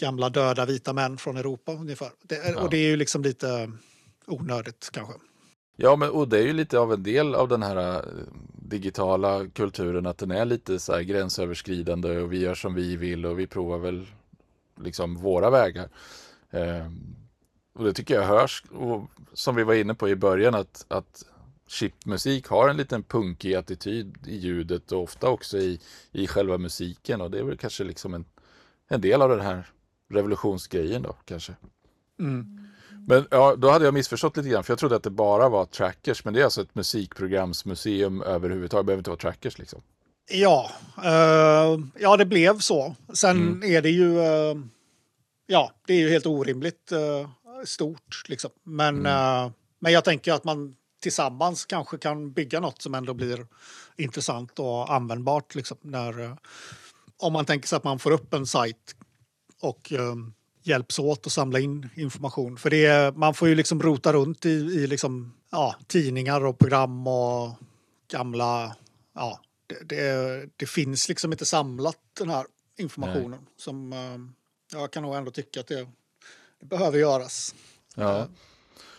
gamla 0.00 0.30
döda 0.30 0.64
vita 0.64 0.92
män 0.92 1.18
från 1.18 1.36
Europa 1.36 1.72
ungefär. 1.72 2.10
Det, 2.22 2.36
är- 2.36 2.52
Ja. 2.52 2.60
Och 2.60 2.70
det 2.70 2.76
är 2.76 2.86
ju 2.88 2.96
liksom 2.96 3.22
lite 3.22 3.72
onödigt 4.26 4.88
kanske. 4.92 5.14
Ja, 5.76 5.96
men 5.96 6.10
och 6.10 6.28
det 6.28 6.38
är 6.38 6.42
ju 6.42 6.52
lite 6.52 6.78
av 6.78 6.92
en 6.92 7.02
del 7.02 7.34
av 7.34 7.48
den 7.48 7.62
här 7.62 7.76
eh, 7.96 8.02
digitala 8.72 9.46
kulturen 9.48 10.06
att 10.06 10.18
den 10.18 10.30
är 10.30 10.44
lite 10.44 10.78
så 10.78 10.92
här 10.92 11.02
gränsöverskridande 11.02 12.18
och 12.18 12.32
vi 12.32 12.40
gör 12.40 12.54
som 12.54 12.74
vi 12.74 12.96
vill 12.96 13.26
och 13.26 13.38
vi 13.38 13.46
provar 13.46 13.78
väl 13.78 14.06
liksom 14.80 15.16
våra 15.16 15.50
vägar. 15.50 15.88
Eh, 16.50 16.86
och 17.74 17.84
det 17.84 17.92
tycker 17.92 18.14
jag 18.14 18.22
hörs, 18.22 18.64
och 18.70 19.10
som 19.32 19.54
vi 19.54 19.64
var 19.64 19.74
inne 19.74 19.94
på 19.94 20.08
i 20.08 20.16
början, 20.16 20.54
att, 20.54 20.86
att 20.88 21.24
chipmusik 21.66 22.48
har 22.48 22.68
en 22.68 22.76
liten 22.76 23.02
punkig 23.02 23.54
attityd 23.54 24.16
i 24.26 24.36
ljudet 24.36 24.92
och 24.92 25.02
ofta 25.02 25.28
också 25.28 25.58
i, 25.58 25.80
i 26.12 26.26
själva 26.26 26.58
musiken 26.58 27.20
och 27.20 27.30
det 27.30 27.38
är 27.38 27.42
väl 27.44 27.58
kanske 27.58 27.84
liksom 27.84 28.14
en, 28.14 28.24
en 28.88 29.00
del 29.00 29.22
av 29.22 29.28
den 29.28 29.40
här 29.40 29.66
revolutionsgrejen 30.08 31.02
då 31.02 31.16
kanske. 31.24 31.56
Mm. 32.18 32.71
Men 33.06 33.26
ja, 33.30 33.56
då 33.56 33.70
hade 33.70 33.84
jag 33.84 33.94
missförstått 33.94 34.36
lite 34.36 34.48
grann 34.48 34.64
för 34.64 34.72
jag 34.72 34.78
trodde 34.78 34.96
att 34.96 35.02
det 35.02 35.10
bara 35.10 35.48
var 35.48 35.64
trackers 35.64 36.24
men 36.24 36.34
det 36.34 36.40
är 36.40 36.44
alltså 36.44 36.62
ett 36.62 36.74
musikprogramsmuseum 36.74 38.22
överhuvudtaget, 38.22 38.82
det 38.82 38.86
behöver 38.86 39.00
inte 39.00 39.10
vara 39.10 39.18
trackers 39.20 39.58
liksom. 39.58 39.82
Ja, 40.30 40.70
eh, 41.04 41.78
ja 41.98 42.16
det 42.16 42.26
blev 42.26 42.58
så. 42.58 42.94
Sen 43.14 43.36
Mm. 43.36 43.72
är 43.76 43.82
det 43.82 43.90
ju, 43.90 44.18
eh, 44.20 44.54
ja, 45.46 45.72
det 45.86 45.94
är 45.94 45.98
ju 45.98 46.10
helt 46.10 46.26
orimligt 46.26 46.92
eh, 46.92 47.30
stort 47.64 48.22
liksom. 48.28 48.50
Men, 48.62 49.06
Mm. 49.06 49.52
men 49.78 49.92
jag 49.92 50.04
tänker 50.04 50.32
att 50.32 50.44
man 50.44 50.76
tillsammans 51.02 51.64
kanske 51.64 51.98
kan 51.98 52.32
bygga 52.32 52.60
något 52.60 52.82
som 52.82 52.94
ändå 52.94 53.14
blir 53.14 53.46
intressant 53.96 54.58
och 54.58 54.94
användbart 54.94 55.54
liksom. 55.54 55.76
När, 55.80 56.36
om 57.16 57.32
man 57.32 57.44
tänker 57.44 57.68
sig 57.68 57.76
att 57.76 57.84
man 57.84 57.98
får 57.98 58.10
upp 58.10 58.34
en 58.34 58.46
sajt 58.46 58.96
och 59.60 59.92
eh, 59.92 60.14
hjälps 60.62 60.98
åt 60.98 61.26
att 61.26 61.32
samla 61.32 61.58
in 61.58 61.88
information. 61.94 62.56
För 62.56 62.70
det 62.70 62.84
är, 62.84 63.12
man 63.12 63.34
får 63.34 63.48
ju 63.48 63.54
liksom 63.54 63.82
rota 63.82 64.12
runt 64.12 64.46
i, 64.46 64.50
i 64.50 64.86
liksom, 64.86 65.34
ja, 65.50 65.76
tidningar 65.86 66.44
och 66.44 66.58
program 66.58 67.06
och 67.06 67.50
gamla... 68.10 68.76
Ja, 69.14 69.40
det, 69.66 69.88
det, 69.88 70.48
det 70.56 70.66
finns 70.66 71.08
liksom 71.08 71.32
inte 71.32 71.46
samlat 71.46 71.98
den 72.18 72.30
här 72.30 72.46
informationen. 72.78 73.46
Som 73.56 73.92
eh, 73.92 74.78
jag 74.78 74.90
kan 74.90 75.02
nog 75.02 75.14
ändå 75.14 75.30
tycka 75.30 75.60
att 75.60 75.66
det, 75.66 75.88
det 76.60 76.66
behöver 76.66 76.98
göras. 76.98 77.54
Ja. 77.94 78.26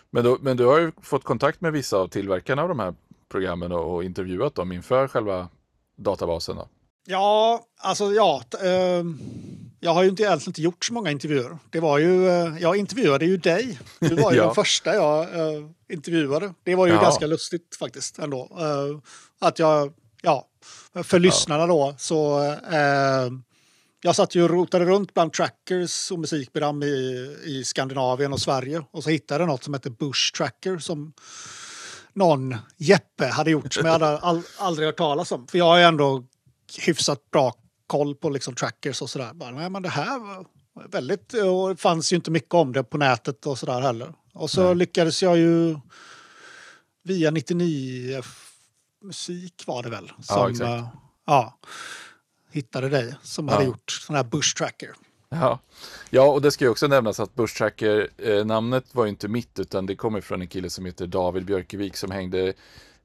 Men, 0.10 0.24
då, 0.24 0.38
men 0.42 0.58
du 0.58 0.66
har 0.66 0.80
ju 0.80 0.92
fått 1.02 1.24
kontakt 1.24 1.62
med 1.62 1.74
vissa 1.74 1.98
av 1.98 2.08
tillverkarna 2.08 2.62
av 2.62 2.70
de 2.70 2.80
här 2.80 2.96
programmen 3.30 3.72
och, 3.72 3.96
och 3.96 4.04
intervjuat 4.04 4.56
dem 4.56 4.72
inför 4.72 5.08
själva 5.08 5.50
databasen 5.96 6.56
då? 6.56 6.68
Ja, 7.06 7.66
alltså 7.78 8.12
ja. 8.12 8.44
t- 8.50 8.58
Eh, 8.68 9.04
jag 9.84 9.94
har 9.94 10.04
ju 10.04 10.10
inte, 10.10 10.24
egentligen 10.24 10.50
inte 10.50 10.62
gjort 10.62 10.86
så 10.86 10.94
många 10.94 11.12
intervjuer. 11.12 11.58
Det 11.70 11.80
var 11.80 11.98
ju, 11.98 12.28
eh, 12.30 12.54
jag 12.60 12.76
intervjuade 12.78 13.26
ju 13.26 13.38
dig. 13.38 13.80
Du 14.00 14.16
var 14.16 14.32
ju 14.32 14.38
Ja. 14.42 14.46
den 14.46 14.56
första 14.56 14.94
jag 14.96 15.22
eh, 15.24 15.64
intervjuade. 15.94 16.54
Det 16.64 16.76
var 16.76 16.88
ju 16.88 16.94
Ja. 16.94 17.02
ganska 17.02 17.28
lustigt 17.28 17.76
faktiskt 17.80 18.20
ändå. 18.20 18.50
Eh, 18.60 19.00
att 19.48 19.60
jag, 19.60 19.94
ja, 20.22 20.48
för 21.04 21.20
lyssnarna 21.20 21.68
då 21.68 21.96
så 21.98 22.44
eh, 22.72 23.32
jag 24.02 24.16
satt 24.16 24.36
ju 24.36 24.44
och 24.44 24.50
rotade 24.50 24.86
runt 24.86 25.14
bland 25.14 25.34
trackers 25.34 26.12
och 26.12 26.20
musikprogram 26.20 26.84
i, 26.84 27.36
i 27.46 27.64
Skandinavien 27.66 28.34
och 28.34 28.40
Sverige 28.42 28.82
och 28.92 29.04
så 29.04 29.10
hittade 29.10 29.42
jag 29.42 29.48
något 29.48 29.64
som 29.64 29.74
heter 29.74 29.90
Bush 29.90 30.34
Tracker 30.38 30.78
som 30.78 31.14
någon 32.14 32.56
Jeppe 32.78 33.26
hade 33.28 33.52
gjort 33.52 33.74
som 33.74 33.86
jag 33.86 33.94
hade 33.94 34.18
all, 34.18 34.42
aldrig 34.58 34.86
hört 34.88 34.98
talas 34.98 35.32
om. 35.32 35.48
För 35.48 35.58
jag 35.58 35.66
har 35.66 35.78
ju 35.78 35.84
ändå 35.84 36.24
hyfsat 36.80 37.32
bra 37.32 37.54
koll 37.98 38.16
på 38.16 38.30
liksom 38.30 38.56
trackers 38.56 39.02
och 39.02 39.10
sådär. 39.10 39.34
Bara, 39.34 39.52
nej, 39.52 39.70
men 39.70 39.82
det 39.82 39.90
här 39.90 40.20
var 40.20 40.46
väldigt... 40.90 41.34
Och 41.34 41.70
det 41.70 41.76
fanns 41.76 42.14
ju 42.14 42.16
inte 42.16 42.32
mycket 42.32 42.54
om 42.54 42.74
det 42.74 42.84
på 42.84 42.98
nätet 42.98 43.46
och 43.46 43.60
sådär 43.60 43.82
heller. 43.82 44.14
Och 44.34 44.50
så 44.50 44.64
Nej. 44.64 44.76
lyckades 44.76 45.24
jag 45.24 45.38
ju 45.38 45.78
via 47.04 47.32
99 47.32 48.20
F- 48.20 48.50
musik 49.04 49.64
var 49.68 49.84
det 49.84 49.90
väl. 49.90 50.12
Som, 50.22 50.52
exakt. 50.52 50.70
eh, 50.70 50.88
ja, 51.26 51.60
hittade 52.52 52.90
dig 52.90 53.16
som 53.24 53.48
hade 53.48 53.64
Ja. 53.64 53.68
gjort 53.68 53.92
sån 53.92 54.16
här 54.16 54.24
bush 54.24 54.56
tracker. 54.58 54.90
Ja. 55.30 55.60
ja, 56.10 56.24
och 56.32 56.42
det 56.42 56.52
ska 56.52 56.66
ju 56.66 56.72
också 56.72 56.88
nämnas 56.88 57.20
att 57.20 57.36
Bush 57.36 57.58
Tracker-namnet 57.58 58.96
var 58.96 59.04
ju 59.06 59.10
inte 59.10 59.28
mitt 59.28 59.60
utan 59.60 59.86
det 59.86 59.96
kommer 59.96 60.22
från 60.22 60.42
en 60.42 60.48
kille 60.48 60.70
som 60.70 60.86
heter 60.86 61.08
David 61.08 61.46
Björkevik 61.46 61.98
som 61.98 62.12
hängde 62.12 62.54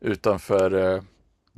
utanför 0.01 0.95
eh, 0.95 1.03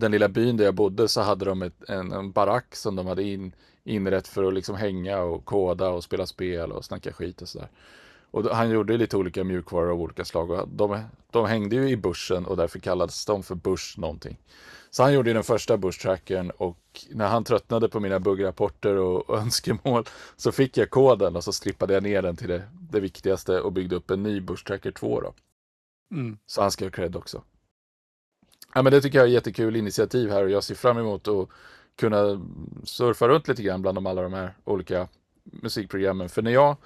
den 0.00 0.12
lilla 0.12 0.28
byn 0.28 0.56
där 0.56 0.64
jag 0.64 0.74
bodde 0.74 1.08
så 1.08 1.20
hade 1.20 1.44
de 1.44 1.62
ett, 1.62 1.88
en, 1.88 2.12
en 2.12 2.32
barack 2.32 2.76
som 2.76 2.96
de 2.96 3.06
hade 3.06 3.22
in, 3.22 3.52
inrett 3.84 4.28
för 4.28 4.44
att 4.44 4.54
liksom 4.54 4.76
hänga 4.76 5.20
och 5.20 5.44
koda 5.44 5.88
och 5.88 6.04
spela 6.04 6.26
spel 6.26 6.72
och 6.72 6.84
snacka 6.84 7.12
skit 7.12 7.42
och 7.42 7.48
sådär. 7.48 7.68
Och 8.30 8.42
då, 8.42 8.52
han 8.52 8.70
gjorde 8.70 8.96
lite 8.96 9.16
olika 9.16 9.44
mjukvaror 9.44 9.90
av 9.90 10.00
olika 10.00 10.24
slag 10.24 10.50
och 10.50 10.68
de, 10.68 11.00
de 11.30 11.46
hängde 11.46 11.76
ju 11.76 11.88
i 11.88 11.96
börsen 11.96 12.46
och 12.46 12.56
därför 12.56 12.78
kallades 12.78 13.26
de 13.26 13.42
för 13.42 13.54
Bush 13.54 14.00
någonting. 14.00 14.36
Så 14.90 15.02
han 15.02 15.12
gjorde 15.12 15.30
ju 15.30 15.34
den 15.34 15.44
första 15.44 15.76
Bush-trackern 15.76 16.50
och 16.50 16.78
när 17.10 17.28
han 17.28 17.44
tröttnade 17.44 17.88
på 17.88 18.00
mina 18.00 18.20
buggrapporter 18.20 18.96
och, 18.96 19.30
och 19.30 19.38
önskemål 19.38 20.04
så 20.36 20.52
fick 20.52 20.76
jag 20.76 20.90
koden 20.90 21.36
och 21.36 21.44
så 21.44 21.52
strippade 21.52 21.94
jag 21.94 22.02
ner 22.02 22.22
den 22.22 22.36
till 22.36 22.48
det, 22.48 22.62
det 22.90 23.00
viktigaste 23.00 23.60
och 23.60 23.72
byggde 23.72 23.96
upp 23.96 24.10
en 24.10 24.22
ny 24.22 24.40
Bush-tracker 24.40 24.90
2 24.90 25.20
då. 25.20 25.34
Mm. 26.14 26.38
Så 26.46 26.62
han 26.62 26.70
ska 26.70 26.84
ha 26.84 26.90
cred 26.90 27.16
också. 27.16 27.42
Ja, 28.74 28.82
men 28.82 28.92
det 28.92 29.00
tycker 29.00 29.18
jag 29.18 29.28
är 29.28 29.32
jättekul 29.32 29.76
initiativ 29.76 30.30
här 30.30 30.44
och 30.44 30.50
jag 30.50 30.64
ser 30.64 30.74
fram 30.74 30.98
emot 30.98 31.28
att 31.28 31.48
kunna 31.98 32.46
surfa 32.84 33.28
runt 33.28 33.48
lite 33.48 33.62
grann 33.62 33.82
bland 33.82 33.96
de 33.96 34.06
alla 34.06 34.22
de 34.22 34.32
här 34.32 34.54
olika 34.64 35.08
musikprogrammen. 35.44 36.28
För 36.28 36.42
när 36.42 36.50
jag 36.50 36.76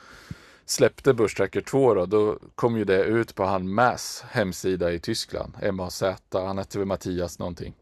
släppte 0.66 1.14
Bush 1.14 1.36
Tracker 1.36 1.60
2 1.60 1.94
då, 1.94 2.06
då 2.06 2.38
kom 2.54 2.76
ju 2.76 2.84
det 2.84 3.04
ut 3.04 3.34
på 3.34 3.44
han 3.44 3.74
Mass 3.74 4.24
hemsida 4.28 4.92
i 4.92 4.98
Tyskland. 4.98 5.54
MAZ, 5.72 6.02
han 6.32 6.58
hette 6.58 6.78
väl 6.78 6.86
Mattias 6.86 7.38
någonting. 7.38 7.74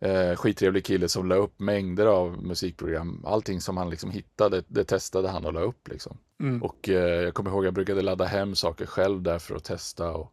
Eh, 0.00 0.36
skittrevlig 0.36 0.84
kille 0.84 1.08
som 1.08 1.28
la 1.28 1.34
upp 1.34 1.60
mängder 1.60 2.06
av 2.06 2.42
musikprogram. 2.42 3.24
Allting 3.26 3.60
som 3.60 3.76
han 3.76 3.90
liksom 3.90 4.10
hittade, 4.10 4.62
det 4.68 4.84
testade 4.84 5.28
han 5.28 5.44
och 5.44 5.52
la 5.52 5.60
upp 5.60 5.88
liksom. 5.88 6.18
Mm. 6.40 6.62
Och 6.62 6.88
eh, 6.88 7.22
jag 7.22 7.34
kommer 7.34 7.50
ihåg 7.50 7.66
jag 7.66 7.74
brukade 7.74 8.02
ladda 8.02 8.24
hem 8.24 8.54
saker 8.54 8.86
själv 8.86 9.22
där 9.22 9.38
för 9.38 9.56
att 9.56 9.64
testa 9.64 10.10
och, 10.10 10.32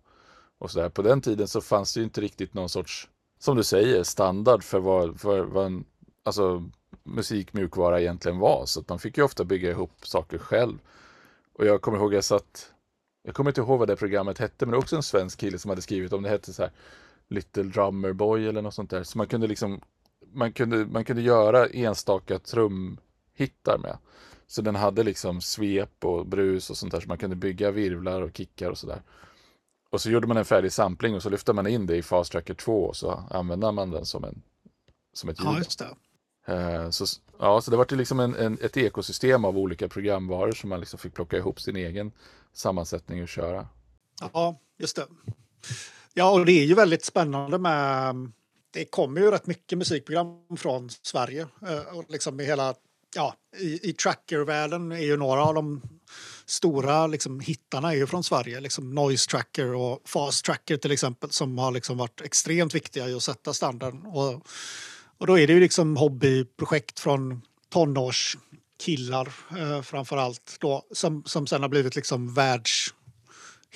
och 0.60 0.72
sådär. 0.72 0.90
På 0.90 1.02
den 1.02 1.22
tiden 1.22 1.48
så 1.48 1.62
fanns 1.62 1.94
det 1.94 2.00
ju 2.00 2.04
inte 2.04 2.22
riktigt 2.22 2.54
någon 2.54 2.70
sorts, 2.70 3.10
som 3.40 3.58
du 3.58 3.64
säger, 3.64 4.04
standard 4.04 4.64
för 4.64 4.80
vad, 4.80 5.20
för 5.20 5.42
vad 5.42 5.66
en 5.66 5.86
alltså, 6.24 6.70
musikmjukvara 7.04 8.02
egentligen 8.02 8.40
var. 8.40 8.66
Så 8.66 8.80
att 8.80 8.90
man 8.90 9.00
fick 9.00 9.18
ju 9.18 9.24
ofta 9.24 9.44
bygga 9.44 9.70
ihop 9.70 10.08
saker 10.08 10.38
själv. 10.38 10.78
Och 11.54 11.66
jag 11.66 11.82
kommer 11.82 11.98
ihåg 11.98 12.14
jag 12.14 12.24
satt, 12.24 12.74
jag 13.24 13.36
kommer 13.36 13.50
inte 13.50 13.62
ihåg 13.62 13.80
vad 13.80 13.88
det 13.88 13.96
programmet 13.96 14.38
hette, 14.38 14.66
men 14.66 14.72
det 14.72 14.76
var 14.76 14.84
också 14.84 14.96
en 14.96 15.04
svensk 15.04 15.40
kille 15.40 15.60
som 15.60 15.70
hade 15.70 15.82
skrivit 15.82 16.14
om 16.14 16.24
det 16.24 16.30
hette 16.30 16.54
så 16.54 16.62
här 16.62 16.72
Little 17.28 17.64
Drummer 17.64 18.14
Boy 18.14 18.48
eller 18.48 18.62
något 18.62 18.74
sånt 18.74 18.90
där. 18.90 19.04
Så 19.04 19.18
man 19.18 19.28
kunde 19.28 19.48
liksom, 19.48 19.82
man 20.34 20.54
kunde, 20.54 20.86
man 20.86 21.06
kunde 21.06 21.22
göra 21.22 21.68
enstaka 21.68 22.40
trumhittar 22.40 23.78
med. 23.78 23.98
Så 24.48 24.62
den 24.62 24.76
hade 24.76 25.04
liksom 25.04 25.42
svep 25.42 26.06
och 26.06 26.26
brus 26.28 26.70
och 26.70 26.78
sånt 26.78 26.92
där 26.92 27.00
så 27.00 27.08
man 27.08 27.18
kunde 27.18 27.36
bygga 27.36 27.72
virvlar 27.72 28.22
och 28.22 28.38
kickar 28.38 28.72
och 28.72 28.78
sådär. 28.78 29.02
Och 29.96 30.02
så 30.02 30.10
gjorde 30.10 30.28
man 30.28 30.38
en 30.38 30.46
färdig 30.46 30.74
sampling 30.74 31.16
och 31.16 31.24
så 31.24 31.30
lyfte 31.30 31.54
man 31.54 31.68
in 31.68 31.86
det 31.86 31.96
i 31.96 32.04
Fast 32.04 32.32
Tracker 32.32 32.54
2 32.54 32.84
och 32.84 32.96
så 32.96 33.24
använde 33.30 33.72
man 33.72 33.92
den 33.92 34.06
som, 34.06 34.24
en, 34.24 34.42
som 35.14 35.30
ett 35.30 35.40
ljud. 35.40 35.48
Ja, 35.48 35.58
just 35.58 35.80
det. 35.80 36.54
Eh, 36.54 36.90
Så, 36.90 37.06
ja, 37.40 37.62
så 37.62 37.72
det 37.72 37.78
var 37.78 37.96
liksom 37.96 38.20
en, 38.20 38.36
en, 38.36 38.58
ett 38.62 38.78
ekosystem 38.78 39.46
av 39.46 39.58
olika 39.58 39.90
programvaror 39.90 40.52
som 40.52 40.70
man 40.70 40.80
liksom 40.80 41.00
fick 41.00 41.14
plocka 41.14 41.38
ihop 41.38 41.62
sin 41.62 41.76
egen 41.76 42.12
sammansättning 42.54 43.22
och 43.22 43.28
köra. 43.28 43.68
Ja, 44.34 44.60
just 44.80 44.96
det. 44.96 45.06
Ja, 46.14 46.32
och 46.32 46.46
det 46.46 46.52
är 46.52 46.66
ju 46.66 46.74
väldigt 46.74 47.06
spännande 47.06 47.58
med... 47.58 48.16
Det 48.72 48.86
kommer 48.86 49.22
ju 49.22 49.32
rätt 49.32 49.48
mycket 49.48 49.78
musikprogram 49.78 50.28
från 50.58 50.90
Sverige. 50.90 51.48
eh, 51.68 51.98
Och 51.98 52.06
liksom 52.08 52.40
i 52.40 52.46
hela... 52.46 52.74
Ja, 53.16 53.36
i, 53.58 53.90
i 53.90 53.94
trackervärlden 53.94 54.92
är 54.92 55.06
ju 55.06 55.18
några 55.18 55.44
av 55.44 55.54
de 55.54 55.82
stora 56.46 57.08
liksom, 57.08 57.40
hittarna 57.40 57.92
är 57.92 57.96
ju 57.96 58.08
från 58.08 58.24
Sverige. 58.24 58.60
Liksom 58.60 58.96
Noise 58.96 59.30
Tracker 59.30 59.76
och 59.76 60.02
Fast 60.06 60.46
Tracker 60.46 60.78
till 60.78 60.92
exempel 60.92 61.32
som 61.32 61.58
har 61.58 61.72
liksom 61.72 61.98
varit 61.98 62.22
extremt 62.22 62.76
viktiga 62.76 63.10
i 63.10 63.14
att 63.14 63.24
sätta 63.24 63.54
standarden. 63.54 64.06
Och, 64.06 64.46
och 65.18 65.28
då 65.28 65.40
är 65.40 65.48
det 65.48 65.54
ju 65.54 65.60
liksom 65.60 65.98
hobbyprojekt 65.98 67.00
från 67.00 67.42
tonårskillar 67.70 69.34
eh, 69.58 69.82
framför 69.82 70.18
allt 70.18 70.58
då 70.60 70.84
som, 70.92 71.24
som 71.26 71.48
sen 71.48 71.62
har 71.62 71.70
blivit 71.70 71.96
liksom 71.96 72.34
världs 72.34 72.94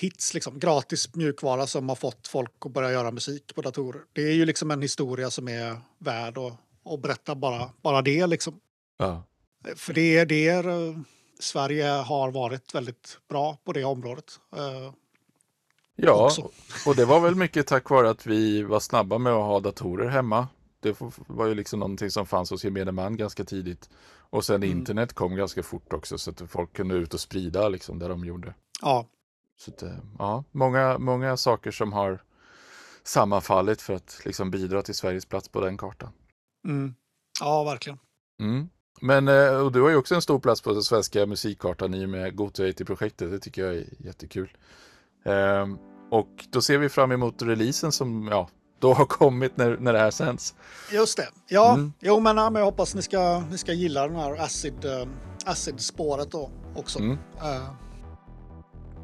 hits, 0.00 0.34
liksom, 0.34 0.58
gratis 0.58 1.14
mjukvara 1.14 1.66
som 1.66 1.88
har 1.88 1.96
fått 1.96 2.28
folk 2.28 2.52
att 2.64 2.72
börja 2.72 2.92
göra 2.92 3.10
musik 3.10 3.54
på 3.54 3.62
datorer. 3.62 4.02
Det 4.12 4.22
är 4.22 4.32
ju 4.32 4.44
liksom 4.44 4.70
en 4.70 4.82
historia 4.82 5.30
som 5.30 5.48
är 5.48 5.80
värd 5.98 6.38
att, 6.38 6.52
att 6.84 7.02
berätta 7.02 7.34
bara, 7.34 7.70
bara 7.82 8.02
det. 8.02 8.26
Liksom. 8.26 8.60
Ja. 8.98 9.24
För 9.76 9.94
det 9.94 10.16
är 10.16 10.26
det 10.26 10.48
eh, 10.48 10.96
Sverige 11.40 11.84
har 11.86 12.30
varit 12.30 12.74
väldigt 12.74 13.18
bra 13.28 13.56
på 13.64 13.72
det 13.72 13.84
området. 13.84 14.40
Eh, 14.56 14.92
Ja, 15.96 16.24
också. 16.24 16.50
och 16.86 16.96
det 16.96 17.04
var 17.04 17.20
väl 17.20 17.34
mycket 17.34 17.66
tack 17.66 17.90
vare 17.90 18.10
att 18.10 18.26
vi 18.26 18.62
var 18.62 18.80
snabba 18.80 19.18
med 19.18 19.32
att 19.32 19.44
ha 19.44 19.60
datorer 19.60 20.08
hemma. 20.08 20.48
Det 20.80 20.96
var 21.26 21.46
ju 21.46 21.54
liksom 21.54 21.80
någonting 21.80 22.10
som 22.10 22.26
fanns 22.26 22.50
hos 22.50 22.64
gemene 22.64 22.92
man 22.92 23.16
ganska 23.16 23.44
tidigt. 23.44 23.90
Och 24.32 24.44
sen 24.44 24.56
Mm. 24.62 24.78
internet 24.78 25.12
kom 25.12 25.36
ganska 25.36 25.62
fort 25.62 25.92
också 25.92 26.18
så 26.18 26.30
att 26.30 26.42
folk 26.50 26.72
kunde 26.72 26.94
ut 26.94 27.14
och 27.14 27.20
sprida 27.20 27.68
liksom 27.68 27.98
det 27.98 28.08
de 28.08 28.24
gjorde. 28.24 28.54
Ja, 28.82 29.06
Så 29.56 29.70
att, 29.70 29.82
eh, 29.82 29.98
ja, 30.18 30.44
många, 30.50 30.98
många 30.98 31.36
saker 31.36 31.70
som 31.70 31.92
har 31.92 32.22
sammanfallit 33.02 33.82
för 33.82 33.94
att 33.94 34.20
liksom 34.24 34.50
bidra 34.50 34.82
till 34.82 34.94
Sveriges 34.94 35.26
plats 35.26 35.48
på 35.48 35.60
den 35.60 35.76
kartan. 35.78 36.12
mm. 36.64 36.94
ja 37.40 37.64
verkligen. 37.64 37.98
Mm. 38.40 38.68
Men 39.00 39.28
eh, 39.28 39.54
och 39.56 39.72
du 39.72 39.82
har 39.82 39.88
ju 39.90 39.96
också 39.96 40.14
en 40.14 40.22
stor 40.22 40.38
plats 40.38 40.60
på 40.60 40.72
den 40.72 40.82
svenska 40.82 41.26
musikkartan 41.26 41.94
i 41.94 42.04
och 42.04 42.08
med 42.08 42.36
Goto 42.36 42.62
80-projektet. 42.62 43.30
Det 43.30 43.38
tycker 43.38 43.64
jag 43.64 43.74
är 43.74 43.84
jättekul. 43.98 44.50
Ehm, 45.24 45.78
och 46.10 46.28
då 46.50 46.62
ser 46.62 46.78
vi 46.78 46.88
fram 46.88 47.12
emot 47.12 47.42
releasen 47.42 47.92
som 47.92 48.28
ja, 48.30 48.48
då 48.78 48.92
har 48.94 49.04
kommit 49.04 49.56
när, 49.56 49.76
när 49.80 49.92
det 49.92 49.98
här 49.98 50.10
sänds. 50.10 50.54
Just 50.92 51.16
det. 51.16 51.28
Ja, 51.48 51.72
Mm. 51.74 51.92
jo, 52.00 52.20
men, 52.20 52.36
ja, 52.36 52.50
men 52.50 52.60
jag 52.60 52.66
hoppas 52.66 52.94
ni 52.94 53.02
ska, 53.02 53.42
ni 53.50 53.58
ska 53.58 53.72
gilla 53.72 54.06
den 54.06 54.16
här 54.16 54.40
acid, 54.40 54.84
eh, 54.84 55.06
acid-spåret 55.44 56.30
då 56.30 56.50
också. 56.76 56.98
Mm. 56.98 57.18
Eh, 57.42 57.70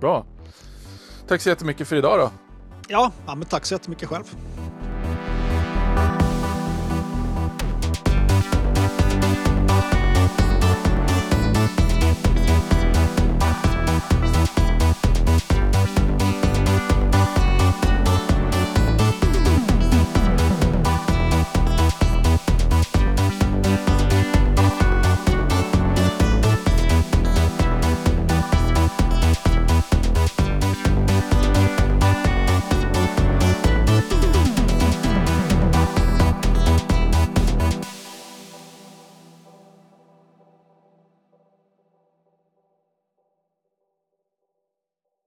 Bra. 0.01 0.27
Tack 1.29 1.41
så 1.43 1.49
jättemycket 1.49 1.89
för 1.89 1.97
idag 1.97 2.19
då. 2.19 2.31
ja, 2.89 3.13
ja, 3.27 3.35
men 3.35 3.45
tack 3.49 3.67
så 3.67 3.75
jättemycket 3.75 4.09
själv. 4.09 4.25